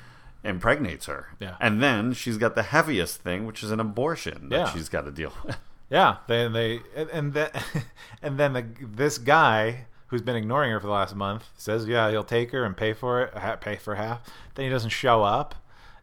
impregnates 0.44 1.06
her. 1.06 1.30
Yeah. 1.40 1.56
And 1.62 1.82
then 1.82 2.12
she's 2.12 2.38
got 2.38 2.56
the 2.56 2.64
heaviest 2.64 3.22
thing, 3.22 3.46
which 3.48 3.64
is 3.64 3.72
an 3.72 3.80
abortion 3.80 4.50
that 4.50 4.56
Yeah. 4.58 4.70
she's 4.74 4.90
got 4.90 5.06
to 5.06 5.12
deal 5.12 5.32
with. 5.46 5.58
Yeah, 5.96 6.18
they 6.28 6.48
they 6.50 6.82
and, 7.14 7.34
then 7.34 7.50
and 8.22 8.38
then 8.38 8.52
the, 8.52 8.66
this 8.82 9.18
guy 9.18 9.86
who's 10.08 10.22
been 10.22 10.36
ignoring 10.36 10.72
her 10.72 10.80
for 10.82 10.88
the 10.88 10.92
last 10.92 11.16
month 11.16 11.46
says, 11.56 11.88
"Yeah, 11.88 12.12
he'll 12.12 12.26
take 12.26 12.52
her 12.52 12.66
and 12.66 12.76
pay 12.76 12.92
for 12.92 13.22
it, 13.22 13.62
pay 13.62 13.78
for 13.78 13.96
half." 13.96 14.22
Then 14.56 14.66
he 14.66 14.70
doesn't 14.70 14.90
show 14.90 15.24
up, 15.24 15.56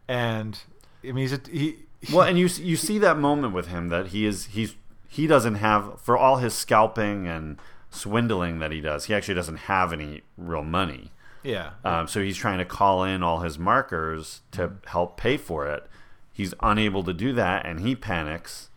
and 0.09 0.59
I 1.05 1.09
mean, 1.09 1.17
he's 1.19 1.35
a, 1.35 1.41
he. 1.51 1.77
well, 2.11 2.27
and 2.27 2.39
you 2.39 2.47
you 2.47 2.77
see 2.77 2.97
that 3.01 3.19
moment 3.19 3.53
with 3.53 3.67
him 3.69 3.89
that 3.89 4.09
he 4.09 4.25
is 4.25 4.47
he's 4.47 4.77
he 5.09 5.27
doesn't 5.27 5.57
have 5.57 6.01
for 6.01 6.17
all 6.17 6.37
his 6.39 6.55
scalping 6.55 7.27
and 7.27 7.59
swindling 7.91 8.61
that 8.61 8.73
he 8.73 8.81
does. 8.81 9.05
He 9.05 9.15
actually 9.15 9.35
doesn't 9.35 9.59
have 9.69 9.93
any 9.93 10.23
real 10.39 10.63
money. 10.63 11.13
yeah, 11.43 11.73
Um, 11.85 12.09
so 12.09 12.23
he's 12.23 12.39
trying 12.39 12.57
to 12.59 12.65
call 12.65 13.05
in 13.05 13.23
all 13.23 13.41
his 13.41 13.59
markers 13.59 14.41
to 14.53 14.73
help 14.87 15.19
pay 15.19 15.37
for 15.37 15.67
it. 15.67 15.87
He's 16.33 16.55
unable 16.63 17.05
to 17.05 17.13
do 17.13 17.35
that, 17.35 17.67
and 17.67 17.81
he 17.81 17.95
panics, 17.95 18.71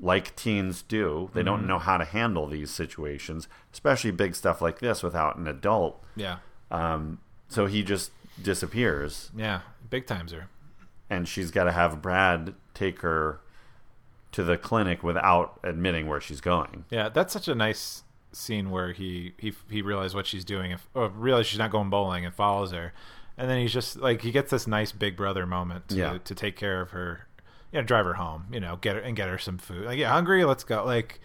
like 0.00 0.34
teens 0.36 0.82
do. 0.82 1.30
They 1.34 1.42
don't 1.42 1.66
know 1.66 1.78
how 1.78 1.98
to 1.98 2.04
handle 2.04 2.46
these 2.46 2.70
situations, 2.70 3.48
especially 3.72 4.10
big 4.12 4.34
stuff 4.34 4.62
like 4.62 4.78
this, 4.78 5.02
without 5.02 5.36
an 5.36 5.46
adult. 5.46 6.02
yeah, 6.16 6.38
Um, 6.70 7.18
so 7.48 7.66
he 7.66 7.82
just 7.82 8.10
disappears, 8.42 9.30
yeah, 9.36 9.60
big 9.90 10.06
times 10.06 10.32
her. 10.32 10.48
and 11.10 11.28
she's 11.28 11.50
got 11.50 11.64
to 11.64 11.72
have 11.72 12.00
Brad 12.00 12.54
take 12.74 13.00
her 13.00 13.40
to 14.32 14.42
the 14.44 14.56
clinic 14.56 15.02
without 15.02 15.58
admitting 15.64 16.06
where 16.06 16.20
she's 16.20 16.40
going. 16.40 16.84
Yeah, 16.90 17.08
that's 17.08 17.32
such 17.32 17.48
a 17.48 17.54
nice 17.54 18.04
scene 18.32 18.70
where 18.70 18.92
he 18.92 19.34
he 19.38 19.52
he 19.68 19.82
realizes 19.82 20.14
what 20.14 20.26
she's 20.26 20.44
doing, 20.44 20.70
if, 20.70 20.88
or 20.94 21.08
realizes 21.08 21.48
she's 21.48 21.58
not 21.58 21.70
going 21.72 21.90
bowling, 21.90 22.24
and 22.24 22.32
follows 22.34 22.70
her, 22.70 22.92
and 23.36 23.50
then 23.50 23.58
he's 23.60 23.72
just 23.72 23.96
like 23.96 24.22
he 24.22 24.30
gets 24.30 24.50
this 24.52 24.66
nice 24.68 24.92
big 24.92 25.16
brother 25.16 25.44
moment 25.46 25.88
to, 25.88 25.96
Yeah. 25.96 26.18
to 26.24 26.34
take 26.34 26.56
care 26.56 26.80
of 26.80 26.90
her, 26.92 27.26
you 27.72 27.80
know, 27.80 27.84
drive 27.84 28.04
her 28.04 28.14
home, 28.14 28.46
you 28.52 28.60
know, 28.60 28.76
get 28.76 28.96
her 28.96 29.00
and 29.02 29.16
get 29.16 29.28
her 29.28 29.38
some 29.38 29.58
food. 29.58 29.84
Like, 29.86 29.98
yeah, 29.98 30.10
hungry, 30.10 30.44
let's 30.44 30.64
go. 30.64 30.84
Like, 30.84 31.20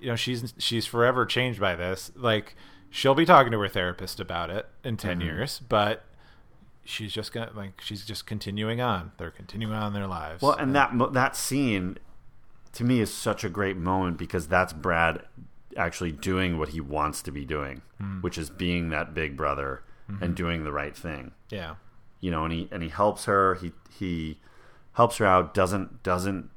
you 0.00 0.08
know, 0.08 0.16
she's 0.16 0.54
she's 0.58 0.86
forever 0.86 1.26
changed 1.26 1.60
by 1.60 1.74
this. 1.76 2.10
Like, 2.16 2.56
she'll 2.90 3.14
be 3.14 3.24
talking 3.26 3.52
to 3.52 3.58
her 3.60 3.68
therapist 3.68 4.20
about 4.20 4.50
it 4.50 4.66
in 4.84 4.96
10 4.96 5.18
Mm-hmm. 5.18 5.26
years, 5.26 5.60
but 5.68 6.04
she's 6.84 7.12
just 7.12 7.32
gonna 7.32 7.50
like 7.54 7.80
she's 7.80 8.04
just 8.04 8.26
continuing 8.26 8.80
on. 8.80 9.12
They're 9.18 9.30
continuing 9.30 9.74
on 9.74 9.92
their 9.92 10.06
lives. 10.06 10.42
Well, 10.42 10.52
and 10.52 10.74
that 10.74 10.92
that 11.12 11.36
scene 11.36 11.98
to 12.72 12.84
me 12.84 13.00
is 13.00 13.12
such 13.12 13.42
a 13.44 13.48
great 13.48 13.76
moment 13.76 14.18
because 14.18 14.46
that's 14.48 14.72
Brad 14.72 15.22
actually 15.76 16.12
doing 16.12 16.58
what 16.58 16.70
he 16.70 16.80
wants 16.80 17.20
to 17.22 17.30
be 17.30 17.44
doing, 17.44 17.82
Hmm. 17.98 18.20
which 18.20 18.38
is 18.38 18.48
being 18.50 18.88
that 18.90 19.12
big 19.14 19.36
brother 19.36 19.82
Mm-hmm. 20.10 20.22
and 20.22 20.36
doing 20.36 20.62
the 20.62 20.70
right 20.70 20.96
thing. 20.96 21.32
yeah, 21.50 21.74
You 22.20 22.30
know, 22.30 22.44
and 22.44 22.52
he 22.52 22.68
and 22.70 22.80
he 22.82 22.88
helps 22.90 23.24
her. 23.24 23.56
He 23.56 23.72
he 23.90 24.38
helps 24.96 25.16
her 25.18 25.26
out. 25.26 25.54
Doesn't 25.54 26.02
doesn't 26.02 26.50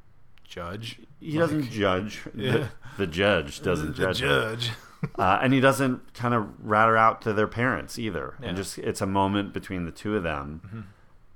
judge. 0.44 1.00
he 1.20 1.38
doesn't 1.38 1.70
judge. 1.70 2.22
Yeah. 2.36 2.52
The, 2.52 2.70
the 2.98 3.08
judge 3.08 3.62
doesn't 3.62 3.96
The 3.96 4.02
judge. 4.14 4.20
judge. 4.20 4.72
uh, 5.18 5.40
and 5.42 5.54
he 5.54 5.60
doesn't 5.62 6.14
kind 6.14 6.34
of 6.34 6.50
rat 6.60 6.90
her 6.90 6.98
out 6.98 7.22
to 7.22 7.32
their 7.34 7.48
parents 7.48 7.98
either. 7.98 8.36
Yeah. 8.42 8.48
And 8.50 8.58
just 8.58 8.78
it's 8.80 9.00
a 9.02 9.06
moment 9.06 9.54
between 9.54 9.86
the 9.86 9.92
two 9.92 10.16
of 10.18 10.24
them, 10.24 10.62
Mm-hmm. 10.66 10.82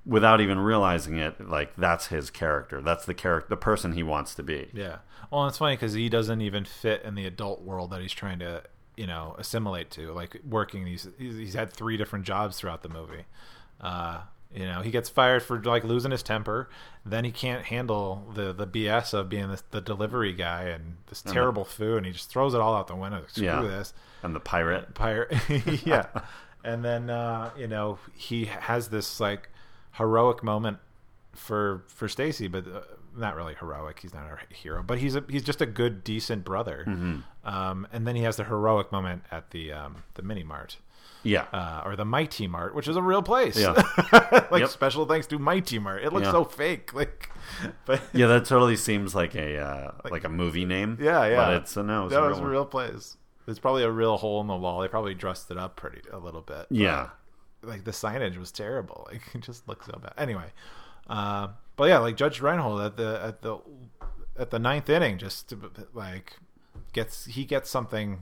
without 0.06 0.42
even 0.42 0.60
realizing 0.60 1.18
it. 1.18 1.48
Like 1.50 1.76
that's 1.78 2.08
his 2.08 2.30
character. 2.30 2.82
That's 2.82 3.06
the 3.06 3.14
character, 3.14 3.48
the 3.50 3.58
person 3.58 3.94
he 3.94 4.04
wants 4.04 4.36
to 4.36 4.44
be. 4.44 4.70
Yeah. 4.74 4.98
Well, 5.32 5.48
it's 5.48 5.58
funny 5.58 5.76
because 5.76 5.94
he 5.94 6.10
doesn't 6.10 6.42
even 6.42 6.66
fit 6.66 7.04
in 7.04 7.16
the 7.16 7.26
adult 7.26 7.62
world 7.62 7.92
that 7.92 8.02
he's 8.02 8.12
trying 8.12 8.40
to, 8.40 8.64
you 8.98 9.08
know, 9.08 9.36
assimilate 9.40 9.90
to. 9.92 10.12
Like 10.12 10.42
working 10.48 10.84
these, 10.86 11.08
he's, 11.18 11.36
he's 11.38 11.54
had 11.54 11.72
three 11.72 11.96
different 11.98 12.26
jobs 12.26 12.58
throughout 12.60 12.84
the 12.84 12.90
movie. 12.90 13.24
Uh, 13.82 14.22
you 14.56 14.66
know, 14.66 14.82
he 14.82 14.92
gets 14.92 15.10
fired 15.10 15.42
for 15.44 15.62
like 15.62 15.84
losing 15.84 16.12
his 16.12 16.24
temper. 16.24 16.70
Then 17.06 17.24
he 17.26 17.32
can't 17.32 17.66
handle 17.66 18.32
the 18.34 18.54
the 18.54 18.68
BS 18.68 19.14
of 19.14 19.30
being 19.30 19.50
this, 19.50 19.64
the 19.72 19.82
delivery 19.82 20.34
guy 20.34 20.64
and 20.66 20.98
this 21.08 21.22
terrible 21.22 21.66
food, 21.66 21.98
and 21.98 22.06
he 22.06 22.12
just 22.12 22.30
throws 22.30 22.54
it 22.54 22.62
all 22.62 22.76
out 22.76 22.88
the 22.88 22.96
window. 22.96 23.24
Screw 23.28 23.44
Yeah. 23.46 23.62
this 23.62 23.94
And 24.22 24.36
the 24.36 24.40
pirate. 24.40 24.94
pirate 24.94 25.34
yeah 25.86 26.06
and 26.64 26.86
then 26.86 27.10
uh 27.10 27.52
you 27.58 27.68
know 27.68 28.00
he 28.16 28.46
has 28.46 28.88
this 28.88 29.20
like 29.20 29.50
heroic 29.94 30.42
moment 30.44 30.78
for 31.34 31.84
for 31.88 32.08
stacy 32.08 32.48
but 32.48 32.66
uh, 32.68 32.82
not 33.18 33.36
really 33.36 33.54
heroic 33.56 34.00
he's 34.00 34.14
not 34.14 34.24
a 34.26 34.54
hero 34.54 34.82
but 34.82 34.98
he's 34.98 35.16
a 35.16 35.24
he's 35.30 35.44
just 35.44 35.62
a 35.62 35.66
good 35.66 36.04
decent 36.06 36.46
brother 36.46 36.84
um 37.44 37.86
and 37.92 38.08
then 38.08 38.16
he 38.16 38.24
has 38.24 38.38
the 38.38 38.44
heroic 38.46 38.92
moment 38.94 39.24
at 39.32 39.52
the 39.52 39.74
um 39.74 40.04
the 40.14 40.22
mini 40.22 40.42
mart 40.44 40.78
Yeah. 41.24 41.46
uh, 41.54 41.82
or 41.86 41.96
the 41.96 42.06
Mighty 42.06 42.48
Mart, 42.48 42.76
which 42.76 42.88
is 42.88 42.96
a 42.96 43.02
real 43.02 43.22
place. 43.22 43.58
Yeah. 43.58 43.72
like 44.52 44.62
Yep. 44.62 44.70
special 44.70 45.06
thanks 45.06 45.26
to 45.28 45.40
Mighty 45.40 45.80
Mart. 45.80 46.04
It 46.04 46.14
looks 46.14 46.26
Yeah. 46.26 46.32
so 46.32 46.44
fake. 46.46 46.94
Like, 46.94 47.30
but 47.86 48.02
yeah, 48.14 48.28
that 48.28 48.46
totally 48.46 48.76
seems 48.76 49.16
like 49.16 49.36
a 49.36 49.58
uh, 49.58 49.92
like, 50.12 50.24
a 50.24 50.30
movie 50.30 50.66
name. 50.66 50.98
yeah, 51.02 51.26
yeah. 51.26 51.36
But 51.38 51.54
it's 51.62 51.78
a 51.78 51.84
no. 51.84 52.06
It's 52.06 52.14
a 52.16 52.22
was 52.22 52.38
real 52.40 52.48
a 52.48 52.52
real 52.52 52.66
place. 52.66 53.18
It's 53.48 53.60
probably 53.60 53.84
a 53.84 53.92
real 53.92 54.18
hole 54.18 54.40
in 54.42 54.48
the 54.48 54.56
wall. 54.56 54.80
They 54.82 54.88
probably 54.88 55.14
dressed 55.14 55.52
it 55.52 55.58
up 55.58 55.76
pretty 55.76 56.02
a 56.12 56.18
little 56.18 56.42
bit. 56.42 56.68
but, 56.70 56.72
Yeah. 56.78 57.10
like 57.62 57.84
the 57.84 57.92
signage 57.92 58.38
was 58.38 58.52
terrible. 58.52 59.08
Like 59.12 59.22
it 59.36 59.42
just 59.42 59.68
looked 59.68 59.86
so 59.86 60.00
bad. 60.02 60.14
Anyway, 60.18 60.52
uh, 61.10 61.48
but 61.76 61.86
yeah, 61.90 61.98
like 62.00 62.16
Judge 62.18 62.40
Reinhold 62.42 62.82
at 62.82 62.98
the 62.98 63.20
at 63.24 63.42
the 63.42 63.58
at 64.38 64.50
the 64.52 64.60
ninth 64.60 64.90
inning, 64.90 65.18
just 65.18 65.54
like 65.94 66.38
gets 66.94 67.26
he 67.26 67.44
gets 67.46 67.70
something 67.70 68.20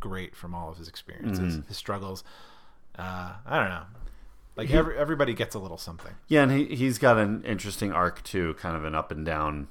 great 0.00 0.34
from 0.36 0.54
all 0.54 0.70
of 0.70 0.78
his 0.78 0.88
experiences, 0.88 1.56
Mm-hmm. 1.56 1.68
his 1.68 1.76
struggles. 1.76 2.24
Uh, 2.98 3.32
I 3.46 3.58
don't 3.60 3.68
know. 3.68 3.82
Like 4.56 4.70
every, 4.72 4.96
everybody 4.98 5.34
gets 5.34 5.54
a 5.54 5.58
little 5.60 5.78
something. 5.78 6.14
Yeah, 6.26 6.42
and 6.42 6.50
he 6.52 6.74
he's 6.74 6.98
got 6.98 7.16
an 7.16 7.44
interesting 7.44 7.92
arc 7.92 8.24
too, 8.24 8.54
kind 8.54 8.76
of 8.76 8.84
an 8.84 8.94
up 8.94 9.12
and 9.12 9.24
down 9.24 9.68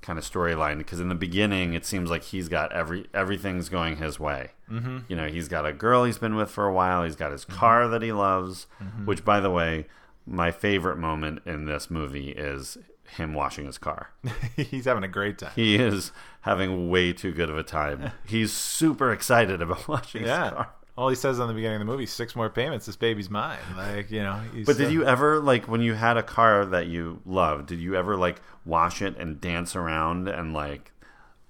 kind 0.00 0.16
of 0.16 0.24
storyline. 0.24 0.78
Because 0.78 1.00
in 1.00 1.08
the 1.08 1.16
beginning, 1.16 1.74
it 1.74 1.84
seems 1.84 2.08
like 2.08 2.22
he's 2.22 2.48
got 2.48 2.72
every 2.72 3.08
everything's 3.12 3.68
going 3.68 3.96
his 3.96 4.20
way. 4.20 4.50
Mm-hmm. 4.70 4.98
You 5.08 5.16
know, 5.16 5.26
he's 5.26 5.48
got 5.48 5.66
a 5.66 5.72
girl 5.72 6.04
he's 6.04 6.18
been 6.18 6.36
with 6.36 6.50
for 6.50 6.66
a 6.66 6.72
while. 6.72 7.02
He's 7.02 7.16
got 7.16 7.32
his 7.32 7.44
car 7.44 7.88
that 7.88 8.00
he 8.02 8.12
loves. 8.12 8.68
Which, 9.04 9.24
by 9.24 9.40
the 9.40 9.50
way, 9.50 9.86
my 10.24 10.52
favorite 10.52 10.98
moment 10.98 11.40
in 11.44 11.64
this 11.64 11.90
movie 11.90 12.30
is 12.30 12.78
him 13.10 13.34
washing 13.34 13.66
his 13.66 13.78
car. 13.78 14.10
He's 14.56 14.84
having 14.84 15.04
a 15.04 15.08
great 15.08 15.38
time. 15.38 15.52
He 15.54 15.76
is 15.76 16.12
having 16.42 16.90
way 16.90 17.12
too 17.12 17.32
good 17.32 17.50
of 17.50 17.58
a 17.58 17.62
time. 17.62 18.12
He's 18.26 18.52
super 18.52 19.12
excited 19.12 19.62
about 19.62 19.88
washing 19.88 20.22
his 20.22 20.28
yeah. 20.28 20.50
car. 20.50 20.70
All 20.96 21.08
he 21.08 21.14
says 21.14 21.38
on 21.38 21.46
the 21.46 21.54
beginning 21.54 21.80
of 21.80 21.86
the 21.86 21.92
movie: 21.92 22.06
six 22.06 22.34
more 22.34 22.50
payments, 22.50 22.86
this 22.86 22.96
baby's 22.96 23.30
mine. 23.30 23.58
Like 23.76 24.10
you 24.10 24.22
know. 24.22 24.40
He's, 24.52 24.66
But 24.66 24.78
did 24.78 24.88
uh, 24.88 24.90
you 24.90 25.04
ever 25.06 25.38
like 25.38 25.68
when 25.68 25.80
you 25.80 25.94
had 25.94 26.16
a 26.16 26.24
car 26.24 26.64
that 26.66 26.88
you 26.88 27.22
loved? 27.24 27.68
Did 27.68 27.78
you 27.78 27.94
ever 27.94 28.16
like 28.16 28.40
wash 28.64 29.00
it 29.00 29.16
and 29.16 29.40
dance 29.40 29.76
around 29.76 30.28
and 30.28 30.52
like 30.52 30.90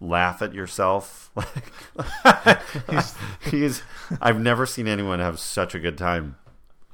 laugh 0.01 0.43
at 0.43 0.53
yourself? 0.53 1.31
Like 1.35 2.61
he's, 2.91 3.15
he's 3.51 3.83
I've 4.21 4.39
never 4.39 4.67
seen 4.67 4.87
anyone 4.87 5.19
have 5.19 5.39
such 5.39 5.75
a 5.75 5.79
good 5.79 5.97
time. 5.97 6.37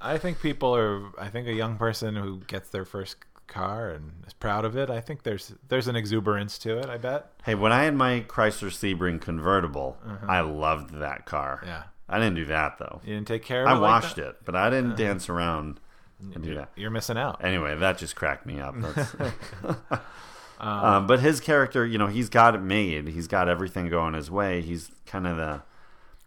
I 0.01 0.19
think 0.19 0.41
people 0.41 0.77
are. 0.77 1.11
I 1.19 1.29
think 1.29 1.49
a 1.49 1.55
young 1.55 1.77
person 1.77 2.15
who 2.15 2.41
gets 2.47 2.69
their 2.69 2.85
first 2.85 3.17
car 3.47 3.91
and 3.91 4.13
is 4.27 4.33
proud 4.33 4.65
of 4.65 4.77
it. 4.77 4.91
I 4.91 5.01
think 5.01 5.23
there's 5.23 5.53
there's 5.69 5.89
an 5.89 5.97
exuberance 5.97 6.59
to 6.59 6.79
it. 6.79 6.87
I 6.87 6.97
bet. 6.97 7.31
Hey, 7.45 7.55
when 7.55 7.73
I 7.73 7.85
had 7.85 7.95
my 7.95 8.25
Chrysler 8.29 8.71
Sebring 8.71 9.21
convertible, 9.21 9.99
I 10.27 10.41
loved 10.41 10.95
that 10.95 11.27
car. 11.27 11.61
Uh-huh. 11.63 11.67
Yeah. 11.67 11.83
I 12.09 12.19
didn't 12.19 12.35
do 12.37 12.45
that 12.47 12.79
though. 12.79 13.01
You 13.05 13.15
didn't 13.15 13.29
take 13.29 13.43
care 13.43 13.63
of 13.63 13.69
I 13.69 13.73
it. 13.73 13.75
like 13.75 14.03
washed 14.03 14.17
that? 14.17 14.29
it, 14.29 14.37
but 14.45 14.55
I 14.55 14.71
didn't 14.71 14.97
dance 14.97 15.29
around 15.29 15.81
and 16.21 16.43
do 16.43 16.55
that. 16.55 16.71
You're 16.77 16.91
missing 16.91 17.17
out. 17.17 17.45
Anyway, 17.45 17.77
that 17.77 17.99
just 17.99 18.17
cracked 18.17 18.47
me 18.47 18.61
up. 18.61 18.75
That's... 18.77 19.15
um, 20.61 21.07
but 21.07 21.21
his 21.21 21.41
character, 21.41 21.85
you 21.87 21.99
know, 21.99 22.07
he's 22.07 22.29
got 22.29 22.55
it 22.55 22.63
made. 22.63 23.09
He's 23.09 23.27
got 23.27 23.49
everything 23.49 23.89
going 23.89 24.15
his 24.15 24.31
way. 24.31 24.61
He's 24.61 24.91
kind 25.07 25.27
of 25.27 25.37
the. 25.37 25.63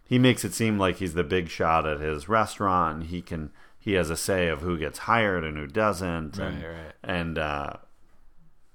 He 0.04 0.18
makes 0.18 0.44
it 0.44 0.54
seem 0.54 0.78
like 0.78 0.96
he's 0.96 1.14
the 1.14 1.24
big 1.24 1.48
shot 1.48 1.86
at 1.86 2.00
his 2.00 2.28
restaurant. 2.28 3.04
He 3.04 3.22
can. 3.22 3.50
He 3.78 3.92
has 3.94 4.10
a 4.10 4.16
say 4.16 4.48
of 4.48 4.60
who 4.60 4.76
gets 4.78 5.00
hired 5.00 5.44
and 5.44 5.56
who 5.56 5.66
doesn't. 5.66 6.36
Right, 6.36 6.46
and, 6.46 6.62
right. 6.62 6.92
And 7.02 7.38
uh, 7.38 7.72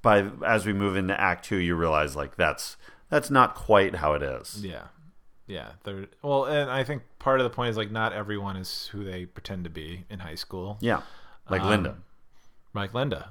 by 0.01 0.29
as 0.45 0.65
we 0.65 0.73
move 0.73 0.95
into 0.95 1.19
Act 1.19 1.45
Two, 1.45 1.57
you 1.57 1.75
realize 1.75 2.15
like 2.15 2.35
that's 2.35 2.77
that's 3.09 3.29
not 3.29 3.55
quite 3.55 3.95
how 3.95 4.13
it 4.13 4.23
is. 4.23 4.63
Yeah, 4.63 4.87
yeah. 5.47 5.73
They're 5.83 6.07
well, 6.21 6.45
and 6.45 6.69
I 6.69 6.83
think 6.83 7.03
part 7.19 7.39
of 7.39 7.43
the 7.43 7.49
point 7.49 7.69
is 7.69 7.77
like 7.77 7.91
not 7.91 8.13
everyone 8.13 8.55
is 8.57 8.87
who 8.87 9.03
they 9.03 9.25
pretend 9.25 9.65
to 9.65 9.69
be 9.69 10.05
in 10.09 10.19
high 10.19 10.35
school. 10.35 10.77
Yeah, 10.81 11.01
like 11.49 11.61
Um, 11.61 11.69
Linda. 11.69 11.97
Like 12.73 12.93
Linda, 12.93 13.29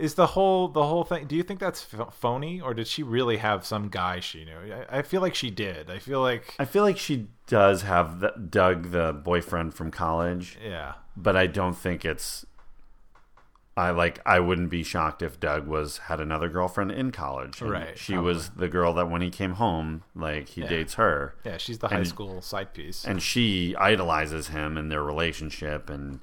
is 0.00 0.14
the 0.14 0.28
whole 0.28 0.68
the 0.68 0.84
whole 0.84 1.04
thing? 1.04 1.26
Do 1.26 1.36
you 1.36 1.42
think 1.42 1.60
that's 1.60 1.84
ph- 1.84 2.08
phony, 2.12 2.60
or 2.60 2.74
did 2.74 2.86
she 2.88 3.02
really 3.02 3.36
have 3.36 3.64
some 3.66 3.88
guy 3.88 4.20
she 4.20 4.44
knew? 4.44 4.56
I, 4.90 4.98
I 4.98 5.02
feel 5.02 5.20
like 5.20 5.34
she 5.34 5.50
did. 5.50 5.90
I 5.90 5.98
feel 5.98 6.20
like 6.20 6.54
I 6.58 6.64
feel 6.64 6.82
like 6.82 6.98
she 6.98 7.28
does 7.46 7.82
have 7.82 8.20
the, 8.20 8.30
Doug, 8.30 8.90
the 8.90 9.12
boyfriend 9.12 9.74
from 9.74 9.90
college. 9.90 10.58
yeah, 10.64 10.94
but 11.16 11.36
I 11.36 11.46
don't 11.46 11.74
think 11.74 12.04
it's. 12.04 12.46
I 13.76 13.90
like. 13.90 14.20
I 14.26 14.40
wouldn't 14.40 14.68
be 14.68 14.82
shocked 14.82 15.22
if 15.22 15.38
Doug 15.38 15.66
was 15.66 15.98
had 15.98 16.20
another 16.20 16.48
girlfriend 16.48 16.90
in 16.92 17.12
college. 17.12 17.62
Right, 17.62 17.96
She 17.96 18.16
was 18.16 18.50
the 18.50 18.68
girl 18.68 18.92
that 18.94 19.08
when 19.08 19.22
he 19.22 19.30
came 19.30 19.52
home, 19.52 20.02
like 20.14 20.48
he 20.50 20.62
Yeah. 20.62 20.68
dates 20.68 20.94
her, 20.94 21.34
yeah. 21.44 21.56
She's 21.56 21.78
the 21.78 21.88
high 21.88 21.98
And- 21.98 22.08
school 22.08 22.42
side 22.42 22.74
piece. 22.74 23.04
and 23.06 23.22
she 23.22 23.74
idolizes 23.76 24.48
him 24.48 24.76
and 24.76 24.90
their 24.90 25.02
relationship 25.04 25.88
and 25.88 26.20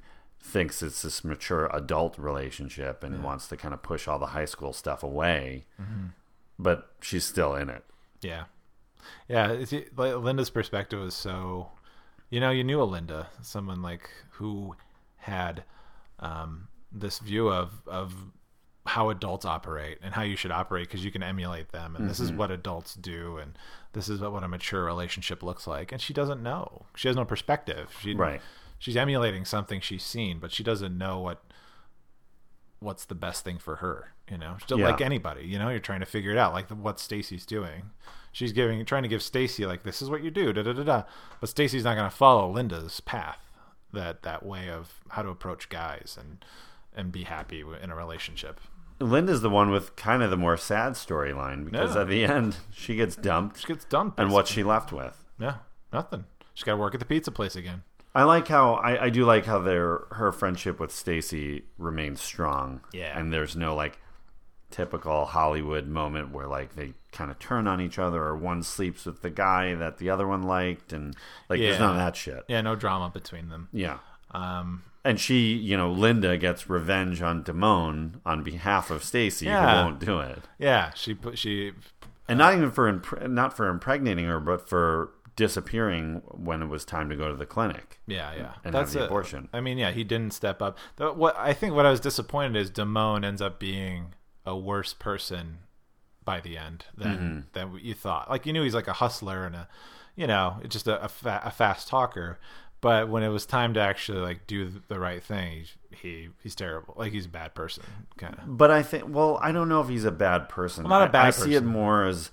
thinks 0.48 0.82
it's 0.82 1.02
this 1.02 1.22
mature 1.22 1.70
adult 1.72 2.18
relationship 2.18 3.04
and 3.04 3.22
wants 3.22 3.48
to 3.48 3.56
kind 3.56 3.74
of 3.74 3.82
push 3.82 4.08
all 4.08 4.18
the 4.18 4.26
high 4.26 4.46
school 4.46 4.72
stuff 4.72 5.02
away. 5.02 5.66
Mm-hmm. 5.80 6.06
But 6.58 6.90
she's 7.00 7.24
still 7.24 7.54
in 7.54 7.68
it. 7.68 7.84
Yeah, 8.22 8.44
yeah. 9.28 9.64
Linda's 9.96 10.50
perspective 10.50 11.00
is 11.02 11.14
so, 11.14 11.68
you 12.30 12.40
know, 12.40 12.50
you 12.50 12.64
knew 12.64 12.82
a 12.82 12.84
Linda, 12.84 13.28
someone 13.42 13.82
like 13.82 14.10
who 14.32 14.74
had 15.18 15.62
um, 16.18 16.68
this 16.90 17.18
view 17.20 17.48
of 17.48 17.82
of 17.86 18.14
how 18.86 19.10
adults 19.10 19.44
operate 19.44 19.98
and 20.02 20.14
how 20.14 20.22
you 20.22 20.34
should 20.34 20.50
operate 20.50 20.88
because 20.88 21.04
you 21.04 21.10
can 21.10 21.22
emulate 21.22 21.70
them, 21.72 21.94
and 21.94 22.08
this 22.08 22.18
is 22.18 22.32
what 22.32 22.50
adults 22.50 22.94
do, 22.94 23.36
and 23.36 23.56
this 23.92 24.08
is 24.08 24.20
what, 24.20 24.32
what 24.32 24.42
a 24.42 24.48
mature 24.48 24.82
relationship 24.84 25.42
looks 25.42 25.66
like. 25.66 25.92
And 25.92 26.00
she 26.00 26.14
doesn't 26.14 26.42
know. 26.42 26.86
She 26.96 27.06
has 27.08 27.16
no 27.16 27.24
perspective. 27.24 27.94
She, 28.00 28.14
Right. 28.14 28.40
She's 28.78 28.96
emulating 28.96 29.44
something 29.44 29.80
she's 29.80 30.02
seen, 30.04 30.38
but 30.38 30.52
she 30.52 30.62
doesn't 30.62 30.96
know 30.96 31.18
what 31.20 31.42
what's 32.80 33.04
the 33.06 33.14
best 33.14 33.44
thing 33.44 33.58
for 33.58 33.76
her. 33.76 34.12
You 34.30 34.38
know, 34.38 34.56
Yeah. 34.68 34.86
like 34.88 35.00
anybody. 35.00 35.44
You 35.46 35.58
know, 35.58 35.68
you're 35.68 35.80
trying 35.80 36.00
to 36.00 36.06
figure 36.06 36.30
it 36.30 36.38
out, 36.38 36.52
like 36.52 36.68
the, 36.68 36.74
what 36.74 37.00
Stacy's 37.00 37.44
doing. 37.46 37.90
She's 38.30 38.52
giving, 38.52 38.84
trying 38.84 39.02
to 39.02 39.08
give 39.08 39.22
Stacy 39.22 39.66
like 39.66 39.82
this 39.82 40.00
is 40.02 40.10
what 40.10 40.22
you 40.22 40.30
do, 40.30 40.52
da 40.52 40.62
da 40.62 40.72
da 40.74 40.82
da. 40.84 41.02
But 41.40 41.48
Stacy's 41.48 41.82
not 41.84 41.96
going 41.96 42.08
to 42.08 42.14
follow 42.14 42.48
Linda's 42.50 43.00
path, 43.00 43.40
that 43.92 44.22
that 44.22 44.44
way 44.44 44.68
of 44.70 45.00
how 45.10 45.22
to 45.22 45.28
approach 45.30 45.68
guys 45.68 46.16
and 46.20 46.44
and 46.94 47.10
be 47.10 47.24
happy 47.24 47.64
in 47.82 47.90
a 47.90 47.96
relationship. 47.96 48.60
Linda's 49.00 49.40
the 49.40 49.50
one 49.50 49.70
with 49.70 49.94
kind 49.96 50.22
of 50.22 50.30
the 50.30 50.36
more 50.36 50.56
sad 50.56 50.92
storyline 50.94 51.64
because 51.64 51.94
Yeah. 51.94 52.02
at 52.02 52.08
the 52.08 52.24
end 52.24 52.56
she 52.72 52.96
gets 52.96 53.16
dumped, 53.16 53.60
She 53.60 53.66
gets 53.66 53.84
dumped. 53.86 54.18
and 54.20 54.30
what's 54.32 54.50
she 54.50 54.62
left 54.62 54.92
with? 54.92 55.24
Yeah, 55.38 55.56
nothing. 55.92 56.24
She's 56.54 56.64
got 56.64 56.72
to 56.72 56.78
work 56.78 56.94
at 56.94 57.00
the 57.00 57.06
pizza 57.06 57.30
place 57.32 57.54
again. 57.56 57.82
I 58.18 58.24
like 58.24 58.48
how 58.48 58.74
I, 58.74 59.04
I 59.04 59.08
do 59.10 59.24
like 59.24 59.44
how 59.46 59.60
their 59.60 60.00
her 60.10 60.32
friendship 60.32 60.80
with 60.80 60.90
Stacy 60.90 61.64
remains 61.78 62.20
strong. 62.20 62.80
Yeah. 62.92 63.18
and 63.18 63.32
there's 63.32 63.54
no 63.56 63.74
like 63.74 63.98
typical 64.70 65.24
Hollywood 65.24 65.86
moment 65.86 66.32
where 66.32 66.46
like 66.46 66.74
they 66.74 66.92
kind 67.12 67.30
of 67.30 67.38
turn 67.38 67.66
on 67.66 67.80
each 67.80 67.98
other 67.98 68.22
or 68.22 68.36
one 68.36 68.62
sleeps 68.62 69.06
with 69.06 69.22
the 69.22 69.30
guy 69.30 69.74
that 69.74 69.96
the 69.98 70.10
other 70.10 70.26
one 70.26 70.42
liked 70.42 70.92
and 70.92 71.16
like 71.48 71.58
there's 71.60 71.78
none 71.78 71.90
of 71.92 71.96
that 71.96 72.16
shit. 72.16 72.44
Yeah, 72.48 72.60
no 72.60 72.74
drama 72.74 73.08
between 73.10 73.48
them. 73.48 73.68
Yeah. 73.72 73.98
Um, 74.32 74.82
And 75.04 75.18
she, 75.18 75.52
you 75.54 75.76
know, 75.76 75.90
Linda 75.90 76.36
gets 76.36 76.68
revenge 76.68 77.22
on 77.22 77.44
Damone 77.44 78.20
on 78.26 78.42
behalf 78.42 78.90
of 78.90 79.02
Stacy 79.04 79.46
Yeah. 79.46 79.78
who 79.80 79.84
won't 79.86 80.00
do 80.00 80.18
it. 80.20 80.40
yeah, 80.58 80.90
she 80.94 81.14
put 81.14 81.38
she 81.38 81.72
And 82.28 82.38
not 82.38 82.52
even 82.54 82.70
for 82.70 82.92
not 83.26 83.56
for 83.56 83.68
impregnating 83.68 84.26
her, 84.26 84.38
but 84.40 84.68
for 84.68 85.12
disappearing 85.38 86.20
when 86.26 86.60
it 86.62 86.66
was 86.66 86.84
time 86.84 87.08
to 87.08 87.16
go 87.16 87.28
to 87.30 87.34
the 87.36 87.46
clinic. 87.46 88.00
Yeah, 88.06 88.34
yeah. 88.36 88.52
And 88.64 88.74
have 88.74 88.92
the 88.92 89.02
a- 89.02 89.06
abortion. 89.06 89.48
I 89.52 89.60
mean, 89.60 89.78
yeah, 89.78 89.92
he 89.92 90.04
didn't 90.04 90.34
step 90.34 90.60
up. 90.60 90.76
The, 90.96 91.12
what 91.12 91.34
I 91.38 91.54
think 91.54 91.74
what 91.74 91.86
I 91.86 91.90
was 91.90 92.00
disappointed 92.00 92.56
is 92.60 92.70
Damone 92.70 93.24
ends 93.24 93.40
up 93.40 93.58
being 93.58 94.14
a 94.44 94.56
worse 94.56 94.92
person 94.92 95.58
by 96.24 96.40
the 96.40 96.58
end 96.58 96.84
than 96.96 97.16
Mm-hmm. 97.16 97.38
than 97.54 97.72
what 97.72 97.82
you 97.82 97.94
thought. 97.94 98.28
Like 98.28 98.44
you 98.44 98.52
knew 98.52 98.62
he's 98.64 98.74
like 98.74 98.88
a 98.88 98.92
hustler 98.94 99.46
and 99.46 99.54
a, 99.54 99.68
you 100.16 100.26
know, 100.26 100.56
just 100.68 100.86
a, 100.88 101.02
a, 101.04 101.08
fa- 101.08 101.40
a 101.44 101.50
fast 101.50 101.88
talker. 101.88 102.38
But 102.80 103.08
when 103.08 103.22
it 103.22 103.28
was 103.28 103.46
time 103.46 103.74
to 103.74 103.80
actually 103.80 104.20
like 104.20 104.46
do 104.46 104.70
the 104.88 105.00
right 105.00 105.22
thing, 105.22 105.64
he, 105.90 105.96
he 105.96 106.28
he's 106.42 106.54
terrible. 106.54 106.94
Like 106.98 107.12
he's 107.12 107.26
a 107.26 107.30
bad 107.30 107.54
person, 107.54 107.84
kind 108.16 108.34
of. 108.38 108.58
But 108.58 108.70
I 108.70 108.82
think, 108.82 109.04
well, 109.08 109.38
I 109.42 109.50
don't 109.52 109.68
know 109.68 109.80
if 109.80 109.88
he's 109.88 110.04
a 110.04 110.10
bad 110.12 110.48
person. 110.48 110.84
Well, 110.84 110.90
not 110.98 111.02
a 111.02 111.08
I- 111.08 111.12
bad 111.12 111.26
I, 111.26 111.30
see 111.30 111.54
it 111.54 111.64
more 111.64 112.04
as, 112.04 112.30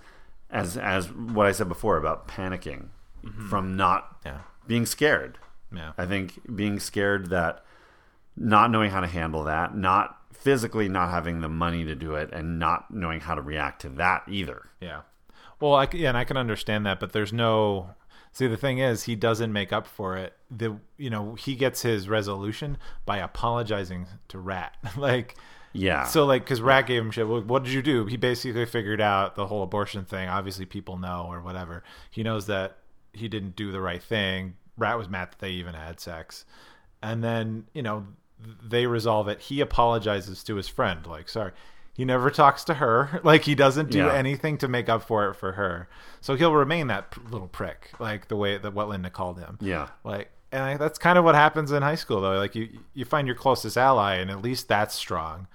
as, 0.52 0.78
as 0.78 1.12
what 1.12 1.48
I 1.48 1.52
said 1.52 1.68
before 1.68 1.98
about 1.98 2.28
panicking 2.28 2.90
Mm-hmm. 3.26 3.50
from 3.50 3.76
not 3.76 4.18
Yeah, 4.26 4.40
being 4.68 4.86
scared. 4.86 5.38
yeah, 5.76 5.94
I 5.98 6.06
think 6.06 6.40
being 6.56 6.80
scared 6.80 7.30
that 7.32 7.64
not 8.38 8.70
knowing 8.70 8.92
how 8.92 9.00
to 9.02 9.08
handle 9.08 9.44
that, 9.46 9.76
not 9.76 10.18
physically 10.34 10.88
not 10.90 11.10
having 11.10 11.42
the 11.42 11.50
money 11.50 11.84
to 11.86 11.96
do 11.96 12.14
it, 12.16 12.30
and 12.32 12.60
not 12.60 12.92
knowing 12.92 13.22
how 13.22 13.34
to 13.36 13.42
react 13.42 13.82
to 13.82 13.90
that 13.90 14.24
either. 14.28 14.70
yeah. 14.80 15.02
Well, 15.60 15.74
I 15.74 15.88
yeah, 15.94 16.10
and 16.10 16.18
I 16.18 16.26
can 16.26 16.36
understand 16.38 16.86
that, 16.86 17.00
but 17.00 17.14
there's 17.14 17.32
no. 17.34 17.92
See, 18.34 18.46
the 18.48 18.58
thing 18.58 18.80
is, 18.80 19.04
he 19.04 19.16
doesn't 19.16 19.54
make 19.54 19.72
up 19.72 19.88
for 19.88 20.18
it. 20.18 20.34
The 20.52 20.76
you 20.98 21.10
know 21.10 21.36
he 21.36 21.56
gets 21.56 21.82
his 21.82 22.10
resolution 22.10 22.78
by 23.06 23.18
apologizing 23.20 24.08
to 24.28 24.38
Rat, 24.38 24.76
like. 24.98 25.36
Yeah. 25.78 26.04
So 26.06 26.26
like, 26.26 26.44
because 26.46 26.62
Rat 26.62 26.88
gave 26.88 27.02
him 27.02 27.12
shit. 27.12 27.28
Well, 27.28 27.42
what 27.42 27.64
did 27.64 27.74
you 27.74 27.82
do? 27.82 28.06
He 28.06 28.16
basically 28.18 28.66
figured 28.66 29.02
out 29.02 29.36
the 29.36 29.48
whole 29.48 29.62
abortion 29.64 30.06
thing. 30.06 30.30
Obviously, 30.30 30.66
people 30.66 30.98
know 30.98 31.26
or 31.30 31.42
whatever. 31.42 31.84
He 32.12 32.24
knows 32.24 32.48
that 32.48 32.78
he 33.18 33.28
didn't 33.28 33.56
do 33.56 33.72
the 33.72 33.82
right 33.82 34.02
thing. 34.04 34.56
Rat 34.78 34.98
was 34.98 35.08
mad 35.10 35.32
that 35.32 35.40
they 35.40 35.52
even 35.52 35.74
had 35.74 36.00
sex, 36.00 36.46
and 37.02 37.24
then 37.24 37.66
you 37.74 37.82
know 37.82 38.08
they 38.62 38.86
resolve 38.86 39.28
it. 39.28 39.40
He 39.42 39.62
apologizes 39.62 40.44
to 40.44 40.56
his 40.56 40.68
friend, 40.68 41.06
like, 41.08 41.30
sorry. 41.30 41.52
He 41.94 42.04
never 42.04 42.30
talks 42.30 42.66
to 42.66 42.74
her. 42.76 43.22
Like 43.24 43.44
he 43.46 43.56
doesn't 43.56 43.90
do 43.90 44.00
Yeah. 44.00 44.14
anything 44.14 44.58
to 44.58 44.68
make 44.68 44.90
up 44.90 45.04
for 45.04 45.30
it 45.30 45.36
for 45.36 45.54
her. 45.54 45.88
So 46.20 46.36
he'll 46.36 46.54
remain 46.54 46.88
that 46.88 47.12
p- 47.12 47.22
little 47.32 47.48
prick, 47.48 47.92
like 48.00 48.28
the 48.28 48.36
way 48.36 48.58
that 48.58 48.74
what 48.74 48.90
Linda 48.90 49.10
called 49.10 49.40
him 49.40 49.58
yeah. 49.62 49.88
like 50.04 50.30
and 50.52 50.64
I, 50.64 50.78
that's 50.78 50.98
kind 50.98 51.18
of 51.18 51.24
what 51.24 51.36
happens 51.36 51.72
in 51.72 51.82
high 51.84 51.96
school 51.96 52.22
though 52.22 52.38
like 52.38 52.56
you 52.56 52.70
you 52.94 53.06
find 53.06 53.28
your 53.28 53.36
closest 53.36 53.78
ally 53.78 54.16
and 54.16 54.32
at 54.32 54.42
least 54.42 54.68
that's 54.68 54.96
strong 54.96 55.48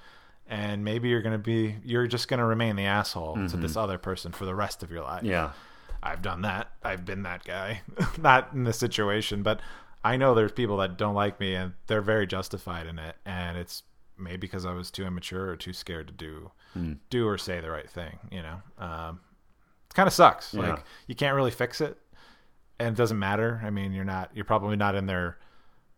and 0.49 0.85
maybe 0.85 1.09
you're 1.09 1.23
gonna 1.23 1.39
be 1.39 1.77
you're 1.85 2.07
just 2.07 2.29
gonna 2.29 2.45
remain 2.47 2.77
the 2.77 2.85
asshole 2.85 3.35
to 3.35 3.41
mm-hmm. 3.41 3.61
this 3.63 3.77
other 3.77 3.99
person 3.99 4.33
for 4.33 4.45
the 4.45 4.55
rest 4.55 4.83
of 4.83 4.91
your 4.91 5.03
life 5.03 5.23
Yeah. 5.23 5.51
I've 6.03 6.23
done 6.23 6.43
that 6.43 6.71
i've 6.83 7.05
been 7.05 7.23
that 7.23 7.45
guy 7.45 7.81
not 8.19 8.49
in 8.53 8.65
this 8.65 8.79
situation 8.79 9.43
but 9.43 9.61
i 10.05 10.17
know 10.17 10.35
there's 10.35 10.53
people 10.53 10.77
that 10.79 10.97
don't 10.97 11.15
like 11.15 11.39
me 11.41 11.55
and 11.55 11.73
they're 11.87 12.01
very 12.01 12.27
justified 12.27 12.87
in 12.87 12.99
it 12.99 13.17
and 13.27 13.57
it's 13.59 13.83
maybe 14.19 14.39
because 14.39 14.65
i 14.67 14.73
was 14.73 14.91
too 14.91 15.05
immature 15.05 15.51
or 15.51 15.57
too 15.57 15.73
scared 15.73 16.07
to 16.07 16.13
do 16.13 16.51
do 17.11 17.27
or 17.27 17.37
say 17.37 17.61
the 17.61 17.71
right 17.71 17.91
thing 17.91 18.19
you 18.31 18.41
know 18.43 18.57
um 18.79 19.21
it 19.91 19.95
kind 19.95 20.07
of 20.07 20.13
sucks 20.13 20.55
Yeah. 20.55 20.61
like 20.71 20.85
you 21.09 21.15
can't 21.15 21.35
really 21.35 21.51
fix 21.51 21.81
it 21.81 21.99
and 22.79 22.95
it 22.95 22.97
doesn't 22.97 23.19
matter. 23.19 23.61
I 23.63 23.69
mean, 23.69 23.93
you're 23.93 24.07
not 24.07 24.31
you're 24.33 24.47
probably 24.47 24.75
not 24.77 24.95
in 24.95 25.05
their 25.05 25.37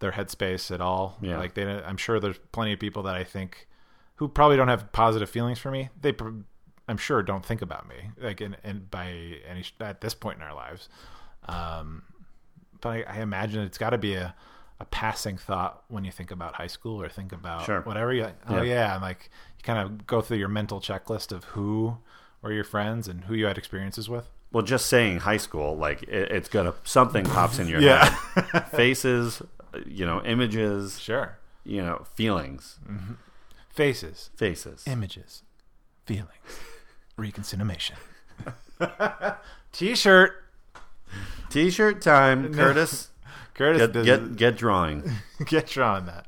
their 0.01 0.11
headspace 0.11 0.73
at 0.75 0.81
all. 0.81 1.17
Yeah. 1.23 1.39
Like 1.39 1.55
they, 1.55 1.63
I'm 1.65 1.97
sure 1.97 2.19
there's 2.19 2.39
plenty 2.51 2.73
of 2.73 2.81
people 2.81 3.05
that 3.05 3.15
I 3.15 3.23
think 3.23 3.69
who 4.17 4.27
probably 4.27 4.57
don't 4.57 4.67
have 4.67 4.91
positive 4.91 5.31
feelings 5.31 5.61
for 5.61 5.71
me. 5.71 5.91
They, 6.01 6.13
I'm 6.93 6.99
sure, 6.99 7.23
don't 7.23 7.45
think 7.45 7.63
about 7.63 7.89
me 7.89 7.97
like 8.21 8.41
in, 8.41 8.57
in 8.63 8.87
by 8.91 9.07
any 9.49 9.65
at 9.81 10.01
this 10.01 10.15
point 10.15 10.37
in 10.39 10.45
our 10.45 10.55
lives. 10.55 10.89
Um, 11.49 12.03
but 12.81 12.89
I, 12.91 13.03
I 13.09 13.21
imagine 13.21 13.63
it's 13.63 13.79
got 13.79 13.91
to 13.91 13.99
be 13.99 14.15
a 14.15 14.35
a 14.81 14.85
passing 14.87 15.37
thought 15.39 15.85
when 15.89 16.05
you 16.05 16.11
think 16.11 16.33
about 16.33 16.55
high 16.57 16.67
school 16.67 17.01
or 17.01 17.09
think 17.09 17.31
about 17.33 17.65
Sure. 17.67 17.83
whatever 17.83 18.13
you 18.13 18.27
oh 18.49 18.57
Yeah. 18.57 18.63
yeah 18.63 18.95
and 18.95 19.03
like 19.03 19.31
you 19.57 19.63
kind 19.63 19.79
of 19.79 20.07
go 20.09 20.21
through 20.21 20.39
your 20.39 20.49
mental 20.49 20.81
checklist 20.81 21.31
of 21.31 21.45
who 21.55 21.99
were 22.43 22.53
your 22.53 22.65
friends 22.65 23.07
and 23.07 23.25
who 23.25 23.35
you 23.35 23.47
had 23.47 23.57
experiences 23.59 24.09
with 24.09 24.29
Well, 24.51 24.65
just 24.65 24.87
saying 24.87 25.19
high 25.21 25.37
school, 25.37 25.77
like 25.77 26.03
it, 26.03 26.33
it's 26.33 26.49
gonna 26.49 26.75
something 26.83 27.25
pops 27.25 27.61
in 27.61 27.69
your 27.69 27.81
Yeah. 27.91 28.07
head. 28.35 28.69
Faces, 28.73 29.41
you 29.87 30.05
know, 30.05 30.21
images, 30.25 30.99
sure 30.99 31.39
you 31.65 31.81
know, 31.81 32.05
feelings, 32.17 32.81
faces 33.71 34.31
faces. 34.37 34.85
images, 34.89 35.43
feelings, 36.07 36.29
reconcinimation. 37.19 37.93
T-shirt. 39.73 40.33
T-shirt 41.51 42.01
time, 42.03 42.53
Curtis. 42.55 43.09
Curtis 43.55 43.81
Get 43.83 43.93
does- 43.93 44.07
get 44.07 44.37
get 44.37 44.57
drawing. 44.57 45.11
get 45.47 45.77
you 45.77 45.83
on 45.83 46.07
that. 46.07 46.27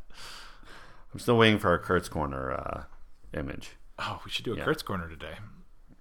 I'm 1.13 1.19
still 1.21 1.39
waiting 1.39 1.59
for 1.59 1.71
our 1.71 1.79
Kurt's 1.79 2.09
corner 2.09 2.53
uh, 2.53 2.83
image. 3.33 3.71
Oh, 3.99 4.21
we 4.25 4.31
should 4.31 4.45
do 4.45 4.53
a 4.53 4.57
Yeah. 4.59 4.65
Kurt's 4.65 4.83
corner 4.83 5.09
today. 5.09 5.37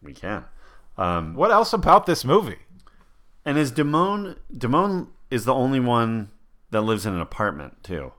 We 0.01 0.13
can. 0.13 0.43
Um, 0.97 1.33
What 1.35 1.51
else 1.51 1.71
about 1.73 2.05
this 2.05 2.25
movie? 2.25 2.57
and 3.45 3.57
is 3.57 3.71
Damone 3.73 4.37
Damone 4.55 5.07
is 5.29 5.43
the 5.45 5.53
only 5.53 5.79
one 5.79 6.29
that 6.71 6.81
lives 6.81 7.05
in 7.05 7.13
an 7.13 7.21
apartment 7.21 7.83
too? 7.83 8.11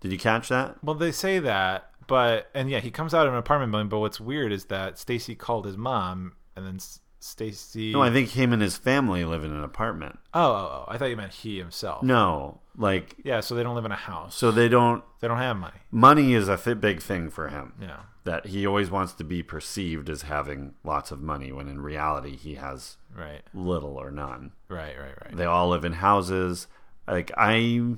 Did 0.00 0.12
you 0.12 0.18
catch 0.18 0.48
that? 0.48 0.76
Well, 0.82 0.94
they 0.94 1.12
say 1.12 1.38
that, 1.40 1.90
but 2.06 2.50
and 2.54 2.70
yeah, 2.70 2.80
he 2.80 2.90
comes 2.90 3.14
out 3.14 3.26
of 3.26 3.32
an 3.32 3.38
apartment 3.38 3.72
building. 3.72 3.88
But 3.88 4.00
what's 4.00 4.20
weird 4.20 4.52
is 4.52 4.66
that 4.66 4.98
Stacy 4.98 5.34
called 5.34 5.66
his 5.66 5.76
mom, 5.76 6.36
and 6.56 6.66
then 6.66 6.78
Stacy. 7.20 7.92
No, 7.92 8.02
I 8.02 8.10
think 8.10 8.30
him 8.30 8.52
and 8.52 8.60
his 8.60 8.76
family 8.76 9.24
live 9.24 9.44
in 9.44 9.50
an 9.52 9.64
apartment. 9.64 10.18
Oh, 10.34 10.40
oh, 10.52 10.54
oh, 10.72 10.84
I 10.88 10.98
thought 10.98 11.06
you 11.06 11.16
meant 11.16 11.32
he 11.32 11.58
himself. 11.58 12.02
No, 12.02 12.60
like 12.76 13.16
Yeah, 13.24 13.40
so 13.40 13.54
they 13.54 13.62
don't 13.62 13.74
live 13.74 13.86
in 13.86 13.92
a 13.92 13.96
house. 13.96 14.34
so 14.36 14.50
they 14.50 14.68
don't. 14.68 15.02
they 15.20 15.28
don't 15.28 15.38
have 15.38 15.56
money. 15.56 15.78
Money 15.90 16.34
is 16.34 16.48
a 16.48 16.56
th- 16.58 16.80
big 16.80 17.00
thing 17.00 17.30
for 17.30 17.48
him. 17.48 17.72
Yeah. 17.80 18.00
That 18.24 18.46
he 18.46 18.66
always 18.66 18.90
wants 18.90 19.12
to 19.14 19.24
be 19.24 19.42
perceived 19.42 20.08
as 20.08 20.22
having 20.22 20.74
lots 20.82 21.10
of 21.10 21.20
money, 21.20 21.52
when 21.52 21.68
in 21.68 21.80
reality 21.80 22.36
he 22.36 22.54
has 22.56 22.96
Right. 23.16 23.42
little 23.54 23.96
or 23.96 24.10
none. 24.10 24.52
Right. 24.68 24.94
Right. 24.98 25.14
Right. 25.24 25.36
They 25.36 25.44
all 25.44 25.68
live 25.70 25.84
in 25.84 25.92
houses. 25.94 26.66
Like 27.06 27.30
I 27.36 27.96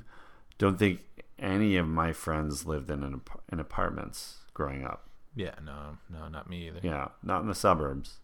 don't 0.59 0.78
think 0.78 1.01
any 1.38 1.76
of 1.76 1.86
my 1.86 2.12
friends 2.12 2.66
lived 2.66 2.90
in 2.90 3.02
an, 3.02 3.20
in 3.50 3.60
apartments 3.60 4.38
growing 4.54 4.84
up. 4.84 5.08
Yeah. 5.34 5.54
No. 5.64 5.98
No. 6.10 6.28
Not 6.28 6.48
me 6.48 6.68
either. 6.68 6.80
Yeah, 6.82 7.08
not 7.22 7.42
in 7.42 7.48
the 7.48 7.54
suburbs. 7.54 8.18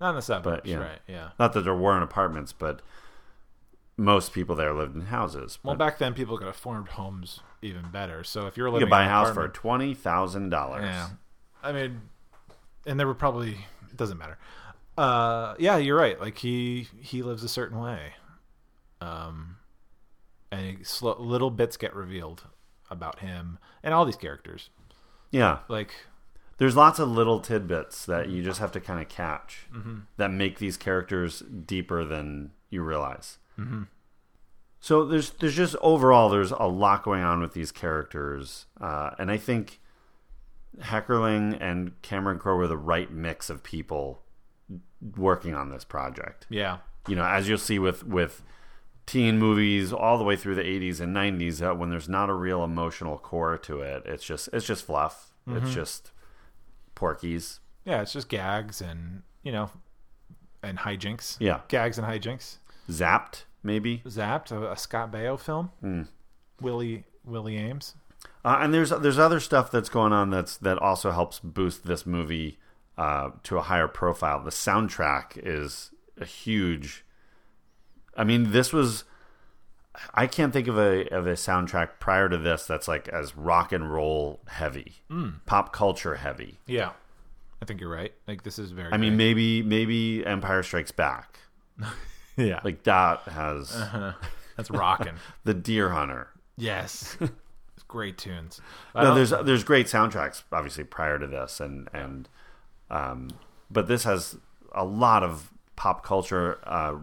Not 0.00 0.10
in 0.10 0.16
the 0.16 0.22
suburbs. 0.22 0.62
But, 0.62 0.66
yeah. 0.66 0.78
Right. 0.78 0.98
Yeah. 1.06 1.28
Not 1.38 1.52
that 1.54 1.62
there 1.62 1.74
weren't 1.74 2.04
apartments, 2.04 2.52
but 2.52 2.82
most 3.96 4.32
people 4.32 4.54
there 4.54 4.74
lived 4.74 4.94
in 4.94 5.06
houses. 5.06 5.58
Well, 5.62 5.74
back 5.74 5.98
then 5.98 6.12
people 6.12 6.36
could 6.36 6.48
afford 6.48 6.88
homes 6.88 7.40
even 7.62 7.90
better. 7.90 8.22
So 8.24 8.46
if 8.46 8.56
you're 8.56 8.68
living, 8.68 8.80
you 8.80 8.86
could 8.86 8.90
buy 8.90 9.04
a 9.04 9.08
house 9.08 9.32
for 9.32 9.48
twenty 9.48 9.94
thousand 9.94 10.50
dollars. 10.50 10.84
Yeah. 10.84 11.08
I 11.62 11.72
mean, 11.72 12.02
and 12.84 13.00
there 13.00 13.06
were 13.06 13.14
probably 13.14 13.52
it 13.90 13.96
doesn't 13.96 14.18
matter. 14.18 14.38
Uh, 14.98 15.54
yeah, 15.58 15.76
you're 15.76 15.96
right. 15.96 16.20
Like 16.20 16.38
he 16.38 16.88
he 17.00 17.22
lives 17.22 17.42
a 17.42 17.48
certain 17.48 17.78
way, 17.78 18.12
um, 19.00 19.55
and 20.56 20.78
little 21.02 21.50
bits 21.50 21.76
get 21.76 21.94
revealed 21.94 22.44
about 22.90 23.18
him 23.20 23.58
and 23.82 23.92
all 23.94 24.04
these 24.04 24.16
characters. 24.16 24.70
Yeah, 25.30 25.58
Like 25.68 25.92
there's 26.58 26.76
lots 26.76 26.98
of 26.98 27.08
little 27.10 27.40
tidbits 27.40 28.06
that 28.06 28.28
you 28.30 28.42
just 28.42 28.60
have 28.60 28.72
to 28.72 28.80
kind 28.80 29.00
of 29.00 29.08
catch 29.08 29.66
Mm-hmm. 29.74 29.98
that 30.16 30.30
make 30.30 30.58
these 30.58 30.76
characters 30.76 31.40
deeper 31.40 32.04
than 32.04 32.52
you 32.70 32.82
realize. 32.82 33.38
Mm-hmm. 33.58 33.82
So 34.80 35.04
there's 35.04 35.30
there's 35.30 35.56
just 35.56 35.74
overall 35.80 36.28
there's 36.30 36.52
a 36.52 36.64
lot 36.68 37.02
going 37.02 37.22
on 37.22 37.40
with 37.40 37.54
these 37.54 37.72
characters, 37.72 38.66
uh, 38.80 39.10
and 39.18 39.30
I 39.30 39.36
think 39.36 39.80
Heckerling 40.80 41.56
and 41.60 42.00
Cameron 42.02 42.38
Crowe 42.38 42.56
were 42.56 42.66
the 42.68 42.76
right 42.76 43.10
mix 43.10 43.48
of 43.50 43.62
people 43.62 44.22
working 45.16 45.54
on 45.54 45.70
this 45.70 45.84
project. 45.84 46.46
yeah, 46.50 46.78
You 47.08 47.16
know, 47.16 47.24
as 47.24 47.48
you'll 47.48 47.58
see 47.58 47.78
with 47.78 48.04
with 48.06 48.42
teen 49.06 49.38
movies 49.38 49.92
all 49.92 50.18
the 50.18 50.24
way 50.24 50.34
through 50.36 50.56
the 50.56 50.62
80s 50.62 51.00
and 51.00 51.14
90s 51.14 51.58
that 51.58 51.78
when 51.78 51.90
there's 51.90 52.08
not 52.08 52.28
a 52.28 52.34
real 52.34 52.64
emotional 52.64 53.18
core 53.18 53.56
to 53.58 53.80
it 53.80 54.02
it's 54.04 54.24
just 54.24 54.48
it's 54.52 54.66
just 54.66 54.84
fluff 54.84 55.32
Mm-hmm. 55.48 55.64
it's 55.64 55.72
just 55.74 56.10
Porky's 56.96 57.60
yeah. 57.84 58.02
It's 58.02 58.12
just 58.12 58.28
gags 58.28 58.80
and 58.80 59.22
you 59.44 59.52
know, 59.52 59.70
and 60.62 60.78
hijinks. 60.78 61.36
yeah 61.38 61.60
gags 61.68 61.98
and 61.98 62.06
hijinks. 62.06 62.56
zapped 62.90 63.44
maybe 63.62 64.02
Zapped, 64.06 64.50
a, 64.50 64.72
a 64.72 64.76
Scott 64.76 65.12
Baio 65.12 65.38
film. 65.38 65.70
Hmm. 65.80 66.02
Willie 66.60 67.04
Willie 67.24 67.54
Aames. 67.54 67.94
uh, 68.44 68.58
and 68.60 68.74
there's 68.74 68.90
there's 68.90 69.18
other 69.20 69.38
stuff 69.38 69.70
that's 69.70 69.88
going 69.88 70.12
on 70.12 70.30
that's 70.30 70.56
that 70.56 70.78
also 70.78 71.12
helps 71.12 71.38
boost 71.38 71.86
this 71.86 72.04
movie 72.06 72.58
uh, 72.98 73.30
to 73.44 73.58
a 73.58 73.62
higher 73.62 73.86
profile. 73.88 74.42
The 74.42 74.50
soundtrack 74.50 75.32
is 75.36 75.92
a 76.20 76.24
huge. 76.24 77.04
I 78.16 78.24
mean, 78.24 78.52
this 78.52 78.72
was. 78.72 79.04
I 80.12 80.26
can't 80.26 80.52
think 80.52 80.68
of 80.68 80.76
a 80.76 81.08
of 81.08 81.26
a 81.26 81.32
soundtrack 81.32 82.00
prior 82.00 82.28
to 82.28 82.36
this 82.36 82.66
that's 82.66 82.86
like 82.86 83.08
as 83.08 83.36
rock 83.36 83.72
and 83.72 83.90
roll 83.92 84.40
heavy, 84.46 84.96
pop 85.46 85.72
culture 85.72 86.16
heavy. 86.16 86.58
Yeah, 86.66 86.90
I 87.62 87.64
think 87.64 87.80
you're 87.80 87.90
right. 87.90 88.12
Like 88.26 88.42
this 88.42 88.58
is 88.58 88.72
very. 88.72 88.92
I 88.92 88.98
mean, 88.98 89.16
maybe 89.16 89.62
maybe 89.62 90.24
Empire 90.26 90.62
Strikes 90.62 90.92
Back, 90.92 91.38
yeah, 92.36 92.60
like 92.62 92.82
that 92.84 93.20
has 93.22 93.74
that's 94.56 94.70
rocking. 94.70 95.14
the 95.44 95.54
Deer 95.54 95.90
Hunter. 95.90 96.28
yes, 96.58 97.16
it's 97.20 97.82
great 97.88 98.18
tunes. 98.18 98.60
No, 98.94 99.14
there's 99.14 99.30
there's 99.30 99.64
great 99.64 99.86
soundtracks 99.86 100.42
obviously 100.52 100.84
prior 100.84 101.18
to 101.18 101.26
this, 101.26 101.58
and 101.58 101.88
and 101.94 102.28
um, 102.90 103.30
but 103.70 103.88
this 103.88 104.04
has 104.04 104.36
a 104.72 104.84
lot 104.84 105.22
of 105.22 105.50
pop 105.74 106.04
culture 106.04 106.58
uh, 106.64 106.96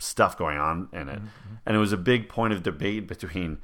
stuff 0.00 0.36
going 0.36 0.58
on 0.58 0.88
in 0.92 1.08
it, 1.08 1.18
Mm-hmm. 1.20 1.54
and 1.66 1.76
it 1.76 1.80
was 1.80 1.92
a 1.92 1.96
big 1.96 2.28
point 2.28 2.52
of 2.52 2.62
debate 2.62 3.06
between 3.06 3.58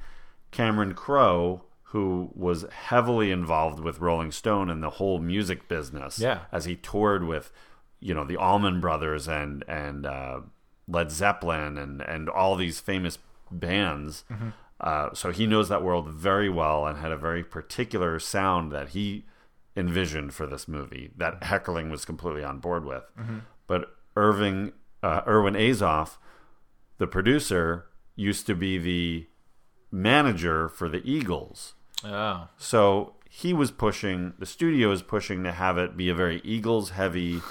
Cameron 0.51 0.93
Crowe, 0.93 1.63
who 1.91 2.29
was 2.35 2.65
heavily 2.71 3.31
involved 3.31 3.79
with 3.79 3.99
Rolling 3.99 4.31
Stone 4.31 4.69
and 4.69 4.83
the 4.83 4.91
whole 4.91 5.19
music 5.19 5.67
business, 5.67 6.19
Yeah. 6.19 6.41
as 6.51 6.65
he 6.65 6.75
toured 6.75 7.23
with, 7.25 7.51
you 7.99 8.13
know, 8.13 8.23
the 8.23 8.37
Allman 8.37 8.79
Brothers 8.81 9.27
and 9.27 9.63
and 9.67 10.05
uh, 10.05 10.41
Led 10.87 11.11
Zeppelin 11.11 11.77
and 11.77 12.01
and 12.01 12.29
all 12.29 12.55
these 12.55 12.79
famous 12.79 13.17
bands. 13.51 14.23
Mm-hmm. 14.31 14.49
Uh, 14.79 15.13
so 15.13 15.31
he 15.31 15.47
knows 15.47 15.69
that 15.69 15.81
world 15.81 16.07
very 16.09 16.49
well 16.49 16.85
and 16.85 16.99
had 16.99 17.11
a 17.11 17.17
very 17.17 17.43
particular 17.43 18.19
sound 18.19 18.71
that 18.71 18.89
he 18.89 19.25
envisioned 19.75 20.33
for 20.33 20.45
this 20.45 20.67
movie 20.67 21.11
that 21.17 21.41
Heckerling 21.41 21.89
was 21.89 22.05
completely 22.05 22.43
on 22.43 22.59
board 22.59 22.85
with. 22.85 23.03
But 23.67 23.89
Irving 24.15 24.73
uh, 25.03 25.21
Irwin 25.27 25.53
Azoff, 25.55 26.17
the 26.97 27.07
producer, 27.07 27.85
used 28.15 28.45
to 28.47 28.55
be 28.55 28.77
the 28.77 29.27
manager 29.91 30.67
for 30.69 30.89
the 30.89 31.01
Eagles. 31.09 31.73
oh, 32.03 32.47
So 32.57 33.13
he 33.29 33.53
was 33.53 33.71
pushing, 33.71 34.33
the 34.39 34.45
studio 34.45 34.91
is 34.91 35.01
pushing 35.01 35.43
to 35.43 35.51
have 35.51 35.77
it 35.77 35.95
be 35.97 36.09
a 36.09 36.15
very 36.15 36.41
Eagles 36.43 36.91
heavy, 36.91 37.41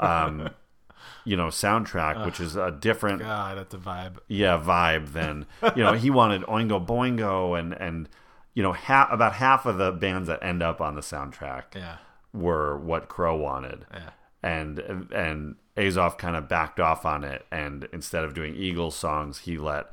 um, 0.00 0.50
you 1.24 1.36
know, 1.36 1.48
soundtrack, 1.48 2.24
which 2.24 2.40
is 2.40 2.56
a 2.56 2.70
different, 2.70 3.20
God, 3.20 3.58
that's 3.58 3.74
a 3.74 3.78
vibe. 3.78 4.16
yeah, 4.28 4.60
vibe 4.62 5.12
than, 5.12 5.46
you 5.76 5.82
know, 5.84 5.92
he 5.94 6.10
wanted 6.10 6.42
Oingo 6.42 6.84
Boingo 6.84 7.58
and, 7.58 7.72
and, 7.74 8.08
you 8.54 8.62
know, 8.62 8.72
ha- 8.72 9.08
about 9.10 9.34
half 9.34 9.66
of 9.66 9.78
the 9.78 9.92
bands 9.92 10.28
that 10.28 10.42
end 10.42 10.62
up 10.62 10.80
on 10.80 10.94
the 10.94 11.00
soundtrack 11.02 11.74
Yeah, 11.74 11.96
were 12.32 12.76
what 12.78 13.08
Crowe 13.08 13.36
wanted. 13.36 13.86
yeah, 13.92 14.10
And, 14.42 14.78
and 15.12 15.56
Azoff 15.76 16.18
kind 16.18 16.36
of 16.36 16.48
backed 16.48 16.80
off 16.80 17.04
on 17.04 17.24
it. 17.24 17.46
And 17.50 17.88
instead 17.92 18.24
of 18.24 18.34
doing 18.34 18.54
Eagles 18.54 18.96
songs, 18.96 19.40
he 19.40 19.58
let 19.58 19.86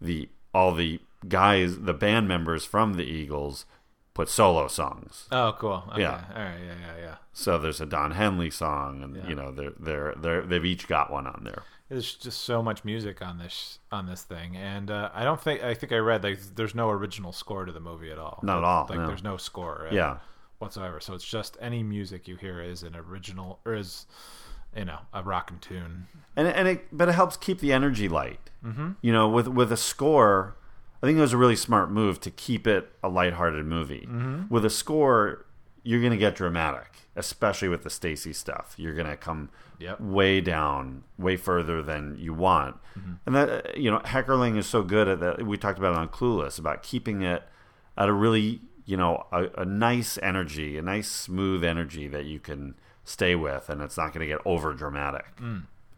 the, 0.00 0.28
all 0.54 0.74
the 0.74 1.00
guys, 1.28 1.80
the 1.80 1.94
band 1.94 2.28
members 2.28 2.64
from 2.64 2.94
the 2.94 3.04
Eagles 3.04 3.64
put 4.14 4.28
solo 4.28 4.66
songs. 4.68 5.26
Oh, 5.30 5.54
cool. 5.58 5.84
Okay. 5.92 6.02
Yeah. 6.02 6.24
All 6.34 6.42
right. 6.42 6.58
Yeah, 6.64 6.74
yeah, 6.96 7.00
yeah. 7.00 7.14
So 7.32 7.56
there's 7.58 7.80
a 7.80 7.86
Don 7.86 8.10
Henley 8.12 8.50
song, 8.50 9.02
and 9.02 9.16
Yeah. 9.16 9.28
you 9.28 9.34
know 9.36 9.52
they're 9.52 9.72
they're 9.78 10.14
they're 10.16 10.42
they've 10.42 10.64
each 10.64 10.88
got 10.88 11.12
one 11.12 11.26
on 11.28 11.42
there. 11.44 11.62
There's 11.88 12.14
just 12.14 12.42
so 12.42 12.60
much 12.62 12.84
music 12.84 13.22
on 13.22 13.38
this 13.38 13.78
on 13.92 14.06
this 14.06 14.22
thing, 14.24 14.56
and 14.56 14.90
uh, 14.90 15.10
I 15.14 15.22
don't 15.22 15.40
think 15.40 15.62
I 15.62 15.72
think 15.74 15.92
I 15.92 15.98
read 15.98 16.24
like 16.24 16.40
there's 16.56 16.74
no 16.74 16.90
original 16.90 17.32
score 17.32 17.64
to 17.64 17.70
the 17.70 17.78
movie 17.80 18.10
at 18.10 18.18
all. 18.18 18.40
Not 18.42 18.58
at 18.58 18.64
all, 18.64 18.86
Like 18.90 18.98
no. 18.98 19.06
there's 19.06 19.22
no 19.22 19.36
score. 19.36 19.86
uh, 19.88 19.94
Yeah, 19.94 20.16
Whatsoever. 20.58 20.98
So 20.98 21.14
it's 21.14 21.24
just 21.24 21.56
any 21.60 21.84
music 21.84 22.26
you 22.26 22.34
hear 22.34 22.60
is 22.60 22.82
an 22.82 22.96
original 22.96 23.60
or 23.64 23.74
is, 23.74 24.06
you 24.76 24.84
know, 24.84 24.98
a 25.12 25.22
rockin' 25.22 25.58
tune. 25.58 26.06
and 26.36 26.46
and 26.48 26.68
it 26.68 26.86
but 26.92 27.08
it 27.08 27.12
helps 27.12 27.36
keep 27.36 27.60
the 27.60 27.72
energy 27.72 28.08
light. 28.08 28.50
Mm-hmm. 28.64 28.92
You 29.02 29.12
know, 29.12 29.28
with 29.28 29.48
with 29.48 29.72
a 29.72 29.76
score, 29.76 30.56
I 31.02 31.06
think 31.06 31.18
it 31.18 31.20
was 31.20 31.32
a 31.32 31.36
really 31.38 31.56
smart 31.56 31.90
move 31.90 32.20
to 32.22 32.30
keep 32.30 32.66
it 32.66 32.92
a 33.02 33.08
lighthearted 33.08 33.64
movie. 33.64 34.06
Mm-hmm. 34.10 34.52
With 34.52 34.64
a 34.64 34.70
score, 34.70 35.46
you're 35.82 36.02
gonna 36.02 36.16
get 36.16 36.34
dramatic, 36.36 36.96
especially 37.16 37.68
with 37.68 37.82
the 37.82 37.90
Stacy 37.90 38.32
stuff. 38.32 38.74
You're 38.76 38.94
gonna 38.94 39.16
come 39.16 39.50
Yep. 39.80 40.00
way 40.00 40.40
down, 40.40 41.04
way 41.18 41.36
further 41.36 41.82
than 41.82 42.16
you 42.18 42.34
want. 42.34 42.78
And 43.24 43.34
that 43.36 43.48
uh, 43.48 43.62
you 43.76 43.92
know, 43.92 44.00
Heckerling 44.00 44.56
is 44.58 44.66
so 44.66 44.82
good 44.82 45.06
at 45.06 45.20
that. 45.20 45.46
We 45.46 45.56
talked 45.56 45.78
about 45.78 45.92
it 45.92 45.98
on 45.98 46.08
Clueless 46.08 46.58
about 46.58 46.82
keeping 46.82 47.22
it 47.22 47.44
at 47.96 48.08
a 48.08 48.12
really 48.12 48.60
you 48.86 48.96
know 48.96 49.26
a, 49.30 49.46
a 49.58 49.64
nice 49.64 50.18
energy, 50.20 50.76
a 50.78 50.82
nice 50.82 51.08
smooth 51.08 51.62
energy 51.62 52.08
that 52.08 52.24
you 52.24 52.40
can 52.40 52.74
stay 53.08 53.34
with, 53.34 53.68
and 53.68 53.80
it's 53.80 53.96
not 53.96 54.12
going 54.12 54.20
to 54.20 54.26
get 54.26 54.40
over 54.44 54.72
dramatic. 54.74 55.26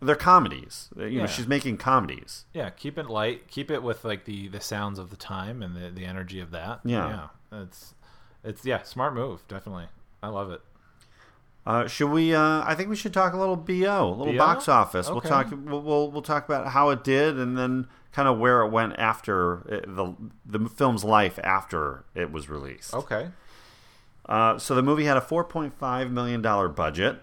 They're 0.02 0.16
comedies. 0.16 0.88
You 0.96 1.20
know, 1.20 1.26
she's 1.26 1.46
making 1.46 1.76
comedies. 1.76 2.46
Yeah, 2.54 2.70
keep 2.70 2.96
it 2.96 3.10
light. 3.10 3.48
Keep 3.48 3.70
it 3.70 3.82
with 3.82 4.04
like 4.04 4.24
the 4.24 4.48
the 4.48 4.60
sounds 4.60 4.98
of 4.98 5.10
the 5.10 5.16
time 5.16 5.62
and 5.62 5.76
the 5.76 5.90
the 5.90 6.06
energy 6.06 6.40
of 6.40 6.50
that. 6.52 6.80
Yeah. 6.84 7.28
yeah. 7.52 7.62
It's 7.62 7.94
it's 8.42 8.64
yeah, 8.64 8.82
smart 8.82 9.14
move. 9.14 9.46
Definitely, 9.46 9.88
I 10.22 10.28
love 10.28 10.50
it. 10.50 10.62
Uh, 11.66 11.86
should 11.86 12.10
we? 12.10 12.34
Uh, 12.34 12.64
I 12.64 12.74
think 12.74 12.88
we 12.88 12.96
should 12.96 13.12
talk 13.12 13.34
a 13.34 13.36
little 13.36 13.56
bo, 13.56 13.74
a 13.74 14.08
little 14.08 14.32
BO? 14.32 14.38
box 14.38 14.68
office. 14.68 15.10
We'll 15.10 15.20
talk. 15.20 15.50
We'll, 15.50 15.82
we'll 15.82 16.10
we'll 16.10 16.22
talk 16.22 16.46
about 16.46 16.68
how 16.68 16.88
it 16.88 17.04
did, 17.04 17.38
and 17.38 17.58
then 17.58 17.86
kind 18.12 18.26
of 18.26 18.38
where 18.38 18.62
it 18.62 18.70
went 18.70 18.94
after 18.98 19.66
it, 19.68 19.84
the 19.86 20.14
the 20.46 20.68
film's 20.70 21.04
life 21.04 21.38
after 21.44 22.04
it 22.14 22.32
was 22.32 22.48
released. 22.48 22.94
Okay. 22.94 23.28
Uh, 24.30 24.56
so 24.56 24.74
the 24.76 24.82
movie 24.82 25.04
had 25.04 25.16
a 25.16 25.20
four 25.20 25.44
point 25.44 25.74
five 25.74 26.10
million 26.10 26.40
dollar 26.40 26.68
budget. 26.68 27.20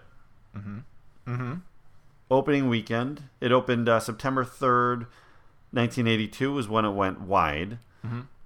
Mm-hmm. 0.56 0.78
Mm-hmm. 1.26 1.54
Opening 2.30 2.68
weekend, 2.68 3.24
it 3.40 3.50
opened 3.50 3.88
uh, 3.88 3.98
September 3.98 4.44
third, 4.44 5.06
nineteen 5.72 6.06
eighty 6.06 6.28
two, 6.28 6.52
was 6.52 6.68
when 6.68 6.84
it 6.84 6.92
went 6.92 7.22
wide. 7.22 7.78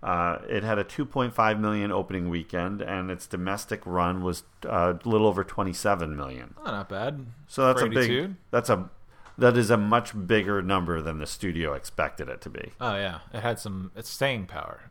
Uh, 0.02 0.38
it 0.48 0.64
had 0.64 0.78
a 0.78 0.84
two 0.84 1.04
point 1.04 1.32
five 1.32 1.60
million 1.60 1.92
opening 1.92 2.28
weekend, 2.28 2.80
and 2.80 3.10
its 3.10 3.26
domestic 3.26 3.80
run 3.84 4.22
was 4.22 4.42
uh, 4.66 4.94
a 5.04 5.08
little 5.08 5.26
over 5.26 5.44
twenty 5.44 5.72
seven 5.72 6.16
million. 6.16 6.54
Oh, 6.64 6.70
not 6.70 6.88
bad. 6.88 7.26
So 7.46 7.66
that's 7.66 7.80
For 7.80 7.86
a 7.86 7.90
big. 7.90 8.34
That's 8.50 8.70
a 8.70 8.90
that 9.38 9.56
is 9.56 9.70
a 9.70 9.76
much 9.76 10.26
bigger 10.26 10.60
number 10.60 11.00
than 11.00 11.18
the 11.18 11.26
studio 11.26 11.74
expected 11.74 12.28
it 12.28 12.40
to 12.42 12.50
be. 12.50 12.72
Oh 12.80 12.96
yeah, 12.96 13.20
it 13.32 13.40
had 13.40 13.58
some 13.60 13.92
it's 13.96 14.08
staying 14.08 14.46
power. 14.46 14.90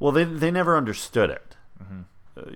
Well, 0.00 0.12
they 0.12 0.24
they 0.24 0.50
never 0.50 0.76
understood 0.76 1.30
it. 1.30 1.56
Mm-hmm. 1.82 2.00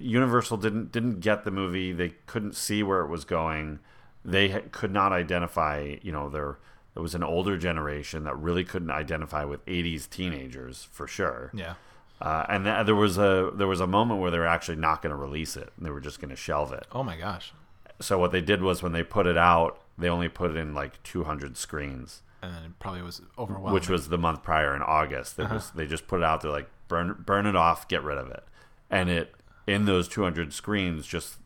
Universal 0.01 0.59
didn't 0.59 0.93
didn't 0.93 1.21
get 1.21 1.45
the 1.45 1.51
movie. 1.51 1.93
They 1.93 2.11
couldn't 2.27 2.55
see 2.55 2.83
where 2.83 3.01
it 3.03 3.09
was 3.09 3.25
going. 3.25 3.79
They 4.25 4.49
ha- 4.51 4.61
could 4.71 4.93
not 4.93 5.13
identify. 5.13 5.97
You 6.03 6.13
know, 6.13 6.29
there 6.29 6.59
there 6.95 7.03
was 7.03 7.15
an 7.15 7.23
older 7.23 7.57
generation 7.57 8.25
that 8.25 8.37
really 8.37 8.65
couldn't 8.65 8.91
identify 8.91 9.45
with 9.45 9.65
'80s 9.67 10.09
teenagers 10.09 10.89
for 10.93 11.07
sure. 11.07 11.51
Yeah. 11.55 11.75
Uh, 12.21 12.45
and 12.49 12.65
th- 12.65 12.87
there 12.87 12.95
was 12.95 13.19
a 13.19 13.51
there 13.55 13.67
was 13.67 13.81
a 13.81 13.87
moment 13.87 14.21
where 14.21 14.31
they 14.31 14.39
were 14.39 14.47
actually 14.47 14.77
not 14.77 15.03
going 15.03 15.11
to 15.11 15.17
release 15.17 15.57
it. 15.57 15.73
And 15.77 15.85
they 15.87 15.91
were 15.91 16.01
just 16.01 16.21
going 16.21 16.31
to 16.31 16.37
shelve 16.37 16.73
it. 16.73 16.87
Oh 16.93 17.03
my 17.03 17.17
gosh. 17.17 17.53
So 18.01 18.19
what 18.19 18.33
they 18.33 18.41
did 18.41 18.63
was 18.63 18.83
when 18.83 18.93
they 18.93 19.03
put 19.03 19.27
it 19.27 19.37
out, 19.37 19.81
they 19.99 20.09
only 20.09 20.29
put 20.29 20.51
it 20.51 20.57
in 20.57 20.75
like 20.75 21.03
200 21.03 21.57
screens. 21.57 22.23
And 22.41 22.53
then 22.55 22.65
it 22.65 22.79
probably 22.81 23.03
was 23.03 23.23
overwhelming. 23.39 23.73
which 23.75 23.89
was 23.89 24.09
the 24.09 24.19
month 24.19 24.43
prior 24.43 24.75
in 24.75 24.83
August. 24.83 25.39
It 25.39 25.49
was 25.51 25.71
they 25.73 25.87
just 25.87 26.07
put 26.09 26.21
it 26.21 26.25
out 26.25 26.41
there 26.43 26.51
like 26.53 26.69
burn 26.89 27.23
burn 27.27 27.47
it 27.47 27.57
off, 27.57 27.89
get 27.89 28.03
rid 28.05 28.19
of 28.19 28.29
it, 28.31 28.45
and 28.91 29.09
it 29.09 29.35
in 29.67 29.85
those 29.85 30.09
200 30.09 30.53
screens 30.53 31.07
just 31.07 31.37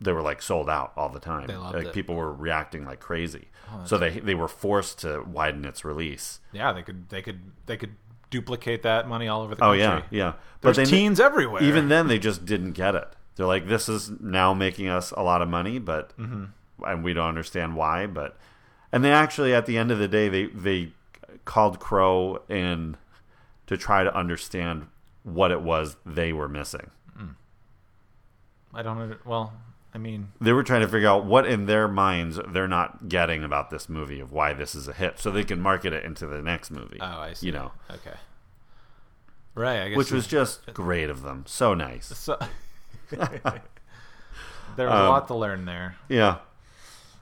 they 0.00 0.12
were 0.12 0.22
like 0.22 0.42
sold 0.42 0.68
out 0.68 0.92
all 0.96 1.08
the 1.08 1.20
time. 1.20 1.46
They 1.46 1.54
loved 1.56 1.76
like 1.76 1.86
it. 1.86 1.92
people 1.92 2.14
were 2.16 2.32
reacting 2.32 2.84
like 2.84 2.98
crazy, 3.00 3.48
so 3.84 3.98
they 3.98 4.18
they 4.18 4.34
were 4.34 4.48
forced 4.48 4.98
to 5.00 5.22
widen 5.22 5.64
its 5.64 5.84
release. 5.84 6.40
yeah, 6.52 6.72
they 6.72 6.82
could 6.82 7.08
they 7.08 7.22
could 7.22 7.40
they 7.66 7.76
could 7.76 7.94
duplicate 8.30 8.82
that 8.82 9.06
money 9.08 9.28
all 9.28 9.42
over 9.42 9.54
the 9.54 9.60
country. 9.60 9.82
Oh 9.82 9.84
yeah, 9.84 10.02
yeah. 10.10 10.32
There's 10.60 10.76
they 10.76 10.84
teens 10.86 11.20
everywhere. 11.20 11.62
even 11.62 11.88
then 11.88 12.08
they 12.08 12.18
just 12.18 12.44
didn't 12.44 12.72
get 12.72 12.94
it. 12.94 13.08
They're 13.36 13.46
like, 13.46 13.66
this 13.68 13.88
is 13.88 14.10
now 14.20 14.52
making 14.54 14.88
us 14.88 15.10
a 15.12 15.22
lot 15.22 15.40
of 15.40 15.48
money, 15.48 15.78
but 15.78 16.16
Mm-hmm. 16.18 16.44
and 16.84 17.04
we 17.04 17.12
don't 17.14 17.28
understand 17.28 17.76
why. 17.76 18.06
But 18.06 18.36
and 18.90 19.04
they 19.04 19.12
actually 19.12 19.54
at 19.54 19.66
the 19.66 19.78
end 19.78 19.90
of 19.92 19.98
the 19.98 20.08
day 20.08 20.28
they 20.28 20.46
they 20.46 20.92
called 21.44 21.78
Crowe 21.78 22.42
in 22.48 22.96
to 23.68 23.76
try 23.76 24.02
to 24.02 24.14
understand 24.16 24.88
what 25.22 25.50
it 25.52 25.62
was 25.62 25.96
they 26.04 26.32
were 26.32 26.48
missing. 26.48 26.90
I 28.74 28.82
don't 28.82 28.98
under, 28.98 29.18
well, 29.24 29.52
I 29.94 29.98
mean, 29.98 30.32
They 30.40 30.52
were 30.52 30.62
trying 30.62 30.80
to 30.80 30.88
figure 30.88 31.08
out 31.08 31.24
what 31.26 31.46
in 31.46 31.66
their 31.66 31.86
minds 31.88 32.38
they're 32.48 32.66
not 32.68 33.08
getting 33.08 33.44
about 33.44 33.68
this 33.70 33.88
movie 33.88 34.20
of 34.20 34.32
why 34.32 34.52
this 34.54 34.74
is 34.74 34.88
a 34.88 34.92
hit, 34.94 35.18
so 35.18 35.30
they 35.30 35.44
can 35.44 35.60
market 35.60 35.92
it 35.92 36.04
into 36.04 36.26
the 36.26 36.40
next 36.40 36.70
movie. 36.70 36.98
oh, 37.00 37.04
I 37.06 37.32
see. 37.34 37.46
You 37.46 37.52
know, 37.52 37.72
Okay. 37.90 38.16
Right, 39.54 39.82
I 39.82 39.88
guess 39.90 39.98
which 39.98 40.10
was 40.10 40.26
just 40.26 40.64
great 40.74 41.10
of 41.10 41.22
them. 41.22 41.44
So 41.46 41.74
nice. 41.74 42.06
so 42.18 42.38
There 43.10 44.86
was 44.86 44.94
Um, 44.94 45.06
a 45.06 45.08
lot 45.10 45.26
to 45.28 45.34
learn 45.34 45.66
there. 45.66 45.96
Yeah. 46.08 46.38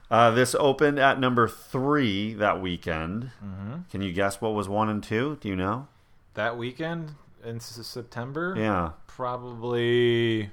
Uh, 0.09 0.31
this 0.31 0.55
opened 0.55 0.99
at 0.99 1.19
number 1.19 1.47
three 1.49 2.33
that 2.35 2.61
weekend. 2.61 3.31
Mm-hmm. 3.43 3.73
Can 3.91 4.01
you 4.01 4.13
guess 4.13 4.39
what 4.39 4.53
was 4.53 4.69
one 4.69 4.87
and 4.89 5.03
two? 5.03 5.37
Do 5.41 5.49
you 5.49 5.55
know? 5.57 5.87
That 6.35 6.57
weekend 6.57 7.15
in 7.43 7.57
S- 7.57 7.79
September, 7.85 8.53
Yeah. 8.57 8.91
probably. 9.07 10.51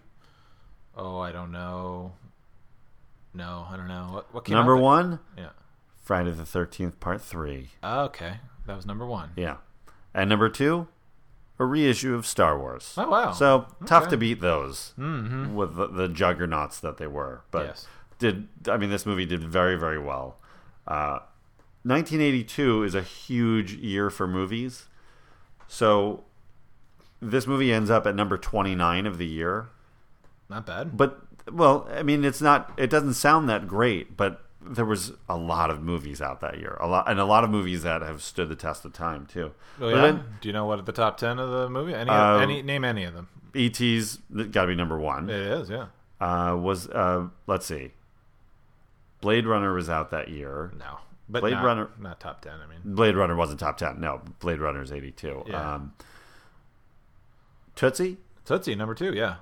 Oh, 0.99 1.21
I 1.21 1.31
don't 1.33 1.53
know. 1.53 2.13
No, 3.33 3.67
I 3.71 3.77
don't 3.77 3.87
know. 3.89 4.09
What, 4.13 4.35
what 4.35 4.45
came 4.45 4.55
Number 4.57 4.77
one. 4.77 5.21
Yeah. 5.37 5.51
Friday 6.03 6.33
the 6.33 6.45
Thirteenth 6.45 6.99
Part 7.01 7.21
Three. 7.23 7.69
Oh, 7.83 8.05
okay, 8.07 8.39
that 8.67 8.75
was 8.75 8.85
number 8.87 9.07
one. 9.07 9.31
Yeah, 9.37 9.59
and 10.15 10.29
number 10.31 10.49
two, 10.49 10.89
a 11.59 11.65
reissue 11.67 12.15
of 12.15 12.27
Star 12.27 12.59
Wars. 12.59 12.95
Oh, 12.97 13.11
wow. 13.11 13.33
So 13.33 13.67
tough 13.85 14.09
to 14.09 14.17
beat 14.17 14.41
those 14.41 14.95
with 14.97 15.77
the, 15.77 15.87
the 15.87 16.09
juggernauts 16.09 16.81
that 16.81 16.97
they 16.97 17.07
were. 17.07 17.43
But 17.51 17.67
Yes. 17.67 17.87
did 18.19 18.49
I 18.67 18.79
mean 18.79 18.89
this 18.91 19.05
movie 19.05 19.27
did 19.27 19.45
very 19.45 19.77
very 19.77 19.99
well. 19.99 20.39
Uh, 20.87 21.19
1982 21.83 22.83
is 22.85 22.95
a 22.95 23.03
huge 23.03 23.75
year 23.75 24.09
for 24.09 24.27
movies, 24.27 24.87
so 25.67 26.25
this 27.21 27.47
movie 27.47 27.71
ends 27.73 27.91
up 27.91 28.07
at 28.07 28.15
number 28.15 28.39
29 28.39 29.07
of 29.07 29.19
the 29.19 29.27
year. 29.27 29.69
Not 30.49 30.67
bad. 30.67 30.97
But 30.97 31.21
well, 31.53 31.89
I 31.93 32.03
mean, 32.03 32.25
it's 32.25 32.41
not. 32.41 32.73
It 32.77 32.91
doesn't 32.91 33.15
sound 33.15 33.49
that 33.49 33.67
great, 33.69 34.17
but 34.17 34.43
there 34.61 34.85
was 34.85 35.13
a 35.29 35.37
lot 35.37 35.71
of 35.71 35.83
movies 35.83 36.21
out 36.21 36.41
that 36.41 36.59
year, 36.59 36.77
a 36.81 36.87
lot, 36.87 37.09
and 37.09 37.19
a 37.19 37.25
lot 37.25 37.45
of 37.45 37.51
movies 37.51 37.83
that 37.85 38.03
have 38.03 38.23
stood 38.23 38.49
the 38.49 38.57
test 38.57 38.85
of 38.85 38.93
time 38.93 39.25
too. 39.27 39.53
Oh, 39.81 39.89
yeah? 39.89 40.03
then 40.03 40.25
Do 40.41 40.49
you 40.49 40.53
know 40.53 40.67
what 40.67 40.85
the 40.85 40.93
top 40.93 41.17
ten 41.17 41.39
of 41.39 41.51
the 41.51 41.69
movie? 41.71 41.95
Any, 41.95 42.11
Uh, 42.11 42.39
any 42.39 42.61
name 42.63 42.85
any 42.85 43.05
of 43.05 43.15
them? 43.15 43.29
ET's 43.55 44.17
got 44.51 44.63
to 44.63 44.67
be 44.67 44.75
number 44.75 44.99
one. 44.99 45.31
It 45.31 45.37
is, 45.41 45.71
yeah. 45.71 45.87
Uh, 46.21 46.57
was 46.57 46.89
uh, 46.89 47.29
let's 47.47 47.65
see, 47.67 47.93
Blade 49.21 49.47
Runner 49.47 49.73
was 49.73 49.89
out 49.89 50.11
that 50.11 50.29
year. 50.29 50.73
No, 50.79 50.99
but 51.29 51.41
Blade 51.41 51.53
not, 51.53 51.65
Runner- 51.65 51.91
not 51.99 52.21
top 52.21 52.41
ten. 52.43 52.55
I 52.55 52.67
mean, 52.67 52.81
Blade 52.85 53.17
Runner 53.17 53.37
wasn't 53.37 53.61
top 53.61 53.79
ten. 53.79 54.01
No, 54.01 54.21
Blade 54.41 54.61
Runner's 54.61 54.93
eighty 54.93 55.13
two. 55.13 55.45
Yeah. 55.47 55.75
Um, 55.75 55.93
Tootsie. 57.77 58.19
Tootsie 58.45 58.75
number 58.75 58.95
two. 58.95 59.13
Yeah, 59.15 59.37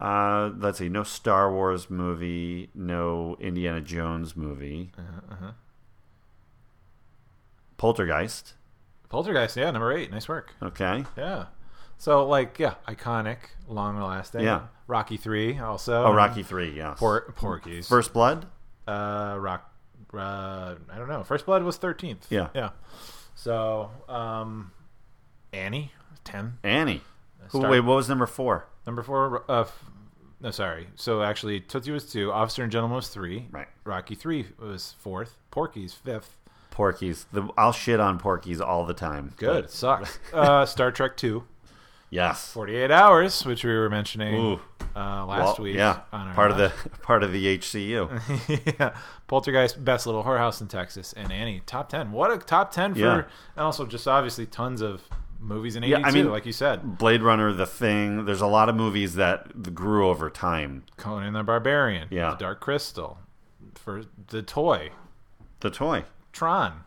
Uh, 0.00 0.50
let's 0.58 0.78
see. 0.78 0.88
No 0.88 1.02
Star 1.02 1.52
Wars 1.52 1.88
movie. 1.88 2.70
No 2.74 3.36
Indiana 3.40 3.80
Jones 3.80 4.36
movie. 4.36 4.92
Uh-huh, 4.98 5.52
Poltergeist. 7.76 8.54
Poltergeist. 9.08 9.56
Yeah, 9.56 9.70
number 9.70 9.92
eight. 9.92 10.10
Nice 10.10 10.28
work. 10.28 10.54
Okay. 10.62 11.04
Yeah. 11.16 11.46
So 11.98 12.26
like, 12.26 12.58
yeah, 12.58 12.74
iconic, 12.86 13.38
long 13.68 14.00
lasting. 14.00 14.42
Yeah. 14.42 14.66
Rocky 14.86 15.16
three 15.16 15.58
also. 15.58 16.04
Oh, 16.04 16.12
Rocky 16.12 16.42
Three. 16.42 16.76
Yes. 16.76 16.98
Por- 16.98 17.32
Porky's. 17.34 17.88
First 17.88 18.12
Blood. 18.12 18.46
Uh, 18.86 19.36
Rock. 19.38 19.72
Uh, 20.14 20.76
I 20.92 20.96
don't 20.98 21.08
know. 21.08 21.24
First 21.24 21.46
Blood 21.46 21.64
was 21.64 21.76
thirteenth. 21.76 22.26
Yeah. 22.30 22.48
Yeah. 22.54 22.70
So, 23.34 23.90
um, 24.08 24.70
Annie, 25.52 25.92
ten. 26.24 26.58
Annie. 26.62 27.02
Who, 27.50 27.60
wait, 27.60 27.80
what 27.80 27.96
was 27.96 28.08
number 28.08 28.26
four? 28.26 28.66
Number 28.86 29.02
four. 29.02 29.44
Uh, 29.50 29.62
f- 29.62 29.84
no, 30.40 30.50
sorry. 30.50 30.86
So 30.96 31.22
actually, 31.22 31.60
Tootsie 31.60 31.90
was 31.90 32.10
two. 32.10 32.30
Officer 32.32 32.62
and 32.62 32.70
Gentleman 32.70 32.96
was 32.96 33.08
three. 33.08 33.48
Right. 33.50 33.68
Rocky 33.84 34.14
three 34.14 34.46
was 34.60 34.94
fourth. 34.98 35.36
Porky's 35.50 35.92
fifth. 35.94 36.36
Porky's. 36.70 37.26
The, 37.32 37.48
I'll 37.56 37.72
shit 37.72 38.00
on 38.00 38.18
Porky's 38.18 38.60
all 38.60 38.84
the 38.84 38.94
time. 38.94 39.32
Good. 39.36 39.64
but- 39.64 39.70
Sucks. 39.70 40.18
uh, 40.32 40.66
Star 40.66 40.92
Trek 40.92 41.16
two. 41.16 41.44
Yes. 42.08 42.52
48 42.52 42.90
hours, 42.92 43.44
which 43.44 43.64
we 43.64 43.74
were 43.74 43.90
mentioning 43.90 44.34
Ooh. 44.36 44.60
uh, 44.94 45.26
last 45.26 45.58
Well, 45.58 45.64
week. 45.64 45.74
Yeah. 45.76 46.00
on 46.12 46.28
our 46.28 46.34
Part 46.34 46.50
of 46.52 46.56
the 46.56 46.72
part 47.02 47.24
of 47.24 47.32
the 47.32 47.58
HCU. 47.58 48.74
yeah. 48.78 48.96
Poltergeist, 49.26 49.84
Best 49.84 50.06
Little 50.06 50.22
Whorehouse 50.22 50.60
in 50.60 50.68
Texas, 50.68 51.12
and 51.14 51.32
Annie, 51.32 51.62
top 51.66 51.88
10. 51.88 52.12
What 52.12 52.30
a 52.30 52.38
top 52.38 52.70
10 52.70 52.94
for. 52.94 53.00
Yeah. 53.00 53.14
And 53.56 53.64
also, 53.64 53.84
just 53.86 54.06
obviously, 54.06 54.46
tons 54.46 54.82
of 54.82 55.02
movies 55.40 55.76
in 55.76 55.84
82, 55.84 56.00
Yeah, 56.00 56.06
I 56.06 56.10
mean- 56.10 56.30
like 56.30 56.46
you 56.46 56.52
said. 56.52 56.98
Blade 56.98 57.22
Runner, 57.22 57.52
The 57.52 57.66
Thing. 57.66 58.24
There's 58.24 58.40
a 58.40 58.46
lot 58.46 58.68
of 58.68 58.74
movies 58.76 59.14
that 59.16 59.74
grew 59.74 60.08
over 60.08 60.30
time. 60.30 60.84
Conan 60.96 61.32
the 61.34 61.42
Barbarian, 61.42 62.08
Yeah. 62.10 62.30
The 62.30 62.36
Dark 62.36 62.60
Crystal, 62.60 63.18
for 63.74 64.02
The 64.28 64.42
Toy, 64.42 64.90
The 65.60 65.70
toy. 65.70 66.04
Tron, 66.32 66.84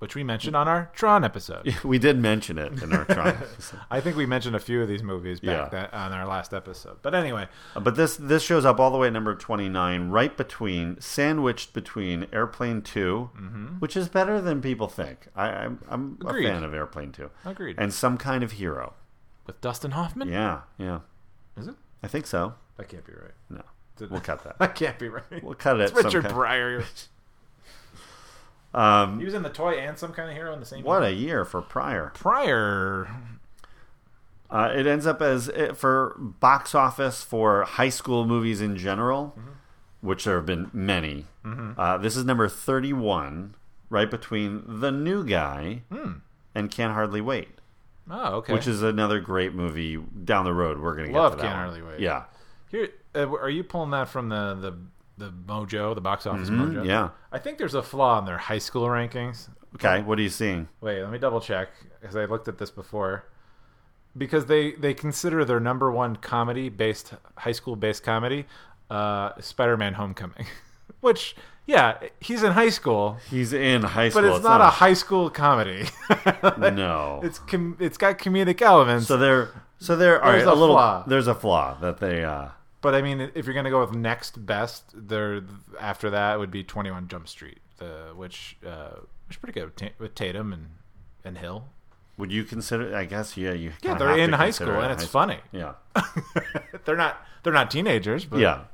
which 0.00 0.14
we 0.16 0.24
mentioned 0.24 0.56
on 0.56 0.66
our 0.66 0.90
Tron 0.94 1.22
episode. 1.24 1.74
We 1.84 1.98
did 1.98 2.18
mention 2.18 2.58
it 2.58 2.82
in 2.82 2.92
our 2.92 3.04
trial. 3.04 3.36
I 3.90 4.00
think 4.00 4.16
we 4.16 4.26
mentioned 4.26 4.56
a 4.56 4.58
few 4.60 4.82
of 4.82 4.88
these 4.88 5.02
movies 5.02 5.40
back 5.40 5.72
Yeah. 5.72 5.80
that, 5.80 5.94
on 5.94 6.12
our 6.12 6.26
last 6.26 6.52
episode. 6.52 6.98
But 7.02 7.14
anyway, 7.14 7.46
uh, 7.76 7.80
But 7.80 7.94
this 7.96 8.16
this 8.16 8.42
shows 8.42 8.64
up 8.64 8.80
all 8.80 8.90
the 8.90 8.98
way 8.98 9.06
at 9.06 9.12
number 9.12 9.34
29, 9.34 10.08
right 10.08 10.36
between, 10.36 11.00
sandwiched 11.00 11.72
between 11.72 12.26
Airplane 12.32 12.82
2, 12.82 13.30
mm-hmm. 13.36 13.66
which 13.78 13.96
is 13.96 14.08
better 14.08 14.40
than 14.40 14.60
people 14.60 14.88
think. 14.88 15.28
I, 15.36 15.48
I'm, 15.48 15.78
I'm 15.88 16.18
a 16.26 16.32
fan 16.32 16.64
of 16.64 16.74
Airplane 16.74 17.12
2. 17.12 17.30
Agreed. 17.44 17.76
And 17.78 17.92
Some 17.94 18.16
Kind 18.18 18.42
of 18.42 18.52
Hero. 18.52 18.94
with 19.46 19.60
Dustin 19.60 19.92
Hoffman? 19.92 20.28
Yeah, 20.28 20.62
yeah. 20.78 21.00
Is 21.56 21.68
it? 21.68 21.74
I 22.02 22.08
think 22.08 22.26
so. 22.26 22.54
That 22.78 22.88
can't 22.88 23.04
be 23.04 23.12
right. 23.12 23.32
No. 23.48 23.62
Did- 23.96 24.10
We'll 24.10 24.20
cut 24.22 24.42
that. 24.44 24.56
That 24.58 24.74
can't 24.74 24.98
be 24.98 25.08
right. 25.10 25.42
We'll 25.42 25.54
cut 25.54 25.78
it. 25.78 25.90
It's 25.90 26.04
Richard 26.04 26.24
Pryor. 26.30 26.84
Um, 28.72 29.18
He 29.18 29.24
was 29.24 29.34
in 29.34 29.42
the 29.42 29.48
toy 29.50 29.72
and 29.74 29.98
some 29.98 30.12
kind 30.12 30.28
of 30.30 30.36
hero 30.36 30.52
in 30.52 30.60
the 30.60 30.66
same. 30.66 30.84
what 30.84 31.00
year. 31.02 31.08
a 31.10 31.12
year 31.12 31.44
for 31.44 31.60
Pryor. 31.62 32.12
Pryor. 32.14 33.08
Uh, 34.50 34.72
it 34.74 34.86
ends 34.86 35.06
up 35.06 35.22
as 35.22 35.48
eh, 35.50 35.72
for 35.72 36.16
box 36.18 36.74
office 36.74 37.22
for 37.22 37.62
high 37.62 37.88
school 37.88 38.24
movies 38.26 38.60
in 38.60 38.76
general, 38.76 39.34
Mm-hmm. 39.38 39.50
which 40.08 40.24
there 40.24 40.36
have 40.36 40.46
been 40.46 40.70
many. 40.72 41.26
Uh, 41.44 41.96
this 41.98 42.16
is 42.16 42.24
number 42.24 42.48
31, 42.48 43.54
right 43.88 44.10
between 44.10 44.62
The 44.80 44.90
New 44.92 45.24
Guy 45.24 45.82
and 46.54 46.70
Can't 46.70 46.92
Hardly 46.92 47.20
Wait. 47.20 47.48
Oh, 48.10 48.34
okay. 48.36 48.52
which 48.52 48.66
is 48.66 48.82
another 48.82 49.20
great 49.20 49.54
movie 49.54 49.96
down 49.96 50.44
the 50.44 50.52
road. 50.52 50.80
We're 50.80 50.96
gonna 50.96 51.12
Love 51.12 51.32
get 51.32 51.36
to 51.38 51.42
that 51.42 51.48
Can't 51.48 51.56
one. 51.70 51.74
Hardly 51.78 51.82
Wait. 51.82 52.00
Yeah, 52.00 52.24
here. 52.70 52.88
Uh, 53.14 53.28
are 53.36 53.48
you 53.50 53.62
pulling 53.62 53.90
that 53.90 54.08
from 54.08 54.28
the 54.30 54.54
the 54.54 54.74
the 55.20 55.30
Mojo, 55.30 55.94
the 55.94 56.00
box 56.00 56.26
office 56.26 56.50
Mojo? 56.50 56.78
Mm-hmm. 56.78 56.84
yeah. 56.86 57.10
I 57.30 57.38
think 57.38 57.58
there's 57.58 57.74
a 57.74 57.82
flaw 57.82 58.18
in 58.18 58.24
their 58.24 58.38
high 58.38 58.58
school 58.58 58.86
rankings. 58.86 59.48
Okay, 59.76 60.02
what 60.02 60.18
are 60.18 60.22
you 60.22 60.28
seeing? 60.28 60.68
Wait, 60.80 61.00
let 61.00 61.12
me 61.12 61.18
double 61.18 61.40
check 61.40 61.68
because 62.00 62.16
I 62.16 62.24
looked 62.24 62.48
at 62.48 62.58
this 62.58 62.70
before. 62.70 63.26
Because 64.16 64.46
they 64.46 64.72
they 64.72 64.92
consider 64.92 65.44
their 65.44 65.60
number 65.60 65.92
one 65.92 66.16
comedy 66.16 66.68
based 66.68 67.14
high 67.36 67.52
school 67.52 67.76
based 67.76 68.02
comedy, 68.02 68.46
uh, 68.90 69.30
Spider-Man: 69.40 69.94
Homecoming, 69.94 70.46
which 71.00 71.36
yeah, 71.66 71.98
he's 72.20 72.42
in 72.42 72.52
high 72.52 72.70
school, 72.70 73.18
He's 73.30 73.52
in 73.52 73.82
high 73.82 74.08
school, 74.08 74.22
but 74.22 74.34
it's, 74.34 74.42
not, 74.42 74.60
a 74.60 74.64
high 74.64 74.94
school 74.94 75.30
comedy. 75.30 75.86
no. 76.58 77.20
it's 77.22 77.38
com- 77.38 77.76
it's 77.78 77.96
got 77.96 78.18
comedic 78.18 78.60
elements. 78.60 79.06
so 79.06 79.16
they're 79.16 79.50
so 79.78 79.94
right, 79.94 80.32
There's 80.32 80.46
a 80.46 80.50
a 80.50 80.54
little. 80.54 80.74
flaw. 80.74 81.04
There's 81.06 81.28
a 81.28 81.34
flaw 81.34 81.74
that 81.80 81.98
they. 81.98 82.24
uh 82.24 82.48
But 82.82 82.94
I 82.94 83.02
mean, 83.02 83.30
if 83.34 83.44
you're 83.46 83.54
gonna 83.54 83.70
go 83.70 83.80
with 83.80 83.92
next 83.92 84.46
best, 84.46 84.84
there 84.94 85.42
after 85.78 86.10
that 86.10 86.38
would 86.38 86.50
be 86.50 86.64
Twenty 86.64 86.90
One 86.90 87.08
Jump 87.08 87.28
Street, 87.28 87.58
the 87.78 88.12
which 88.16 88.56
uh, 88.66 89.00
was 89.28 89.36
pretty 89.36 89.52
good 89.58 89.66
with 89.66 89.76
Ta- 89.76 89.94
with 89.98 90.14
Tatum 90.14 90.52
and 90.52 90.66
and 91.24 91.38
Hill. 91.38 91.64
Would 92.16 92.32
you 92.32 92.44
consider? 92.44 92.94
I 92.96 93.04
guess 93.04 93.36
yeah. 93.36 93.52
You 93.52 93.72
Yeah, 93.82 93.94
they're 93.94 94.18
in 94.18 94.32
high 94.32 94.50
school 94.50 94.68
and 94.70 94.78
high 94.84 94.92
it's 94.92 95.02
school. 95.04 95.20
funny. 95.22 95.38
Yeah, 95.52 95.74
they're 96.84 96.96
not 96.96 97.24
they're 97.42 97.52
not 97.52 97.70
teenagers, 97.70 98.24
but 98.24 98.38
yeah. 98.40 98.64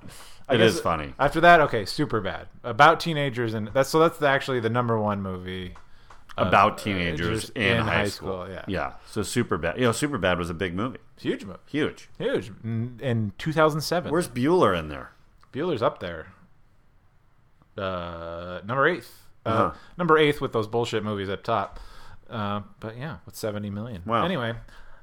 It 0.49 0.71
funny. 0.75 1.13
After 1.19 1.41
that, 1.41 1.61
okay, 1.63 1.83
Superbad 1.83 2.47
about 2.63 3.01
teenagers 3.01 3.53
and 3.55 3.69
that's 3.73 3.89
so 3.89 3.99
that's 3.99 4.23
actually 4.23 4.61
the 4.61 4.71
number 4.71 4.97
one 4.99 5.21
movie 5.21 5.75
About 6.39 6.73
uh, 6.81 6.85
teenagers 6.85 7.49
in, 7.51 7.63
in 7.63 7.79
high, 7.79 7.95
high 7.95 8.09
school. 8.09 8.45
school, 8.45 8.49
yeah. 8.55 8.65
yeah. 8.69 8.93
So 9.11 9.23
Superbad. 9.23 9.77
You 9.77 9.85
know, 9.85 9.91
Superbad 9.91 10.37
was 10.37 10.51
a 10.51 10.55
big 10.55 10.75
movie. 10.75 10.99
huge 11.19 11.45
movie, 11.47 11.59
Huge. 11.67 12.09
huge 12.19 12.53
in, 12.63 12.99
in 13.03 13.33
2007. 13.39 14.13
Where's 14.13 14.29
Bueller 14.29 14.79
in 14.79 14.89
there? 14.89 15.13
Bueller's 15.53 15.81
up 15.83 16.01
there. 16.01 16.27
Uh, 17.77 18.61
number 18.65 18.87
eighth. 18.87 19.23
Uh, 19.45 19.49
Uh-huh. 19.49 19.73
Number 19.97 20.19
eighth 20.19 20.41
with 20.41 20.53
those 20.53 20.67
bullshit 20.67 21.03
movies 21.05 21.29
up 21.29 21.43
top. 21.43 21.79
Uh, 22.29 22.63
but 22.81 22.97
yeah, 22.97 23.19
with 23.25 23.37
70 23.37 23.71
million. 23.71 24.03
Wow. 24.05 24.25
Anyway, 24.25 24.55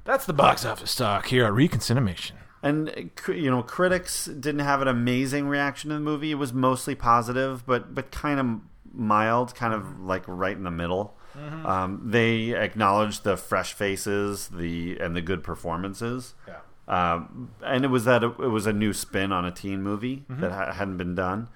that's 0.03 0.26
the 0.26 0.34
box 0.34 0.65
office 0.65 0.93
talk 0.95 1.27
here 1.27 1.45
at 1.45 1.53
Reconcinimation. 1.53 2.34
And 2.61 3.11
uh, 3.27 3.31
you 3.31 3.49
know, 3.49 3.64
critics 3.64 4.26
didn't 4.26 4.60
have 4.60 4.81
an 4.81 4.88
amazing 4.88 5.47
reaction 5.47 5.89
to 5.89 5.95
the 5.95 6.01
movie. 6.01 6.31
It 6.31 6.35
was 6.35 6.53
mostly 6.53 6.95
positive, 6.95 7.65
but 7.65 7.93
but 7.95 8.11
kind 8.11 8.39
of 8.39 8.60
mild, 8.93 9.55
kind 9.55 9.73
of 9.73 9.99
like 10.01 10.23
right 10.27 10.55
in 10.55 10.64
the 10.64 10.72
middle. 10.72 11.18
Um, 11.65 12.01
they 12.05 12.55
acknowledged 12.55 13.23
the 13.23 13.38
fresh 13.38 13.73
faces, 13.73 14.49
the 14.49 14.97
and 14.99 15.15
the 15.15 15.22
good 15.22 15.43
performances. 15.43 16.34
Yeah. 16.47 16.60
Um, 16.88 17.51
and 17.64 17.85
it 17.85 17.88
was 17.88 18.05
that 18.05 18.23
it 18.23 18.38
was 18.38 18.65
a 18.65 18.73
new 18.73 18.93
spin 18.93 19.31
on 19.31 19.45
a 19.45 19.51
teen 19.51 19.81
movie 19.81 20.26
that 20.30 20.51
ha- 20.51 20.73
hadn't 20.73 20.97
been 20.97 21.15
done. 21.15 21.47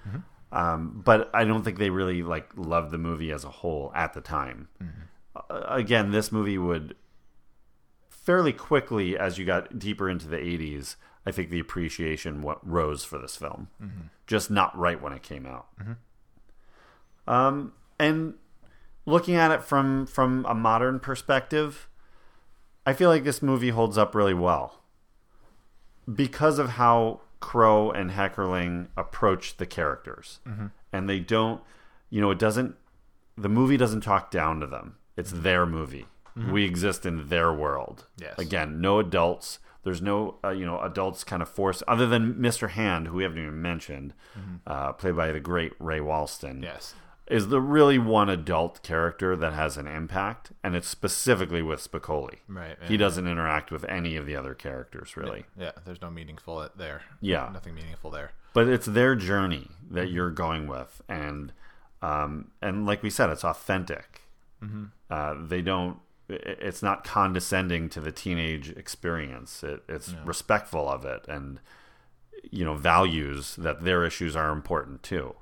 Um, 0.50 1.02
but 1.04 1.30
I 1.34 1.44
don't 1.44 1.62
think 1.62 1.78
they 1.78 1.90
really 1.90 2.22
like 2.22 2.50
loved 2.56 2.90
the 2.90 2.98
movie 2.98 3.30
as 3.30 3.44
a 3.44 3.50
whole 3.50 3.92
at 3.94 4.14
the 4.14 4.20
time. 4.22 4.68
Uh, 5.36 5.60
again, 5.68 6.10
this 6.10 6.32
movie 6.32 6.56
would 6.58 6.96
fairly 8.08 8.52
quickly 8.54 9.18
as 9.18 9.36
you 9.38 9.44
got 9.44 9.78
deeper 9.78 10.08
into 10.08 10.26
the 10.28 10.38
80s. 10.38 10.96
I 11.26 11.30
think 11.32 11.50
the 11.50 11.58
appreciation 11.60 12.40
what 12.40 12.66
rose 12.66 13.04
for 13.04 13.18
this 13.18 13.36
film, 13.36 13.68
just 14.26 14.50
not 14.50 14.76
right 14.78 15.00
when 15.00 15.12
it 15.12 15.22
came 15.22 15.44
out. 15.44 15.66
Um, 17.26 17.72
and 17.98 18.34
looking 19.08 19.34
at 19.34 19.50
it 19.50 19.62
from 19.62 20.06
from 20.06 20.44
a 20.48 20.54
modern 20.54 21.00
perspective, 21.00 21.88
I 22.86 22.92
feel 22.92 23.08
like 23.10 23.24
this 23.24 23.42
movie 23.42 23.70
holds 23.70 23.96
up 23.98 24.14
really 24.14 24.34
well 24.34 24.80
because 26.12 26.58
of 26.58 26.70
how 26.70 27.20
Crowe 27.40 27.90
and 27.90 28.10
Heckerling 28.10 28.88
approach 28.96 29.56
the 29.56 29.66
characters, 29.66 30.40
Mm-hmm. 30.46 30.66
and 30.92 31.08
they 31.08 31.20
don't. 31.20 31.60
You 32.10 32.20
know, 32.20 32.30
it 32.30 32.38
doesn't. 32.38 32.74
The 33.36 33.48
movie 33.48 33.76
doesn't 33.76 34.00
talk 34.00 34.30
down 34.30 34.60
to 34.60 34.66
them. 34.66 34.96
It's 35.16 35.30
their 35.32 35.66
movie. 35.66 36.06
We 36.52 36.64
exist 36.64 37.04
in 37.04 37.28
their 37.30 37.52
world. 37.52 38.06
Mm-hmm. 38.16 38.22
Yes. 38.22 38.38
Again, 38.38 38.80
no 38.80 39.00
adults. 39.00 39.58
There's 39.82 40.00
no, 40.00 40.36
uh, 40.44 40.50
you 40.50 40.64
know, 40.64 40.80
adults 40.80 41.24
kind 41.24 41.42
of 41.42 41.48
force 41.48 41.82
other 41.88 42.06
than 42.06 42.34
Mr. 42.34 42.70
Hand, 42.70 43.08
who 43.08 43.16
we 43.16 43.22
haven't 43.24 43.38
even 43.42 43.60
mentioned, 43.60 44.14
uh, 44.64 44.92
played 44.92 45.16
by 45.16 45.32
the 45.32 45.40
great 45.40 45.72
Ray 45.80 45.98
Walston 45.98 46.54
Mm-hmm. 46.60 46.62
Yes. 46.62 46.94
Is 47.30 47.48
the 47.48 47.60
really 47.60 47.98
one 47.98 48.28
adult 48.28 48.82
character 48.82 49.36
that 49.36 49.52
has 49.52 49.76
an 49.76 49.86
impact, 49.86 50.52
and 50.64 50.74
it's 50.74 50.88
specifically 50.88 51.62
with 51.62 51.80
Spicoli. 51.80 52.38
Right, 52.48 52.76
He 52.86 52.96
doesn't 52.96 53.26
interact 53.26 53.70
with 53.70 53.84
any 53.84 54.16
of 54.16 54.26
the 54.26 54.34
other 54.36 54.54
characters 54.54 55.16
really. 55.16 55.44
Yeah, 55.58 55.72
there's 55.84 56.00
no 56.00 56.10
meaningful 56.10 56.68
there. 56.76 57.02
Yeah. 57.20 57.50
Nothing 57.52 57.74
meaningful 57.74 58.10
there. 58.10 58.32
But 58.54 58.68
it's 58.68 58.86
their 58.86 59.14
journey 59.14 59.68
that 59.90 60.10
you're 60.10 60.30
going 60.30 60.66
with, 60.66 61.02
and 61.08 61.52
um, 62.02 62.50
and 62.62 62.86
like 62.86 63.02
we 63.02 63.10
said, 63.10 63.30
it's 63.30 63.44
authentic. 63.44 64.22
Uh, 65.10 65.34
they 65.46 65.62
don't. 65.62 65.98
It's 66.28 66.82
not 66.82 67.04
condescending 67.04 67.88
to 67.90 68.00
the 68.00 68.12
teenage 68.12 68.70
experience. 68.70 69.62
It, 69.62 69.82
it's 69.88 70.14
respectful 70.24 70.88
of 70.88 71.04
it, 71.04 71.24
and 71.28 71.60
you 72.50 72.64
know 72.64 72.74
values 72.74 73.54
that 73.56 73.84
their 73.84 74.04
issues 74.04 74.34
are 74.34 74.50
important 74.50 75.02
too. 75.02 75.34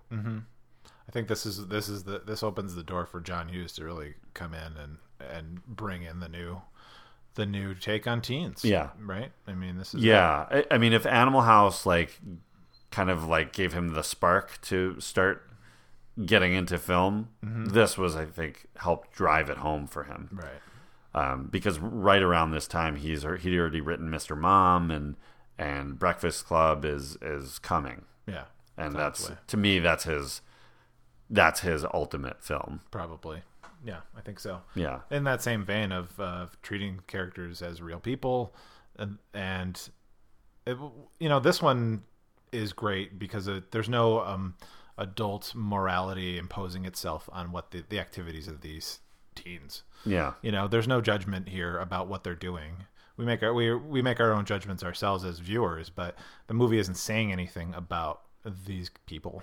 I 1.09 1.13
think 1.13 1.29
this 1.29 1.47
is 1.47 1.69
this 1.69 1.89
is 1.89 2.05
the 2.05 2.21
this 2.25 2.43
opens 2.43 2.75
the 2.75 2.83
door 2.83 3.07
for 3.07 3.21
John 3.21 3.49
Hughes 3.49 3.73
to 3.75 3.85
really 3.85 4.15
come 4.35 4.55
in 4.55 4.73
and 4.77 4.99
and 5.21 5.65
bring 5.67 6.03
in 6.03 6.21
the 6.21 6.29
new 6.29 6.61
the 7.35 7.47
new 7.47 7.75
take 7.75 8.07
on 8.07 8.21
teens. 8.23 8.65
Yeah. 8.65 8.91
Right? 8.99 9.31
I 9.47 9.53
mean, 9.53 9.77
this 9.77 9.95
is 9.95 10.03
Yeah, 10.03 10.47
I, 10.51 10.65
I 10.71 10.79
mean, 10.79 10.93
if 10.93 11.05
Animal 11.07 11.43
House 11.43 11.85
like 11.87 12.19
kind 12.91 13.11
of 13.11 13.25
like 13.27 13.53
gave 13.53 13.73
him 13.73 13.89
the 13.89 14.03
spark 14.03 14.61
to 14.63 14.99
start 15.01 15.43
getting 16.25 16.55
into 16.55 16.79
film, 16.79 17.29
this 17.43 17.99
was, 17.99 18.17
I 18.17 18.25
think, 18.25 18.67
helped 18.77 19.13
drive 19.13 19.51
it 19.51 19.59
home 19.59 19.87
for 19.87 20.05
him. 20.05 20.31
Right. 20.33 20.63
Um, 21.15 21.49
because 21.51 21.79
right 21.79 22.23
around 22.23 22.51
this 22.53 22.67
time, 22.67 22.97
he's 22.97 23.23
he'd 23.23 23.59
already 23.59 23.81
written 23.83 24.09
Mr. 24.11 24.37
Mom 24.37 24.91
and 24.91 25.17
and 25.59 25.99
Breakfast 25.99 26.47
Club 26.47 26.85
is 26.85 27.17
is 27.23 27.59
coming, 27.59 28.05
Yeah. 28.27 28.45
and 28.79 28.95
that's 28.95 29.31
to 29.47 29.57
me 29.57 29.79
that's 29.79 30.05
his 30.05 30.41
that's 31.31 31.61
his 31.61 31.85
ultimate 31.93 32.43
film. 32.43 32.81
probably. 32.91 33.43
Yeah, 33.85 34.01
I 34.17 34.21
think 34.21 34.41
so. 34.41 34.63
Yeah, 34.75 35.01
in 35.11 35.25
that 35.25 35.43
same 35.43 35.65
vein 35.65 35.93
of 35.93 36.19
uh, 36.19 36.47
treating 36.63 37.01
characters 37.07 37.63
as 37.63 37.81
real 37.81 38.01
people 38.01 38.55
and, 38.99 39.19
and 39.35 39.89
it, 40.67 40.77
you 41.19 41.29
know 41.29 41.41
this 41.41 41.63
one 41.63 42.03
is 42.53 42.73
great 42.73 43.19
because 43.19 43.49
it, 43.49 43.71
there's 43.71 43.89
no 43.89 44.21
um, 44.21 44.55
adult 44.99 45.53
morality 45.55 46.39
imposing 46.39 46.85
itself 46.85 47.29
on 47.33 47.53
what 47.53 47.71
the, 47.71 47.85
the 47.89 47.99
activities 47.99 48.49
of 48.49 48.61
these 48.61 49.01
teens 49.35 49.83
yeah, 50.05 50.33
you 50.43 50.51
know 50.51 50.67
there's 50.67 50.89
no 50.89 51.01
judgment 51.01 51.49
here 51.49 51.79
about 51.79 52.09
what 52.09 52.25
they're 52.25 52.35
doing 52.35 52.85
we 53.17 53.25
make 53.25 53.43
our 53.43 53.53
we, 53.53 53.75
we 53.75 54.03
make 54.03 54.21
our 54.21 54.33
own 54.33 54.45
judgments 54.45 54.83
ourselves 54.83 55.25
as 55.25 55.39
viewers 55.39 55.91
but 55.91 56.17
the 56.47 56.55
movie 56.55 56.79
isn't 56.79 56.97
saying 56.97 57.33
anything 57.33 57.75
about 57.75 58.23
these 58.67 58.91
people 59.07 59.43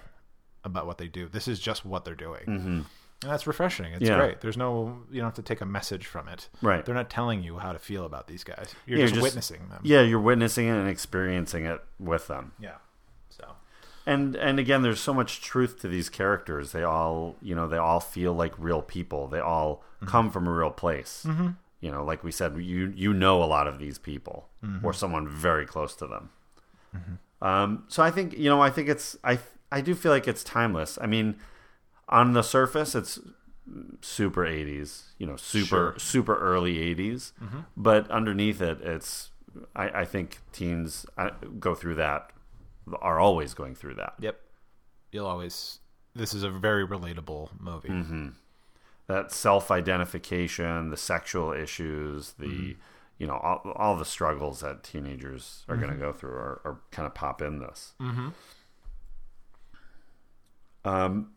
about 0.64 0.86
what 0.88 0.98
they 0.98 1.08
do. 1.08 1.28
This 1.28 1.48
is 1.48 1.60
just 1.60 1.86
what 1.86 2.06
they're 2.06 2.16
doing. 2.16 2.44
Mm-hmm. 2.46 2.68
and 2.68 3.32
that's 3.32 3.48
refreshing. 3.48 3.94
It's 3.94 4.08
Yeah. 4.10 4.18
great. 4.18 4.42
There's 4.42 4.58
no 4.58 4.98
you 5.12 5.20
don't 5.22 5.28
have 5.28 5.36
to 5.36 5.42
take 5.42 5.62
a 5.62 5.66
message 5.66 6.06
from 6.06 6.28
it. 6.28 6.50
Right. 6.62 6.84
they're 6.86 6.96
not 6.96 7.10
telling 7.10 7.42
you 7.44 7.58
how 7.60 7.72
to 7.72 7.80
feel 7.80 8.06
about 8.06 8.28
these 8.28 8.44
guys. 8.44 8.74
You're 8.86 9.00
Yeah, 9.00 9.06
just, 9.06 9.16
just- 9.16 9.24
witnessing 9.24 9.70
them. 9.70 9.80
Yeah. 9.84 10.02
You're 10.02 10.20
witnessing 10.20 10.68
it 10.68 10.72
and 10.76 10.90
experiencing 10.90 11.66
it 11.66 11.82
with 12.00 12.28
them. 12.28 12.52
yeah. 12.60 12.76
So. 13.30 13.46
And 14.06 14.36
and 14.36 14.60
again 14.60 14.82
there's 14.84 15.00
so 15.00 15.14
much 15.14 15.40
truth 15.42 15.80
to 15.82 15.88
these 15.88 16.10
characters. 16.10 16.72
They 16.74 16.84
all 16.84 17.36
you 17.42 17.56
know 17.56 17.68
they 17.68 17.78
all 17.78 18.00
feel 18.02 18.34
like 18.34 18.54
real 18.58 18.82
people. 18.82 19.28
They 19.28 19.40
all 19.40 19.84
come 20.06 20.30
from 20.32 20.48
a 20.48 20.52
real 20.52 20.72
place. 20.72 21.24
Mm-hmm. 21.26 21.50
you 21.80 21.92
know 21.92 22.04
like 22.04 22.24
we 22.24 22.32
said 22.32 22.56
you 22.58 22.92
you 22.96 23.14
know 23.14 23.42
a 23.44 23.46
lot 23.56 23.68
of 23.68 23.80
these 23.80 23.98
people 23.98 24.48
or 24.84 24.94
someone 24.94 25.28
very 25.28 25.66
close 25.66 25.96
to 25.96 26.08
them. 26.08 26.30
Um, 27.42 27.84
so 27.90 28.02
i 28.04 28.10
think 28.12 28.38
you 28.38 28.50
know 28.50 28.62
i 28.62 28.70
think 28.70 28.88
it's 28.88 29.18
i 29.24 29.38
i 29.78 29.82
do 29.82 29.94
feel 29.96 30.12
like 30.12 30.28
it's 30.28 30.44
timeless 30.44 30.98
i 31.02 31.06
mean 31.06 31.36
on 32.10 32.34
the 32.34 32.42
surface 32.44 32.96
it's 32.96 33.20
super 34.02 34.42
80s 34.46 35.04
you 35.18 35.26
know 35.26 35.36
super 35.38 35.66
Sure. 35.68 35.96
super 35.98 36.36
early 36.38 36.76
80s 36.96 37.32
but 37.78 38.10
underneath 38.12 38.62
it 38.62 38.78
it's 38.82 39.32
I, 39.76 40.02
I 40.02 40.06
think 40.06 40.40
teens 40.52 41.06
uh, 41.18 41.30
go 41.60 41.74
through 41.76 41.96
that 41.96 42.32
are 43.02 43.20
always 43.20 43.54
going 43.54 43.76
through 43.76 43.96
that 43.96 44.14
yep 44.20 44.40
you'll 45.14 45.28
always 45.28 45.80
this 46.16 46.34
is 46.34 46.44
a 46.44 46.50
very 46.50 46.86
relatable 46.86 47.50
movie 47.60 47.90
Mm-hmm. 47.90 48.28
that 49.08 49.32
self-identification 49.32 50.90
the 50.90 50.98
sexual 50.98 51.52
issues 51.54 52.34
the 52.40 52.46
Mm-hmm. 52.48 52.72
you 53.20 53.28
know 53.28 53.36
all, 53.38 53.62
all 53.78 53.96
the 53.96 54.06
struggles 54.06 54.60
that 54.62 54.84
teenagers 54.84 55.64
are 55.70 55.78
going 55.78 55.92
to 55.92 55.98
go 55.98 56.12
through 56.12 56.32
are, 56.34 56.62
are 56.66 56.78
kind 56.92 57.06
of 57.06 57.14
pop 57.14 57.42
in 57.42 57.60
this 57.60 57.94
mm-hmm. 58.02 58.30
Um 60.86 61.32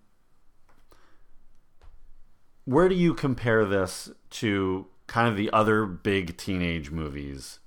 where 2.65 2.89
do 2.89 2.95
you 2.95 3.15
compare 3.15 3.65
this 3.65 4.11
to 4.31 4.87
kind 5.07 5.29
of 5.29 5.37
the 5.37 5.51
other 5.53 5.87
big 5.87 6.37
teenage 6.37 6.91
movies 6.91 7.61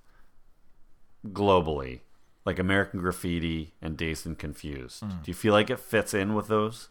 globally 1.27 2.01
like 2.45 2.59
american 2.59 2.99
graffiti 2.99 3.73
and 3.81 3.97
dazed 3.97 4.25
and 4.25 4.37
confused 4.37 5.03
Mm. 5.03 5.23
do 5.23 5.31
you 5.31 5.35
feel 5.35 5.53
like 5.53 5.69
it 5.69 5.79
fits 5.79 6.13
in 6.13 6.33
with 6.33 6.47
those 6.47 6.89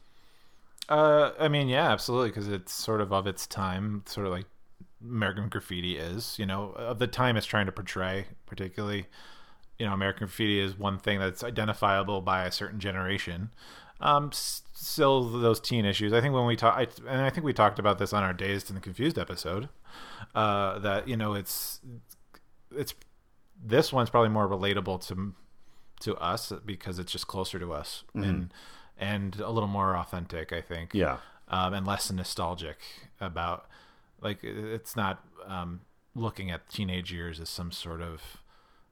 Uh, 0.90 1.32
I 1.39 1.48
mean, 1.48 1.69
yeah, 1.69 1.90
absolutely, 1.93 2.31
because 2.31 2.48
it's 2.48 2.73
sort 2.73 3.02
of 3.02 3.12
of 3.12 3.27
its 3.27 3.47
time, 3.47 4.05
sort 4.06 4.27
of 4.27 4.32
like 4.32 4.47
American 5.05 5.51
Graffiti 5.51 5.98
is. 5.98 6.39
You 6.39 6.47
know, 6.47 6.70
of 6.78 6.98
the 6.98 7.06
time 7.06 7.36
it's 7.36 7.44
trying 7.47 7.66
to 7.66 7.73
portray, 7.73 8.28
particularly. 8.47 9.05
You 9.78 9.85
know, 9.85 9.93
American 9.93 10.27
Graffiti 10.28 10.59
is 10.60 10.78
one 10.78 10.98
thing 10.98 11.19
that's 11.20 11.44
identifiable 11.44 12.23
by 12.23 12.44
a 12.47 12.51
certain 12.51 12.81
generation. 12.81 13.51
Um, 14.00 14.30
still 14.32 15.24
those 15.24 15.58
teen 15.60 15.84
issues. 15.84 16.12
I 16.12 16.20
think 16.20 16.32
when 16.32 16.46
we 16.46 16.54
talk, 16.54 16.76
I, 16.76 16.86
and 17.08 17.22
I 17.22 17.30
think 17.30 17.44
we 17.44 17.52
talked 17.52 17.78
about 17.78 17.98
this 17.98 18.12
on 18.12 18.22
our 18.22 18.32
Dazed 18.32 18.70
and 18.70 18.80
Confused 18.80 19.18
episode. 19.18 19.68
Uh, 20.34 20.78
that 20.78 21.08
you 21.08 21.16
know, 21.16 21.34
it's 21.34 21.80
it's 22.74 22.94
this 23.62 23.92
one's 23.92 24.10
probably 24.10 24.28
more 24.28 24.48
relatable 24.48 25.06
to 25.08 25.34
to 26.00 26.16
us 26.16 26.52
because 26.64 26.98
it's 26.98 27.10
just 27.10 27.26
closer 27.26 27.58
to 27.58 27.72
us 27.72 28.04
and 28.14 28.54
and 28.96 29.40
a 29.40 29.50
little 29.50 29.68
more 29.68 29.96
authentic 29.96 30.52
i 30.52 30.60
think 30.60 30.94
yeah 30.94 31.18
um, 31.48 31.74
and 31.74 31.86
less 31.86 32.10
nostalgic 32.12 32.76
about 33.20 33.66
like 34.20 34.38
it's 34.42 34.94
not 34.94 35.24
um, 35.46 35.80
looking 36.14 36.50
at 36.50 36.68
teenage 36.68 37.12
years 37.12 37.40
as 37.40 37.48
some 37.48 37.72
sort 37.72 38.00
of 38.00 38.22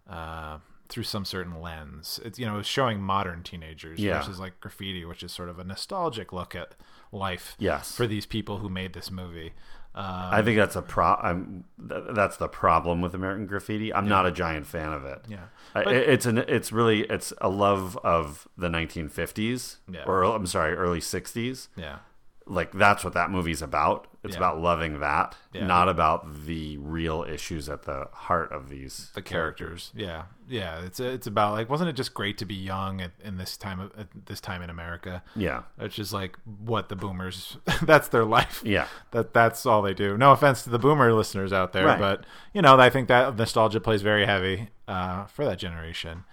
uh, 0.09 0.59
through 0.89 1.03
some 1.05 1.25
certain 1.25 1.61
lens 1.61 2.19
it's 2.25 2.39
you 2.39 2.47
know 2.47 2.59
it's 2.59 2.69
showing 2.69 3.01
modern 3.01 3.43
teenagers 3.43 3.99
Yeah. 3.99 4.19
versus 4.19 4.39
like 4.39 4.61
graffiti 4.61 5.05
which 5.05 5.23
is 5.23 5.33
sort 5.33 5.49
of 5.49 5.59
a 5.59 5.65
nostalgic 5.65 6.33
look 6.33 6.55
at 6.55 6.75
life 7.13 7.57
Yes. 7.59 7.95
for 7.95 8.07
these 8.07 8.27
people 8.27 8.59
who 8.59 8.69
made 8.69 8.93
this 8.93 9.11
movie 9.11 9.53
uh, 9.95 10.29
I 10.31 10.43
think 10.43 10.59
that's 10.59 10.77
a 10.77 10.83
pro. 10.83 11.15
I'm, 11.15 11.65
th- 11.89 12.03
that's 12.11 12.37
the 12.37 12.49
problem 12.49 13.01
with 13.01 13.15
American 13.15 13.47
Graffiti. 13.47 13.95
I'm 13.95 14.07
not 14.07 14.27
a 14.27 14.31
giant 14.31 14.67
fan 14.67 14.93
of 14.93 15.07
it. 15.07 15.25
Yeah. 15.27 15.45
I- 15.75 15.85
But- 15.85 15.95
it's 15.97 16.27
an. 16.27 16.37
It's 16.37 16.71
really 16.71 17.05
it's 17.05 17.33
a 17.41 17.49
love 17.49 17.97
of 18.05 18.47
the 18.59 18.69
1950s, 18.69 19.77
Yeah. 19.91 20.03
or 20.07 20.23
I'm 20.25 20.47
sorry, 20.47 20.75
early 20.75 21.01
60s. 21.01 21.69
yeah 21.77 22.01
Like 22.49 22.73
that's 22.73 23.03
what 23.05 23.15
that 23.15 23.31
movie's 23.31 23.61
about. 23.63 24.07
It's 24.23 24.35
Yeah. 24.35 24.39
about 24.39 24.59
loving 24.61 24.99
that, 25.01 25.37
Yeah. 25.53 25.67
not 25.67 25.89
about 25.89 26.47
the 26.47 26.79
real 26.79 27.25
issues 27.29 27.69
at 27.69 27.83
the 27.85 28.09
heart 28.13 28.51
of 28.53 28.69
these 28.69 29.11
the 29.15 29.23
characters. 29.23 29.93
Yeah, 29.95 30.25
yeah. 30.49 30.81
It's 30.81 30.99
it's 31.01 31.27
about 31.29 31.53
like 31.53 31.69
wasn't 31.71 31.91
it 31.91 31.95
just 31.95 32.13
great 32.15 32.37
to 32.39 32.45
be 32.45 32.55
young 32.55 33.01
at, 33.01 33.13
in 33.23 33.37
this 33.37 33.57
time 33.57 33.79
of 33.81 33.93
at 33.99 34.09
this 34.27 34.41
time 34.41 34.63
in 34.63 34.71
America? 34.71 35.23
Yeah, 35.37 35.63
Which 35.77 35.99
is 35.99 36.13
like 36.13 36.37
what 36.65 36.89
the 36.89 36.97
boomers. 36.97 37.57
that's 37.83 38.09
their 38.09 38.25
life. 38.25 38.63
Yeah. 38.65 38.87
that 39.13 39.33
that's 39.33 39.65
all 39.67 39.83
they 39.83 39.95
do. 39.95 40.17
No 40.19 40.33
offense 40.33 40.63
to 40.65 40.71
the 40.71 40.79
boomer 40.79 41.13
listeners 41.13 41.53
out 41.53 41.73
there, 41.73 41.87
Right. 41.87 41.99
but 42.01 42.27
you 42.53 42.63
know 42.63 42.79
I 42.79 42.91
think 42.91 43.07
that 43.09 43.37
nostalgia 43.37 43.81
plays 43.81 44.03
very 44.03 44.27
heavy 44.27 44.71
uh, 44.89 45.25
for 45.27 45.45
that 45.45 45.59
generation. 45.59 46.25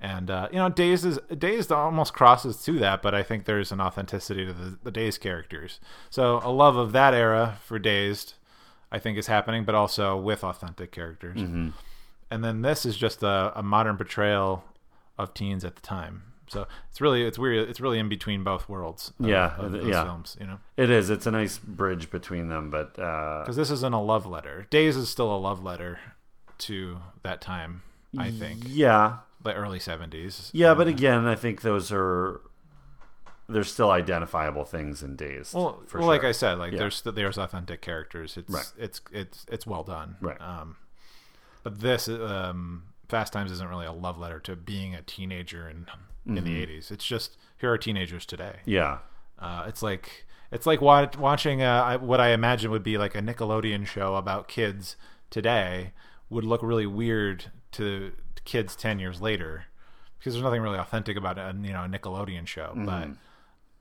And 0.00 0.30
uh, 0.30 0.48
you 0.50 0.58
know, 0.58 0.68
Dazed 0.70 1.04
is 1.04 1.18
Dazed 1.36 1.70
almost 1.70 2.14
crosses 2.14 2.62
to 2.64 2.78
that, 2.78 3.02
but 3.02 3.14
I 3.14 3.22
think 3.22 3.44
there's 3.44 3.70
an 3.70 3.80
authenticity 3.80 4.46
to 4.46 4.52
the, 4.52 4.78
the 4.82 4.90
Dazed 4.90 5.20
characters. 5.20 5.78
So 6.08 6.40
a 6.42 6.50
love 6.50 6.76
of 6.76 6.92
that 6.92 7.12
era 7.12 7.58
for 7.64 7.78
Dazed, 7.78 8.34
I 8.90 8.98
think, 8.98 9.18
is 9.18 9.26
happening, 9.26 9.64
but 9.64 9.74
also 9.74 10.16
with 10.16 10.42
authentic 10.42 10.90
characters 10.90 11.40
and 12.30 12.44
then 12.44 12.62
this 12.62 12.86
is 12.86 12.96
just 12.96 13.22
a, 13.22 13.52
a 13.56 13.62
modern 13.62 13.96
portrayal 13.96 14.64
of 15.18 15.34
teens 15.34 15.64
at 15.64 15.74
the 15.74 15.82
time. 15.82 16.22
So 16.46 16.66
it's 16.90 17.00
really 17.00 17.22
it's 17.22 17.38
weird. 17.38 17.68
It's 17.68 17.80
really 17.80 17.98
in 17.98 18.08
between 18.08 18.42
both 18.42 18.68
worlds. 18.68 19.12
Of, 19.20 19.28
Yeah, 19.28 19.54
of 19.56 19.74
yeah. 19.86 20.04
films. 20.04 20.36
You 20.40 20.46
know, 20.46 20.58
it 20.76 20.90
is. 20.90 21.10
It's 21.10 21.26
a 21.26 21.30
nice 21.30 21.58
bridge 21.58 22.10
between 22.10 22.48
them, 22.48 22.70
but 22.70 22.98
uh, 22.98 23.42
because 23.42 23.56
this 23.56 23.70
isn't 23.70 23.92
a 23.94 24.02
love 24.02 24.26
letter. 24.26 24.66
Dazed 24.70 24.98
is 24.98 25.08
still 25.08 25.34
a 25.34 25.38
love 25.38 25.62
letter 25.62 26.00
to 26.58 26.98
that 27.22 27.40
time. 27.40 27.82
I 28.18 28.32
think. 28.32 28.62
Yeah, 28.66 29.18
the 29.42 29.54
early 29.54 29.78
seventies. 29.80 30.50
Yeah, 30.52 30.74
but 30.74 30.86
again, 30.88 31.26
I 31.26 31.34
think 31.34 31.62
those 31.62 31.90
are 31.92 32.40
there's 33.48 33.72
still 33.72 33.90
identifiable 33.90 34.64
things 34.64 35.02
in 35.02 35.16
Dazed. 35.16 35.54
Well, 35.54 35.82
for 35.86 35.98
well 35.98 36.08
like. 36.08 36.24
I 36.24 36.32
said, 36.32 36.58
like 36.58 36.72
Yeah. 36.72 36.78
there's 36.78 37.02
there's 37.02 37.38
authentic 37.38 37.80
characters. 37.82 38.36
It's 38.36 38.52
Right. 38.52 38.72
it's 38.78 39.00
it's 39.12 39.46
it's 39.50 39.66
well 39.66 39.82
done. 39.82 40.16
Right. 40.20 40.40
Um, 40.40 40.76
but 41.62 41.80
this 41.80 42.08
um, 42.08 42.84
Fast 43.08 43.32
Times 43.32 43.50
isn't 43.50 43.68
really 43.68 43.86
a 43.86 43.92
love 43.92 44.18
letter 44.18 44.38
to 44.40 44.54
being 44.56 44.94
a 44.94 45.02
teenager 45.02 45.68
in 45.68 45.86
in 46.26 46.34
Mm-hmm. 46.36 46.44
the 46.44 46.66
'80s. 46.66 46.90
It's 46.90 47.04
just 47.04 47.36
here 47.58 47.72
are 47.72 47.78
teenagers 47.78 48.24
today. 48.26 48.60
yeah, 48.66 48.98
Uh, 49.38 49.64
it's 49.66 49.82
like 49.82 50.26
it's 50.52 50.66
like 50.66 50.80
wa- 50.80 51.08
watching 51.18 51.62
uh, 51.62 51.82
I- 51.82 51.96
what 51.96 52.20
I 52.20 52.28
imagine 52.30 52.70
would 52.70 52.82
be 52.82 52.98
like 52.98 53.14
a 53.14 53.20
Nickelodeon 53.22 53.86
show 53.86 54.14
about 54.16 54.46
kids 54.48 54.96
today 55.30 55.92
would 56.28 56.44
look 56.44 56.62
really 56.62 56.86
weird 56.86 57.46
to 57.72 58.12
kids 58.44 58.74
ten 58.76 58.98
years 58.98 59.20
later 59.20 59.64
because 60.18 60.34
there's 60.34 60.44
nothing 60.44 60.60
really 60.62 60.78
authentic 60.78 61.16
about 61.16 61.38
a 61.38 61.54
you 61.62 61.72
know 61.72 61.84
a 61.84 61.88
Nickelodeon 61.88 62.46
show, 62.46 62.68
Mm-hmm. 62.74 62.84
but 62.86 63.08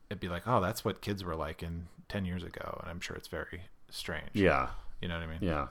it'd 0.09 0.19
be 0.21 0.29
like 0.29 0.43
oh 0.47 0.59
that's 0.61 0.83
what 0.85 1.01
kids 1.01 1.23
were 1.23 1.35
like 1.35 1.61
in 1.63 1.87
ten 2.07 2.25
years 2.25 2.43
ago, 2.43 2.77
and 2.81 2.89
I'm 2.89 2.99
sure 2.99 3.15
it's 3.15 3.27
very 3.27 3.61
strange. 3.89 4.29
yeah, 4.33 4.69
you 5.01 5.07
know 5.07 5.15
what 5.15 5.23
I 5.23 5.27
mean? 5.27 5.39
yeah. 5.41 5.67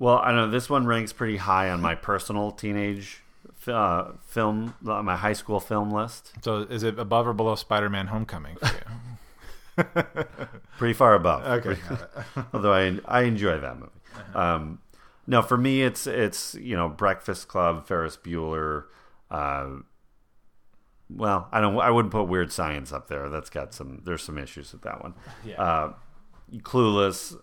Well, 0.00 0.18
I 0.22 0.30
know 0.32 0.48
this 0.48 0.70
one 0.70 0.86
ranks 0.86 1.12
pretty 1.12 1.38
high 1.38 1.70
on 1.70 1.80
my 1.80 1.94
personal 1.96 2.52
teenage 2.52 3.22
uh, 3.66 4.12
film, 4.26 4.74
uh, 4.86 5.02
my 5.02 5.16
high 5.16 5.32
school 5.32 5.58
film 5.58 5.90
list. 5.90 6.32
So 6.42 6.58
is 6.60 6.84
it 6.84 6.98
above 7.00 7.26
or 7.26 7.32
below 7.32 7.56
Spider-Man: 7.56 8.06
Homecoming 8.06 8.56
for 8.56 8.66
you? 8.66 9.84
Pretty 10.78 10.94
far 10.94 11.14
above. 11.14 11.44
okay, 11.66 11.80
although 12.52 12.72
I 12.72 12.98
I 13.06 13.22
enjoy 13.22 13.58
that 13.58 13.78
movie. 13.78 13.90
Um, 14.34 14.80
no, 15.28 15.42
for 15.42 15.56
me 15.56 15.82
it's 15.82 16.06
it's 16.08 16.54
you 16.56 16.74
know 16.76 16.88
Breakfast 16.88 17.46
Club, 17.46 17.86
Ferris 17.86 18.16
Bueller. 18.16 18.84
Uh, 19.30 19.66
well, 21.10 21.48
I 21.52 21.60
don't. 21.60 21.78
I 21.78 21.90
wouldn't 21.90 22.12
put 22.12 22.24
Weird 22.24 22.50
Science 22.52 22.92
up 22.92 23.08
there. 23.08 23.28
That's 23.28 23.50
got 23.50 23.72
some. 23.72 24.02
There's 24.04 24.22
some 24.22 24.38
issues 24.38 24.72
with 24.72 24.82
that 24.82 25.02
one. 25.02 25.14
Yeah. 25.44 25.62
Uh, 25.62 25.92
Clueless. 26.58 27.36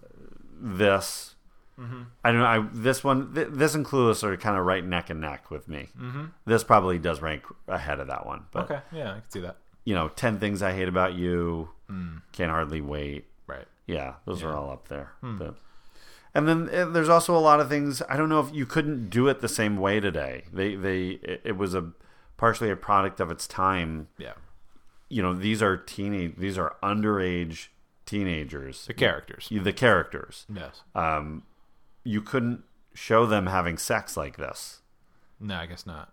This. 0.59 1.31
I 1.77 2.31
don't 2.31 2.39
know. 2.39 2.45
I 2.45 2.65
this 2.71 3.03
one. 3.03 3.33
Th- 3.33 3.49
this 3.51 3.75
and 3.75 3.85
Clueless 3.85 4.23
are 4.23 4.37
kind 4.37 4.57
of 4.57 4.65
right 4.65 4.83
neck 4.85 5.09
and 5.09 5.19
neck 5.19 5.51
with 5.51 5.67
me. 5.67 5.89
Mm-hmm. 5.99 6.25
This 6.45 6.63
probably 6.63 6.99
does 6.99 7.21
rank 7.21 7.43
ahead 7.67 7.99
of 7.99 8.07
that 8.07 8.25
one. 8.25 8.45
But 8.51 8.63
okay, 8.71 8.79
yeah, 8.93 9.11
I 9.11 9.19
can 9.19 9.29
see 9.29 9.39
that. 9.41 9.57
you 9.83 9.93
know, 9.93 10.07
Ten 10.09 10.39
Things 10.39 10.61
I 10.61 10.73
Hate 10.73 10.87
About 10.87 11.15
You. 11.15 11.69
Hmm. 11.89 12.17
Can't 12.31 12.49
hardly 12.49 12.79
wait. 12.81 13.25
Right. 13.45 13.65
Yeah, 13.87 14.13
those 14.25 14.41
are 14.41 14.53
all 14.55 14.71
up 14.71 14.87
there. 14.87 15.11
Hmm. 15.21 15.37
But, 15.37 15.55
and 16.35 16.47
then 16.49 16.69
uh, 16.69 16.85
there's 16.85 17.07
also 17.07 17.35
a 17.35 17.39
lot 17.39 17.61
of 17.61 17.69
things. 17.69 18.01
I 18.09 18.17
don't 18.17 18.27
know 18.27 18.41
if 18.41 18.53
you 18.53 18.65
couldn't 18.65 19.09
do 19.09 19.29
it 19.29 19.39
the 19.39 19.47
same 19.47 19.77
way 19.77 20.01
today. 20.01 20.43
They 20.51 20.75
they 20.75 21.19
it, 21.23 21.41
it 21.45 21.57
was 21.57 21.73
a 21.73 21.93
partially 22.35 22.69
a 22.69 22.75
product 22.75 23.21
of 23.21 23.31
its 23.31 23.47
time. 23.47 24.09
Yeah. 24.17 24.33
You 25.07 25.23
know, 25.23 25.33
these 25.33 25.61
are 25.61 25.77
teenage 25.77 26.35
these 26.37 26.57
are 26.57 26.75
underage 26.83 27.67
teenagers. 28.05 28.85
The 28.85 28.93
characters. 28.93 29.47
The 29.49 29.73
characters. 29.73 30.45
Yes. 30.53 30.81
Um, 30.93 31.43
you 32.03 32.21
couldn't 32.21 32.63
show 32.93 33.25
them 33.25 33.47
having 33.47 33.77
sex 33.77 34.17
like 34.17 34.35
this. 34.35 34.81
No, 35.39 35.55
I 35.55 35.65
guess 35.65 35.85
not. 35.85 36.11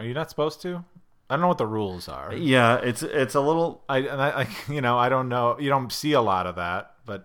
Are 0.00 0.04
you 0.04 0.14
not 0.14 0.30
supposed 0.30 0.60
to? 0.62 0.84
I 1.30 1.36
don't 1.36 1.42
know 1.42 1.48
what 1.48 1.58
the 1.58 1.66
rules 1.66 2.08
are. 2.08 2.34
Yeah, 2.34 2.78
it's 2.78 3.04
it's 3.04 3.36
a 3.36 3.40
little. 3.40 3.84
I 3.88 3.98
and 3.98 4.20
I, 4.20 4.42
I 4.42 4.48
you 4.72 4.80
know 4.80 4.98
I 4.98 5.08
don't 5.08 5.28
know. 5.28 5.56
You 5.60 5.68
don't 5.68 5.92
see 5.92 6.12
a 6.12 6.20
lot 6.20 6.48
of 6.48 6.56
that, 6.56 6.94
but 7.06 7.24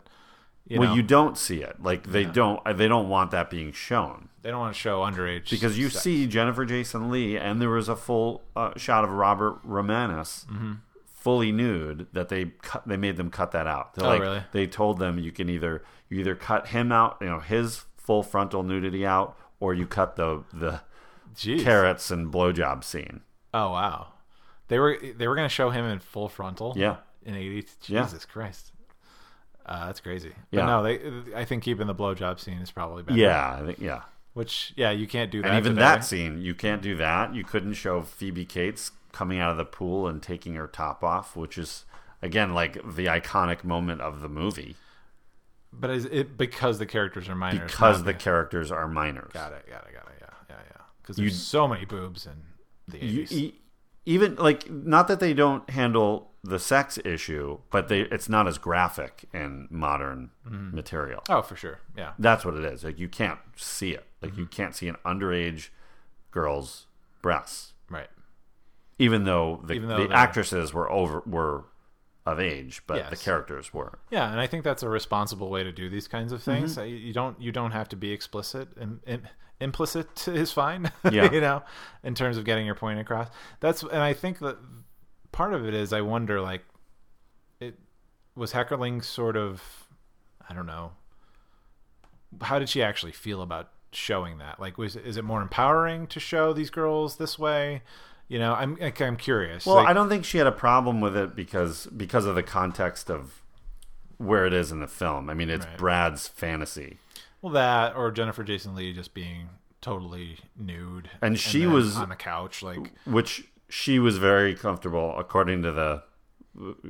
you 0.70 0.80
well, 0.80 0.90
know 0.90 0.96
you 0.96 1.04
don't 1.04 1.38
see 1.38 1.62
it. 1.62 1.82
Like 1.84 2.08
they 2.12 2.24
don't. 2.26 2.64
They 2.78 2.88
don't 2.88 3.10
want 3.10 3.32
that 3.32 3.50
being 3.50 3.72
shown. 3.74 4.30
they 4.44 4.50
don't 4.52 4.60
want 4.60 4.74
to 4.74 4.80
show 4.80 5.02
underage 5.02 5.50
because 5.50 5.78
you 5.78 5.90
sex. 5.90 6.04
see 6.04 6.26
Jennifer 6.28 6.64
Jason 6.64 7.12
Leigh, 7.12 7.38
and 7.38 7.62
there 7.62 7.70
was 7.70 7.90
a 7.90 7.96
full 7.98 8.44
uh, 8.56 8.72
shot 8.78 9.04
of 9.04 9.10
Robert 9.10 9.60
Romanus 9.64 10.46
Mm-hmm. 10.50 10.74
fully 11.06 11.52
nude 11.52 12.08
that 12.14 12.30
they 12.30 12.46
cut. 12.62 12.88
They 12.88 12.98
made 12.98 13.18
them 13.18 13.30
cut 13.32 13.52
that 13.52 13.68
out. 13.68 13.96
They're 13.96 14.06
Oh, 14.06 14.10
like, 14.10 14.22
really? 14.22 14.44
They 14.54 14.68
told 14.68 15.00
them 15.00 15.20
you 15.20 15.32
can 15.32 15.50
either 15.50 15.84
you 16.08 16.20
either 16.20 16.36
cut 16.36 16.68
him 16.68 16.92
out, 16.92 17.18
you 17.20 17.28
know, 17.28 17.40
his 17.40 17.84
full 17.98 18.24
frontal 18.24 18.64
nudity 18.64 19.06
out, 19.06 19.36
or 19.60 19.74
you 19.74 19.86
cut 19.86 20.16
the 20.16 20.44
the 20.54 20.82
Jeez. 21.36 21.64
carrots 21.64 22.10
and 22.12 22.32
blowjob 22.32 22.84
scene. 22.84 23.22
Oh 23.54 23.72
wow, 23.72 24.14
they 24.68 24.78
were 24.80 24.98
they 25.02 25.28
were 25.28 25.36
going 25.36 25.50
to 25.50 25.54
show 25.54 25.72
him 25.72 25.86
in 25.86 26.00
full 26.00 26.30
frontal. 26.30 26.74
Yeah. 26.78 26.98
in 27.26 27.36
eighty. 27.36 27.68
Yeah. 27.88 28.04
Jesus 28.04 28.26
Christ, 28.26 28.72
uh, 29.70 29.86
that's 29.86 30.02
crazy. 30.02 30.34
Yeah. 30.52 30.62
But 30.62 30.66
no, 30.66 30.84
they. 30.84 31.36
I 31.36 31.46
think 31.46 31.64
keeping 31.64 31.88
the 31.88 31.96
blowjob 31.96 32.40
scene 32.40 32.58
is 32.58 32.72
probably 32.72 33.04
better. 33.04 33.18
Yeah, 33.18 33.58
I 33.62 33.66
think 33.66 33.80
yeah. 33.80 34.02
which 34.34 34.74
yeah, 34.76 34.92
you 34.92 35.08
can't 35.08 35.32
do 35.32 35.42
that. 35.42 35.48
And 35.50 35.58
even 35.58 35.74
today. 35.76 35.82
that 35.82 36.04
scene, 36.04 36.42
you 36.42 36.54
can't 36.56 36.82
do 36.82 36.96
that. 36.98 37.34
You 37.34 37.44
couldn't 37.44 37.74
show 37.76 38.02
Phoebe 38.02 38.46
Cates 38.46 38.92
coming 39.12 39.40
out 39.40 39.52
of 39.52 39.58
the 39.58 39.66
pool 39.66 40.08
and 40.08 40.22
taking 40.22 40.56
her 40.56 40.68
top 40.68 41.04
off, 41.04 41.36
which 41.36 41.58
is 41.58 41.86
again 42.22 42.54
like 42.54 42.74
the 42.74 43.06
iconic 43.06 43.64
moment 43.64 44.02
of 44.02 44.20
the 44.22 44.28
movie 44.30 44.76
But 45.72 45.90
is 45.92 46.06
it 46.06 46.38
because 46.38 46.78
the 46.80 46.86
characters 46.86 47.30
are 47.30 47.36
minors? 47.36 47.72
because 47.72 48.04
the 48.04 48.14
characters 48.14 48.72
are 48.72 48.88
minors. 48.88 49.32
Got 49.34 49.54
it. 49.54 49.66
Got 49.70 49.88
it. 49.88 49.94
Got 49.94 50.08
it. 50.12 50.18
Yeah. 50.22 50.28
Yeah. 50.50 50.56
Yeah. 50.72 50.82
Because 51.02 51.18
You- 51.20 51.30
there's 51.30 51.42
so 51.42 51.68
many 51.68 51.86
boobs 51.86 52.26
in 52.26 52.34
the 52.88 52.98
You, 53.06 53.22
eighties. 53.24 53.32
e- 53.32 53.56
even 54.06 54.36
like 54.36 54.70
not 54.70 55.08
that 55.08 55.20
they 55.20 55.34
don't 55.34 55.70
handle 55.70 56.32
the 56.44 56.58
sex 56.60 56.98
issue, 57.04 57.60
but 57.70 57.88
they 57.90 58.02
it's 58.02 58.30
not 58.30 58.48
as 58.48 58.58
graphic 58.58 59.26
in 59.34 59.68
modern 59.70 60.32
Mm-hmm. 60.48 60.76
material. 60.76 61.22
oh, 61.30 61.42
for 61.42 61.56
sure. 61.56 61.80
Yeah. 61.98 62.14
That's 62.18 62.44
what 62.46 62.56
it 62.56 62.64
is. 62.66 62.84
Like 62.84 62.98
you 62.98 63.10
can't 63.10 63.40
see 63.56 63.92
it. 63.92 64.06
Like 64.22 64.32
Mm-hmm. 64.32 64.40
you 64.42 64.48
can't 64.48 64.76
see 64.76 64.88
an 64.88 64.96
underage 65.06 65.70
girl's 66.32 66.88
breasts, 67.22 67.74
Right. 67.90 68.10
even 68.98 69.24
though 69.26 69.62
the, 69.66 69.74
Even 69.74 69.90
though 69.90 70.08
the 70.08 70.14
actresses 70.14 70.74
were 70.74 70.90
over 70.92 71.22
were 71.26 71.66
of 72.26 72.40
age, 72.40 72.84
but 72.88 73.10
the 73.10 73.16
characters 73.16 73.74
weren't. 73.74 73.98
Yeah, 74.12 74.30
and 74.32 74.40
I 74.40 74.46
think 74.48 74.64
that's 74.64 74.84
a 74.84 74.90
responsible 74.90 75.50
way 75.50 75.64
to 75.64 75.72
do 75.72 75.90
these 75.90 76.08
kinds 76.08 76.32
of 76.32 76.44
things. 76.44 76.78
Mm-hmm. 76.78 76.88
You 77.08 77.14
don't 77.14 77.42
you 77.42 77.52
don't 77.52 77.72
have 77.72 77.90
to 77.90 77.96
be 77.96 78.12
explicit. 78.12 78.70
and, 78.80 79.00
im, 79.08 79.24
implicit 79.60 80.28
is 80.28 80.52
fine. 80.52 80.92
Yeah. 81.12 81.32
you 81.32 81.42
know, 81.42 81.64
in 82.04 82.16
terms 82.16 82.38
of 82.38 82.46
getting 82.46 82.66
your 82.66 82.76
point 82.76 83.00
across. 83.00 83.28
That's 83.60 83.84
and 83.84 84.02
I 84.02 84.14
think 84.14 84.40
that 84.40 84.58
part 85.32 85.54
of 85.54 85.66
it 85.68 85.74
is 85.74 85.94
I 85.94 86.02
wonder 86.02 86.42
like 86.42 86.64
it 87.60 87.78
was 88.36 88.54
Heckerling 88.54 89.04
sort 89.04 89.36
of 89.38 89.62
I 90.50 90.54
don't 90.54 90.66
know 90.66 90.92
how 92.42 92.60
did 92.60 92.70
she 92.70 92.84
actually 92.84 93.12
feel 93.12 93.42
about 93.42 93.70
showing 93.92 94.38
that? 94.38 94.60
Like 94.60 94.78
was 94.78 94.96
is 94.96 95.18
it 95.18 95.24
more 95.24 95.42
empowering 95.42 96.08
to 96.08 96.20
show 96.20 96.54
these 96.54 96.70
girls 96.70 97.18
this 97.18 97.40
way? 97.40 97.82
You 98.28 98.38
know, 98.38 98.54
I'm 98.54 98.78
I'm 99.00 99.18
curious. 99.18 99.66
Well, 99.66 99.78
Like, 99.78 99.88
I 99.88 99.94
don't 99.94 100.10
think 100.10 100.24
she 100.26 100.38
had 100.38 100.46
a 100.48 100.52
problem 100.52 101.02
with 101.02 101.18
it 101.18 101.36
because 101.36 101.88
because 101.88 102.26
of 102.26 102.36
the 102.36 102.44
context 102.44 103.10
of 103.10 103.42
where 104.18 104.46
it 104.46 104.54
is 104.54 104.72
in 104.72 104.80
the 104.82 104.88
film. 104.88 105.30
I 105.30 105.34
mean, 105.34 105.50
it's 105.50 105.66
Right. 105.66 105.78
Brad's 105.78 106.28
fantasy. 106.28 106.98
Well, 107.42 107.54
that 107.54 107.96
or 107.96 108.12
Jennifer 108.12 108.44
Jason 108.44 108.76
Leigh 108.76 108.94
just 108.94 109.14
being 109.14 109.50
totally 109.82 110.38
nude, 110.58 111.10
And 111.22 111.40
she 111.40 111.60
then 111.62 111.72
was- 111.74 111.96
on 111.98 112.10
the 112.10 112.16
couch, 112.16 112.62
like 112.64 112.92
which 113.06 113.46
she 113.70 114.00
was 114.00 114.18
very 114.18 114.56
comfortable 114.56 115.16
according 115.18 115.62
to 115.64 115.72
the 115.72 116.04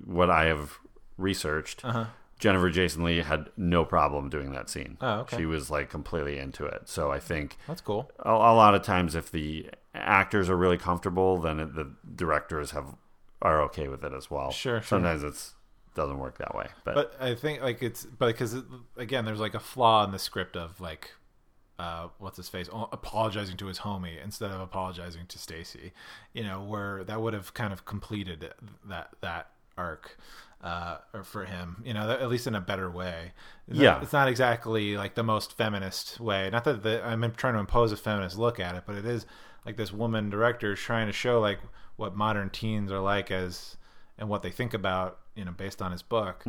what 0.06 0.30
I 0.30 0.46
have 0.46 0.80
researched. 1.18 1.84
Uh-huh. 1.86 2.06
Jennifer 2.40 2.70
Jason 2.70 3.04
Leigh 3.04 3.22
had 3.22 3.50
no 3.58 3.84
problem 3.84 4.30
doing 4.30 4.54
that 4.54 4.70
scene. 4.70 4.98
Oh, 5.02 5.20
okay. 5.20 5.38
She 5.38 5.46
was 5.46 5.70
like 5.70 5.90
completely 5.90 6.40
into 6.40 6.66
it. 6.66 6.88
So 6.88 7.12
I 7.12 7.20
think 7.20 7.58
that's 7.68 7.82
cool. 7.82 8.10
a, 8.20 8.30
a 8.32 8.56
lot 8.56 8.74
of 8.76 8.82
times 8.82 9.14
if 9.14 9.30
the 9.30 9.70
actors 9.94 10.50
are 10.50 10.56
really 10.56 10.78
comfortable, 10.78 11.38
then 11.38 11.60
it, 11.60 11.76
the 11.76 11.92
directors 12.16 12.72
have 12.72 12.96
are 13.42 13.62
okay 13.64 13.88
with 13.90 14.04
it 14.06 14.14
as 14.14 14.32
well. 14.32 14.52
Sure, 14.52 14.80
sure. 14.80 14.88
Sometimes 14.88 15.22
it's 15.24 15.56
doesn't 15.96 16.18
work 16.20 16.38
that 16.38 16.56
way, 16.56 16.68
but, 16.84 16.96
But 16.96 17.16
I 17.20 17.36
think 17.36 17.62
like 17.62 17.82
it's 17.84 18.06
but 18.06 18.28
because 18.28 18.54
it, 18.54 18.64
again, 18.98 19.26
there's 19.26 19.40
like 19.40 19.56
a 19.56 19.60
flaw 19.60 20.04
in 20.06 20.12
the 20.12 20.20
script 20.20 20.56
of 20.58 20.80
like. 20.82 21.12
Uh, 21.78 22.10
what's 22.18 22.36
his 22.36 22.50
face? 22.50 22.68
Apologizing 22.74 23.56
to 23.56 23.68
his 23.68 23.80
homie 23.80 24.22
instead 24.22 24.52
of 24.52 24.60
apologizing 24.60 25.26
to 25.30 25.40
Stacy, 25.40 25.94
you 26.34 26.44
know, 26.44 26.62
where 26.62 27.06
that 27.06 27.22
would 27.22 27.34
have 27.34 27.54
kind 27.54 27.72
of 27.72 27.86
completed 27.86 28.52
that 28.86 29.08
that 29.22 29.52
arc 29.78 30.18
uh, 30.62 30.98
or 31.14 31.24
for 31.24 31.46
him, 31.46 31.82
you 31.86 31.94
know, 31.94 32.12
at 32.12 32.28
least 32.28 32.48
in 32.48 32.54
a 32.56 32.60
better 32.60 32.90
way. 32.92 33.32
It's 33.70 33.78
not- 33.78 33.82
Yeah. 33.82 34.02
it's 34.02 34.12
not 34.12 34.28
exactly 34.28 34.98
like 34.98 35.16
the 35.16 35.24
most 35.24 35.56
feminist 35.56 36.20
way. 36.20 36.50
Not 36.50 36.66
that 36.66 36.84
the, 36.84 37.02
I'm 37.06 37.22
trying 37.36 37.54
to 37.54 37.62
impose 37.62 37.94
a 37.94 37.98
feminist 37.98 38.38
look 38.38 38.60
at 38.60 38.76
it, 38.76 38.84
but 38.86 38.98
it 38.98 39.06
is 39.06 39.26
like 39.66 39.78
this 39.78 39.94
woman 39.94 40.30
director 40.30 40.74
is 40.74 40.80
trying 40.80 41.08
to 41.08 41.14
show 41.14 41.40
like 41.40 41.60
what 41.96 42.14
modern 42.14 42.50
teens 42.50 42.92
are 42.92 43.00
like 43.00 43.32
as 43.32 43.78
and 44.20 44.30
what 44.30 44.44
they 44.44 44.52
think 44.52 44.76
about, 44.76 45.18
you 45.36 45.44
know, 45.46 45.52
based 45.52 45.82
on 45.82 45.92
his 45.92 46.04
book. 46.04 46.44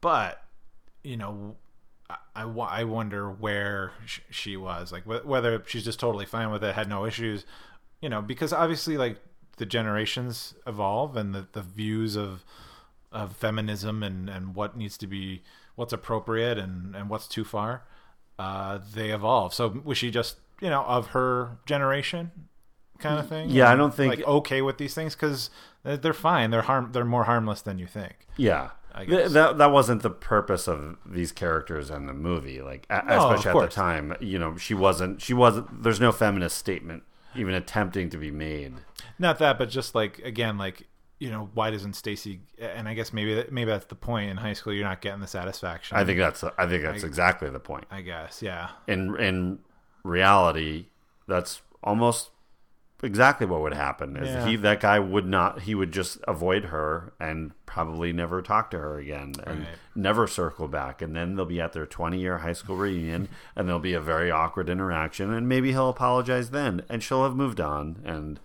But 0.00 0.40
you 1.02 1.16
know, 1.16 1.56
I, 2.08 2.16
I, 2.36 2.42
I 2.44 2.84
wonder 2.84 3.28
where 3.30 3.92
sh- 4.06 4.20
she 4.30 4.56
was, 4.56 4.92
like 4.92 5.02
wh- 5.04 5.26
whether 5.26 5.62
she's 5.66 5.84
just 5.84 5.98
totally 5.98 6.26
fine 6.26 6.50
with 6.50 6.62
it, 6.62 6.74
had 6.76 6.88
no 6.88 7.04
issues, 7.04 7.44
you 8.00 8.08
know, 8.08 8.22
because 8.22 8.52
obviously 8.52 8.96
like 8.96 9.18
the 9.56 9.66
generations 9.66 10.54
evolve 10.66 11.16
and 11.16 11.34
the, 11.34 11.46
the 11.52 11.62
views 11.62 12.16
of 12.16 12.44
of 13.12 13.36
feminism 13.36 14.02
and, 14.02 14.28
and 14.28 14.54
what 14.56 14.76
needs 14.76 14.98
to 14.98 15.06
be 15.06 15.42
what's 15.76 15.92
appropriate 15.92 16.58
and, 16.58 16.94
and 16.96 17.08
what's 17.08 17.28
too 17.28 17.44
far, 17.44 17.84
uh, 18.38 18.78
they 18.94 19.10
evolve. 19.10 19.54
So 19.54 19.80
was 19.84 19.96
she 19.98 20.10
just 20.10 20.36
you 20.60 20.68
know 20.70 20.82
of 20.84 21.08
her 21.08 21.58
generation? 21.66 22.30
Kind 22.98 23.18
of 23.18 23.28
thing. 23.28 23.50
Yeah, 23.50 23.70
I 23.70 23.76
don't 23.76 23.94
think- 23.94 24.16
like 24.16 24.26
okay 24.26 24.62
with 24.62 24.78
these 24.78 24.94
things 24.94 25.14
because 25.14 25.50
they're 25.82 26.12
fine. 26.12 26.50
They're 26.50 26.62
harm. 26.62 26.90
They're 26.92 27.04
more 27.04 27.24
harmless 27.24 27.60
than 27.62 27.78
you 27.78 27.86
think. 27.86 28.26
Yeah. 28.36 28.70
I 28.96 29.04
Th- 29.06 29.30
that 29.30 29.58
that 29.58 29.72
wasn't 29.72 30.02
the 30.02 30.10
purpose 30.10 30.68
of 30.68 30.96
these 31.04 31.32
characters 31.32 31.90
in 31.90 32.06
the 32.06 32.12
movie. 32.14 32.62
Like, 32.62 32.86
a- 32.88 33.04
No, 33.04 33.30
especially 33.32 33.60
at 33.62 33.70
the 33.70 33.74
time, 33.74 34.16
you 34.20 34.38
know, 34.38 34.56
she 34.56 34.72
wasn't. 34.72 35.20
She 35.20 35.34
wasn't. 35.34 35.82
There's 35.82 35.98
no 36.00 36.12
feminist 36.12 36.56
statement 36.56 37.02
even 37.34 37.54
attempting 37.54 38.08
to 38.10 38.16
be 38.16 38.30
made. 38.30 38.74
Not 39.18 39.38
that, 39.40 39.58
but 39.58 39.68
just 39.68 39.96
like 39.96 40.20
again, 40.20 40.58
like 40.58 40.86
you 41.18 41.28
know, 41.30 41.50
why 41.54 41.70
doesn't 41.72 41.94
Stacy? 41.94 42.40
And 42.58 42.88
I 42.88 42.94
guess 42.94 43.12
maybe 43.12 43.44
maybe 43.50 43.68
that's 43.70 43.86
the 43.86 43.94
point. 43.96 44.30
In 44.30 44.36
high 44.36 44.52
school, 44.52 44.72
you're 44.72 44.86
not 44.86 45.00
getting 45.00 45.20
the 45.20 45.26
satisfaction. 45.26 45.96
I 45.96 46.04
think 46.04 46.18
that's. 46.20 46.44
I 46.44 46.66
think 46.68 46.84
that's 46.84 47.02
exactly 47.02 47.50
the 47.50 47.58
point. 47.60 47.86
I 47.90 48.00
guess, 48.00 48.42
yeah. 48.42 48.68
In 48.86 49.16
in 49.16 49.58
reality, 50.04 50.86
that's 51.26 51.62
almost 51.82 52.30
exactly 53.04 53.46
what 53.46 53.60
would 53.60 53.74
happen. 53.74 54.16
Is 54.16 54.28
Yeah. 54.28 54.46
he 54.46 54.56
that 54.56 54.80
guy 54.80 54.98
would 54.98 55.26
not? 55.26 55.60
He 55.62 55.74
would 55.74 55.92
just 55.92 56.18
avoid 56.26 56.64
her 56.66 57.12
and 57.20 57.52
probably 57.66 58.12
never 58.12 58.42
talk 58.42 58.70
to 58.72 58.78
her 58.78 58.98
again, 58.98 59.34
and 59.46 59.60
Right. 59.60 59.68
never 59.94 60.26
circle 60.26 60.66
back. 60.68 61.00
And 61.02 61.14
then 61.14 61.36
they'll 61.36 61.44
be 61.44 61.60
at 61.60 61.72
their 61.72 61.86
20 61.86 62.18
year 62.20 62.38
high 62.38 62.52
school 62.52 62.76
reunion, 62.76 63.28
and 63.54 63.68
there'll 63.68 63.78
be 63.80 63.94
a 63.94 64.00
very 64.00 64.30
awkward 64.30 64.68
interaction, 64.68 65.32
and 65.32 65.48
maybe 65.48 65.70
he'll 65.72 65.88
apologize 65.90 66.50
then, 66.50 66.82
and 66.88 67.02
she'll 67.02 67.22
have 67.24 67.34
moved 67.36 67.60
on, 67.60 67.96
and 68.04 68.40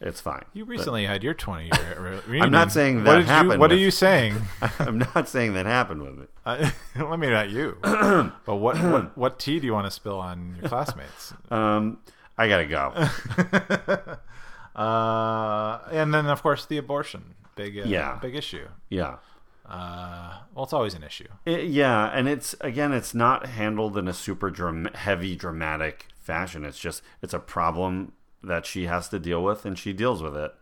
it's 0.00 0.20
fine. 0.20 0.44
You 0.52 0.64
recently 0.66 1.06
had 1.06 1.22
your 1.24 1.32
20 1.34 1.64
year 1.66 2.20
reunion. 2.26 2.42
I'm 2.44 2.52
not 2.52 2.70
saying 2.72 2.98
what 2.98 3.04
that 3.04 3.18
you- 3.20 3.24
happened 3.24 3.60
what 3.60 3.72
are 3.72 3.76
you 3.76 3.90
saying? 4.06 4.36
I'm 4.78 4.98
not 5.14 5.28
saying 5.28 5.54
that 5.54 5.66
happened 5.66 6.02
with 6.02 6.18
me. 6.18 6.24
I, 6.46 6.72
let 6.96 7.18
me 7.18 7.28
not 7.30 7.48
you. 7.50 7.76
but 7.82 8.56
what, 8.56 8.76
what 8.82 9.16
what 9.18 9.38
tea 9.38 9.58
do 9.58 9.66
you 9.66 9.72
want 9.72 9.86
to 9.86 9.90
spill 9.90 10.18
on 10.20 10.56
your 10.60 10.68
classmates? 10.68 11.32
Um, 11.50 11.98
I 12.38 12.48
gotta 12.48 12.66
go. 12.66 14.16
Uh, 14.74 15.78
and 15.90 16.12
then 16.12 16.26
of 16.26 16.42
course 16.42 16.66
the 16.66 16.76
abortion, 16.76 17.34
big 17.54 17.78
uh, 17.78 17.84
Yeah. 17.86 18.18
big 18.20 18.34
issue. 18.36 18.68
Yeah. 18.90 19.16
Uh, 19.64 20.34
well, 20.54 20.64
it's 20.64 20.74
always 20.74 20.92
an 20.94 21.02
issue. 21.02 21.28
It- 21.46 21.64
yeah, 21.68 22.10
and 22.12 22.28
it's 22.28 22.54
again, 22.60 22.92
it's 22.92 23.14
not 23.14 23.46
handled 23.46 23.96
in 23.96 24.06
a 24.06 24.12
super 24.12 24.50
dram- 24.50 24.90
heavy, 24.94 25.34
dramatic 25.34 26.08
fashion. 26.20 26.64
It's 26.64 26.78
just 26.78 27.02
it's 27.22 27.32
a 27.34 27.38
problem 27.38 28.12
that 28.42 28.66
she 28.66 28.84
has 28.84 29.08
to 29.08 29.18
deal 29.18 29.42
with, 29.42 29.64
and 29.64 29.78
she 29.78 29.94
deals 29.94 30.22
with 30.22 30.36
it 30.36 30.54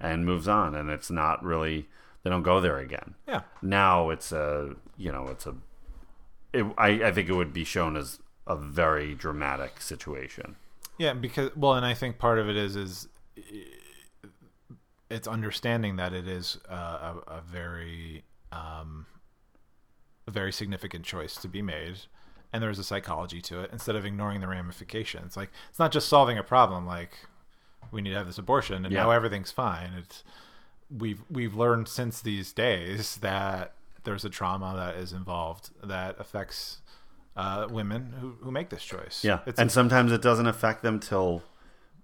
and 0.00 0.26
moves 0.26 0.48
on. 0.48 0.74
And 0.74 0.90
it's 0.90 1.10
not 1.10 1.42
really 1.44 1.88
they 2.24 2.30
don't 2.30 2.42
go 2.42 2.60
there 2.60 2.78
again. 2.78 3.14
Yeah, 3.28 3.42
Now 3.62 4.10
it's 4.10 4.32
a 4.32 4.74
you 4.96 5.12
know 5.12 5.28
it's 5.28 5.46
a 5.46 5.54
it, 6.52 6.66
I 6.76 6.88
I 7.04 7.12
think 7.12 7.28
it 7.28 7.34
would 7.34 7.52
be 7.52 7.62
shown 7.64 7.96
as 7.96 8.18
a 8.44 8.56
very 8.56 9.14
dramatic 9.14 9.80
situation. 9.80 10.56
Yeah, 10.98 11.12
because 11.14 11.50
well, 11.56 11.74
and 11.74 11.84
I 11.86 11.94
think 11.94 12.18
part 12.18 12.38
of 12.38 12.48
it 12.48 12.56
is 12.56 12.76
is 12.76 13.08
it's 15.10 15.28
understanding 15.28 15.96
that 15.96 16.12
it 16.12 16.26
is 16.26 16.58
uh, 16.70 17.14
a, 17.28 17.32
a 17.38 17.40
very 17.42 18.24
um, 18.50 19.06
a 20.26 20.30
very 20.30 20.52
significant 20.52 21.04
choice 21.04 21.34
to 21.36 21.48
be 21.48 21.62
made 21.62 21.98
and 22.52 22.62
there's 22.62 22.78
a 22.78 22.84
psychology 22.84 23.40
to 23.40 23.60
it 23.60 23.70
instead 23.72 23.96
of 23.96 24.04
ignoring 24.04 24.40
the 24.40 24.46
ramifications 24.46 25.36
like 25.36 25.50
it's 25.70 25.78
not 25.78 25.90
just 25.90 26.08
solving 26.08 26.38
a 26.38 26.42
problem 26.42 26.86
like 26.86 27.10
we 27.90 28.00
need 28.02 28.10
to 28.10 28.16
have 28.16 28.26
this 28.26 28.38
abortion 28.38 28.84
and 28.84 28.92
Yeah. 28.92 29.04
now 29.04 29.10
everything's 29.10 29.50
fine 29.50 29.92
it's 29.98 30.22
we've 30.90 31.22
we've 31.30 31.54
learned 31.54 31.88
since 31.88 32.20
these 32.20 32.52
days 32.52 33.16
that 33.16 33.74
there's 34.04 34.24
a 34.24 34.30
trauma 34.30 34.74
that 34.76 34.96
is 34.96 35.12
involved 35.12 35.70
that 35.82 36.18
affects 36.20 36.82
uh, 37.36 37.66
women 37.70 38.14
who, 38.20 38.34
who 38.42 38.50
make 38.50 38.68
this 38.70 38.84
choice 38.84 39.24
Yeah, 39.24 39.40
it's 39.46 39.58
and 39.58 39.70
sometimes 39.72 40.12
it 40.12 40.20
doesn't 40.22 40.46
affect 40.46 40.82
them 40.82 41.00
till 41.00 41.42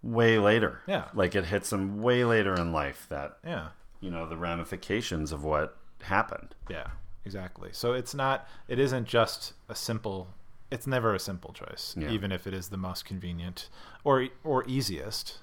way 0.02 0.38
later. 0.38 0.80
Yeah. 0.86 1.05
like 1.14 1.34
it 1.34 1.46
hits 1.46 1.70
them 1.70 2.00
way 2.00 2.24
later 2.24 2.55
in 2.55 2.72
life 2.72 3.06
that 3.10 3.38
yeah 3.44 3.68
you 4.00 4.10
know 4.10 4.28
the 4.28 4.36
ramifications 4.36 5.32
of 5.32 5.42
what 5.44 5.76
happened. 6.02 6.55
Yeah, 6.70 6.86
exactly. 7.24 7.70
So 7.72 7.92
it's 7.94 8.14
not 8.14 8.46
it 8.68 8.78
isn't 8.78 9.06
just 9.06 9.55
a 9.68 9.74
simple 9.74 10.28
it's 10.70 10.86
never 10.86 11.14
a 11.14 11.18
simple 11.18 11.52
choice, 11.52 11.94
Yeah. 11.98 12.10
even 12.10 12.30
if 12.30 12.46
it 12.46 12.52
is 12.55 12.68
the 12.68 12.76
most 12.76 13.05
convenient 13.05 13.68
or 14.05 14.28
or 14.44 14.64
easiest. 14.68 15.38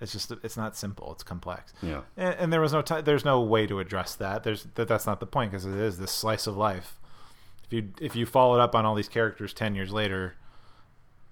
It's 0.00 0.12
just 0.12 0.32
it's 0.42 0.56
not 0.56 0.76
simple, 0.76 1.12
it's 1.12 1.22
complex. 1.22 1.74
Yeah. 1.82 2.00
And, 2.16 2.34
and 2.38 2.52
there 2.52 2.60
was 2.62 2.72
no 2.72 2.80
time 2.80 3.04
there's 3.04 3.24
no 3.24 3.42
way 3.42 3.66
to 3.66 3.80
address 3.80 4.14
that. 4.14 4.44
There's 4.44 4.66
that 4.76 4.88
that's 4.88 5.06
not 5.06 5.20
the 5.20 5.26
point 5.26 5.50
because 5.50 5.66
it 5.66 5.74
is 5.74 5.98
this 5.98 6.10
slice 6.10 6.46
of 6.46 6.56
life. 6.56 6.98
If 7.70 7.74
you 7.74 7.88
if 8.00 8.16
you 8.16 8.26
followed 8.26 8.58
up 8.60 8.74
on 8.74 8.84
all 8.84 8.94
these 8.96 9.08
characters 9.08 9.52
10 9.54 9.74
years 9.76 9.92
later, 9.92 10.34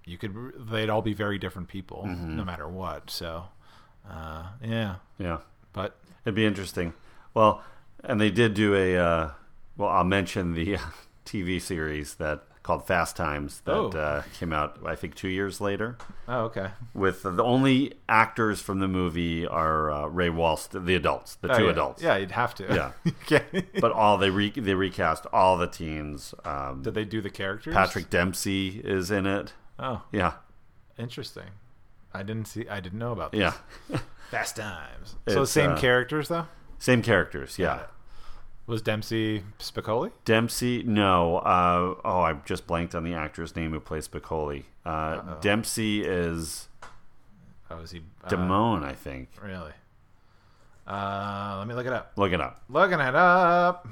you 0.04 0.16
could 0.18 0.34
they'd 0.70 0.88
all 0.88 1.02
be 1.02 1.12
very 1.14 1.38
different 1.38 1.68
people 1.68 2.04
Mm-hmm. 2.06 2.36
no 2.36 2.44
matter 2.44 2.68
what. 2.68 3.10
So 3.10 3.46
uh, 4.08 4.46
yeah, 4.64 4.96
Yeah, 5.18 5.38
but 5.72 5.98
it'd 6.24 6.34
be 6.36 6.46
interesting. 6.46 6.94
Well, 7.34 7.62
and 8.04 8.20
they 8.20 8.30
did 8.30 8.54
do 8.54 8.74
a. 8.74 8.96
Uh, 8.96 9.30
well, 9.76 9.88
I'll 9.90 10.04
mention 10.04 10.54
the 10.54 10.78
TV 11.26 11.60
series 11.60 12.14
that 12.14 12.44
called 12.68 12.86
Fast 12.86 13.16
Times 13.16 13.62
that 13.64 13.72
Oh. 13.74 13.88
uh, 13.88 14.22
came 14.38 14.52
out, 14.52 14.78
I 14.84 14.94
think, 14.94 15.14
two 15.14 15.28
years 15.28 15.58
later. 15.58 15.96
oh 16.28 16.40
okay. 16.42 16.68
With 16.92 17.22
the 17.22 17.42
only 17.42 17.94
actors 18.10 18.60
from 18.60 18.80
the 18.80 18.86
movie 18.88 19.46
are 19.46 19.90
uh, 19.90 20.06
Ray 20.08 20.28
Walston, 20.28 20.84
the 20.84 20.94
adults, 20.94 21.36
the 21.36 21.50
Oh, 21.50 21.56
two 21.56 21.64
yeah. 21.64 21.70
adults. 21.70 22.02
Yeah, 22.02 22.16
you'd 22.18 22.32
have 22.32 22.54
to. 22.56 22.64
Yeah. 22.64 22.92
okay. 23.24 23.64
But 23.80 23.92
all 23.92 24.18
they 24.18 24.28
re- 24.28 24.50
they 24.50 24.74
recast 24.74 25.24
all 25.32 25.56
the 25.56 25.66
teens. 25.66 26.34
Um, 26.44 26.82
Did 26.82 26.92
they 26.92 27.06
do 27.06 27.22
the 27.22 27.30
characters? 27.30 27.72
Patrick 27.72 28.10
Dempsey 28.10 28.82
is 28.84 29.10
in 29.10 29.24
it. 29.26 29.54
Oh, 29.78 30.02
Yeah, 30.12 30.34
interesting. 30.98 31.50
I 32.12 32.22
didn't 32.22 32.48
see. 32.48 32.68
I 32.68 32.80
didn't 32.80 32.98
know 32.98 33.12
about. 33.12 33.32
This. 33.32 33.40
yeah. 33.40 33.98
Fast 34.30 34.56
Times. 34.56 35.16
So 35.28 35.42
It's, 35.42 35.52
same 35.52 35.70
uh, 35.72 35.78
characters 35.78 36.28
though. 36.28 36.46
Same 36.78 37.00
characters. 37.02 37.58
Yeah. 37.58 37.84
Was 38.68 38.82
Dempsey 38.82 39.42
Spicoli? 39.58 40.12
Dempsey, 40.24 40.82
no. 40.84 41.38
Uh, 41.38 41.94
oh, 42.04 42.20
I 42.20 42.34
just 42.44 42.66
blanked 42.66 42.94
on 42.94 43.02
the 43.02 43.14
actor's 43.14 43.56
name 43.56 43.72
who 43.72 43.80
plays 43.80 44.06
Spicoli. 44.06 44.64
Uh, 44.84 45.34
Dempsey 45.40 46.04
is 46.04 46.68
Oh, 47.70 47.78
is 47.78 47.90
he? 47.90 48.02
Uh, 48.24 48.28
Damone, 48.28 48.84
I 48.84 48.92
think. 48.92 49.30
Really? 49.42 49.72
Uh, 50.86 51.56
let 51.58 51.66
me 51.66 51.74
look 51.74 51.86
it 51.86 51.92
up. 51.92 52.12
Look 52.16 52.32
it 52.32 52.40
up. 52.40 52.62
Looking 52.68 53.00
it 53.00 53.14
up. 53.14 53.88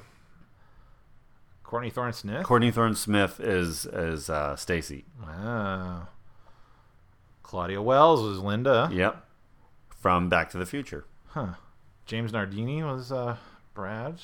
Courtney 1.62 1.90
Thorne 1.90 2.12
Smith. 2.12 2.44
Courtney 2.44 2.70
Thorne 2.70 2.94
Smith 2.94 3.40
is 3.40 3.86
is 3.86 4.30
uh, 4.30 4.56
Stacy. 4.56 5.04
wow. 5.22 6.08
Claudia 7.42 7.80
Wells 7.82 8.22
was 8.22 8.38
Linda. 8.40 8.88
Yep, 8.92 9.24
from 9.90 10.28
Back 10.28 10.50
to 10.50 10.58
the 10.58 10.66
Future. 10.66 11.04
Huh. 11.28 11.54
James 12.04 12.32
Nardini 12.32 12.82
was 12.82 13.12
uh, 13.12 13.36
Brad. 13.74 14.20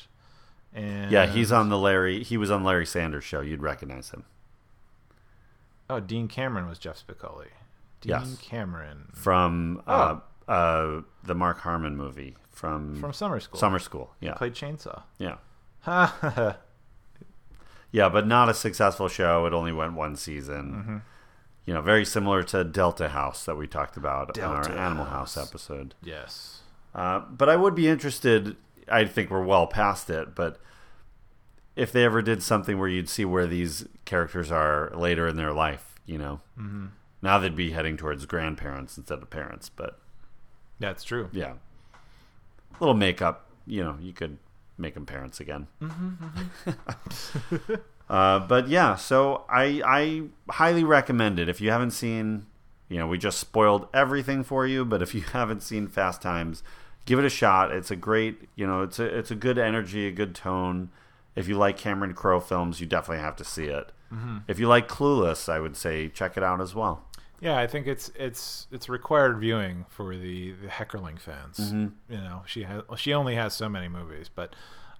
And 0.75 1.11
Yeah, 1.11 1.27
he's 1.27 1.53
on 1.53 1.69
the 1.69 1.79
Larry. 1.79 2.23
He 2.23 2.37
was 2.37 2.51
on 2.51 2.65
Larry 2.65 2.87
Sanders 2.87 3.25
show. 3.25 3.41
You'd 3.41 3.63
recognize 3.63 4.11
him 4.11 4.25
Oh, 5.91 6.01
Dean 6.01 6.29
Cameron 6.29 6.67
was 6.69 6.79
Jeff 6.79 7.05
Spicoli. 7.07 7.49
Dean 8.01 8.11
Yes. 8.11 8.39
Cameron 8.41 9.11
from 9.15 9.83
uh, 9.87 10.19
uh, 10.49 11.03
the 11.23 11.35
Mark 11.35 11.59
Harmon 11.61 11.97
movie 11.97 12.35
from 12.51 12.97
from 12.97 13.13
Summer 13.13 13.39
School. 13.41 13.59
Summer 13.61 13.79
School. 13.79 14.15
Yeah, 14.21 14.35
played 14.35 14.55
Chainsaw. 14.55 15.03
yeah, 15.19 15.37
Ha 15.81 16.57
yeah, 17.93 18.09
but 18.09 18.27
not 18.27 18.49
a 18.49 18.55
successful 18.55 19.09
show. 19.09 19.45
It 19.47 19.53
only 19.53 19.73
went 19.73 19.95
one 19.95 20.17
season. 20.17 20.73
Mm-hmm. 20.73 20.97
You 21.67 21.75
know, 21.75 21.81
very 21.83 22.05
similar 22.05 22.43
to 22.45 22.65
Delta 22.65 23.11
House 23.11 23.45
that 23.45 23.57
we 23.57 23.67
talked 23.69 23.97
about 23.97 24.37
in 24.37 24.43
Delta 24.43 24.71
our 24.73 24.79
Animal 24.79 25.05
House. 25.05 25.35
House 25.37 25.49
episode. 25.49 25.95
yes. 26.03 26.61
Uh, 26.95 27.21
but 27.21 27.49
I 27.49 27.57
would 27.57 27.75
be 27.75 27.87
interested. 27.89 28.57
I 28.93 29.07
think 29.07 29.31
we're 29.31 29.45
well 29.45 29.67
past 29.67 30.11
it, 30.11 30.35
but 30.35 30.59
if 31.75 31.91
they 31.91 32.05
ever 32.05 32.21
did 32.21 32.43
something 32.43 32.79
where 32.79 32.89
you'd 32.89 33.09
see 33.09 33.25
where 33.25 33.47
these 33.47 33.87
characters 34.05 34.51
are 34.53 34.93
later 34.95 35.27
in 35.27 35.37
their 35.37 35.53
life, 35.53 35.95
you 36.05 36.19
know, 36.19 36.41
mm-hmm. 36.59 36.87
now 37.23 37.39
they'd 37.39 37.57
be 37.57 37.71
heading 37.71 37.97
towards 37.97 38.27
grandparents 38.27 38.99
instead 38.99 39.21
of 39.21 39.31
parents. 39.31 39.71
But 39.71 39.99
That's 40.79 41.03
true. 41.03 41.31
yeah, 41.33 41.55
a 41.55 42.79
little 42.81 42.95
makeup, 42.95 43.47
you 43.67 43.83
know, 43.83 43.97
you 44.01 44.13
could 44.13 44.39
make 44.77 44.95
them 44.95 45.07
parents 45.07 45.41
again. 45.41 45.67
uh, 48.11 48.39
but 48.41 48.69
yeah, 48.69 48.97
so 48.97 49.45
I 49.49 49.83
I 49.85 50.23
highly 50.53 50.85
recommend 50.85 51.39
it 51.39 51.49
if 51.49 51.61
you 51.61 51.71
haven't 51.71 51.93
seen. 51.93 52.47
You 52.89 52.99
know, 52.99 53.07
we 53.07 53.17
just 53.17 53.39
spoiled 53.39 53.89
everything 53.95 54.45
for 54.45 54.67
you, 54.67 54.85
but 54.85 55.01
if 55.01 55.15
you 55.15 55.21
haven't 55.33 55.63
seen 55.63 55.89
Fast 55.89 56.21
Times, 56.21 56.63
give 57.07 57.19
it 57.19 57.25
a 57.25 57.31
shot. 57.31 57.73
It's 57.73 57.91
a 57.91 57.97
great, 57.97 58.49
you 58.57 58.67
know, 58.67 58.83
it's 58.83 58.99
a 58.99 59.05
it's 59.05 59.31
a 59.31 59.35
good 59.35 59.59
energy, 59.59 60.07
a 60.07 60.13
good 60.13 60.35
tone. 60.35 60.91
If 61.35 61.49
you 61.49 61.57
like 61.57 61.77
Cameron 61.79 62.15
Crowe 62.15 62.41
films, 62.41 62.81
you 62.81 62.87
definitely 62.87 63.23
have 63.23 63.37
to 63.37 63.45
see 63.45 63.65
it. 63.65 63.93
If 64.47 64.59
you 64.59 64.69
like 64.69 64.89
Clueless, 64.89 65.49
I 65.49 65.59
would 65.59 65.77
say 65.77 66.09
check 66.09 66.37
it 66.37 66.43
out 66.43 66.61
as 66.61 66.75
well. 66.75 67.03
Yeah, 67.41 67.59
I 67.59 67.67
think 67.67 67.87
it's 67.87 68.13
it's 68.15 68.67
it's 68.71 68.89
required 68.89 69.39
viewing 69.39 69.87
for 69.89 70.17
the 70.17 70.53
the 70.53 70.69
Heckerling 70.69 71.19
fans. 71.19 71.59
Mm-hmm. 71.59 72.13
You 72.13 72.21
know, 72.21 72.43
she 72.47 72.63
has 72.65 72.83
she 72.97 73.15
only 73.15 73.35
has 73.35 73.55
so 73.55 73.69
many 73.69 73.89
movies, 73.89 74.31
but 74.33 74.55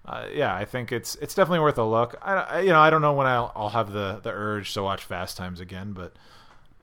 uh, 0.05 0.25
yeah, 0.33 0.53
I 0.53 0.65
think 0.65 0.91
it's 0.91 1.15
it's 1.15 1.35
definitely 1.35 1.59
worth 1.59 1.77
a 1.77 1.85
look. 1.85 2.15
I, 2.21 2.33
I 2.33 2.59
you 2.61 2.69
know 2.69 2.79
I 2.79 2.89
don't 2.89 3.01
know 3.01 3.13
when 3.13 3.27
I'll 3.27 3.51
I'll 3.55 3.69
have 3.69 3.93
the 3.93 4.19
the 4.21 4.31
urge 4.31 4.73
to 4.73 4.83
watch 4.83 5.03
Fast 5.03 5.37
Times 5.37 5.59
again, 5.59 5.93
but 5.93 6.15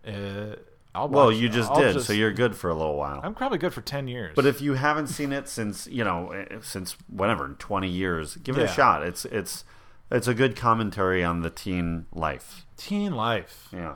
uh, 0.06 0.56
I'll 0.94 1.08
Well, 1.08 1.30
you 1.30 1.48
just 1.48 1.70
I'll 1.70 1.80
did, 1.80 2.02
so 2.02 2.12
you're 2.12 2.32
good 2.32 2.56
for 2.56 2.68
a 2.68 2.74
little 2.74 2.96
while. 2.96 3.20
I'm 3.22 3.34
probably 3.34 3.58
good 3.58 3.72
for 3.72 3.80
ten 3.80 4.08
years. 4.08 4.32
But 4.34 4.46
if 4.46 4.60
you 4.60 4.74
haven't 4.74 5.06
seen 5.06 5.32
it 5.32 5.48
since 5.48 5.86
you 5.86 6.02
know 6.04 6.30
eh, 6.30 6.58
since 6.62 6.96
whatever 7.08 7.54
twenty 7.58 7.88
years, 7.88 8.36
give 8.36 8.58
it 8.58 8.64
a 8.64 8.68
shot. 8.68 9.02
It's 9.04 9.24
it's 9.26 9.64
it's 10.10 10.26
a 10.26 10.34
good 10.34 10.56
commentary 10.56 11.22
on 11.22 11.42
the 11.42 11.50
teen 11.50 12.06
life. 12.12 12.66
Teen 12.76 13.12
Life, 13.12 13.68
Yeah, 13.72 13.94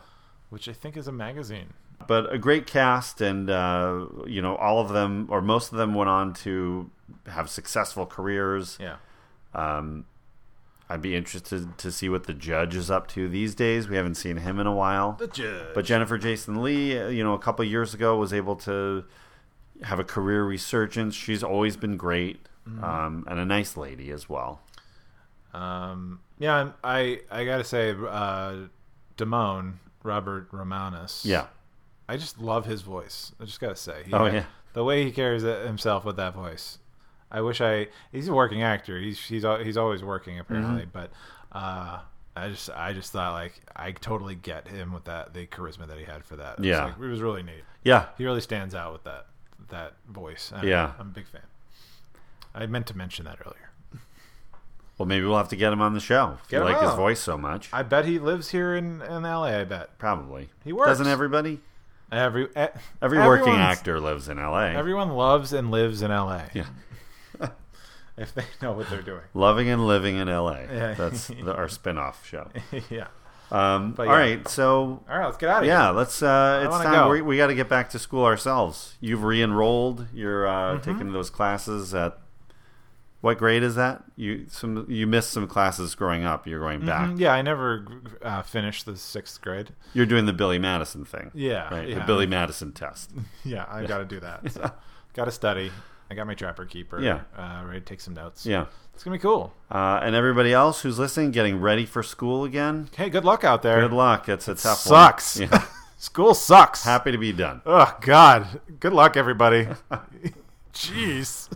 which 0.51 0.69
I 0.69 0.73
think 0.73 0.97
is 0.97 1.09
a 1.09 1.13
magazine. 1.13 1.73
but 2.07 2.33
a 2.33 2.39
great 2.39 2.67
cast, 2.67 3.21
and 3.21 3.51
uh, 3.51 4.07
you 4.27 4.41
know 4.41 4.55
all 4.57 4.79
of 4.81 4.91
them 4.91 5.27
or 5.31 5.41
most 5.43 5.73
of 5.73 5.79
them 5.79 5.95
went 5.95 6.11
on 6.11 6.33
to 6.35 6.91
have 7.27 7.51
successful 7.51 8.07
careers. 8.07 8.79
Yeah. 8.81 8.97
Um, 9.55 10.05
I'd 10.95 11.03
be 11.03 11.17
interested 11.17 11.77
to 11.79 11.91
see 11.91 12.09
what 12.09 12.25
the 12.25 12.33
judge 12.35 12.77
is 12.77 12.89
up 12.91 13.09
to 13.09 13.29
these 13.29 13.55
days. 13.57 13.89
We 13.89 13.97
haven't 13.97 14.15
seen 14.15 14.37
him 14.37 14.61
in 14.61 14.67
a 14.69 14.73
while. 14.75 15.13
The 15.19 15.27
Judge. 15.27 15.75
But 15.75 15.85
Jennifer 15.85 16.17
Jason 16.19 16.63
Leigh, 16.63 16.99
uh, 17.01 17.09
you 17.09 17.25
know, 17.25 17.35
a 17.35 17.39
couple 17.39 17.65
years 17.65 17.95
ago 17.95 18.17
was 18.17 18.33
able 18.33 18.55
to 18.57 19.05
have 19.83 19.99
a 19.99 20.05
career 20.05 20.45
resurgence. 20.45 21.15
She's 21.17 21.43
always 21.43 21.77
been 21.77 21.97
great, 21.97 22.39
Mm-hmm. 22.69 22.83
um, 22.85 23.25
and 23.29 23.39
a 23.41 23.45
nice 23.45 23.77
lady 23.77 24.11
as 24.11 24.29
well. 24.29 24.63
Um, 25.53 26.21
yeah, 26.39 26.71
I 26.83 27.21
I 27.31 27.45
gotta 27.45 27.65
say, 27.65 27.91
uh, 27.91 28.57
Damone 29.17 29.75
Robert 30.03 30.49
Romanus. 30.53 31.25
Yeah. 31.25 31.47
I 32.09 32.17
just 32.17 32.39
love 32.41 32.67
his 32.67 32.83
voice. 32.83 33.33
I 33.41 33.45
just 33.45 33.61
gotta 33.61 33.77
say. 33.77 34.03
He- 34.07 34.13
Oh, 34.13 34.27
yeah. 34.27 34.45
the 34.75 34.85
way 34.85 35.05
he 35.05 35.11
carries 35.13 35.45
it 35.45 35.67
himself 35.67 36.05
with 36.05 36.17
that 36.17 36.35
voice. 36.35 36.79
I 37.35 37.41
wish 37.43 37.61
I. 37.61 37.89
He's 38.13 38.29
a 38.29 38.33
working 38.33 38.63
actor. 38.63 38.99
He's 38.99 39.19
he's 39.19 39.45
he's 39.63 39.77
always 39.77 40.03
working 40.03 40.39
apparently, 40.39 40.83
Mm-hmm. 40.83 40.91
but 40.93 41.11
uh, 41.53 41.99
I 42.37 42.49
just 42.49 42.71
I 42.71 42.93
just 42.93 43.13
thought 43.13 43.33
like 43.33 43.61
I 43.77 43.93
totally 43.93 44.35
get 44.37 44.69
him 44.69 44.93
with 44.93 45.05
that 45.05 45.35
the 45.35 45.47
charisma 45.47 45.87
that 45.89 45.99
he 45.99 46.05
had 46.05 46.25
for 46.25 46.37
that. 46.37 46.55
It 46.55 46.59
was, 46.61 46.67
Yeah. 46.69 46.85
like, 46.87 46.95
it 46.95 47.01
was 47.01 47.21
really 47.21 47.43
neat. 47.43 47.65
Yeah. 47.83 48.07
He 48.17 48.25
really 48.25 48.41
stands 48.41 48.75
out 48.75 48.93
with 48.93 49.05
that 49.05 49.27
that 49.69 49.95
voice. 50.09 50.53
I- 50.55 50.63
Yeah. 50.63 50.93
I'm 50.99 51.09
a 51.09 51.11
big 51.11 51.27
fan. 51.27 51.43
I 52.55 52.67
meant 52.67 52.87
to 52.89 52.97
mention 52.97 53.25
that 53.25 53.39
earlier. 53.45 53.71
Well, 54.97 55.07
maybe 55.07 55.27
we'll 55.27 55.37
have 55.39 55.49
to 55.49 55.57
get 55.57 55.73
him 55.73 55.81
on 55.83 55.93
the 55.95 55.99
show. 56.01 56.39
If 56.41 56.49
Get 56.49 56.59
you 56.59 56.65
like 56.65 56.81
his 56.81 56.95
voice 56.95 57.19
so 57.19 57.37
much. 57.37 57.69
I 57.73 57.83
bet 57.83 58.05
he 58.05 58.21
lives 58.21 58.51
here 58.51 58.77
in 58.77 59.03
in 59.03 59.25
L.A. 59.25 59.61
I 59.61 59.65
bet 59.65 59.99
Probably. 59.99 60.51
He 60.65 60.73
works. 60.73 60.89
Doesn't 60.91 61.09
everybody? 61.09 61.61
every 62.13 62.49
Every 63.03 63.19
working 63.19 63.55
actor 63.55 63.99
lives 63.99 64.29
in 64.29 64.39
L.A. 64.39 64.69
Everyone 64.71 65.11
loves 65.11 65.53
and 65.53 65.73
lives 65.73 66.01
in 66.01 66.13
L.A. 66.13 66.45
Yeah. 66.55 66.67
If 68.17 68.35
they 68.35 68.45
know 68.63 68.73
what 68.73 68.89
they're 68.91 69.03
doing. 69.03 69.23
Loving 69.35 69.69
and 69.69 69.87
living 69.87 70.17
in 70.17 70.29
L.A. 70.29 70.63
Yeah. 70.73 70.95
That's 70.95 71.29
the, 71.29 71.55
our 71.55 71.69
spin-off 71.69 72.27
show. 72.27 72.49
yeah. 72.91 73.07
Um, 73.51 73.93
But 73.93 74.05
yeah. 74.09 74.13
right, 74.17 74.49
so 74.49 75.03
All 75.09 75.19
right, 75.19 75.27
let's 75.27 75.37
get 75.37 75.49
out 75.51 75.63
of 75.63 75.67
yeah, 75.67 75.73
here. 75.73 75.81
Yeah, 75.83 75.91
let's. 75.91 76.23
Uh, 76.23 76.63
it's 76.67 76.77
time. 76.83 76.93
go. 76.93 77.11
We, 77.11 77.23
we 77.23 77.37
got 77.37 77.49
to 77.49 77.55
get 77.55 77.69
back 77.69 77.91
to 77.91 77.99
school 77.99 78.25
ourselves. 78.25 78.95
You've 79.01 79.23
re-enrolled. 79.23 80.07
You're 80.15 80.47
uh, 80.47 80.75
Mm-hmm. 80.79 80.91
taking 80.93 81.13
those 81.13 81.31
classes 81.31 81.95
at. 81.95 82.19
What 83.21 83.39
grade 83.39 83.63
is 83.63 83.75
that? 83.77 84.05
You 84.17 84.45
some 84.51 84.85
you 84.89 85.07
missed 85.07 85.31
some 85.31 85.47
classes 85.49 85.95
growing 85.95 86.25
up. 86.25 86.47
You're 86.47 86.61
going 86.61 86.85
back. 86.85 87.09
Mm, 87.09 87.19
Yeah, 87.21 87.33
I 87.33 87.41
never 87.41 87.87
uh, 88.21 88.43
finished 88.43 88.85
the 88.85 88.99
sixth 88.99 89.41
grade. 89.41 89.71
You're 89.95 90.05
doing 90.05 90.27
the 90.27 90.35
Billy 90.35 90.59
Madison 90.59 91.07
thing. 91.07 91.31
Yeah, 91.33 91.73
right. 91.75 91.95
The. 91.95 92.01
Billy 92.03 92.27
Madison 92.27 92.73
test. 92.73 93.13
Yeah, 93.45 93.65
I 93.67 93.87
got 93.87 93.99
to 93.99 94.05
do 94.05 94.21
that. 94.21 94.53
So. 94.53 94.71
got 95.15 95.25
to 95.25 95.31
study. 95.31 95.71
I 96.11 96.15
got 96.15 96.27
my 96.27 96.35
trapper 96.35 96.65
keeper. 96.67 97.01
Yeah. 97.01 97.21
uh, 97.37 97.63
ready 97.67 97.81
to 97.81 97.85
take 97.87 98.01
some 98.01 98.15
notes. 98.15 98.45
Yeah. 98.47 98.67
it's 98.93 99.03
gonna 99.03 99.17
be 99.17 99.21
cool. 99.21 99.53
Uh, 99.71 100.01
and 100.03 100.15
everybody 100.15 100.53
else 100.53 100.83
who's 100.83 100.99
listening, 100.99 101.31
getting 101.31 101.61
ready 101.61 101.87
for 101.87 102.03
school 102.03 102.45
again. 102.45 102.89
Hey, 102.97 103.09
good 103.11 103.25
luck 103.25 103.43
out 103.45 103.63
there. 103.63 103.81
Good 103.81 103.93
luck. 103.93 104.29
It's 104.29 104.47
a 104.49 104.55
tough 104.55 104.79
Sucks. 104.79 105.41
one. 105.41 105.49
Yeah. 105.53 105.65
School 105.97 106.35
sucks. 106.35 106.85
Happy 106.85 107.13
to 107.13 107.17
be 107.19 107.33
done. 107.33 107.63
Oh 107.65 107.97
God. 108.03 108.61
Good 108.79 108.93
luck, 108.93 109.17
everybody. 109.17 109.69
Jeez. 110.75 111.49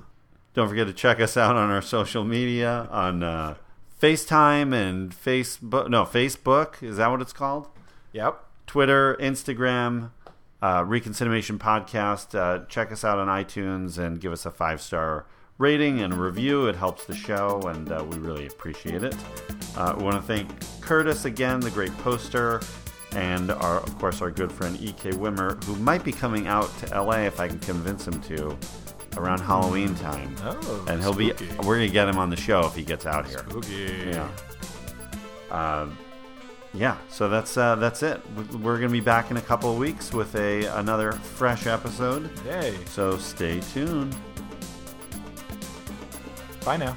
Don't 0.54 0.68
forget 0.68 0.86
to 0.86 0.92
check 0.94 1.20
us 1.20 1.36
out 1.36 1.54
on 1.54 1.70
our 1.70 1.82
social 1.82 2.24
media 2.24 2.88
on 2.90 3.22
uh, 3.22 3.56
FaceTime 4.00 4.72
and 4.72 5.10
Facebook. 5.14 5.90
No, 5.90 6.04
Facebook. 6.04 6.82
Is 6.82 6.96
that 6.96 7.08
what 7.10 7.20
it's 7.20 7.34
called? 7.34 7.68
Yep. 8.12 8.42
Twitter, 8.66 9.16
Instagram, 9.20 10.10
uh, 10.62 10.84
Reconciliation 10.86 11.58
Podcast. 11.58 12.34
Uh, 12.38 12.64
check 12.66 12.92
us 12.92 13.04
out 13.04 13.18
on 13.18 13.28
iTunes 13.28 13.98
and 13.98 14.20
give 14.20 14.32
us 14.32 14.46
a 14.46 14.50
five 14.50 14.80
star 14.80 15.26
rating 15.58 16.00
and 16.00 16.14
review. 16.14 16.66
It 16.66 16.76
helps 16.76 17.04
the 17.04 17.14
show, 17.14 17.60
and 17.66 17.90
uh, 17.90 18.04
we 18.08 18.18
really 18.18 18.46
appreciate 18.46 19.02
it. 19.02 19.16
Uh, 19.76 19.94
we 19.96 20.04
want 20.04 20.16
to 20.16 20.22
thank 20.22 20.48
Curtis 20.80 21.24
again, 21.24 21.60
the 21.60 21.70
great 21.70 21.96
poster, 21.98 22.60
and 23.12 23.50
our, 23.50 23.78
of 23.78 23.98
course, 23.98 24.20
our 24.22 24.30
good 24.30 24.52
friend 24.52 24.78
E.K. 24.80 25.10
Wimmer, 25.10 25.62
who 25.64 25.76
might 25.76 26.04
be 26.04 26.12
coming 26.12 26.46
out 26.46 26.70
to 26.78 27.00
LA 27.02 27.20
if 27.22 27.40
I 27.40 27.48
can 27.48 27.58
convince 27.60 28.06
him 28.06 28.20
to 28.22 28.56
around 29.16 29.40
Halloween 29.40 29.94
time. 29.96 30.34
Oh, 30.42 30.84
and 30.88 31.00
he'll 31.00 31.12
spooky. 31.12 31.46
be. 31.46 31.54
We're 31.66 31.76
gonna 31.76 31.88
get 31.88 32.08
him 32.08 32.18
on 32.18 32.30
the 32.30 32.36
show 32.36 32.66
if 32.66 32.74
he 32.74 32.84
gets 32.84 33.06
out 33.06 33.26
here. 33.26 33.38
Spooky. 33.38 34.10
Yeah. 34.10 34.28
Um, 35.50 35.96
yeah. 36.74 36.96
So 37.08 37.28
that's 37.28 37.56
uh, 37.56 37.74
that's 37.76 38.02
it. 38.02 38.20
We- 38.36 38.56
We're 38.58 38.76
gonna 38.78 38.90
be 38.92 39.00
back 39.00 39.30
in 39.30 39.36
a 39.36 39.42
couple 39.42 39.70
of 39.72 39.78
weeks 39.78 40.12
with 40.12 40.34
a 40.36 40.64
another 40.78 41.12
fresh 41.12 41.66
episode. 41.66 42.30
Yay. 42.46 42.76
So 42.86 43.16
stay 43.18 43.60
tuned. 43.60 44.14
Bye 46.64 46.76
now. 46.76 46.96